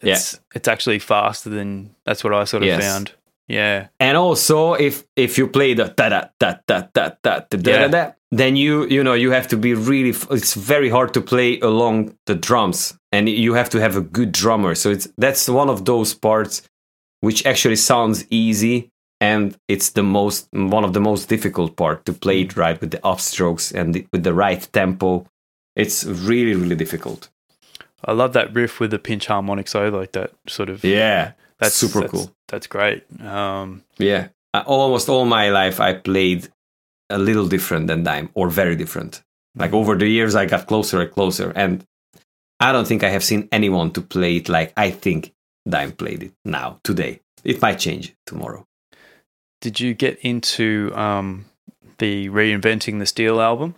it's 0.00 0.40
it's 0.54 0.68
actually 0.68 1.00
faster 1.00 1.50
than 1.50 1.94
that's 2.06 2.24
what 2.24 2.32
I 2.32 2.44
sort 2.44 2.62
of 2.62 2.68
Yes. 2.68 2.82
found. 2.82 3.12
Yeah. 3.48 3.88
And 4.00 4.16
also 4.16 4.74
if 4.74 5.04
if 5.16 5.38
you 5.38 5.46
play 5.48 5.74
the 5.74 5.88
ta 5.88 6.08
da 6.08 6.28
ta 6.38 6.60
ta 6.66 6.88
ta 6.94 7.16
ta 7.22 7.44
da 7.50 7.88
da 7.88 8.12
then 8.30 8.56
you 8.56 8.86
you 8.86 9.04
know 9.04 9.12
you 9.14 9.30
have 9.30 9.48
to 9.48 9.56
be 9.56 9.74
really 9.74 10.14
it's 10.30 10.54
very 10.54 10.88
hard 10.88 11.12
to 11.14 11.20
play 11.20 11.60
along 11.60 12.16
the 12.26 12.34
drums. 12.34 12.98
And 13.10 13.28
you 13.28 13.52
have 13.54 13.68
to 13.70 13.78
have 13.78 13.96
a 13.96 14.00
good 14.00 14.32
drummer. 14.32 14.74
So 14.74 14.90
it's 14.90 15.08
that's 15.18 15.48
one 15.48 15.68
of 15.68 15.84
those 15.84 16.14
parts 16.14 16.62
which 17.20 17.44
actually 17.46 17.76
sounds 17.76 18.24
easy 18.30 18.90
and 19.20 19.56
it's 19.68 19.90
the 19.90 20.02
most 20.02 20.48
one 20.52 20.84
of 20.84 20.92
the 20.94 21.00
most 21.00 21.28
difficult 21.28 21.76
part 21.76 22.04
to 22.06 22.12
play 22.12 22.40
it 22.40 22.56
right 22.56 22.80
with 22.80 22.90
the 22.90 22.98
upstrokes 22.98 23.72
and 23.72 23.94
the, 23.94 24.06
with 24.12 24.24
the 24.24 24.34
right 24.34 24.68
tempo. 24.72 25.26
It's 25.76 26.04
really 26.04 26.54
really 26.54 26.76
difficult. 26.76 27.28
I 28.04 28.12
love 28.12 28.32
that 28.32 28.52
riff 28.52 28.80
with 28.80 28.90
the 28.90 28.98
pinch 28.98 29.26
harmonics. 29.26 29.74
I 29.74 29.88
like 29.88 30.12
that 30.12 30.32
sort 30.48 30.68
of 30.68 30.82
yeah 30.84 31.32
that's 31.62 31.74
super 31.74 32.00
that's- 32.00 32.10
cool. 32.10 32.34
That's 32.48 32.66
great. 32.66 33.02
Um 33.20 33.82
Yeah. 33.98 34.28
I, 34.54 34.60
almost 34.60 35.08
all 35.08 35.24
my 35.24 35.48
life 35.50 35.80
I 35.80 35.94
played 35.94 36.48
a 37.08 37.18
little 37.18 37.46
different 37.48 37.86
than 37.86 38.02
Dime 38.04 38.28
or 38.34 38.50
very 38.50 38.76
different. 38.76 39.22
Like 39.54 39.72
over 39.72 39.96
the 39.96 40.08
years 40.08 40.34
I 40.34 40.46
got 40.46 40.66
closer 40.66 41.00
and 41.00 41.10
closer 41.10 41.52
and 41.56 41.84
I 42.60 42.72
don't 42.72 42.86
think 42.86 43.02
I 43.02 43.08
have 43.10 43.24
seen 43.24 43.48
anyone 43.50 43.90
to 43.92 44.00
play 44.00 44.36
it 44.36 44.48
like 44.48 44.72
I 44.76 44.90
think 44.90 45.32
Dime 45.68 45.92
played 45.92 46.22
it 46.22 46.32
now 46.44 46.78
today. 46.84 47.20
It 47.44 47.60
might 47.62 47.78
change 47.78 48.14
tomorrow. 48.26 48.66
did 49.60 49.78
you 49.80 49.94
get 49.94 50.18
into 50.22 50.92
um 51.06 51.44
the 51.98 52.28
reinventing 52.28 52.98
the 52.98 53.06
steel 53.06 53.40
album? 53.40 53.74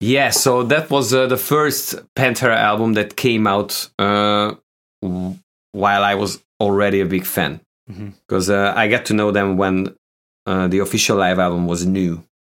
Yeah, 0.00 0.30
so 0.30 0.62
that 0.64 0.90
was 0.90 1.14
uh, 1.14 1.26
the 1.26 1.38
first 1.38 1.94
Pantera 2.14 2.56
album 2.56 2.92
that 2.94 3.16
came 3.16 3.46
out 3.46 3.88
uh, 3.98 4.54
while 5.82 6.02
I 6.12 6.14
was 6.14 6.42
already 6.58 7.00
a 7.00 7.06
big 7.06 7.24
fan. 7.26 7.60
Because 8.26 8.50
uh, 8.50 8.72
I 8.82 8.88
got 8.88 9.04
to 9.06 9.14
know 9.14 9.30
them 9.30 9.56
when 9.56 9.94
uh, 10.46 10.66
the 10.68 10.80
official 10.80 11.16
live 11.18 11.38
album 11.38 11.66
was 11.66 11.84
new. 11.86 12.12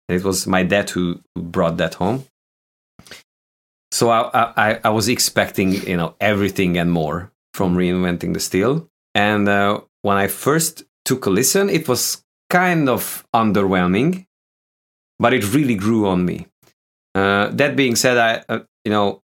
It 0.08 0.24
was 0.24 0.46
my 0.46 0.62
dad 0.62 0.88
who 0.90 1.20
brought 1.36 1.76
that 1.78 1.94
home. 1.94 2.24
so 3.90 4.10
I, 4.10 4.20
I 4.66 4.80
I 4.84 4.90
was 4.90 5.08
expecting 5.08 5.72
you 5.86 5.96
know 5.96 6.14
everything 6.20 6.78
and 6.78 6.90
more 6.90 7.30
from 7.54 7.76
reinventing 7.76 8.32
the 8.34 8.40
steel, 8.40 8.88
and 9.14 9.48
uh, 9.48 9.80
when 10.02 10.16
I 10.24 10.28
first 10.28 10.84
took 11.04 11.26
a 11.26 11.30
listen, 11.30 11.68
it 11.70 11.88
was 11.88 12.22
kind 12.50 12.88
of 12.88 13.24
underwhelming, 13.34 14.26
but 15.18 15.32
it 15.32 15.52
really 15.54 15.74
grew 15.74 16.06
on 16.06 16.24
me. 16.24 16.46
Uh, 17.14 17.48
that 17.60 17.76
being 17.76 17.96
said, 17.96 18.16
I 18.16 18.30
uh, 18.54 18.60
you 18.84 18.92
know 18.92 19.22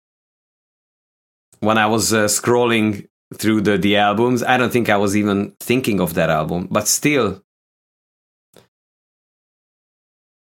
when 1.59 1.77
I 1.77 1.87
was 1.87 2.13
uh, 2.13 2.25
scrolling 2.27 3.07
through 3.33 3.61
the 3.61 3.77
the 3.77 3.97
albums, 3.97 4.43
I 4.43 4.57
don't 4.57 4.71
think 4.71 4.89
I 4.89 4.97
was 4.97 5.15
even 5.15 5.53
thinking 5.59 5.99
of 5.99 6.13
that 6.13 6.29
album, 6.29 6.67
but 6.71 6.87
still. 6.87 7.43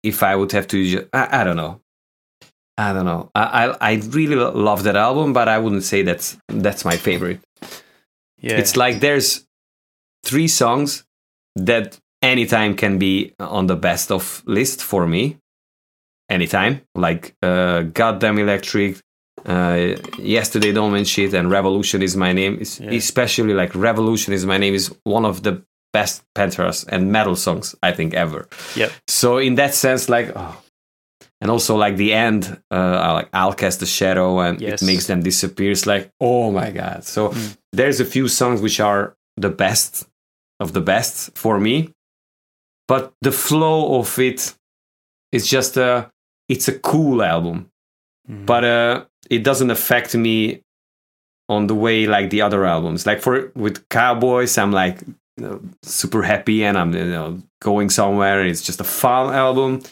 If 0.03 0.23
I 0.23 0.35
would 0.35 0.53
have 0.53 0.67
to, 0.69 1.07
I, 1.13 1.41
I 1.41 1.45
don't 1.45 1.57
know. 1.57 1.81
I 2.79 2.95
don't 2.95 3.05
know. 3.05 3.31
I, 3.35 3.67
I 3.67 3.93
I 3.93 3.95
really 4.09 4.37
love 4.37 4.85
that 4.85 4.97
album, 4.97 5.35
but 5.35 5.47
I 5.47 5.59
wouldn't 5.59 5.85
say 5.85 6.03
that's 6.03 6.39
that's 6.49 6.85
my 6.85 6.97
favorite. 6.97 7.41
Yeah. 8.41 8.57
It's 8.57 8.77
like 8.77 9.01
there's 9.01 9.45
three 10.25 10.49
songs 10.49 11.05
that 11.57 11.99
anytime 12.23 12.75
can 12.77 12.99
be 12.99 13.35
on 13.39 13.67
the 13.67 13.77
best 13.77 14.11
of 14.11 14.43
list 14.47 14.83
for 14.83 15.07
me. 15.07 15.37
Anytime, 16.31 16.81
like 16.95 17.35
uh, 17.43 17.83
Goddamn 17.83 18.39
Electric, 18.39 19.01
uh, 19.47 19.97
Yesterday 20.19 20.73
Don't 20.73 20.93
Mean 20.93 21.05
Shit, 21.05 21.35
and 21.35 21.51
Revolution 21.51 22.03
is 22.03 22.17
my 22.17 22.33
name. 22.33 22.59
It's 22.61 22.81
Yeah. 22.81 22.91
Especially 22.93 23.55
like 23.55 23.75
Revolution 23.75 24.33
is 24.35 24.45
my 24.45 24.59
name 24.59 24.75
is 24.75 24.95
one 25.05 25.25
of 25.25 25.43
the 25.43 25.63
best 25.93 26.23
panthers 26.35 26.85
and 26.85 27.11
metal 27.11 27.35
songs 27.37 27.75
I 27.83 27.93
think 27.93 28.15
ever. 28.15 28.49
Yep. 28.77 28.93
So 29.09 29.39
in 29.39 29.57
that 29.57 29.75
sense, 29.75 30.09
like, 30.09 30.33
oh. 30.37 30.57
and 31.41 31.51
also 31.51 31.77
like 31.77 31.97
the 31.97 32.13
end, 32.13 32.61
uh, 32.71 33.13
like 33.15 33.29
I'll 33.33 33.55
cast 33.55 33.81
the 33.81 33.87
shadow 33.87 34.39
and 34.41 34.61
Yes. 34.61 34.83
it 34.83 34.87
makes 34.87 35.07
them 35.07 35.23
disappear. 35.23 35.71
It's 35.73 35.87
like, 35.87 36.11
oh 36.21 36.51
my 36.53 36.71
god. 36.71 37.05
So 37.05 37.31
Mm. 37.31 37.57
there's 37.73 37.99
a 38.01 38.05
few 38.05 38.29
songs 38.29 38.61
which 38.61 38.79
are 38.81 39.15
the 39.37 39.49
best 39.51 40.07
of 40.61 40.73
the 40.75 40.81
best 40.81 41.37
for 41.37 41.59
me, 41.59 41.93
but 42.87 43.13
the 43.23 43.33
flow 43.33 43.99
of 43.99 44.19
it 44.19 44.55
is 45.33 45.49
just 45.49 45.77
a, 45.77 46.11
it's 46.49 46.69
a 46.69 46.79
cool 46.79 47.23
album, 47.23 47.71
Mhm. 48.31 48.47
but 48.47 48.65
uh, 48.65 49.05
it 49.31 49.43
doesn't 49.45 49.71
affect 49.71 50.15
me 50.15 50.61
on 51.49 51.67
the 51.67 51.75
way 51.75 52.07
like 52.07 52.31
the 52.31 52.43
other 52.43 52.65
albums. 52.67 53.07
Like 53.07 53.21
for 53.21 53.51
with 53.55 53.89
Cowboys, 53.89 54.59
I'm 54.59 54.73
like 54.73 55.01
you 55.37 55.45
know, 55.45 55.61
super 55.83 56.23
happy 56.23 56.65
and 56.65 56.77
I'm 56.77 56.93
you 56.95 57.05
know 57.07 57.43
going 57.63 57.91
somewhere. 57.91 58.45
It's 58.45 58.63
just 58.63 58.81
a 58.81 58.85
fun 58.85 59.33
album. 59.35 59.83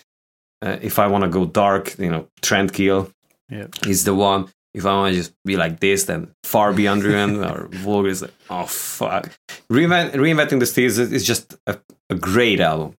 Uh, 0.60 0.76
if 0.82 0.98
I 0.98 1.06
want 1.06 1.22
to 1.24 1.30
go 1.30 1.46
dark, 1.46 1.96
you 1.98 2.10
know, 2.10 2.26
Trendkill 2.42 3.12
Yep. 3.50 3.86
is 3.86 4.04
the 4.04 4.14
one. 4.14 4.48
If 4.74 4.84
I 4.84 4.92
want 4.92 5.14
to 5.14 5.18
just 5.20 5.32
be 5.44 5.56
like 5.56 5.80
this, 5.80 6.04
then 6.04 6.30
Far 6.44 6.72
Beyond 6.72 7.02
Ruin 7.10 7.42
or 7.42 7.68
Vulgar 7.72 8.08
is 8.08 8.22
like, 8.22 8.34
oh 8.50 8.66
fuck. 8.66 9.30
Reinvent, 9.70 10.12
Reinventing 10.14 10.60
the 10.60 10.66
Steels 10.66 10.98
is 10.98 11.12
is 11.12 11.24
just 11.26 11.56
a, 11.66 11.78
a 12.10 12.14
great 12.14 12.60
album. 12.60 12.94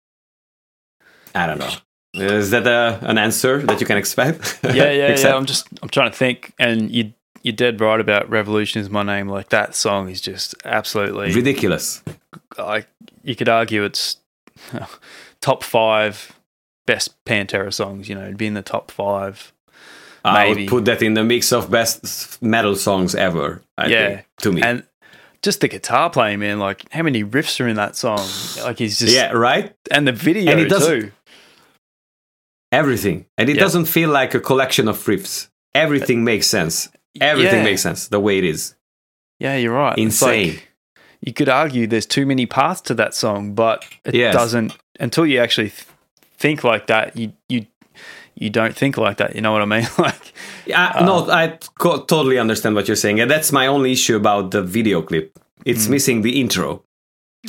I 1.36 1.45
don't 1.48 1.60
know. 1.60 1.72
Is 2.14 2.49
that 2.52 2.65
a, 2.68 2.99
an 3.07 3.18
answer 3.18 3.60
that 3.60 3.80
you 3.80 3.86
can 3.86 3.98
expect? 3.98 4.60
yeah, 4.64 4.91
yeah, 4.91 5.15
yeah. 5.19 5.36
I'm 5.36 5.45
just 5.45 5.68
I'm 5.81 5.90
trying 5.90 6.11
to 6.11 6.18
think, 6.18 6.53
and 6.60 6.90
you 6.91 7.14
you're 7.44 7.56
dead 7.56 7.80
right 7.80 7.99
about 7.99 8.30
"Revolution 8.30 8.81
Is 8.81 8.90
My 8.90 9.03
Name." 9.03 9.30
Like 9.30 9.49
that 9.49 9.76
song 9.76 10.10
is 10.10 10.19
just 10.22 10.56
absolutely 10.65 11.34
ridiculous. 11.34 12.02
like 12.57 12.88
you 13.23 13.36
could 13.36 13.48
argue 13.49 13.84
it's 13.84 14.18
top 15.41 15.64
five 15.64 16.31
best 16.86 17.23
Pantera 17.26 17.73
songs. 17.73 18.10
You 18.10 18.15
know, 18.15 18.23
it'd 18.23 18.38
be 18.38 18.48
in 18.48 18.53
the 18.56 18.61
top 18.61 18.91
five. 18.91 19.53
I 20.26 20.45
Maybe. 20.49 20.64
would 20.64 20.69
put 20.69 20.86
that 20.86 21.02
in 21.02 21.14
the 21.14 21.23
mix 21.23 21.53
of 21.53 21.72
best 21.72 22.41
metal 22.41 22.76
songs 22.76 23.15
ever. 23.15 23.61
I 23.77 23.88
Yeah. 23.88 24.07
think, 24.07 24.26
to 24.41 24.52
me. 24.52 24.61
And 24.61 24.84
just 25.41 25.61
the 25.61 25.69
guitar 25.69 26.10
playing, 26.10 26.40
man. 26.40 26.60
Like 26.60 26.91
how 26.91 27.03
many 27.03 27.23
riffs 27.23 27.61
are 27.64 27.68
in 27.69 27.77
that 27.77 27.95
song? 27.95 28.27
Like 28.64 28.77
he's 28.80 28.99
just 28.99 29.14
yeah, 29.15 29.31
right. 29.31 29.73
and 29.91 30.06
the 30.06 30.11
video 30.11 30.52
And 30.52 30.60
it 30.61 30.69
too. 30.69 31.11
Everything, 32.71 33.25
and 33.37 33.49
it 33.49 33.55
Yeah. 33.55 33.61
doesn't 33.63 33.85
feel 33.85 34.09
like 34.09 34.33
a 34.35 34.39
collection 34.39 34.87
of 34.87 34.97
riffs. 35.05 35.47
Everything 35.73 36.23
makes 36.23 36.47
sense. 36.47 36.89
Everything 37.19 37.59
Yeah. 37.59 37.63
makes 37.63 37.81
sense 37.81 38.07
the 38.07 38.19
way 38.19 38.37
it 38.37 38.43
is. 38.43 38.75
Yeah, 39.39 39.55
you're 39.55 39.73
right. 39.73 39.97
It's 39.97 40.21
like- 40.21 40.39
Insane. 40.39 40.59
you 41.21 41.33
could 41.33 41.49
argue 41.49 41.87
there's 41.87 42.05
too 42.05 42.25
many 42.25 42.45
paths 42.45 42.81
to 42.81 42.93
that 42.95 43.13
song, 43.15 43.53
but 43.53 43.83
it 44.05 44.13
Yes. 44.15 44.33
doesn't 44.33 44.73
until 44.99 45.25
you 45.25 45.39
actually 45.39 45.69
th- 45.69 45.85
think 46.37 46.63
like 46.63 46.87
that. 46.87 47.15
You 47.17 47.33
you 47.49 47.65
you 48.35 48.49
don't 48.49 48.75
think 48.75 48.97
like 48.97 49.17
that. 49.17 49.35
You 49.35 49.41
know 49.41 49.51
what 49.51 49.61
I 49.61 49.65
mean? 49.65 49.87
like 49.97 50.33
Yeah, 50.65 50.91
I- 50.95 51.03
no, 51.05 51.29
I 51.29 51.57
co- 51.77 52.03
totally 52.05 52.37
understand 52.37 52.75
what 52.75 52.87
you're 52.87 52.95
saying, 52.95 53.19
and 53.19 53.29
that's 53.29 53.51
my 53.51 53.67
only 53.67 53.91
issue 53.91 54.15
about 54.15 54.51
the 54.51 54.61
video 54.61 55.01
clip. 55.01 55.37
It's 55.65 55.87
Mm. 55.87 55.89
missing 55.89 56.21
the 56.21 56.39
intro. 56.39 56.83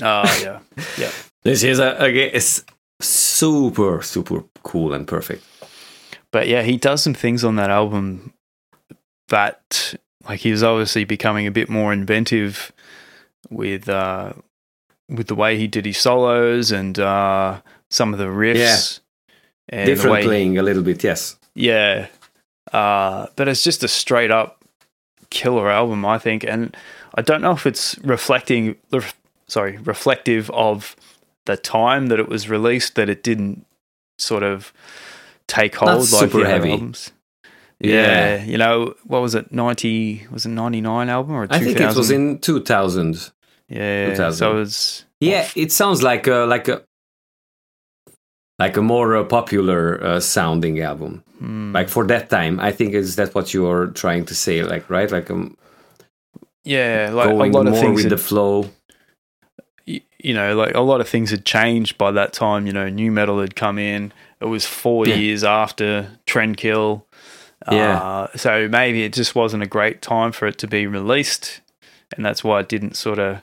oh 0.02 0.38
yeah, 0.42 0.58
yeah. 0.98 1.10
This 1.42 1.62
is 1.62 1.78
a, 1.78 1.96
again, 1.98 2.30
it's 2.32 2.64
super, 3.00 4.02
super 4.02 4.44
cool 4.62 4.92
and 4.92 5.06
perfect. 5.06 5.44
But 6.30 6.48
yeah, 6.48 6.62
he 6.62 6.76
does 6.76 7.02
some 7.02 7.14
things 7.14 7.44
on 7.44 7.56
that 7.56 7.70
album 7.70 8.32
that 9.28 9.94
like 10.28 10.40
he's 10.40 10.62
obviously 10.62 11.04
becoming 11.04 11.46
a 11.46 11.50
bit 11.50 11.68
more 11.68 11.92
inventive 11.92 12.72
with 13.48 13.88
uh 13.88 14.32
with 15.08 15.26
the 15.26 15.34
way 15.34 15.56
he 15.56 15.66
did 15.66 15.86
his 15.86 15.98
solos 15.98 16.70
and 16.70 16.98
uh 16.98 17.60
some 17.90 18.12
of 18.12 18.18
the 18.18 18.26
riffs. 18.26 19.00
And 19.68 19.88
the 19.88 19.94
Different 19.94 20.24
playing 20.24 20.58
a 20.58 20.62
little 20.62 20.82
bit, 20.82 21.02
yes. 21.04 21.36
Yeah. 21.54 22.08
Uh, 22.72 23.26
but 23.36 23.48
it's 23.48 23.62
just 23.62 23.84
a 23.84 23.88
straight 23.88 24.30
up 24.30 24.64
killer 25.30 25.70
album, 25.70 26.04
I 26.04 26.18
think. 26.18 26.44
And 26.44 26.76
I 27.14 27.22
don't 27.22 27.40
know 27.40 27.52
if 27.52 27.66
it's 27.66 27.98
reflecting, 27.98 28.76
sorry, 29.46 29.76
reflective 29.78 30.50
of 30.50 30.96
the 31.46 31.56
time 31.56 32.06
that 32.08 32.18
it 32.20 32.28
was 32.28 32.48
released, 32.48 32.94
that 32.96 33.08
it 33.08 33.22
didn't 33.22 33.64
sort 34.18 34.42
of 34.42 34.72
take 35.46 35.74
hold 35.76 35.90
Not 35.90 35.98
like 35.98 36.06
super 36.30 36.44
heavy. 36.44 36.72
albums. 36.72 37.12
Yeah. 37.80 38.36
Yeah. 38.36 38.44
You 38.44 38.58
know, 38.58 38.94
what 39.04 39.22
was 39.22 39.34
it? 39.34 39.52
90, 39.52 40.26
was 40.30 40.44
it 40.46 40.50
99 40.50 41.08
album 41.08 41.34
or 41.34 41.46
2000? 41.46 41.62
I 41.62 41.64
think 41.64 41.80
it 41.80 41.96
was 41.96 42.10
in 42.10 42.38
2000. 42.38 43.30
Yeah. 43.68 44.10
2000. 44.10 44.36
So 44.38 44.50
it 44.50 44.54
was. 44.54 45.04
Yeah, 45.20 45.48
it 45.56 45.72
sounds 45.72 46.02
like 46.02 46.26
a, 46.26 46.46
like 46.46 46.68
a 46.68 46.82
like 48.58 48.76
a 48.76 48.82
more 48.82 49.16
uh, 49.16 49.24
popular 49.24 50.02
uh, 50.04 50.20
sounding 50.20 50.80
album. 50.80 51.24
hmm. 51.38 51.72
Like 51.72 51.88
for 51.88 52.06
that 52.06 52.28
time, 52.28 52.60
I 52.60 52.72
think 52.72 52.92
is 52.94 53.16
that 53.16 53.34
what 53.34 53.54
you're 53.54 53.86
trying 53.88 54.26
to 54.26 54.34
say, 54.34 54.62
like 54.62 54.88
right, 54.90 55.10
like 55.10 55.30
um, 55.30 55.56
yeah. 56.64 57.10
Like 57.12 57.28
going 57.28 57.54
a 57.54 57.56
lot 57.56 57.66
of 57.66 57.72
more 57.72 57.80
things. 57.82 57.94
with 57.96 58.04
had- 58.04 58.12
the 58.12 58.18
flow. 58.18 58.68
You 60.24 60.34
know, 60.34 60.54
like 60.56 60.74
a 60.74 60.80
lot 60.80 61.00
of 61.00 61.08
things 61.08 61.30
had 61.30 61.44
changed 61.44 61.98
by 61.98 62.10
that 62.12 62.32
time. 62.32 62.66
You 62.66 62.72
know, 62.72 62.88
nu 62.88 63.10
metal 63.10 63.40
had 63.40 63.54
come 63.56 63.78
in. 63.78 64.12
It 64.40 64.46
was 64.46 64.66
four 64.66 65.06
Yeah. 65.06 65.14
years 65.16 65.44
after 65.44 66.18
Trendkill. 66.26 67.02
Yeah. 67.70 67.98
Uh, 67.98 68.28
so 68.36 68.68
maybe 68.68 69.02
it 69.04 69.12
just 69.12 69.34
wasn't 69.34 69.62
a 69.62 69.66
great 69.66 70.00
time 70.00 70.32
for 70.32 70.46
it 70.46 70.56
to 70.58 70.66
be 70.66 70.86
released. 70.86 71.60
And 72.16 72.24
that's 72.24 72.42
why 72.42 72.60
it 72.60 72.68
didn't 72.68 72.96
sort 72.96 73.18
of 73.18 73.42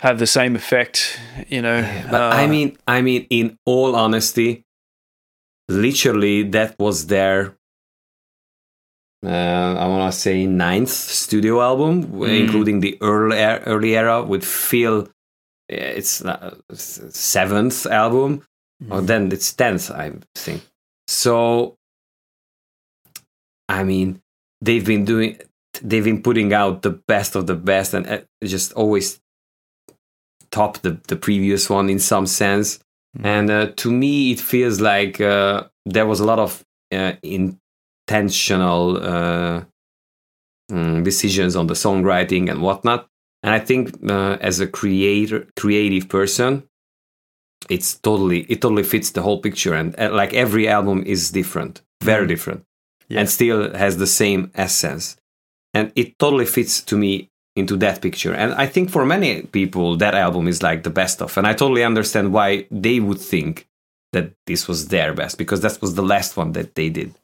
have 0.00 0.18
the 0.18 0.26
same 0.26 0.56
effect, 0.56 1.18
you 1.48 1.62
know. 1.62 1.82
But 2.10 2.20
I 2.34 2.44
uh, 2.44 2.48
mean, 2.48 2.76
I 2.86 3.00
mean, 3.02 3.26
in 3.30 3.56
all 3.64 3.94
honesty, 3.96 4.64
literally 5.68 6.42
that 6.50 6.74
was 6.78 7.06
their. 7.06 7.56
Uh, 9.24 9.74
I 9.78 9.86
want 9.88 10.12
to 10.12 10.18
say 10.18 10.46
ninth 10.46 10.90
studio 10.90 11.60
album, 11.62 12.04
Mm. 12.06 12.40
including 12.40 12.80
the 12.80 12.98
early 13.00 13.38
early 13.38 13.96
era 13.96 14.22
with 14.22 14.44
Phil. 14.44 15.08
It's 15.68 16.24
uh, 16.24 16.54
seventh 16.72 17.86
album, 17.86 18.42
or 18.90 19.00
then 19.00 19.32
it's 19.32 19.52
tenth, 19.52 19.90
I 19.90 20.12
think. 20.34 20.62
So, 21.08 21.76
I 23.68 23.82
mean, 23.84 24.20
they've 24.60 24.84
been 24.84 25.04
doing, 25.04 25.40
they've 25.82 26.04
been 26.04 26.22
putting 26.22 26.52
out 26.52 26.82
the 26.82 27.00
best 27.08 27.34
of 27.34 27.46
the 27.46 27.54
best, 27.54 27.94
and 27.94 28.06
uh, 28.06 28.20
just 28.44 28.72
always 28.74 29.20
top 30.50 30.78
the 30.78 31.00
the 31.08 31.16
previous 31.16 31.68
one 31.68 31.90
in 31.90 31.98
some 31.98 32.26
sense. 32.26 32.78
Mm. 33.18 33.24
And 33.24 33.50
uh, 33.50 33.66
to 33.76 33.90
me, 33.90 34.32
it 34.32 34.40
feels 34.40 34.80
like 34.80 35.20
uh, 35.20 35.64
there 35.84 36.06
was 36.06 36.20
a 36.20 36.24
lot 36.24 36.38
of 36.38 36.64
uh, 36.92 37.14
intentional 37.22 38.96
uh, 39.02 39.64
mm, 40.70 41.02
decisions 41.02 41.56
on 41.56 41.66
the 41.66 41.74
songwriting 41.74 42.50
and 42.50 42.62
whatnot. 42.62 43.08
And 43.46 43.54
I 43.54 43.60
think 43.60 43.92
uh, 44.10 44.36
as 44.40 44.58
a 44.60 44.66
creator, 44.66 45.46
creative 45.56 46.08
person, 46.08 46.64
it's 47.70 47.94
totally 47.94 48.40
it 48.48 48.60
totally 48.60 48.82
fits 48.82 49.10
the 49.12 49.22
whole 49.22 49.40
picture. 49.40 49.72
And 49.72 49.94
uh, 49.98 50.10
like 50.12 50.34
every 50.34 50.68
album 50.68 51.04
is 51.06 51.30
different, 51.30 51.80
very 52.02 52.26
Mm. 52.26 52.28
different, 52.28 52.64
Yeah. 53.08 53.20
and 53.20 53.30
still 53.30 53.72
has 53.74 53.96
the 53.96 54.06
same 54.06 54.50
essence. 54.54 55.16
And 55.72 55.92
it 55.94 56.18
totally 56.18 56.46
fits 56.46 56.82
to 56.82 56.96
me 56.96 57.30
into 57.54 57.76
that 57.78 58.02
picture. 58.02 58.34
And 58.34 58.52
I 58.54 58.66
think 58.66 58.90
for 58.90 59.04
many 59.06 59.42
people, 59.42 59.96
that 59.98 60.14
album 60.14 60.48
is 60.48 60.62
like 60.62 60.82
the 60.82 60.90
best 61.00 61.22
of. 61.22 61.38
And 61.38 61.46
I 61.46 61.52
totally 61.54 61.84
understand 61.84 62.32
why 62.32 62.66
they 62.70 62.98
would 63.00 63.20
think 63.20 63.68
that 64.12 64.32
this 64.46 64.66
was 64.68 64.88
their 64.88 65.14
best 65.14 65.38
because 65.38 65.60
that 65.60 65.80
was 65.80 65.94
the 65.94 66.02
last 66.14 66.36
one 66.36 66.52
that 66.52 66.74
they 66.74 66.88
did. 66.90 67.14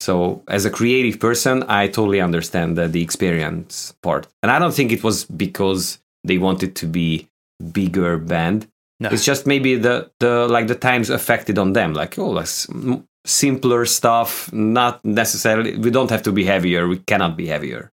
So, 0.00 0.42
as 0.48 0.64
a 0.64 0.70
creative 0.70 1.20
person, 1.20 1.62
I 1.68 1.86
totally 1.88 2.20
understand 2.20 2.76
the, 2.76 2.88
the 2.88 3.02
experience 3.02 3.94
part, 4.02 4.26
and 4.42 4.50
I 4.50 4.58
don't 4.58 4.74
think 4.74 4.92
it 4.92 5.04
was 5.04 5.24
because 5.24 5.98
they 6.24 6.38
wanted 6.38 6.74
to 6.76 6.86
be 6.86 7.28
bigger 7.72 8.18
band. 8.18 8.68
No. 8.98 9.10
It's 9.10 9.24
just 9.24 9.46
maybe 9.46 9.76
the 9.76 10.10
the 10.20 10.48
like 10.48 10.68
the 10.68 10.74
times 10.74 11.10
affected 11.10 11.58
on 11.58 11.74
them. 11.74 11.92
Like 11.92 12.18
oh, 12.18 12.36
m- 12.38 13.06
simpler 13.24 13.84
stuff. 13.84 14.52
Not 14.52 15.04
necessarily. 15.04 15.76
We 15.76 15.90
don't 15.90 16.10
have 16.10 16.22
to 16.22 16.32
be 16.32 16.44
heavier. 16.44 16.88
We 16.88 16.98
cannot 16.98 17.36
be 17.36 17.46
heavier. 17.46 17.92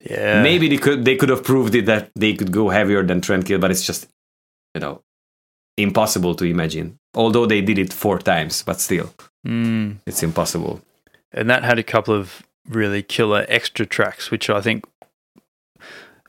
Yeah. 0.00 0.42
Maybe 0.42 0.68
they 0.68 0.78
could 0.78 1.04
they 1.04 1.16
could 1.16 1.28
have 1.28 1.44
proved 1.44 1.74
it 1.74 1.86
that 1.86 2.10
they 2.14 2.34
could 2.34 2.52
go 2.52 2.70
heavier 2.70 3.02
than 3.02 3.20
Trendkill, 3.20 3.60
but 3.60 3.70
it's 3.70 3.84
just 3.84 4.06
you 4.74 4.80
know 4.80 5.02
impossible 5.76 6.34
to 6.36 6.44
imagine. 6.44 6.98
Although 7.14 7.46
they 7.46 7.60
did 7.60 7.78
it 7.78 7.92
four 7.92 8.18
times, 8.18 8.62
but 8.62 8.80
still, 8.80 9.12
Mm. 9.46 9.98
it's 10.06 10.22
impossible. 10.22 10.82
And 11.32 11.48
that 11.48 11.64
had 11.64 11.78
a 11.78 11.82
couple 11.82 12.14
of 12.14 12.42
really 12.68 13.02
killer 13.02 13.46
extra 13.48 13.86
tracks, 13.86 14.30
which 14.30 14.50
I 14.50 14.60
think 14.60 14.84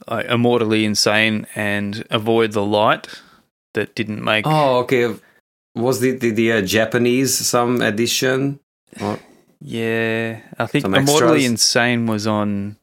like 0.07 0.25
Immortally 0.27 0.85
Insane 0.85 1.47
and 1.55 2.05
Avoid 2.09 2.53
the 2.53 2.63
Light 2.63 3.07
that 3.73 3.95
didn't 3.95 4.23
make. 4.23 4.45
Oh, 4.47 4.79
okay. 4.79 5.13
Was 5.75 5.99
the 5.99 6.11
the, 6.11 6.31
the 6.31 6.51
uh, 6.53 6.61
Japanese 6.61 7.35
some 7.35 7.81
edition? 7.81 8.59
Or, 8.99 9.19
Yeah. 9.61 10.41
I 10.57 10.65
think 10.65 10.83
Some 10.83 10.95
Immortally. 10.95 11.45
Insane 11.45 12.07
was 12.07 12.27
on 12.27 12.77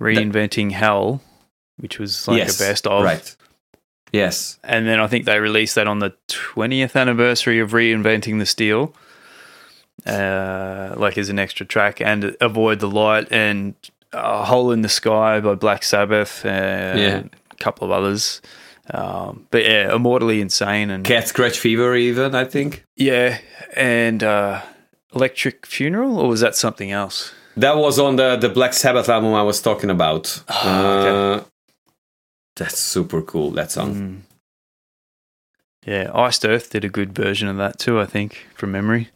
Reinventing 0.00 0.72
Hell, 0.72 1.20
which 1.78 1.98
was 1.98 2.28
like 2.28 2.38
yes, 2.38 2.60
a 2.60 2.64
best 2.64 2.86
of. 2.86 3.02
right. 3.02 3.36
Yes. 4.12 4.58
And 4.64 4.86
then 4.86 4.98
I 4.98 5.06
think 5.06 5.24
they 5.24 5.38
released 5.38 5.76
that 5.76 5.86
on 5.86 6.00
the 6.00 6.14
20th 6.28 7.00
anniversary 7.00 7.60
of 7.60 7.70
Reinventing 7.70 8.38
the 8.40 8.46
Steel, 8.46 8.94
uh, 10.06 10.94
like 10.96 11.18
as 11.18 11.28
an 11.28 11.38
extra 11.38 11.66
track, 11.66 12.00
and 12.00 12.36
Avoid 12.40 12.80
the 12.80 12.88
Light 12.88 13.28
and 13.30 13.74
A 14.12 14.44
Hole 14.44 14.72
in 14.72 14.82
the 14.82 14.88
Sky 14.88 15.40
by 15.40 15.54
Black 15.54 15.82
Sabbath, 15.84 16.44
uh, 16.44 16.48
Yeah. 16.48 17.22
a 17.50 17.54
couple 17.56 17.84
of 17.84 17.90
others. 17.92 18.40
Um, 18.92 19.46
but 19.50 19.62
yeah, 19.64 19.94
Immortally 19.94 20.40
Insane 20.40 20.90
and 20.90 21.04
Cat 21.04 21.28
Scratch 21.28 21.58
Fever, 21.58 21.94
even 21.94 22.34
I 22.34 22.44
think 22.44 22.84
yeah, 22.96 23.38
and 23.76 24.22
uh, 24.22 24.62
Electric 25.14 25.64
Funeral, 25.66 26.18
or 26.18 26.28
was 26.28 26.40
that 26.40 26.56
something 26.56 26.90
else? 26.90 27.32
that 27.56 27.76
was 27.76 27.98
on 27.98 28.16
the 28.16 28.36
the 28.36 28.48
Black 28.48 28.72
Sabbath 28.72 29.08
album 29.08 29.34
I 29.34 29.42
was 29.42 29.60
talking 29.62 29.90
about. 29.90 30.42
Ah, 30.48 30.80
okay. 30.98 31.40
Uh, 31.42 31.44
that's 32.56 32.78
super 32.78 33.22
cool. 33.22 33.50
That 33.52 33.70
song. 33.70 33.94
Mm. 33.94 34.20
Yeah, 35.86 36.10
Iced 36.14 36.44
Earth 36.44 36.70
did 36.70 36.84
a 36.84 36.88
good 36.88 37.14
version 37.14 37.48
of 37.48 37.56
that 37.56 37.78
too, 37.78 37.98
I 38.00 38.06
think, 38.06 38.46
from 38.54 38.72
memory. 38.72 39.08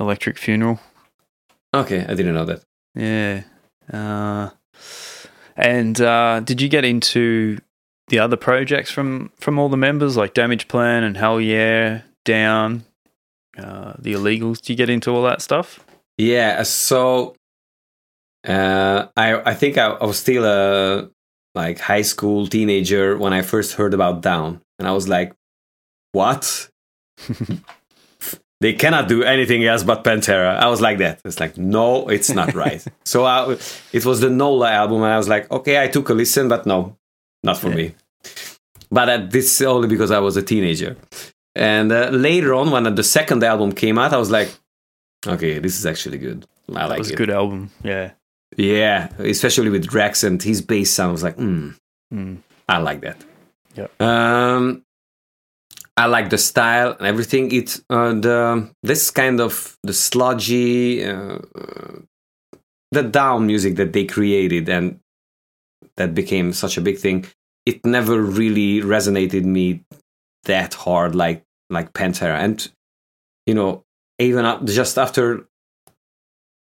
Electric 0.00 0.38
Funeral. 0.38 0.80
Okay, 1.74 2.00
I 2.00 2.14
didn't 2.14 2.34
know 2.34 2.44
that. 2.44 2.62
Yeah. 2.94 3.42
Uh, 3.92 4.50
and 5.56 6.00
uh, 6.00 6.40
did 6.40 6.60
you 6.60 6.68
get 6.68 6.84
into 6.84 7.58
the 8.08 8.18
other 8.18 8.36
projects 8.36 8.90
from 8.90 9.30
from 9.36 9.58
all 9.58 9.68
the 9.68 9.76
members, 9.76 10.16
like 10.16 10.34
Damageplan 10.34 11.02
and 11.02 11.16
Hell 11.16 11.40
Yeah, 11.40 12.02
Down, 12.24 12.84
uh, 13.58 13.94
the 13.98 14.12
Illegals? 14.12 14.58
Did 14.60 14.70
you 14.70 14.76
get 14.76 14.90
into 14.90 15.10
all 15.10 15.22
that 15.24 15.42
stuff? 15.42 15.80
Yeah, 16.16 16.62
so 16.62 17.34
uh, 18.46 19.06
I 19.16 19.50
I 19.50 19.54
think 19.54 19.78
I, 19.78 19.86
I 19.86 20.04
was 20.04 20.18
still 20.18 20.44
a 20.44 21.10
like 21.54 21.78
high 21.78 22.02
school 22.02 22.46
teenager 22.46 23.16
when 23.16 23.32
I 23.32 23.42
first 23.42 23.74
heard 23.74 23.94
about 23.94 24.22
Down, 24.22 24.60
and 24.78 24.86
I 24.88 24.92
was 24.92 25.08
like, 25.08 25.32
"What? 26.12 26.68
they 28.64 28.72
cannot 28.82 29.04
do 29.14 29.18
anything 29.34 29.62
else 29.70 29.82
but 29.90 29.98
Pantera." 30.06 30.52
I 30.64 30.68
was 30.74 30.80
like 30.86 30.98
that. 31.04 31.20
It's 31.28 31.40
like, 31.44 31.54
no, 31.76 31.86
it's 32.16 32.30
not 32.40 32.48
right. 32.64 32.82
so 33.12 33.18
I, 33.36 33.36
it 33.98 34.04
was 34.08 34.18
the 34.24 34.30
Nola 34.30 34.70
album, 34.82 34.98
and 35.04 35.12
I 35.16 35.18
was 35.22 35.28
like, 35.34 35.44
okay, 35.58 35.76
I 35.84 35.86
took 35.94 36.06
a 36.10 36.14
listen, 36.22 36.48
but 36.48 36.64
no, 36.66 36.78
not 37.42 37.56
for 37.58 37.68
Yeah. 37.70 37.76
me. 37.80 37.86
But 38.96 39.06
uh, 39.08 39.18
this 39.36 39.46
is 39.60 39.66
only 39.66 39.88
because 39.94 40.10
I 40.10 40.20
was 40.26 40.36
a 40.36 40.42
teenager. 40.42 40.96
And 41.56 41.88
uh, 41.92 42.08
later 42.28 42.50
on, 42.54 42.70
when 42.70 42.94
the 42.94 43.02
second 43.18 43.42
album 43.42 43.72
came 43.72 43.96
out, 44.02 44.12
I 44.12 44.18
was 44.18 44.30
like, 44.30 44.50
okay, 45.26 45.58
this 45.60 45.78
is 45.78 45.86
actually 45.86 46.18
good. 46.18 46.46
I 46.68 46.72
That 46.74 46.88
like 46.90 46.98
was 46.98 47.08
it. 47.10 47.12
Was 47.12 47.20
a 47.20 47.22
good 47.26 47.30
album. 47.30 47.70
Yeah. 47.82 48.10
Yeah, 48.56 49.08
especially 49.18 49.70
with 49.70 49.84
Drax 49.94 50.22
and 50.24 50.40
his 50.42 50.62
bass 50.62 50.90
sound 50.90 51.08
I 51.10 51.12
was 51.12 51.22
like, 51.28 51.36
mm, 51.36 51.74
Mm. 52.12 52.38
I 52.68 52.78
like 52.78 53.00
that. 53.02 53.18
Yeah. 53.74 53.88
Um, 53.98 54.83
I 55.96 56.06
like 56.06 56.30
the 56.30 56.38
style 56.38 56.96
and 56.98 57.06
everything. 57.06 57.52
It 57.52 57.80
uh, 57.88 58.14
the 58.14 58.70
this 58.82 59.10
kind 59.10 59.40
of 59.40 59.78
the 59.82 59.92
sludgy, 59.92 61.04
uh, 61.04 61.38
uh, 61.54 61.98
the 62.90 63.02
down 63.02 63.46
music 63.46 63.76
that 63.76 63.92
they 63.92 64.04
created 64.04 64.68
and 64.68 65.00
that 65.96 66.14
became 66.14 66.52
such 66.52 66.76
a 66.76 66.80
big 66.80 66.98
thing. 66.98 67.26
It 67.64 67.84
never 67.86 68.20
really 68.20 68.80
resonated 68.80 69.44
me 69.44 69.84
that 70.44 70.74
hard 70.74 71.14
like 71.14 71.44
like 71.70 71.92
Pantera. 71.92 72.38
And 72.38 72.68
you 73.46 73.54
know, 73.54 73.84
even 74.18 74.66
just 74.66 74.98
after 74.98 75.46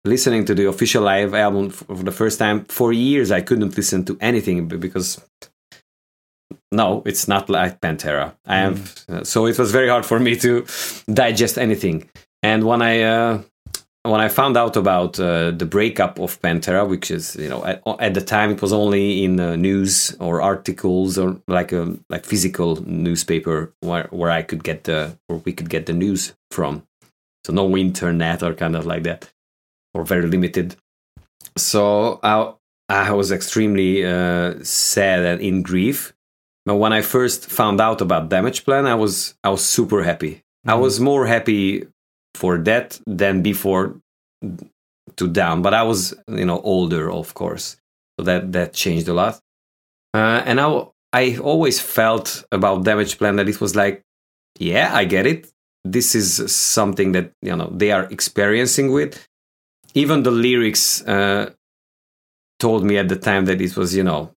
listening 0.04 0.44
to 0.46 0.54
the 0.54 0.66
official 0.66 1.02
live 1.02 1.34
album 1.34 1.70
for 1.70 1.94
the 1.94 2.12
first 2.12 2.38
time 2.38 2.64
for 2.64 2.92
years 2.92 3.30
i 3.30 3.40
couldn't 3.40 3.76
listen 3.76 4.04
to 4.04 4.16
anything 4.20 4.66
because 4.66 5.22
no 6.72 7.02
it's 7.06 7.26
not 7.28 7.48
like 7.48 7.80
pantera 7.80 8.34
i 8.46 8.64
uh, 9.08 9.24
so 9.24 9.46
it 9.46 9.58
was 9.58 9.70
very 9.72 9.88
hard 9.88 10.04
for 10.06 10.18
me 10.18 10.36
to 10.36 10.64
digest 11.12 11.58
anything 11.58 12.08
and 12.42 12.64
when 12.64 12.82
i 12.82 13.02
uh, 13.02 13.40
when 14.02 14.20
i 14.20 14.28
found 14.28 14.56
out 14.56 14.76
about 14.76 15.18
uh, 15.20 15.50
the 15.50 15.66
breakup 15.66 16.18
of 16.18 16.40
pantera 16.42 16.88
which 16.88 17.10
is 17.10 17.36
you 17.36 17.48
know 17.48 17.64
at, 17.64 17.82
at 17.98 18.14
the 18.14 18.20
time 18.20 18.50
it 18.50 18.62
was 18.62 18.72
only 18.72 19.24
in 19.24 19.38
uh, 19.40 19.56
news 19.56 20.16
or 20.20 20.40
articles 20.40 21.18
or 21.18 21.40
like 21.48 21.72
a 21.72 21.96
like 22.08 22.24
physical 22.24 22.76
newspaper 22.86 23.72
where, 23.80 24.06
where 24.10 24.30
i 24.30 24.42
could 24.42 24.64
get 24.64 24.84
the 24.84 25.16
or 25.28 25.36
we 25.38 25.52
could 25.52 25.68
get 25.68 25.86
the 25.86 25.92
news 25.92 26.34
from 26.50 26.82
so 27.44 27.52
no 27.52 27.76
internet 27.76 28.42
or 28.42 28.54
kind 28.54 28.76
of 28.76 28.86
like 28.86 29.02
that 29.02 29.30
or 29.94 30.04
very 30.04 30.26
limited. 30.26 30.76
So 31.56 32.20
I, 32.22 32.52
I 32.88 33.12
was 33.12 33.32
extremely 33.32 34.04
uh, 34.04 34.54
sad 34.62 35.24
and 35.24 35.40
in 35.40 35.62
grief. 35.62 36.12
But 36.66 36.76
when 36.76 36.92
I 36.92 37.02
first 37.02 37.50
found 37.50 37.80
out 37.80 38.00
about 38.00 38.28
Damageplan, 38.28 38.86
I 38.86 38.94
was 38.94 39.34
I 39.42 39.50
was 39.50 39.64
super 39.64 40.02
happy. 40.02 40.42
I 40.66 40.74
was 40.74 41.00
more 41.00 41.26
happy 41.26 41.86
for 42.34 42.58
that 42.58 43.00
than 43.06 43.42
before 43.42 43.96
to 45.16 45.28
Down. 45.28 45.62
But 45.62 45.74
I 45.74 45.82
was 45.82 46.14
you 46.28 46.44
know 46.44 46.60
older, 46.60 47.10
of 47.10 47.34
course, 47.34 47.76
so 48.18 48.24
that 48.24 48.52
that 48.52 48.72
changed 48.72 49.08
a 49.08 49.14
lot. 49.14 49.40
Uh, 50.14 50.42
and 50.44 50.60
I 50.60 50.84
I 51.12 51.38
always 51.38 51.80
felt 51.80 52.44
about 52.52 52.84
Damageplan 52.84 53.36
that 53.36 53.48
it 53.48 53.60
was 53.60 53.74
like, 53.74 54.02
yeah, 54.58 54.94
I 54.94 55.04
get 55.04 55.26
it. 55.26 55.50
This 55.84 56.14
is 56.14 56.54
something 56.54 57.12
that 57.12 57.32
you 57.40 57.56
know 57.56 57.70
they 57.74 57.90
are 57.90 58.04
experiencing 58.10 58.92
with 58.92 59.26
even 59.94 60.22
the 60.22 60.30
lyrics 60.30 61.02
uh, 61.06 61.50
told 62.58 62.84
me 62.84 62.98
at 62.98 63.08
the 63.08 63.16
time 63.16 63.46
that 63.46 63.60
it 63.60 63.76
was, 63.76 63.94
you 63.94 64.04
know, 64.04 64.34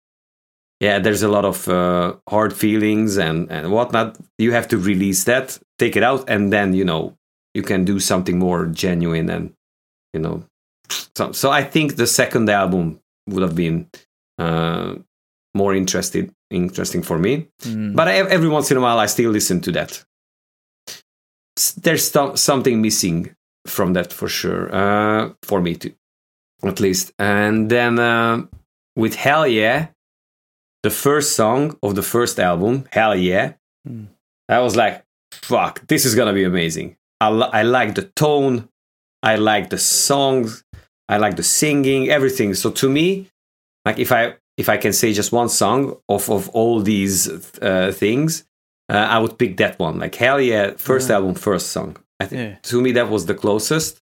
yeah, 0.81 0.97
there's 0.97 1.21
a 1.21 1.29
lot 1.29 1.45
of 1.45 1.67
uh, 1.67 2.15
hard 2.27 2.53
feelings 2.53 3.17
and, 3.17 3.49
and 3.51 3.71
whatnot. 3.71 4.17
You 4.39 4.51
have 4.51 4.67
to 4.69 4.77
release 4.77 5.25
that, 5.25 5.59
take 5.77 5.95
it 5.95 6.01
out, 6.01 6.27
and 6.27 6.51
then, 6.51 6.73
you 6.73 6.83
know, 6.83 7.15
you 7.53 7.61
can 7.61 7.85
do 7.85 7.99
something 7.99 8.39
more 8.39 8.65
genuine 8.65 9.29
and, 9.29 9.53
you 10.11 10.19
know. 10.19 10.43
So, 11.15 11.33
so 11.33 11.51
I 11.51 11.63
think 11.63 11.95
the 11.95 12.07
second 12.07 12.49
album 12.49 12.99
would 13.29 13.43
have 13.43 13.55
been 13.55 13.89
uh, 14.39 14.95
more 15.53 15.75
interested, 15.75 16.33
interesting 16.49 17.03
for 17.03 17.19
me. 17.19 17.47
Mm. 17.61 17.95
But 17.95 18.07
ev- 18.07 18.27
every 18.27 18.49
once 18.49 18.71
in 18.71 18.77
a 18.77 18.81
while, 18.81 18.97
I 18.97 19.05
still 19.05 19.29
listen 19.29 19.61
to 19.61 19.71
that. 19.73 20.03
There's 21.77 22.11
something 22.35 22.81
missing 22.81 23.35
from 23.67 23.93
that 23.93 24.11
for 24.11 24.27
sure, 24.27 24.73
uh, 24.73 25.33
for 25.43 25.61
me 25.61 25.75
too, 25.75 25.93
at 26.63 26.79
least. 26.79 27.11
And 27.19 27.69
then 27.69 27.99
uh, 27.99 28.47
with 28.95 29.13
Hell 29.13 29.45
Yeah, 29.45 29.89
the 30.83 30.89
first 30.89 31.35
song 31.35 31.77
of 31.83 31.95
the 31.95 32.03
first 32.03 32.39
album, 32.39 32.85
Hell 32.91 33.15
Yeah, 33.15 33.53
Hmm. 33.87 34.05
I 34.49 34.59
was 34.59 34.75
like, 34.75 35.03
fuck, 35.31 35.85
this 35.87 36.05
is 36.05 36.13
gonna 36.15 36.33
be 36.33 36.43
amazing. 36.43 36.97
I, 37.19 37.29
li- 37.29 37.49
I 37.53 37.63
like 37.63 37.95
the 37.95 38.03
tone, 38.15 38.67
I 39.23 39.35
like 39.37 39.69
the 39.69 39.77
songs, 39.77 40.63
I 41.09 41.17
like 41.17 41.35
the 41.35 41.43
singing, 41.43 42.09
everything. 42.09 42.53
So 42.53 42.69
to 42.71 42.89
me, 42.89 43.27
like 43.85 43.99
if 43.99 44.11
I 44.11 44.35
if 44.57 44.69
I 44.69 44.77
can 44.77 44.93
say 44.93 45.13
just 45.13 45.31
one 45.31 45.49
song 45.49 45.97
of 46.09 46.29
of 46.29 46.49
all 46.49 46.81
these 46.81 47.27
uh, 47.61 47.91
things, 47.95 48.43
uh, 48.89 49.07
I 49.15 49.17
would 49.19 49.37
pick 49.37 49.57
that 49.57 49.79
one. 49.79 49.99
Like 49.99 50.15
hell 50.15 50.39
yeah, 50.41 50.73
first 50.77 51.09
Yeah. 51.09 51.15
album, 51.17 51.35
first 51.35 51.67
song. 51.71 51.95
I 52.19 52.25
think 52.25 52.39
Yeah. 52.41 52.55
to 52.69 52.81
me 52.81 52.91
that 52.93 53.09
was 53.09 53.25
the 53.25 53.33
closest. 53.35 53.99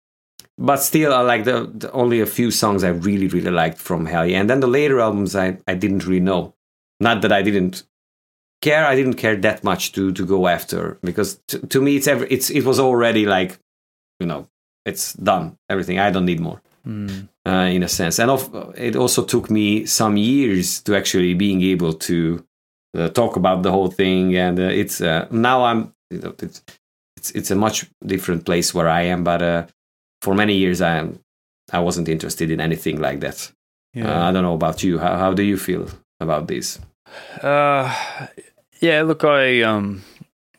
But 0.59 0.77
still, 0.78 1.12
I 1.12 1.20
like 1.20 1.44
the, 1.44 1.70
the 1.74 1.90
only 1.93 2.20
a 2.20 2.27
few 2.27 2.51
songs 2.51 2.82
I 2.85 2.89
really 2.89 3.27
really 3.28 3.51
liked 3.51 3.78
from 3.78 4.07
Hell 4.07 4.27
Yeah, 4.27 4.40
and 4.40 4.48
then 4.48 4.61
the 4.61 4.69
later 4.78 5.01
albums 5.01 5.35
I 5.36 5.59
I 5.66 5.74
didn't 5.74 6.07
really 6.07 6.20
know. 6.24 6.55
Not 7.01 7.23
that 7.23 7.32
I 7.32 7.43
didn't 7.43 7.85
care, 8.62 8.86
I 8.86 8.94
didn't 8.94 9.14
care 9.14 9.36
that 9.36 9.62
much 9.64 9.93
to 9.93 10.12
to 10.12 10.24
go 10.24 10.47
after 10.47 10.98
because 11.02 11.40
t- 11.48 11.59
to 11.59 11.81
me 11.81 11.97
it's 11.97 12.06
ever 12.06 12.27
it's 12.31 12.51
it 12.51 12.64
was 12.64 12.81
already 12.81 13.27
like 13.27 13.59
you 14.20 14.27
know 14.27 14.48
it's 14.85 15.12
done. 15.14 15.59
Everything. 15.68 15.98
I 15.98 16.10
don't 16.10 16.24
need 16.24 16.40
more. 16.40 16.62
Mm. 16.86 17.28
Uh, 17.44 17.68
in 17.70 17.82
a 17.82 17.89
sense, 17.89 18.18
and 18.18 18.31
of, 18.31 18.51
it 18.77 18.97
also 18.97 19.24
took 19.24 19.51
me 19.51 19.86
some 19.86 20.16
years 20.16 20.81
to 20.82 20.97
actually 20.97 21.35
being 21.35 21.62
able 21.62 21.93
to 21.93 22.44
uh, 22.97 23.09
talk 23.09 23.36
about 23.36 23.62
the 23.62 23.70
whole 23.73 23.89
thing. 23.89 24.36
And 24.36 24.59
uh, 24.59 24.62
it's 24.62 25.01
uh, 25.01 25.27
now 25.31 25.64
I'm 25.64 25.93
you 26.10 26.20
know, 26.20 26.35
it's, 26.40 26.62
it's 27.16 27.31
it's 27.32 27.51
a 27.51 27.56
much 27.56 27.86
different 28.05 28.44
place 28.44 28.73
where 28.73 28.89
I 28.89 29.02
am. 29.02 29.24
But 29.24 29.43
uh, 29.43 29.66
for 30.23 30.35
many 30.35 30.55
years, 30.55 30.81
I 30.81 30.97
am 30.97 31.20
I 31.73 31.81
wasn't 31.81 32.09
interested 32.09 32.51
in 32.51 32.60
anything 32.60 33.01
like 33.01 33.20
that. 33.20 33.52
Yeah. 33.94 34.09
Uh, 34.09 34.28
I 34.28 34.32
don't 34.32 34.43
know 34.43 34.55
about 34.55 34.82
you. 34.82 34.98
How 34.98 35.16
how 35.16 35.35
do 35.35 35.43
you 35.43 35.56
feel 35.56 35.89
about 36.21 36.49
this? 36.49 36.79
Uh, 37.43 37.95
yeah. 38.81 39.03
Look, 39.03 39.25
I 39.25 39.63
um, 39.63 40.03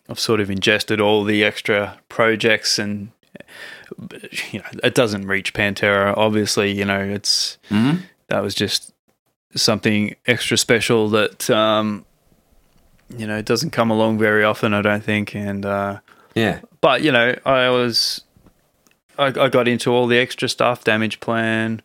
I've 0.10 0.20
sort 0.20 0.40
of 0.40 0.50
ingested 0.50 1.00
all 1.02 1.24
the 1.24 1.44
extra 1.44 2.00
projects, 2.10 2.80
and 2.80 3.12
you 4.52 4.60
know, 4.60 4.66
it 4.84 4.96
doesn't 4.96 5.28
reach 5.28 5.54
Pantera. 5.54 6.14
Obviously, 6.18 6.72
you 6.72 6.86
know, 6.86 7.00
it's 7.02 7.58
Mm-hmm. 7.70 8.02
that 8.30 8.42
was 8.42 8.56
just 8.56 8.94
something 9.56 10.16
extra 10.26 10.58
special 10.58 11.10
that 11.10 11.50
um, 11.50 12.06
you 13.18 13.26
know 13.28 13.42
doesn't 13.42 13.72
come 13.72 13.90
along 13.92 14.18
very 14.20 14.44
often. 14.44 14.74
I 14.74 14.82
don't 14.82 15.04
think, 15.04 15.36
and 15.36 15.66
uh, 15.66 16.00
Yeah. 16.36 16.62
but 16.82 17.02
you 17.02 17.12
know, 17.12 17.36
I 17.46 17.70
was 17.70 18.24
I, 19.18 19.28
I 19.28 19.50
got 19.50 19.68
into 19.68 19.92
all 19.92 20.08
the 20.08 20.18
extra 20.18 20.48
stuff, 20.50 20.84
Damageplan. 20.84 21.80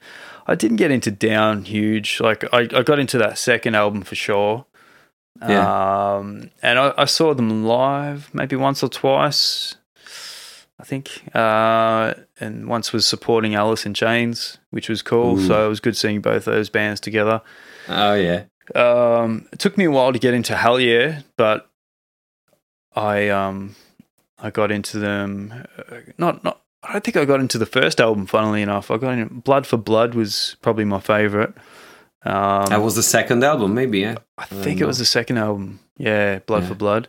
I 0.46 0.54
didn't 0.54 0.76
get 0.76 0.90
into 0.90 1.10
Down 1.10 1.64
huge. 1.64 2.20
Like 2.20 2.44
I, 2.52 2.68
I 2.74 2.82
got 2.82 2.98
into 2.98 3.18
that 3.18 3.38
second 3.38 3.74
album 3.74 4.02
for 4.02 4.14
sure. 4.14 4.66
Yeah. 5.40 6.16
Um, 6.16 6.50
and 6.62 6.78
I, 6.78 6.92
I 6.98 7.04
saw 7.04 7.34
them 7.34 7.64
live 7.64 8.30
maybe 8.34 8.56
once 8.56 8.82
or 8.82 8.88
twice. 8.88 9.76
I 10.78 10.84
think, 10.84 11.22
uh, 11.32 12.14
and 12.40 12.66
once 12.66 12.92
was 12.92 13.06
supporting 13.06 13.54
Alice 13.54 13.86
in 13.86 13.94
Chains, 13.94 14.58
which 14.70 14.88
was 14.88 15.00
cool. 15.00 15.38
Ooh. 15.38 15.46
So 15.46 15.66
it 15.66 15.68
was 15.68 15.78
good 15.78 15.96
seeing 15.96 16.20
both 16.20 16.44
those 16.44 16.70
bands 16.70 17.00
together. 17.00 17.40
Oh 17.88 18.14
yeah. 18.14 18.44
Um, 18.74 19.46
it 19.52 19.58
took 19.58 19.78
me 19.78 19.84
a 19.84 19.90
while 19.90 20.12
to 20.12 20.18
get 20.18 20.34
into 20.34 20.56
Hellyeah, 20.56 21.24
but 21.36 21.70
I 22.94 23.28
um 23.28 23.76
I 24.38 24.50
got 24.50 24.72
into 24.72 24.98
them. 24.98 25.66
Uh, 25.78 25.98
not 26.18 26.42
not. 26.42 26.60
I 26.84 26.92
don't 26.92 27.04
think 27.04 27.16
I 27.16 27.24
got 27.24 27.40
into 27.40 27.58
the 27.58 27.66
first 27.66 28.00
album. 28.00 28.26
Funnily 28.26 28.62
enough, 28.62 28.90
I 28.90 28.96
got 28.96 29.12
in. 29.18 29.28
Blood 29.40 29.66
for 29.66 29.76
Blood 29.76 30.14
was 30.14 30.56
probably 30.62 30.84
my 30.84 31.00
favorite. 31.00 31.54
Um, 32.24 32.66
that 32.66 32.82
was 32.82 32.94
the 32.96 33.02
second 33.02 33.42
album, 33.44 33.74
maybe. 33.74 34.00
Yeah. 34.00 34.16
I 34.38 34.42
I 34.42 34.46
think 34.46 34.78
don't 34.78 34.82
it 34.82 34.86
was 34.86 34.98
the 34.98 35.04
second 35.04 35.38
album. 35.38 35.80
Yeah, 35.96 36.38
Blood 36.40 36.62
Yeah. 36.62 36.68
for 36.68 36.74
Blood. 36.74 37.08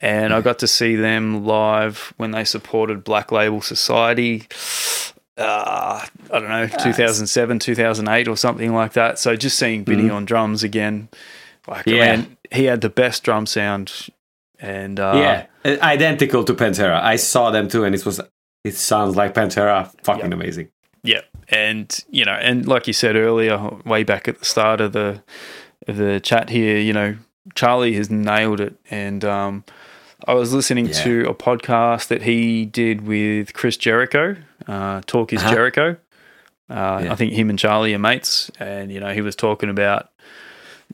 And 0.00 0.32
I 0.32 0.40
got 0.42 0.58
to 0.60 0.66
see 0.68 0.94
them 0.94 1.44
live 1.44 2.12
when 2.18 2.30
they 2.30 2.44
supported 2.44 3.02
Black 3.02 3.32
Label 3.32 3.60
Society. 3.62 4.46
Uh, 5.36 6.04
I 6.32 6.38
don't 6.38 6.48
know, 6.48 6.66
2007, 6.66 7.58
2008 7.58 8.28
or 8.28 8.36
something 8.36 8.72
like 8.74 8.92
that. 8.94 9.18
So 9.18 9.36
just 9.36 9.58
seeing 9.58 9.84
Vinnie 9.84 10.08
Mhm. 10.08 10.14
on 10.14 10.24
drums 10.24 10.62
again, 10.62 11.08
like, 11.66 11.86
Yeah. 11.86 11.98
man, 12.16 12.36
he 12.50 12.64
had 12.64 12.80
the 12.80 12.88
best 12.88 13.22
drum 13.24 13.46
sound. 13.46 13.92
And 14.60 14.98
uh, 14.98 15.12
yeah, 15.64 15.78
identical 15.80 16.42
to 16.44 16.54
Pantera. 16.54 17.00
I 17.00 17.14
saw 17.16 17.50
them 17.50 17.68
too, 17.68 17.84
and 17.84 17.94
it 17.94 18.04
was. 18.04 18.20
It 18.68 18.74
sounds 18.76 19.16
like 19.16 19.34
Pantera. 19.34 19.90
Fucking 20.02 20.32
amazing. 20.32 20.68
Yeah, 21.02 21.22
and 21.48 21.96
you 22.10 22.24
know, 22.24 22.32
and 22.32 22.66
like 22.66 22.86
you 22.86 22.92
said 22.92 23.16
earlier, 23.16 23.58
way 23.84 24.02
back 24.04 24.28
at 24.28 24.38
the 24.38 24.44
start 24.44 24.80
of 24.80 24.92
the 24.92 25.22
of 25.86 25.96
the 25.96 26.20
chat 26.20 26.50
here, 26.50 26.78
you 26.78 26.92
know, 26.92 27.16
Charlie 27.54 27.94
has 27.94 28.10
nailed 28.10 28.60
it. 28.60 28.74
And 28.90 29.24
um, 29.24 29.64
I 30.26 30.34
was 30.34 30.52
listening 30.52 30.86
Yeah. 30.86 31.02
to 31.04 31.28
a 31.30 31.34
podcast 31.34 32.08
that 32.08 32.22
he 32.22 32.64
did 32.66 33.06
with 33.06 33.54
Chris 33.54 33.76
Jericho. 33.76 34.36
Uh, 34.66 35.00
Talk 35.06 35.32
is 35.32 35.40
Uh-huh. 35.42 35.54
Jericho. 35.54 35.96
Uh, 36.68 37.00
Yeah. 37.04 37.12
I 37.12 37.14
think 37.14 37.32
him 37.32 37.48
and 37.48 37.58
Charlie 37.58 37.94
are 37.94 37.98
mates, 37.98 38.50
and 38.60 38.92
you 38.92 39.00
know, 39.00 39.12
he 39.14 39.22
was 39.22 39.34
talking 39.36 39.70
about 39.70 40.10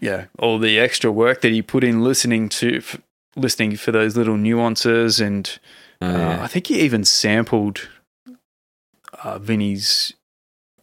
yeah 0.01 0.27
all 0.39 0.59
the 0.59 0.79
extra 0.79 1.11
work 1.11 1.41
that 1.41 1.51
he 1.53 1.63
put 1.63 1.83
in 1.85 2.03
listening 2.05 2.49
to. 2.51 2.77
F- 2.79 3.01
listening 3.37 3.75
for 3.77 3.91
those 3.91 4.17
little 4.17 4.37
nuances 4.37 5.19
and 5.21 5.59
Uh, 6.01 6.05
uh, 6.05 6.09
yeah. 6.19 6.43
I 6.43 6.47
think 6.49 6.67
he 6.67 6.81
even 6.81 7.05
sampled 7.05 7.89
uh, 9.23 9.39
Vinnie's 9.39 10.13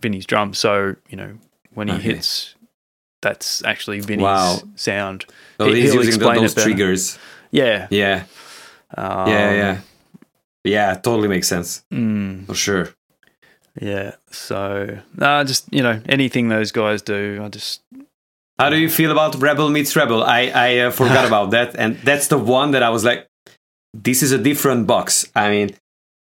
Vinnie's 0.01 0.25
drum. 0.25 0.53
So 0.53 0.95
you 1.09 1.17
know 1.17 1.37
when 1.73 1.87
he 1.87 1.93
Okay. 1.95 2.03
hits, 2.13 2.55
that's 3.21 3.63
actually 3.63 3.99
Vinnie's 4.01 4.23
Wow. 4.23 4.61
sound. 4.75 5.25
so 5.59 5.67
he- 5.67 5.81
he's 5.81 5.93
using 5.93 6.19
those 6.19 6.57
it 6.57 6.61
triggers. 6.63 7.19
Yeah, 7.51 7.87
Yeah, 7.91 8.23
um, 8.97 9.27
yeah, 9.27 9.51
yeah, 9.53 9.77
yeah. 10.63 10.93
Totally 10.95 11.27
makes 11.27 11.47
sense 11.47 11.83
mm, 11.91 12.45
for 12.47 12.55
sure. 12.55 12.89
yeah. 13.79 14.15
So 14.31 14.99
nah, 15.15 15.43
just 15.43 15.67
you 15.73 15.83
know 15.83 16.01
anything 16.07 16.47
those 16.49 16.71
guys 16.71 17.01
do, 17.01 17.41
I 17.43 17.49
just 17.49 17.81
How 18.59 18.69
do 18.69 18.77
you 18.77 18.89
feel 18.89 19.11
about 19.11 19.35
Rebel 19.35 19.69
meets 19.69 19.95
Rebel? 19.95 20.23
I 20.23 20.51
I 20.53 20.77
uh, 20.87 20.91
forgot 20.91 21.25
about 21.31 21.51
that, 21.51 21.75
and 21.75 21.97
that's 22.05 22.27
the 22.27 22.37
one 22.37 22.71
that 22.71 22.83
I 22.83 22.89
was 22.89 23.03
like, 23.03 23.27
this 23.93 24.23
is 24.23 24.31
a 24.31 24.37
different 24.37 24.87
box. 24.87 25.29
I 25.35 25.49
mean, 25.49 25.75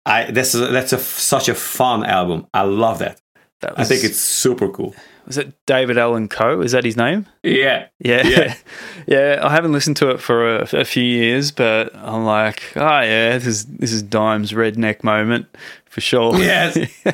I 0.06 0.32
that's 0.32 0.54
a, 0.56 0.68
that's 0.68 0.94
a 0.94 1.00
such 1.00 1.50
a 1.50 1.56
fun 1.56 2.04
album. 2.06 2.48
I 2.54 2.62
love 2.64 3.00
that. 3.00 3.20
that 3.62 3.78
I 3.80 3.84
think 3.84 4.04
it's 4.04 4.20
super 4.20 4.70
cool. 4.70 4.96
was 5.26 5.38
it 5.38 5.54
David 5.66 5.98
Allan 5.98 6.28
Coe? 6.30 6.62
Is 6.62 6.72
that 6.72 6.86
his 6.86 6.96
name? 6.96 7.26
Yeah, 7.44 7.88
Yeah. 8.00 8.26
Yeah. 8.28 8.56
yeah, 9.08 9.40
I 9.44 9.50
haven't 9.50 9.74
listened 9.74 9.98
to 9.98 10.10
it 10.12 10.20
for 10.22 10.58
a, 10.60 10.70
a 10.74 10.86
few 10.86 11.04
years, 11.04 11.52
but 11.52 11.94
I'm 11.96 12.24
like, 12.26 12.62
oh 12.76 13.02
yeah, 13.02 13.38
this 13.38 13.46
is 13.48 13.66
this 13.66 13.92
is 13.92 14.04
Dime's 14.04 14.52
redneck 14.54 15.04
moment 15.04 15.48
for 15.86 16.02
sure. 16.02 16.38
Yes. 16.38 16.78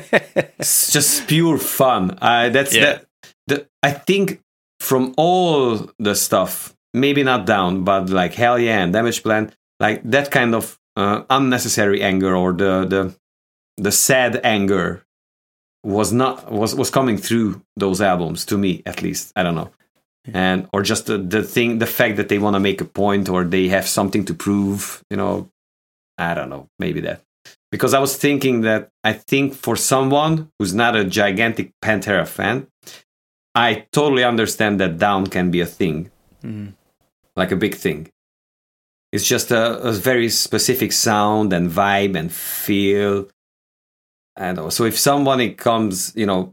it's 0.58 0.92
just 0.92 1.26
pure 1.26 1.58
fun. 1.58 2.18
Uh, 2.20 2.48
that's 2.50 2.74
Yeah. 2.74 2.84
that. 2.84 3.06
The, 3.46 3.66
I 3.82 3.90
think 3.92 4.40
from 4.80 5.14
all 5.16 5.90
the 5.98 6.14
stuff, 6.14 6.74
maybe 6.94 7.22
not 7.22 7.46
down, 7.46 7.84
but 7.84 8.08
like 8.10 8.34
Hellyeah 8.34 8.78
and 8.78 8.94
Damageplan, 8.94 9.52
like 9.84 10.00
that 10.16 10.30
kind 10.30 10.52
of 10.54 10.64
uh, 10.96 11.18
unnecessary 11.38 12.00
anger 12.10 12.32
or 12.42 12.50
the 12.62 12.72
the 12.94 13.02
the 13.86 13.92
sad 13.92 14.32
anger 14.56 14.88
was 15.96 16.08
not 16.12 16.34
was 16.60 16.74
was 16.80 16.90
coming 16.98 17.18
through 17.26 17.48
those 17.82 18.00
albums 18.12 18.44
to 18.46 18.56
me 18.64 18.82
at 18.86 19.02
least. 19.02 19.32
I 19.38 19.42
don't 19.44 19.58
know. 19.60 19.70
And 20.32 20.58
or 20.72 20.80
just 20.82 21.04
the, 21.06 21.18
the 21.18 21.42
thing, 21.54 21.78
the 21.84 21.86
fact 21.98 22.16
that 22.16 22.28
they 22.30 22.38
want 22.44 22.54
to 22.56 22.60
make 22.68 22.80
a 22.80 22.90
point 23.02 23.28
or 23.28 23.44
they 23.44 23.68
have 23.68 23.86
something 23.86 24.24
to 24.28 24.34
prove, 24.46 25.02
you 25.10 25.18
know, 25.18 25.50
I 26.16 26.32
don't 26.36 26.48
know, 26.48 26.64
maybe 26.78 27.00
that 27.02 27.20
because 27.74 27.92
I 27.92 28.00
was 28.06 28.16
thinking 28.16 28.62
that 28.62 28.88
I 29.10 29.12
think 29.30 29.46
for 29.54 29.76
someone 29.76 30.34
who's 30.58 30.72
not 30.82 30.96
a 30.96 31.04
gigantic 31.20 31.72
Pantera 31.84 32.26
fan, 32.26 32.56
I 33.54 33.86
totally 33.92 34.24
understand 34.24 34.80
that 34.80 34.96
down 35.06 35.26
can 35.26 35.50
be 35.50 35.60
a 35.60 35.66
thing, 35.78 36.10
Mm. 36.42 36.72
like 37.40 37.52
a 37.52 37.56
big 37.64 37.74
thing. 37.84 38.00
It's 39.14 39.24
just 39.24 39.52
a, 39.52 39.78
a 39.78 39.92
very 39.92 40.28
specific 40.28 40.90
sound 40.90 41.52
and 41.52 41.70
vibe 41.70 42.18
and 42.18 42.32
feel. 42.32 43.28
And 44.34 44.72
so 44.72 44.82
if 44.82 44.98
someone 44.98 45.54
comes, 45.54 46.12
you 46.16 46.26
know, 46.26 46.52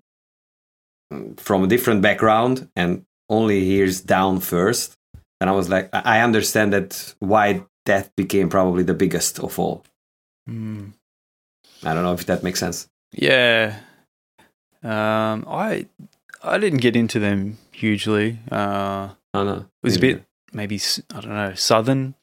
from 1.37 1.63
a 1.63 1.67
different 1.67 2.03
background 2.03 2.69
and 2.75 3.03
only 3.29 3.65
hears 3.65 3.99
down 3.99 4.41
first, 4.41 4.95
then 5.39 5.49
I 5.49 5.53
was 5.53 5.69
like, 5.69 5.89
I 5.91 6.21
understand 6.21 6.71
that 6.73 7.15
why 7.17 7.65
that 7.87 8.15
became 8.15 8.47
probably 8.47 8.83
the 8.83 8.93
biggest 8.93 9.39
of 9.39 9.57
all. 9.57 9.83
Mm. 10.47 10.91
I 11.83 11.95
don't 11.95 12.03
know 12.03 12.13
if 12.13 12.27
that 12.27 12.43
makes 12.43 12.59
sense. 12.59 12.87
Yeah. 13.11 13.79
Um, 14.83 15.45
I 15.47 15.87
I 16.43 16.59
didn't 16.59 16.81
get 16.81 16.95
into 16.95 17.17
them 17.17 17.57
hugely. 17.71 18.37
Uh, 18.51 19.09
I 19.33 19.37
don't 19.37 19.47
know. 19.47 19.65
it 19.81 19.83
was 19.83 19.97
a 19.97 19.99
bit 19.99 20.25
maybe 20.53 20.79
I 21.13 21.19
don't 21.21 21.33
know 21.33 21.53
southern, 21.55 22.15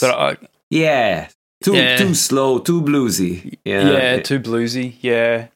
but 0.00 0.10
I, 0.10 0.36
yeah, 0.70 1.28
too 1.62 1.74
Yeah. 1.76 1.96
too 1.96 2.14
slow, 2.14 2.58
too 2.58 2.80
bluesy. 2.82 3.58
yeah, 3.64 3.90
Yeah, 3.90 4.20
too 4.22 4.40
bluesy. 4.40 4.94
Yeah, 5.00 5.48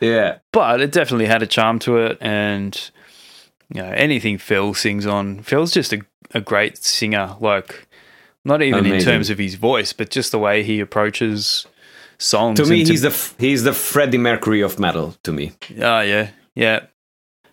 yeah, 0.00 0.38
but 0.52 0.80
it 0.80 0.92
definitely 0.92 1.26
had 1.26 1.42
a 1.42 1.46
charm 1.46 1.78
to 1.80 1.98
it, 1.98 2.18
and 2.20 2.90
you 3.74 3.82
know 3.82 3.90
anything 3.90 4.38
Phil 4.38 4.74
sings 4.74 5.06
on. 5.06 5.42
Phil's 5.42 5.72
just 5.72 5.92
a 5.92 6.00
a 6.32 6.40
great 6.40 6.78
singer. 6.78 7.36
Like 7.40 7.86
not 8.44 8.60
even 8.62 8.84
in 8.86 9.00
terms 9.00 9.30
of 9.30 9.38
his 9.38 9.54
voice, 9.54 9.92
but 9.92 10.10
just 10.10 10.30
the 10.32 10.38
way 10.38 10.62
he 10.62 10.80
approaches 10.80 11.66
songs. 12.18 12.58
To 12.60 12.66
me, 12.66 12.80
and 12.80 12.88
he's 12.88 13.02
the 13.02 13.32
he's 13.38 13.62
the 13.64 13.72
Freddie 13.72 14.18
Mercury 14.18 14.60
of 14.60 14.78
metal. 14.78 15.14
To 15.22 15.32
me, 15.32 15.52
Oh 15.80 16.00
yeah, 16.00 16.30
yeah. 16.54 16.80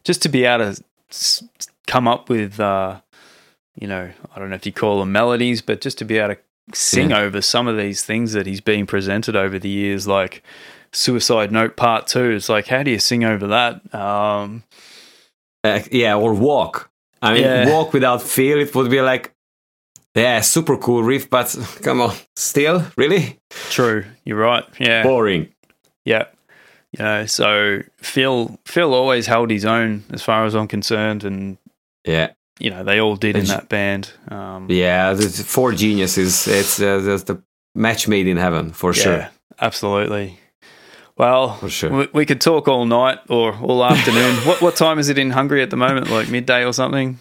Just 0.03 0.21
to 0.23 0.29
be 0.29 0.45
able 0.45 0.73
to 0.73 0.83
s- 1.11 1.43
come 1.85 2.07
up 2.07 2.27
with, 2.27 2.59
uh, 2.59 2.99
you 3.75 3.87
know, 3.87 4.11
I 4.35 4.39
don't 4.39 4.49
know 4.49 4.55
if 4.55 4.65
you 4.65 4.71
call 4.71 4.99
them 4.99 5.11
melodies, 5.11 5.61
but 5.61 5.81
just 5.81 5.97
to 5.99 6.05
be 6.05 6.17
able 6.17 6.35
to 6.35 6.41
sing 6.73 7.11
over 7.11 7.41
some 7.41 7.67
of 7.67 7.77
these 7.77 8.03
things 8.03 8.33
that 8.33 8.45
he's 8.45 8.61
been 8.61 8.85
presented 8.85 9.35
over 9.35 9.57
the 9.59 9.69
years, 9.69 10.07
like 10.07 10.43
Suicide 10.93 11.51
Note 11.51 11.75
Part 11.75 12.07
Two. 12.07 12.31
It's 12.31 12.49
like, 12.49 12.67
how 12.67 12.83
do 12.83 12.91
you 12.91 12.99
sing 12.99 13.23
over 13.23 13.47
that? 13.47 13.93
Um, 13.95 14.63
uh, 15.63 15.81
yeah, 15.91 16.15
or 16.15 16.33
walk. 16.33 16.89
I 17.21 17.33
mean, 17.33 17.43
Yeah. 17.43 17.69
walk 17.69 17.93
without 17.93 18.21
feel. 18.21 18.59
It 18.59 18.73
would 18.75 18.89
be 18.91 19.01
like, 19.01 19.31
yeah, 20.15 20.41
super 20.41 20.75
cool 20.77 21.03
riff, 21.03 21.29
but 21.29 21.55
come 21.81 22.01
on, 22.01 22.15
still 22.35 22.85
really 22.97 23.37
true, 23.69 24.03
you're 24.25 24.37
right. 24.39 24.65
Yeah, 24.79 25.03
boring. 25.03 25.47
yeah. 26.03 26.25
You 26.97 27.05
know, 27.05 27.25
so 27.25 27.83
Phil 28.01 28.59
Phil 28.65 28.93
always 28.93 29.25
held 29.27 29.49
his 29.49 29.63
own 29.63 30.03
as 30.11 30.21
far 30.21 30.43
as 30.45 30.53
I'm 30.55 30.67
concerned, 30.67 31.23
and 31.23 31.57
Yeah, 32.05 32.31
you 32.61 32.69
know 32.69 32.83
they 32.83 32.99
all 32.99 33.15
did 33.15 33.35
in 33.35 33.45
that 33.45 33.67
band. 33.69 34.11
Um, 34.29 34.67
yeah. 34.69 35.13
The 35.13 35.27
four 35.29 35.71
geniuses. 35.73 36.47
It's 36.47 36.79
uh, 36.79 36.99
the 36.99 37.41
match 37.75 38.07
made 38.07 38.27
in 38.27 38.37
heaven 38.37 38.71
for 38.71 38.93
yeah, 38.93 39.03
sure. 39.03 39.29
absolutely. 39.59 40.37
Well, 41.17 41.55
For 41.57 41.69
sure. 41.69 41.89
we, 41.91 42.07
we 42.13 42.25
could 42.25 42.41
talk 42.41 42.67
all 42.67 42.85
night 42.85 43.19
or 43.29 43.53
all 43.61 43.83
afternoon. 43.91 44.35
what 44.47 44.61
what 44.61 44.75
time 44.75 44.99
is 44.99 45.09
it 45.09 45.17
in 45.17 45.31
Hungary 45.31 45.61
at 45.61 45.69
the 45.69 45.77
moment? 45.77 46.09
Like 46.09 46.29
midday 46.29 46.63
or 46.65 46.73
something? 46.73 47.17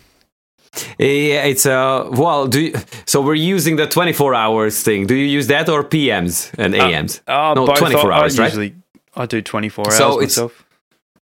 Yeah, 0.99 1.45
it's 1.51 1.67
uh 1.67 2.09
well. 2.13 2.47
Do 2.47 2.61
you, 2.61 2.73
so 3.07 3.21
we're 3.21 3.35
using 3.57 3.77
the 3.77 3.87
twenty 3.87 4.13
four 4.13 4.35
hours 4.35 4.83
thing. 4.83 5.07
Do 5.07 5.15
you 5.15 5.27
use 5.27 5.49
that 5.49 5.69
or 5.69 5.83
PMs 5.85 6.51
and 6.59 6.75
AMs? 6.75 7.21
Oh, 7.27 7.55
No, 7.55 7.67
24 7.67 8.13
hours, 8.13 8.39
I 8.39 8.43
right? 8.43 8.49
usually 8.53 8.75
I 9.17 9.27
do 9.27 9.43
24 9.43 9.87
hours 9.87 9.97
So 9.97 10.09
it's- 10.23 10.37
myself. 10.37 10.65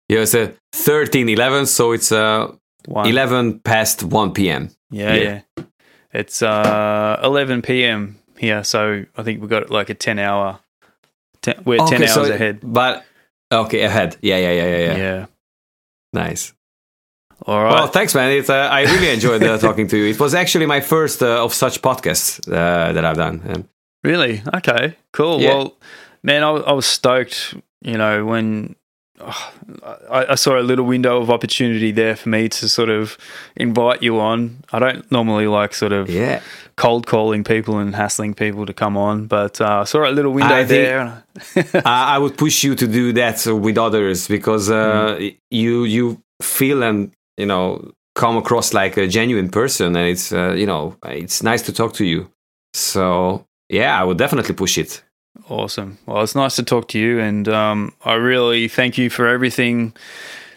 Yeah, 0.09 0.19
it's 0.23 0.33
a 0.33 0.51
13, 0.73 1.29
11, 1.29 1.65
so 1.67 1.93
it's 1.93 2.11
uh 2.11 2.51
One. 2.85 3.07
eleven 3.07 3.59
past 3.59 4.03
one 4.03 4.33
p.m. 4.33 4.69
Yeah, 4.89 5.13
Yeah. 5.13 5.41
yeah. 5.57 5.63
It's 6.13 6.41
uh 6.41 7.19
11 7.23 7.61
p.m. 7.61 8.17
here, 8.37 8.63
so 8.63 9.05
I 9.15 9.23
think 9.23 9.41
we 9.41 9.47
got 9.47 9.69
like 9.69 9.89
a 9.89 9.93
10 9.93 10.19
hour. 10.19 10.59
Ten, 11.41 11.61
we're 11.65 11.77
10 11.77 12.01
hours 12.01 12.13
so- 12.13 12.23
ahead. 12.33 12.59
But 12.61 13.05
okay, 13.51 13.81
ahead. 13.83 14.17
Yeah, 14.21 14.37
yeah, 14.37 14.51
yeah, 14.51 14.67
yeah, 14.67 14.77
Yeah. 14.77 14.97
yeah. 14.97 15.25
Nice. 16.13 16.53
All 17.45 17.63
right. 17.63 17.73
Well, 17.73 17.87
thanks, 17.87 18.13
man. 18.13 18.31
It's, 18.31 18.49
uh, 18.49 18.53
I 18.71 18.81
really 18.83 19.09
enjoyed 19.09 19.41
uh, 19.41 19.57
talking 19.67 19.87
to 19.87 19.97
you. 19.97 20.07
It 20.11 20.19
was 20.19 20.33
actually 20.35 20.65
my 20.65 20.81
first 20.81 21.23
uh, 21.23 21.43
of 21.43 21.53
such 21.53 21.81
podcasts 21.81 22.39
uh, 22.47 22.91
that 22.93 23.03
I've 23.05 23.15
done. 23.17 23.41
And 23.45 23.67
really? 24.03 24.43
Okay. 24.55 24.97
Cool. 25.13 25.39
Yeah. 25.41 25.49
Well, 25.55 25.77
man, 26.23 26.43
I, 26.43 26.49
I 26.49 26.73
was 26.73 26.85
stoked. 26.85 27.55
You 27.81 27.97
know 27.97 28.25
when. 28.25 28.75
Oh, 29.23 29.51
I, 30.09 30.31
I 30.31 30.35
saw 30.35 30.59
a 30.59 30.61
little 30.61 30.85
window 30.85 31.21
of 31.21 31.29
opportunity 31.29 31.91
there 31.91 32.15
for 32.15 32.29
me 32.29 32.49
to 32.49 32.69
sort 32.69 32.89
of 32.89 33.17
invite 33.55 34.03
you 34.03 34.19
on. 34.19 34.63
I 34.71 34.79
don't 34.79 35.11
normally 35.11 35.47
like 35.47 35.73
sort 35.73 35.91
of 35.91 36.09
yeah, 36.09 36.41
cold 36.75 37.07
calling 37.07 37.43
people 37.43 37.77
and 37.77 37.95
hassling 37.95 38.33
people 38.33 38.65
to 38.65 38.73
come 38.73 38.97
on, 38.97 39.27
but 39.27 39.61
uh, 39.61 39.81
I 39.81 39.83
saw 39.85 40.09
a 40.09 40.11
little 40.11 40.33
window 40.33 40.55
I 40.55 40.63
there. 40.63 41.23
I, 41.55 42.15
I 42.15 42.17
would 42.17 42.37
push 42.37 42.63
you 42.63 42.75
to 42.75 42.87
do 42.87 43.13
that 43.13 43.45
with 43.47 43.77
others 43.77 44.27
because 44.27 44.69
uh, 44.69 45.19
you 45.49 45.83
you 45.83 46.21
feel 46.41 46.83
and 46.83 47.11
you 47.37 47.45
know 47.45 47.91
come 48.15 48.37
across 48.37 48.73
like 48.73 48.97
a 48.97 49.07
genuine 49.07 49.49
person, 49.49 49.95
and 49.95 50.07
it's 50.07 50.31
uh, 50.31 50.53
you 50.53 50.65
know 50.65 50.95
it's 51.05 51.43
nice 51.43 51.61
to 51.63 51.73
talk 51.73 51.93
to 51.93 52.05
you. 52.05 52.29
So 52.73 53.45
yeah, 53.69 53.99
I 53.99 54.03
would 54.03 54.17
definitely 54.17 54.55
push 54.55 54.77
it. 54.77 55.03
Awesome. 55.49 55.97
Well, 56.05 56.21
it's 56.23 56.35
nice 56.35 56.55
to 56.57 56.63
talk 56.63 56.87
to 56.89 56.99
you, 56.99 57.19
and 57.19 57.47
um, 57.47 57.93
I 58.03 58.13
really 58.13 58.67
thank 58.67 58.97
you 58.97 59.09
for 59.09 59.27
everything 59.27 59.93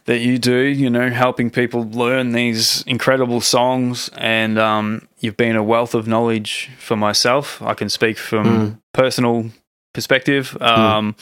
that 0.05 0.18
you 0.18 0.38
do. 0.38 0.56
You 0.56 0.90
know, 0.90 1.10
helping 1.10 1.51
people 1.51 1.88
learn 1.90 2.32
these 2.32 2.82
incredible 2.86 3.40
songs, 3.40 4.10
and 4.16 4.59
um, 4.59 5.09
you've 5.20 5.36
been 5.36 5.56
a 5.56 5.62
wealth 5.62 5.94
of 5.94 6.06
knowledge 6.06 6.70
for 6.78 6.96
myself. 6.96 7.62
I 7.62 7.74
can 7.74 7.88
speak 7.88 8.18
from 8.18 8.44
Mm. 8.46 8.78
personal 8.92 9.51
perspective. 9.92 10.56
Um, 10.60 11.16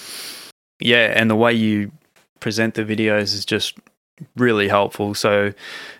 Yeah, 0.80 1.12
and 1.14 1.30
the 1.30 1.36
way 1.36 1.52
you 1.52 1.92
present 2.40 2.74
the 2.74 2.82
videos 2.84 3.34
is 3.34 3.44
just 3.44 3.78
really 4.36 4.66
helpful. 4.66 5.14
So, 5.14 5.52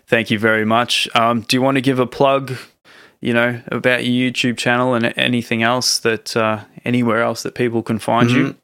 thank 0.07 0.29
you 0.29 0.37
very 0.37 0.65
much. 0.65 1.07
Um, 1.15 1.41
do 1.41 1.55
you 1.55 1.61
want 1.61 1.75
to 1.75 1.81
give 1.81 1.99
a 1.99 2.05
plug? 2.07 2.57
You 3.23 3.33
know 3.33 3.61
about 3.71 4.05
your 4.05 4.31
YouTube 4.31 4.57
channel 4.57 4.95
and 4.95 5.13
anything 5.15 5.63
else 5.63 5.99
that 5.99 6.35
uh, 6.35 6.57
anywhere 6.83 7.21
else 7.21 7.43
that 7.43 7.55
people 7.55 7.81
can 7.81 7.99
find 7.99 8.29
you. 8.29 8.43
Mhm. 8.43 8.55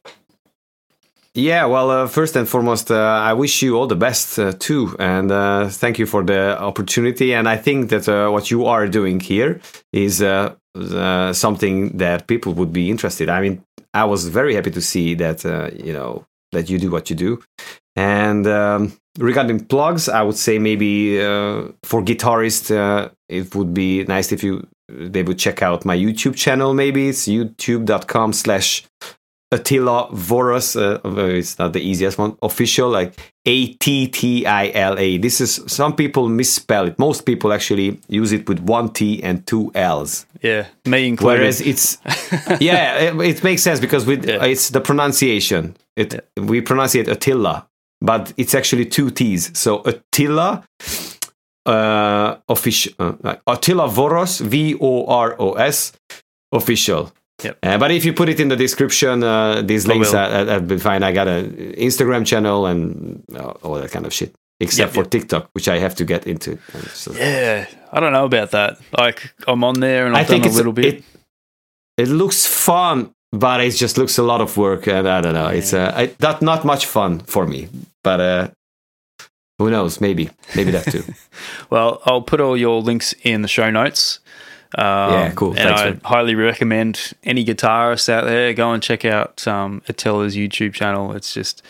Yeah, 1.34 1.66
well, 1.68 1.90
uh, 1.92 2.08
first 2.08 2.36
and 2.36 2.48
foremost, 2.48 2.92
uh, 2.92 3.30
I 3.30 3.34
wish 3.34 3.62
you 3.62 3.78
all 3.78 3.88
the 3.88 3.96
best 3.96 4.38
uh, 4.40 4.52
too, 4.60 4.96
and 5.00 5.32
uh, 5.32 5.70
thank 5.70 5.98
you 6.00 6.06
for 6.06 6.24
the 6.24 6.60
opportunity. 6.60 7.34
And 7.34 7.48
I 7.48 7.56
think 7.56 7.90
that 7.90 8.10
uh, 8.10 8.30
what 8.32 8.52
you 8.52 8.66
are 8.66 8.88
doing 8.88 9.22
here 9.22 9.62
is 9.94 10.22
uh, 10.22 10.56
something 11.34 11.98
that 11.98 12.28
people 12.28 12.54
would 12.56 12.74
be 12.74 12.90
interested. 12.90 13.30
I 13.30 13.42
mean, 13.42 13.64
I 13.94 14.04
was 14.06 14.28
very 14.28 14.56
happy 14.56 14.72
to 14.72 14.82
see 14.82 15.16
that 15.16 15.44
you 15.86 15.94
know 15.94 16.26
that 16.52 16.70
you 16.70 16.80
do 16.80 16.90
what 16.92 17.10
you 17.10 17.16
do. 17.16 17.40
And 17.96 18.46
um, 18.48 18.92
regarding 19.20 19.66
plugs, 19.66 20.10
I 20.10 20.22
would 20.24 20.38
say 20.38 20.60
maybe 20.60 21.18
for 21.84 22.02
guitarists, 22.04 22.72
uh, 22.76 23.10
it 23.30 23.54
would 23.56 23.74
be 23.74 24.04
nice 24.06 24.32
if 24.32 24.44
you 24.44 24.68
they 24.90 25.24
would 25.24 25.38
check 25.40 25.62
out 25.62 25.86
my 25.86 25.96
YouTube 25.96 26.36
channel. 26.36 26.74
Maybe 26.74 27.10
it's 27.10 27.28
youtube.com 27.28 28.34
slash 28.34 28.84
Attila 29.52 30.10
Voros. 30.12 30.76
Uh, 30.76 31.00
uh, 31.08 31.26
it's 31.26 31.58
not 31.58 31.74
the 31.74 31.80
easiest 31.82 32.18
one. 32.20 32.38
Official, 32.44 32.90
like 32.90 33.14
A 33.48 33.74
T 33.74 34.08
T 34.08 34.46
I 34.46 34.70
L 34.70 34.98
A. 35.00 35.18
This 35.18 35.42
is 35.42 35.62
some 35.68 35.96
people 35.96 36.30
misspell 36.30 36.86
it. 36.88 37.00
Most 37.00 37.26
people 37.26 37.52
actually 37.52 38.00
use 38.08 38.32
it 38.32 38.48
with 38.48 38.60
one 38.60 38.90
T 38.90 39.24
and 39.24 39.46
two 39.48 39.72
L's. 39.74 40.28
Yeah, 40.44 40.68
me 40.86 41.08
included. 41.08 41.40
Whereas 41.40 41.62
it's 41.62 41.98
yeah, 42.62 42.98
it, 43.00 43.20
it 43.22 43.44
makes 43.44 43.64
sense 43.64 43.80
because 43.80 44.06
with 44.06 44.26
Yeah. 44.28 44.44
it's 44.46 44.70
the 44.70 44.82
pronunciation. 44.82 45.76
It 45.96 46.24
we 46.38 46.62
pronounce 46.62 46.94
it 46.94 47.08
Attila, 47.08 47.68
but 48.02 48.32
it's 48.38 48.54
actually 48.54 48.86
two 48.86 49.10
T's. 49.10 49.50
So 49.58 49.82
Attila, 49.84 50.64
uh, 51.66 52.38
official 52.48 52.94
uh, 53.00 53.36
Attila 53.48 53.88
Voros, 53.88 54.42
V 54.42 54.76
O 54.80 55.06
R 55.08 55.36
O 55.40 55.54
S, 55.54 55.92
official. 56.52 57.12
Yep. 57.44 57.58
Uh, 57.64 57.78
but 57.78 57.92
if 57.92 58.04
you 58.04 58.14
put 58.14 58.28
it 58.30 58.40
in 58.40 58.50
the 58.50 58.56
description, 58.58 59.24
uh, 59.24 59.62
these 59.62 59.86
I 59.88 59.94
links 59.94 60.12
will. 60.12 60.20
are, 60.20 60.30
are, 60.30 60.50
are 60.50 60.60
be 60.60 60.78
fine. 60.78 61.04
I 61.04 61.12
got 61.14 61.28
an 61.28 61.52
Instagram 61.78 62.26
channel 62.26 62.66
and 62.66 63.24
uh, 63.34 63.52
all 63.64 63.76
that 63.76 63.92
kind 63.92 64.06
of 64.06 64.14
shit, 64.14 64.36
except 64.60 64.90
Yep, 64.90 64.94
for 64.94 65.04
yep. 65.04 65.12
TikTok, 65.12 65.50
which 65.54 65.68
I 65.70 65.80
have 65.80 65.96
to 65.96 66.06
get 66.06 66.28
into. 66.28 66.58
So- 66.94 67.14
yeah, 67.14 67.66
I 67.94 68.00
don't 68.02 68.12
know 68.12 68.26
about 68.26 68.52
that. 68.52 68.78
Like, 68.98 69.34
I'm 69.48 69.64
on 69.64 69.80
there 69.80 70.06
and 70.06 70.18
I 70.18 70.22
I've 70.22 70.28
think 70.28 70.44
done 70.44 70.52
a 70.54 70.56
little 70.56 70.74
bit. 70.74 70.86
It, 70.96 71.04
it 71.98 72.08
looks 72.10 72.46
fun, 72.46 73.14
but 73.32 73.62
it 73.62 73.72
just 73.72 73.98
looks 73.98 74.18
a 74.18 74.24
lot 74.24 74.42
of 74.42 74.58
work, 74.58 74.88
and 74.88 75.08
I 75.08 75.22
don't 75.22 75.34
know. 75.34 75.48
It's 75.48 75.74
uh, 75.74 75.94
I, 75.96 76.12
not 76.20 76.42
not 76.42 76.66
much 76.66 76.86
fun 76.88 77.20
for 77.20 77.46
me. 77.48 77.68
But 78.04 78.20
uh, 78.20 78.48
who 79.60 79.70
knows? 79.70 80.02
Maybe 80.02 80.32
maybe 80.56 80.72
that 80.72 80.86
too. 80.92 81.04
Well, 81.70 82.02
I'll 82.06 82.24
put 82.24 82.42
all 82.42 82.58
your 82.58 82.82
links 82.82 83.14
in 83.24 83.44
the 83.44 83.48
show 83.48 83.70
notes. 83.70 84.20
Um, 84.76 84.86
Yeah, 85.14 85.32
cool. 85.36 85.50
And 85.50 85.58
Thanks, 85.60 85.82
I 85.82 85.86
man. 85.92 86.02
highly 86.04 86.34
recommend 86.36 87.14
any 87.24 87.46
guitarists 87.46 88.10
out 88.10 88.26
there 88.26 88.54
go 88.54 88.72
and 88.72 88.82
check 88.82 89.06
out 89.06 89.48
um, 89.48 89.82
Attila's 89.88 90.36
YouTube 90.36 90.74
channel. 90.74 91.14
It's 91.14 91.34
just 91.34 91.62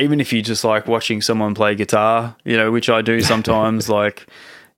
even 0.00 0.20
if 0.20 0.32
you 0.32 0.42
just 0.42 0.64
like 0.64 0.86
watching 0.88 1.20
someone 1.22 1.54
play 1.54 1.74
guitar, 1.74 2.34
you 2.44 2.56
know, 2.56 2.70
which 2.72 2.88
I 2.90 3.02
do 3.02 3.20
sometimes. 3.32 3.88
like, 3.88 4.26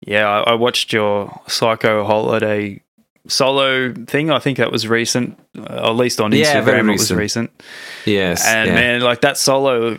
yeah, 0.01 0.29
I, 0.29 0.51
I 0.51 0.55
watched 0.55 0.93
your 0.93 1.41
Psycho 1.47 2.05
Holiday 2.05 2.83
solo 3.27 3.93
thing. 3.93 4.31
I 4.31 4.39
think 4.39 4.59
that 4.59 4.71
was 4.73 4.87
recent, 4.87 5.39
uh, 5.59 5.89
at 5.89 5.97
least 5.97 6.21
on 6.21 6.33
Yeah, 6.33 6.61
Instagram. 6.63 6.89
It 6.89 6.93
was 6.93 7.13
recent. 7.13 7.19
recent. 7.19 7.63
yes, 8.07 8.47
And 8.47 8.69
yeah. 8.69 8.75
man, 8.75 9.01
like 9.01 9.21
that 9.23 9.37
solo, 9.37 9.99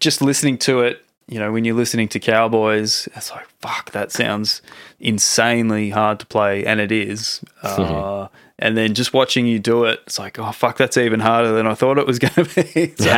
just 0.00 0.20
listening 0.22 0.58
to 0.58 0.80
it, 0.80 1.04
you 1.28 1.38
know, 1.40 1.50
when 1.52 1.64
you're 1.64 1.74
listening 1.74 2.08
to 2.08 2.20
Cowboys, 2.20 3.08
it's 3.16 3.30
like, 3.32 3.46
fuck, 3.60 3.90
that 3.92 4.12
sounds 4.12 4.62
insanely 5.00 5.90
hard 5.90 6.20
to 6.20 6.26
play. 6.26 6.64
And 6.64 6.80
it 6.80 6.92
is. 6.92 7.40
Uh, 7.62 8.28
and 8.58 8.74
then 8.74 8.94
just 8.94 9.12
watching 9.12 9.46
you 9.46 9.58
do 9.58 9.84
it, 9.84 10.00
it's 10.06 10.18
like, 10.18 10.38
oh, 10.38 10.50
fuck, 10.52 10.78
that's 10.78 10.96
even 10.96 11.20
harder 11.20 11.52
than 11.52 11.66
I 11.66 11.74
thought 11.74 11.98
it 11.98 12.06
was 12.06 12.18
going 12.18 12.32
to 12.46 12.54
be. 12.54 12.94
So, 12.98 13.10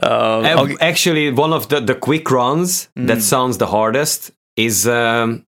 um, 0.00 0.70
Uh, 0.70 0.74
Actually, 0.80 1.30
one 1.32 1.52
of 1.52 1.68
the, 1.68 1.80
the 1.80 1.94
quick 1.94 2.30
runs 2.30 2.88
Mm. 2.96 3.08
that 3.08 3.20
sounds 3.22 3.58
the 3.58 3.66
hardest 3.66 4.30
is 4.56 4.86
um, 4.88 5.44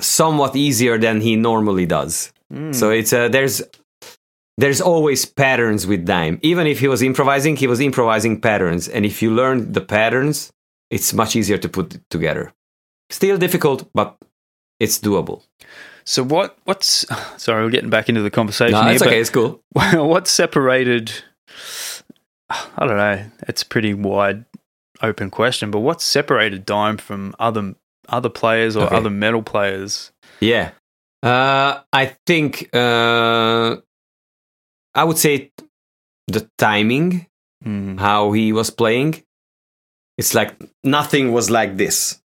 somewhat 0.00 0.56
easier 0.56 0.96
than 0.98 1.20
he 1.20 1.36
normally 1.36 1.86
does. 1.86 2.32
Mm. 2.52 2.74
So 2.74 2.90
it's 2.90 3.12
uh, 3.12 3.28
there's 3.28 3.62
there's 4.56 4.80
always 4.80 5.24
patterns 5.24 5.86
with 5.86 6.04
Dime. 6.04 6.38
Even 6.42 6.66
if 6.66 6.80
he 6.80 6.88
was 6.88 7.02
improvising, 7.02 7.56
he 7.56 7.66
was 7.66 7.80
improvising 7.80 8.40
patterns, 8.40 8.88
and 8.88 9.04
if 9.06 9.22
you 9.22 9.30
learn 9.34 9.72
the 9.72 9.80
patterns, 9.80 10.52
it's 10.90 11.12
much 11.12 11.36
easier 11.36 11.58
to 11.58 11.68
put 11.68 11.94
it 11.94 12.02
together. 12.10 12.52
Still 13.10 13.38
difficult, 13.38 13.88
but 13.94 14.16
it's 14.78 14.98
doable. 14.98 15.42
so 16.04 16.22
what? 16.22 16.56
What's 16.64 17.06
sorry, 17.42 17.64
we're 17.64 17.70
getting 17.70 17.90
back 17.90 18.08
into 18.08 18.22
the 18.22 18.30
conversation 18.30 18.72
No, 18.84 18.88
it's 18.90 19.02
okay. 19.02 19.20
It's 19.20 19.30
cool. 19.30 19.60
what 19.72 20.26
separated? 20.28 21.12
I 22.50 22.86
don't 22.86 22.96
know. 22.96 23.24
It's 23.48 23.62
a 23.62 23.66
pretty 23.66 23.94
wide 23.94 24.44
open 25.02 25.30
question, 25.30 25.70
but 25.70 25.80
what 25.80 26.02
separated 26.02 26.66
Dime 26.66 26.96
from 26.98 27.34
other 27.38 27.74
other 28.08 28.28
players 28.28 28.76
or 28.76 28.86
Okay. 28.86 28.96
other 28.96 29.10
metal 29.10 29.42
players? 29.42 30.10
Yeah. 30.40 30.72
Uh, 31.22 31.80
I 31.92 32.16
think 32.26 32.70
uh, 32.74 33.76
I 34.94 35.04
would 35.04 35.18
say 35.18 35.52
the 36.28 36.48
timing, 36.58 37.26
Mm. 37.64 38.00
how 38.00 38.32
he 38.32 38.52
was 38.54 38.70
playing. 38.70 39.22
It's 40.16 40.34
like 40.34 40.56
nothing 40.82 41.32
was 41.32 41.50
like 41.50 41.76
this. 41.76 42.22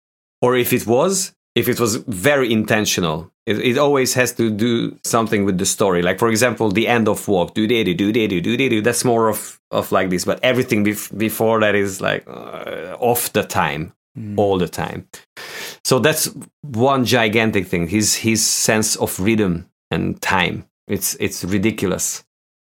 Or 0.42 0.56
if 0.56 0.72
it 0.72 0.86
was, 0.86 1.32
if 1.54 1.68
it 1.68 1.78
was 1.78 1.96
very 1.96 2.52
intentional. 2.52 3.30
It, 3.46 3.58
it 3.58 3.78
always 3.78 4.14
has 4.14 4.32
to 4.34 4.50
do 4.50 4.96
something 5.04 5.44
with 5.44 5.58
the 5.58 5.66
story. 5.66 6.02
Like 6.02 6.18
for 6.18 6.28
example, 6.28 6.70
the 6.70 6.86
end 6.88 7.08
of 7.08 7.26
walk, 7.28 7.54
do 7.54 7.66
they 7.68 7.84
do 7.84 7.94
do 7.94 8.12
they 8.12 8.26
do 8.26 8.40
do 8.40 8.56
they 8.56 8.68
do. 8.68 8.80
That's 8.82 9.04
more 9.04 9.28
of 9.28 9.60
of 9.70 9.92
like 9.92 10.10
this. 10.10 10.24
But 10.24 10.40
everything 10.42 10.84
bef- 10.84 11.16
before 11.16 11.60
that 11.60 11.74
is 11.74 12.00
like 12.00 12.24
uh, 12.28 12.96
off 13.00 13.32
the 13.32 13.42
time, 13.44 13.92
all 14.36 14.58
the 14.58 14.68
time. 14.68 15.06
So 15.84 15.98
that's 16.00 16.28
one 16.62 17.04
gigantic 17.04 17.66
thing. 17.66 17.88
His 17.88 18.16
his 18.16 18.44
sense 18.46 18.96
of 18.96 19.18
rhythm 19.20 19.66
and 19.90 20.20
time. 20.20 20.64
It's 20.88 21.16
it's 21.20 21.44
ridiculous. 21.44 22.24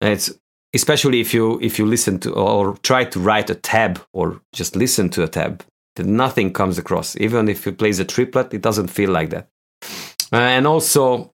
And 0.01 0.13
it's 0.13 0.31
especially 0.73 1.19
if 1.21 1.33
you 1.33 1.59
if 1.61 1.79
you 1.79 1.85
listen 1.85 2.19
to 2.19 2.33
or 2.33 2.77
try 2.83 3.03
to 3.05 3.19
write 3.19 3.49
a 3.49 3.55
tab 3.55 3.99
or 4.13 4.41
just 4.53 4.75
listen 4.75 5.09
to 5.09 5.23
a 5.23 5.27
tab 5.27 5.63
that 5.95 6.05
nothing 6.05 6.53
comes 6.53 6.77
across. 6.77 7.15
Even 7.17 7.47
if 7.49 7.65
you 7.65 7.71
plays 7.71 7.99
a 7.99 8.05
triplet 8.05 8.53
it 8.53 8.61
doesn't 8.61 8.87
feel 8.87 9.11
like 9.11 9.29
that. 9.29 9.47
Uh, 10.33 10.37
and 10.37 10.67
also 10.67 11.33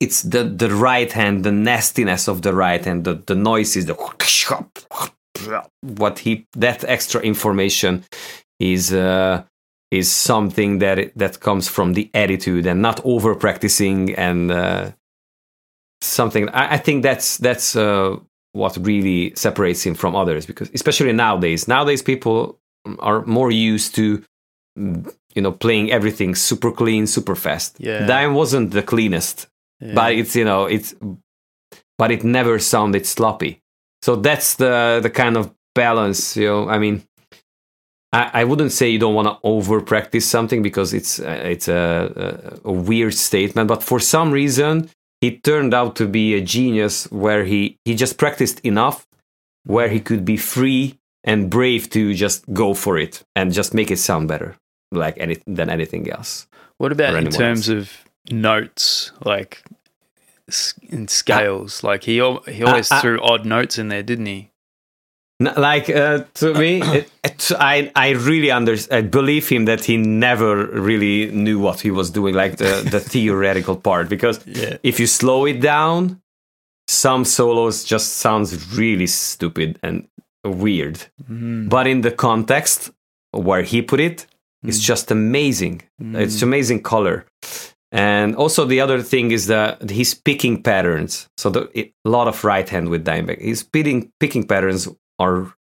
it's 0.00 0.22
the 0.22 0.44
the 0.44 0.70
right 0.70 1.12
hand 1.12 1.44
the 1.44 1.52
nastiness 1.52 2.28
of 2.28 2.42
the 2.42 2.52
right 2.52 2.84
hand 2.84 3.04
the, 3.04 3.14
the 3.26 3.34
noise 3.34 3.76
is 3.76 3.86
the 3.86 3.94
what 5.80 6.18
he 6.18 6.46
that 6.52 6.84
extra 6.84 7.20
information 7.20 8.04
is 8.58 8.92
uh, 8.92 9.42
is 9.90 10.10
something 10.10 10.78
that 10.78 11.12
that 11.16 11.40
comes 11.40 11.68
from 11.68 11.94
the 11.94 12.10
attitude 12.14 12.66
and 12.66 12.82
not 12.82 13.00
over 13.04 13.34
practicing 13.34 14.14
and 14.14 14.50
uh, 14.50 14.90
something 16.06 16.48
I, 16.50 16.74
I, 16.74 16.78
think 16.78 17.02
that's 17.02 17.38
that's 17.38 17.76
uh, 17.76 18.16
what 18.52 18.76
really 18.80 19.32
separates 19.36 19.84
him 19.84 19.94
from 19.94 20.14
others 20.16 20.46
because 20.46 20.70
especially 20.74 21.12
nowadays 21.12 21.66
nowadays 21.68 22.02
people 22.02 22.58
are 23.00 23.24
more 23.26 23.50
used 23.50 23.94
to 23.96 24.22
you 24.76 25.42
know 25.42 25.52
playing 25.52 25.90
everything 25.90 26.34
super 26.34 26.70
clean 26.70 27.06
super 27.06 27.34
fast 27.34 27.76
Yeah. 27.78 28.06
Dime 28.06 28.34
wasn't 28.34 28.70
the 28.72 28.82
cleanest 28.82 29.46
Yeah. 29.80 29.94
but 29.94 30.12
it's 30.14 30.34
you 30.36 30.44
know 30.44 30.64
it's 30.66 30.94
but 31.98 32.10
it 32.10 32.24
never 32.24 32.58
sounded 32.58 33.06
sloppy 33.06 33.60
so 34.02 34.16
that's 34.16 34.54
the 34.56 35.00
the 35.02 35.10
kind 35.10 35.36
of 35.36 35.50
balance 35.74 36.36
you 36.36 36.46
know 36.48 36.68
i 36.68 36.78
mean 36.78 37.02
i, 38.12 38.30
I 38.40 38.44
wouldn't 38.44 38.72
say 38.72 38.88
you 38.88 38.98
don't 38.98 39.14
want 39.14 39.28
to 39.28 39.36
over 39.42 39.80
practice 39.80 40.24
something 40.28 40.62
because 40.62 40.94
it's 40.94 41.20
uh, 41.20 41.40
it's 41.52 41.68
a, 41.68 42.58
a 42.64 42.72
weird 42.72 43.14
statement 43.14 43.68
but 43.68 43.82
for 43.82 44.00
some 44.00 44.30
reason 44.32 44.88
he 45.20 45.38
turned 45.38 45.72
out 45.74 45.96
to 45.96 46.06
be 46.06 46.34
a 46.34 46.40
genius 46.40 47.10
where 47.10 47.44
he 47.44 47.78
he 47.84 47.94
just 47.94 48.16
practiced 48.18 48.60
enough 48.60 49.06
where 49.64 49.88
he 49.88 50.00
could 50.00 50.24
be 50.24 50.36
free 50.36 50.98
and 51.24 51.50
brave 51.50 51.90
to 51.90 52.14
just 52.14 52.44
go 52.52 52.74
for 52.74 52.96
it 52.98 53.24
and 53.34 53.52
just 53.52 53.74
make 53.74 53.90
it 53.90 53.98
sound 53.98 54.28
better 54.28 54.56
like 54.92 55.16
any 55.18 55.36
than 55.46 55.68
anything 55.68 56.08
else 56.10 56.46
What 56.78 56.92
about 56.92 57.14
in 57.16 57.30
terms 57.30 57.68
of 57.68 57.90
notes, 58.30 59.12
like 59.24 59.62
in 60.82 61.08
scales? 61.08 61.82
like 61.82 62.04
he 62.04 62.14
he 62.46 62.62
always 62.62 62.92
uh, 62.92 63.00
threw 63.00 63.20
odd 63.20 63.44
notes 63.44 63.78
in 63.78 63.88
there, 63.88 64.02
didn't 64.02 64.26
he? 64.26 64.50
Like 65.38 65.90
uh, 65.90 66.24
to 66.34 66.54
me 66.54 66.80
it, 66.98 67.10
it, 67.24 67.52
i 67.58 67.90
i 67.94 68.10
really 68.10 68.50
under 68.50 68.74
i 68.90 69.02
believe 69.02 69.46
him 69.48 69.66
that 69.66 69.84
he 69.84 69.96
never 69.98 70.66
really 70.66 71.30
knew 71.30 71.58
what 71.60 71.80
he 71.80 71.90
was 71.90 72.10
doing 72.10 72.34
like 72.34 72.56
the 72.56 72.88
the 72.90 73.00
theoretical 73.12 73.76
part 73.76 74.08
because 74.08 74.40
Yeah. 74.46 74.78
if 74.82 74.98
you 74.98 75.06
slow 75.06 75.44
it 75.46 75.60
down 75.60 76.20
some 76.88 77.24
solos 77.24 77.84
just 77.84 78.14
sounds 78.14 78.78
really 78.78 79.06
stupid 79.06 79.78
and 79.82 80.08
weird. 80.44 80.98
Mm. 81.30 81.68
but 81.68 81.86
in 81.86 82.00
the 82.02 82.12
context 82.12 82.90
where 83.32 83.62
he 83.62 83.82
put 83.82 84.00
it 84.00 84.26
it's 84.62 84.80
just 84.80 85.10
amazing. 85.12 85.82
It's 86.00 86.42
amazing 86.42 86.82
color. 86.82 87.24
And 87.92 88.34
also 88.34 88.64
the 88.64 88.80
other 88.80 89.00
thing 89.02 89.30
is 89.30 89.46
that 89.46 89.90
he's 89.90 90.12
picking 90.12 90.60
patterns. 90.62 91.28
So 91.36 91.50
the, 91.50 91.70
it, 91.72 91.92
a 92.04 92.08
lot 92.08 92.26
of 92.26 92.42
right 92.42 92.68
hand 92.68 92.88
with 92.88 93.04
Dimebag. 93.04 93.40
His 93.40 93.62
picking 93.62 94.10
picking 94.18 94.44
patterns 94.46 94.88
are 95.18 95.52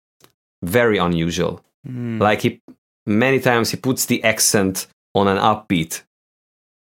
very 0.63 0.99
unusual 0.99 1.61
Mm. 1.87 2.19
like 2.19 2.41
he 2.41 2.61
many 3.07 3.39
times 3.39 3.71
he 3.71 3.77
puts 3.77 4.07
the 4.07 4.25
accent 4.25 4.87
on 5.15 5.29
an 5.29 5.37
upbeat 5.37 6.03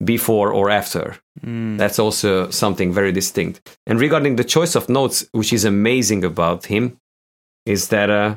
before 0.03 0.51
or 0.53 0.69
after 0.69 1.17
Mm. 1.43 1.77
that's 1.79 1.97
also 1.97 2.49
something 2.51 2.93
very 2.93 3.11
distinct. 3.11 3.77
And 3.87 3.99
regarding 3.99 4.35
the 4.35 4.43
choice 4.43 4.75
of 4.75 4.87
notes, 4.87 5.25
which 5.31 5.51
is 5.51 5.65
amazing 5.65 6.23
about 6.23 6.67
him, 6.67 6.97
is 7.65 7.87
that 7.87 8.09
uh, 8.11 8.35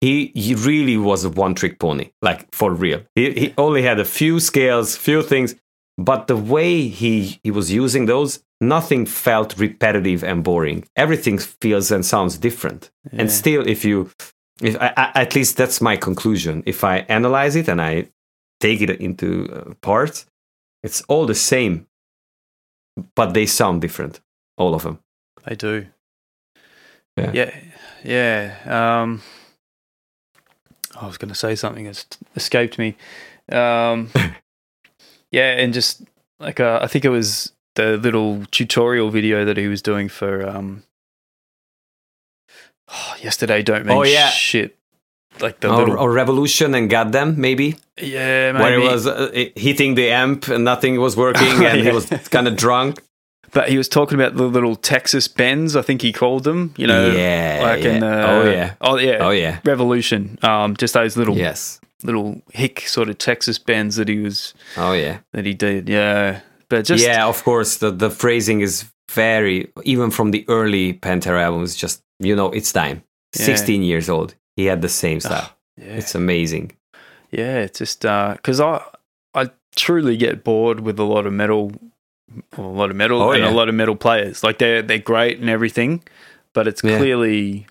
he 0.00 0.32
he 0.34 0.54
really 0.54 0.96
was 0.96 1.24
a 1.24 1.30
one 1.30 1.54
trick 1.54 1.78
pony, 1.78 2.10
like 2.22 2.52
for 2.52 2.72
real. 2.72 3.00
He 3.14 3.30
he 3.32 3.54
only 3.56 3.82
had 3.82 3.98
a 4.00 4.04
few 4.04 4.40
scales, 4.40 4.96
few 4.96 5.22
things, 5.22 5.54
but 5.96 6.26
the 6.26 6.36
way 6.36 6.88
he 6.88 7.38
he 7.44 7.50
was 7.50 7.70
using 7.72 8.06
those, 8.06 8.40
nothing 8.68 9.06
felt 9.06 9.58
repetitive 9.58 10.24
and 10.24 10.42
boring. 10.44 10.84
Everything 10.96 11.38
feels 11.38 11.90
and 11.90 12.04
sounds 12.04 12.38
different. 12.38 12.90
And 13.12 13.30
still, 13.30 13.66
if 13.66 13.84
you, 13.84 14.10
if 14.60 14.76
I, 14.80 14.92
I, 14.96 15.22
at 15.22 15.34
least 15.34 15.56
that's 15.56 15.80
my 15.80 15.96
conclusion. 15.96 16.62
If 16.66 16.84
I 16.84 16.98
analyze 17.08 17.56
it 17.56 17.68
and 17.68 17.80
I 17.80 18.08
take 18.60 18.80
it 18.80 18.90
into 19.00 19.50
uh, 19.52 19.74
parts, 19.80 20.26
it's 20.82 21.02
all 21.08 21.26
the 21.26 21.34
same, 21.34 21.86
but 23.14 23.34
they 23.34 23.46
sound 23.46 23.80
different, 23.80 24.20
all 24.56 24.74
of 24.74 24.82
them. 24.82 25.00
They 25.46 25.56
do. 25.56 25.86
Yeah. 27.16 27.30
Yeah. 27.32 27.54
Yeah. 28.04 29.02
Um, 29.02 29.22
I 30.96 31.06
was 31.06 31.18
going 31.18 31.30
to 31.30 31.34
say 31.34 31.54
something 31.54 31.84
that's 31.84 32.06
escaped 32.36 32.78
me. 32.78 32.96
Um, 33.50 34.10
yeah, 35.30 35.52
and 35.58 35.72
just 35.72 36.02
like 36.38 36.60
uh, 36.60 36.78
I 36.82 36.86
think 36.86 37.04
it 37.04 37.10
was 37.10 37.52
the 37.74 37.96
little 37.96 38.44
tutorial 38.50 39.10
video 39.10 39.44
that 39.44 39.56
he 39.56 39.66
was 39.68 39.82
doing 39.82 40.08
for 40.08 40.46
um, 40.48 40.82
yesterday. 43.20 43.62
Don't 43.62 43.86
mean 43.86 43.96
Oh, 43.96 44.02
yeah. 44.04 44.28
shit. 44.30 44.76
Like 45.40 45.58
the 45.60 45.68
Or, 45.68 45.76
little 45.78 45.98
or 45.98 46.12
Revolution 46.12 46.74
and 46.76 46.88
Goddamn, 46.88 47.40
maybe, 47.40 47.74
yeah, 48.00 48.52
maybe. 48.52 48.62
where 48.62 48.74
it 48.78 48.82
was 48.84 49.04
uh, 49.08 49.32
hitting 49.56 49.96
the 49.96 50.10
amp 50.12 50.46
and 50.46 50.62
nothing 50.64 51.00
was 51.00 51.16
working, 51.16 51.48
and 51.64 51.80
he 51.80 51.90
was 51.90 52.06
kind 52.30 52.46
of 52.46 52.56
drunk. 52.56 53.00
But 53.50 53.68
he 53.68 53.76
was 53.76 53.88
talking 53.88 54.14
about 54.20 54.36
the 54.36 54.44
little 54.44 54.76
Texas 54.76 55.26
bends, 55.26 55.74
I 55.74 55.82
think 55.82 56.02
he 56.02 56.12
called 56.12 56.44
them. 56.44 56.72
You 56.76 56.86
know, 56.86 57.10
Yeah, 57.10 57.60
like 57.64 57.84
in 57.84 57.98
the 57.98 58.28
Oh, 58.30 58.48
yeah. 58.48 58.74
oh 58.80 58.96
yeah, 58.96 59.16
Oh 59.20 59.30
yeah, 59.30 59.58
Revolution. 59.64 60.38
Um, 60.42 60.76
just 60.76 60.94
those 60.94 61.16
little 61.16 61.36
yes, 61.36 61.80
little 62.04 62.40
hick 62.52 62.82
sort 62.86 63.08
of 63.08 63.18
Texas 63.18 63.58
bends 63.58 63.96
that 63.96 64.06
he 64.06 64.18
was 64.20 64.54
oh 64.76 64.92
yeah, 64.92 65.18
that 65.32 65.44
he 65.46 65.52
did. 65.54 65.88
Yeah, 65.88 66.42
but 66.68 66.84
just 66.84 67.04
yeah. 67.04 67.26
Of 67.26 67.42
course, 67.44 67.78
the 67.78 67.90
the 67.90 68.10
phrasing 68.10 68.60
is 68.60 68.84
very 69.10 69.70
even 69.84 70.10
from 70.10 70.30
the 70.30 70.44
early 70.48 70.94
Pantera 70.94 71.42
albums. 71.42 71.74
Just 71.76 72.02
you 72.20 72.34
know, 72.36 72.50
it's 72.50 72.72
time. 72.72 73.02
Yeah. 73.36 73.44
Sixteen 73.46 73.82
years 73.82 74.08
old, 74.08 74.34
he 74.56 74.66
had 74.66 74.80
the 74.82 74.88
same 74.88 75.16
ah, 75.24 75.28
style. 75.28 75.50
yeah, 75.76 75.96
It's 75.98 76.14
amazing. 76.14 76.72
yeah. 77.30 77.58
It's 77.64 77.78
just 77.78 78.04
uh, 78.06 78.34
because 78.36 78.60
I 78.60 78.80
I 79.34 79.50
truly 79.76 80.16
get 80.16 80.44
bored 80.44 80.80
with 80.80 80.98
a 81.00 81.04
lot 81.04 81.26
of 81.26 81.32
metal, 81.32 81.72
a 82.56 82.60
lot 82.62 82.90
of 82.90 82.96
metal 82.96 83.20
Oh, 83.22 83.32
and 83.32 83.42
yeah. 83.42 83.50
a 83.50 83.54
lot 83.54 83.68
of 83.68 83.74
metal 83.74 83.96
players. 83.96 84.42
Like 84.44 84.58
they're 84.58 84.82
they're 84.82 84.98
great 84.98 85.38
and 85.40 85.50
everything, 85.50 86.02
but 86.52 86.66
it's 86.68 86.80
clearly 86.80 87.66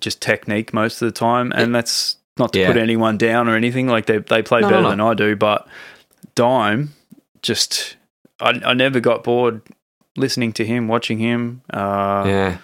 just 0.00 0.20
technique 0.20 0.74
most 0.74 1.00
of 1.00 1.06
the 1.06 1.12
time, 1.18 1.52
and 1.52 1.74
that's 1.74 2.16
not 2.36 2.52
to 2.52 2.58
Yeah. 2.58 2.66
put 2.66 2.76
anyone 2.76 3.16
down 3.16 3.48
or 3.48 3.54
anything. 3.56 3.86
Like 3.86 4.06
they 4.06 4.18
they 4.18 4.42
play 4.42 4.60
No, 4.60 4.68
no, 4.68 4.70
better 4.70 4.82
no. 4.82 4.90
than 4.90 5.00
I 5.00 5.14
do, 5.14 5.36
but 5.36 5.66
Dime 6.34 6.92
just 7.44 7.96
I 8.40 8.50
I 8.64 8.74
never 8.74 9.00
got 9.00 9.22
bored 9.24 9.60
listening 10.16 10.52
to 10.54 10.64
him, 10.64 10.88
watching 10.88 11.18
him. 11.18 11.60
Uh, 11.72 12.24
yeah, 12.26 12.58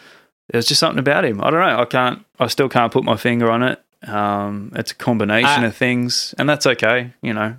there's 0.48 0.66
just 0.66 0.80
something 0.80 0.98
about 0.98 1.24
him. 1.24 1.40
I 1.44 1.50
don't 1.50 1.60
know. 1.60 1.78
I 1.80 1.84
can't. 1.84 2.24
I 2.38 2.48
still 2.48 2.68
can't 2.68 2.92
put 2.92 3.04
my 3.04 3.16
finger 3.16 3.50
on 3.50 3.62
it. 3.62 3.78
Um, 4.08 4.72
it's 4.74 4.92
a 4.92 4.94
combination 4.96 5.64
I- 5.64 5.66
of 5.66 5.76
things, 5.76 6.34
and 6.38 6.48
that's 6.48 6.66
okay. 6.66 7.12
You 7.22 7.34
know. 7.34 7.54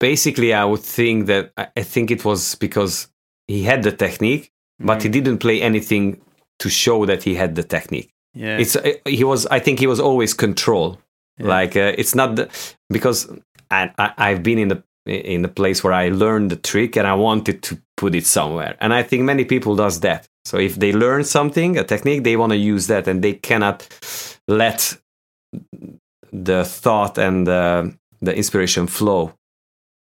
basically, 0.00 0.52
I 0.52 0.64
would 0.64 0.80
think 0.82 1.26
that 1.26 1.52
I 1.76 1.82
think 1.82 2.10
it 2.10 2.24
was 2.24 2.54
because 2.56 3.08
he 3.48 3.62
had 3.64 3.82
the 3.82 3.92
technique, 3.92 4.50
but 4.78 4.98
Mm. 4.98 5.02
he 5.02 5.08
didn't 5.08 5.38
play 5.38 5.62
anything 5.62 6.20
to 6.58 6.68
show 6.68 7.06
that 7.06 7.22
he 7.22 7.34
had 7.34 7.54
the 7.54 7.62
technique. 7.62 8.10
Yeah. 8.34 8.58
It's 8.58 8.76
uh, 8.76 8.92
he 9.06 9.24
was. 9.24 9.46
I 9.46 9.60
think 9.60 9.78
he 9.78 9.86
was 9.86 10.00
always 10.00 10.34
control. 10.34 10.98
Yeah. 11.38 11.48
Like 11.58 11.76
uh, 11.76 11.92
it's 11.98 12.14
not 12.14 12.36
the, 12.36 12.48
because 12.90 13.28
I, 13.70 13.90
I 13.98 14.12
I've 14.18 14.42
been 14.42 14.58
in 14.58 14.68
the 14.68 14.82
in 15.06 15.42
the 15.42 15.48
place 15.48 15.84
where 15.84 15.92
I 15.92 16.08
learned 16.08 16.50
the 16.50 16.56
trick 16.56 16.96
and 16.96 17.06
I 17.06 17.14
wanted 17.14 17.62
to 17.64 17.78
put 17.96 18.14
it 18.14 18.26
somewhere. 18.26 18.76
And 18.80 18.94
I 18.94 19.02
think 19.02 19.22
many 19.22 19.44
people 19.44 19.76
does 19.76 20.00
that. 20.00 20.28
So 20.44 20.58
if 20.58 20.76
they 20.76 20.92
learn 20.92 21.24
something, 21.24 21.78
a 21.78 21.84
technique, 21.84 22.24
they 22.24 22.36
want 22.36 22.52
to 22.52 22.56
use 22.56 22.86
that 22.88 23.08
and 23.08 23.22
they 23.22 23.34
cannot 23.34 23.88
let 24.48 24.96
the 26.32 26.64
thought 26.64 27.18
and 27.18 27.48
uh, 27.48 27.86
the 28.20 28.36
inspiration 28.36 28.86
flow. 28.86 29.34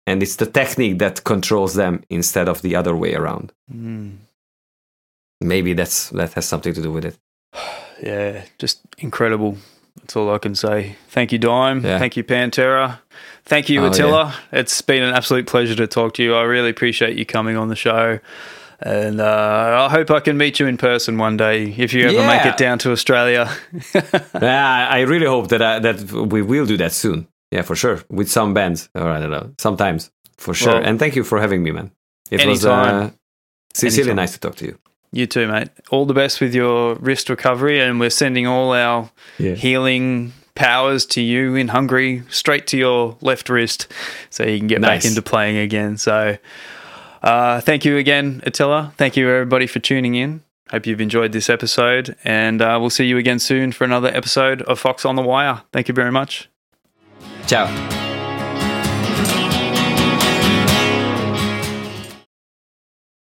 And 0.05 0.23
it's 0.23 0.37
the 0.37 0.45
technique 0.45 0.99
that 0.99 1.23
controls 1.23 1.73
them 1.73 2.03
instead 2.09 2.47
of 2.47 2.61
the 2.61 2.75
other 2.75 2.95
way 2.95 3.13
around. 3.13 3.51
Mm. 3.71 4.17
Maybe 5.41 5.73
that's 5.73 6.09
that 6.11 6.33
has 6.33 6.45
something 6.45 6.73
to 6.73 6.81
do 6.81 6.91
with 6.91 7.05
it. 7.05 7.17
yeah, 8.01 8.45
just 8.57 8.79
incredible, 8.97 9.57
That's 9.99 10.15
all 10.15 10.33
I 10.33 10.37
can 10.37 10.55
say. 10.55 10.95
Thank 11.09 11.31
you, 11.31 11.37
Dime. 11.37 11.83
Yeah. 11.83 11.99
Thank 11.99 12.15
you, 12.17 12.23
Pantera. 12.23 12.99
Thank 13.47 13.69
you, 13.69 13.81
Oh, 13.81 13.87
Attila. 13.87 14.35
It's 14.51 14.81
been 14.81 15.03
an 15.03 15.13
absolute 15.13 15.47
pleasure 15.47 15.75
to 15.75 15.87
talk 15.87 16.13
to 16.15 16.23
you. 16.23 16.35
I 16.35 16.43
really 16.43 16.69
appreciate 16.69 17.17
you 17.17 17.25
coming 17.25 17.55
on 17.57 17.69
the 17.69 17.75
show. 17.75 18.19
And 18.79 19.19
uh, 19.21 19.87
I 19.89 19.91
hope 19.91 20.11
I 20.11 20.19
can 20.19 20.37
meet 20.37 20.59
you 20.59 20.67
in 20.67 20.77
person 20.77 21.17
one 21.17 21.35
day 21.37 21.73
if 21.77 21.93
you 21.93 22.07
ever 22.07 22.27
make 22.27 22.45
it 22.45 22.57
down 22.57 22.77
to 22.79 22.91
Australia. 22.91 23.49
Yeah, 24.41 24.87
I 24.91 24.99
really 25.01 25.25
hope 25.25 25.47
that 25.47 25.61
uh, 25.61 25.79
that 25.79 26.11
we 26.11 26.41
will 26.43 26.65
do 26.67 26.77
that 26.77 26.91
soon. 26.91 27.27
Yeah, 27.51 27.63
for 27.63 27.75
sure. 27.75 28.01
With 28.09 28.29
some 28.29 28.53
bands, 28.53 28.89
or 28.93 29.09
I 29.09 29.19
don't 29.19 29.31
know, 29.31 29.51
sometimes 29.57 30.11
for 30.37 30.53
sure. 30.53 30.73
Well, 30.73 30.83
and 30.83 30.99
thank 30.99 31.15
you 31.15 31.23
for 31.23 31.39
having 31.39 31.63
me, 31.63 31.71
man. 31.71 31.91
It 32.29 32.45
was 32.45 32.63
anytime. 32.65 33.03
uh, 33.03 33.09
sincerely 33.73 34.13
nice 34.13 34.33
to 34.33 34.39
talk 34.39 34.55
to 34.57 34.65
you. 34.65 34.77
you 35.11 35.25
too, 35.25 35.47
mate. 35.47 35.69
All 35.89 36.05
the 36.05 36.13
best 36.13 36.39
with 36.41 36.53
your 36.53 36.95
wrist 36.95 37.29
recovery. 37.29 37.79
And 37.79 37.99
we're 37.99 38.11
sending 38.11 38.45
all 38.45 38.73
our 38.73 39.09
Yeah. 39.39 39.55
healing 39.55 40.33
powers 40.57 41.05
to 41.05 41.21
you 41.21 41.55
in 41.55 41.69
Hungary, 41.69 42.23
straight 42.29 42.67
to 42.67 42.77
your 42.77 43.17
left 43.21 43.49
wrist, 43.49 43.87
so 44.29 44.43
you 44.43 44.57
can 44.57 44.67
get 44.67 44.81
back 44.81 45.05
into 45.05 45.21
playing 45.21 45.57
again. 45.57 45.97
So, 45.97 46.37
uh, 47.23 47.61
thank 47.61 47.85
you 47.85 47.97
again, 47.97 48.41
Attila. 48.45 48.93
Thank 48.97 49.15
you, 49.15 49.29
everybody, 49.29 49.67
for 49.67 49.79
tuning 49.79 50.15
in. 50.15 50.41
Hope 50.71 50.85
you've 50.85 50.99
enjoyed 50.99 51.31
this 51.31 51.49
episode, 51.49 52.15
and 52.25 52.61
uh, 52.61 52.77
we'll 52.81 52.89
see 52.89 53.05
you 53.05 53.17
again 53.17 53.39
soon 53.39 53.71
for 53.71 53.85
another 53.85 54.09
episode 54.09 54.61
of 54.63 54.79
Fox 54.79 55.05
on 55.05 55.15
the 55.15 55.21
Wire. 55.21 55.61
Thank 55.71 55.87
you 55.87 55.93
very 55.93 56.11
much. 56.11 56.49
Ciao. 57.45 58.06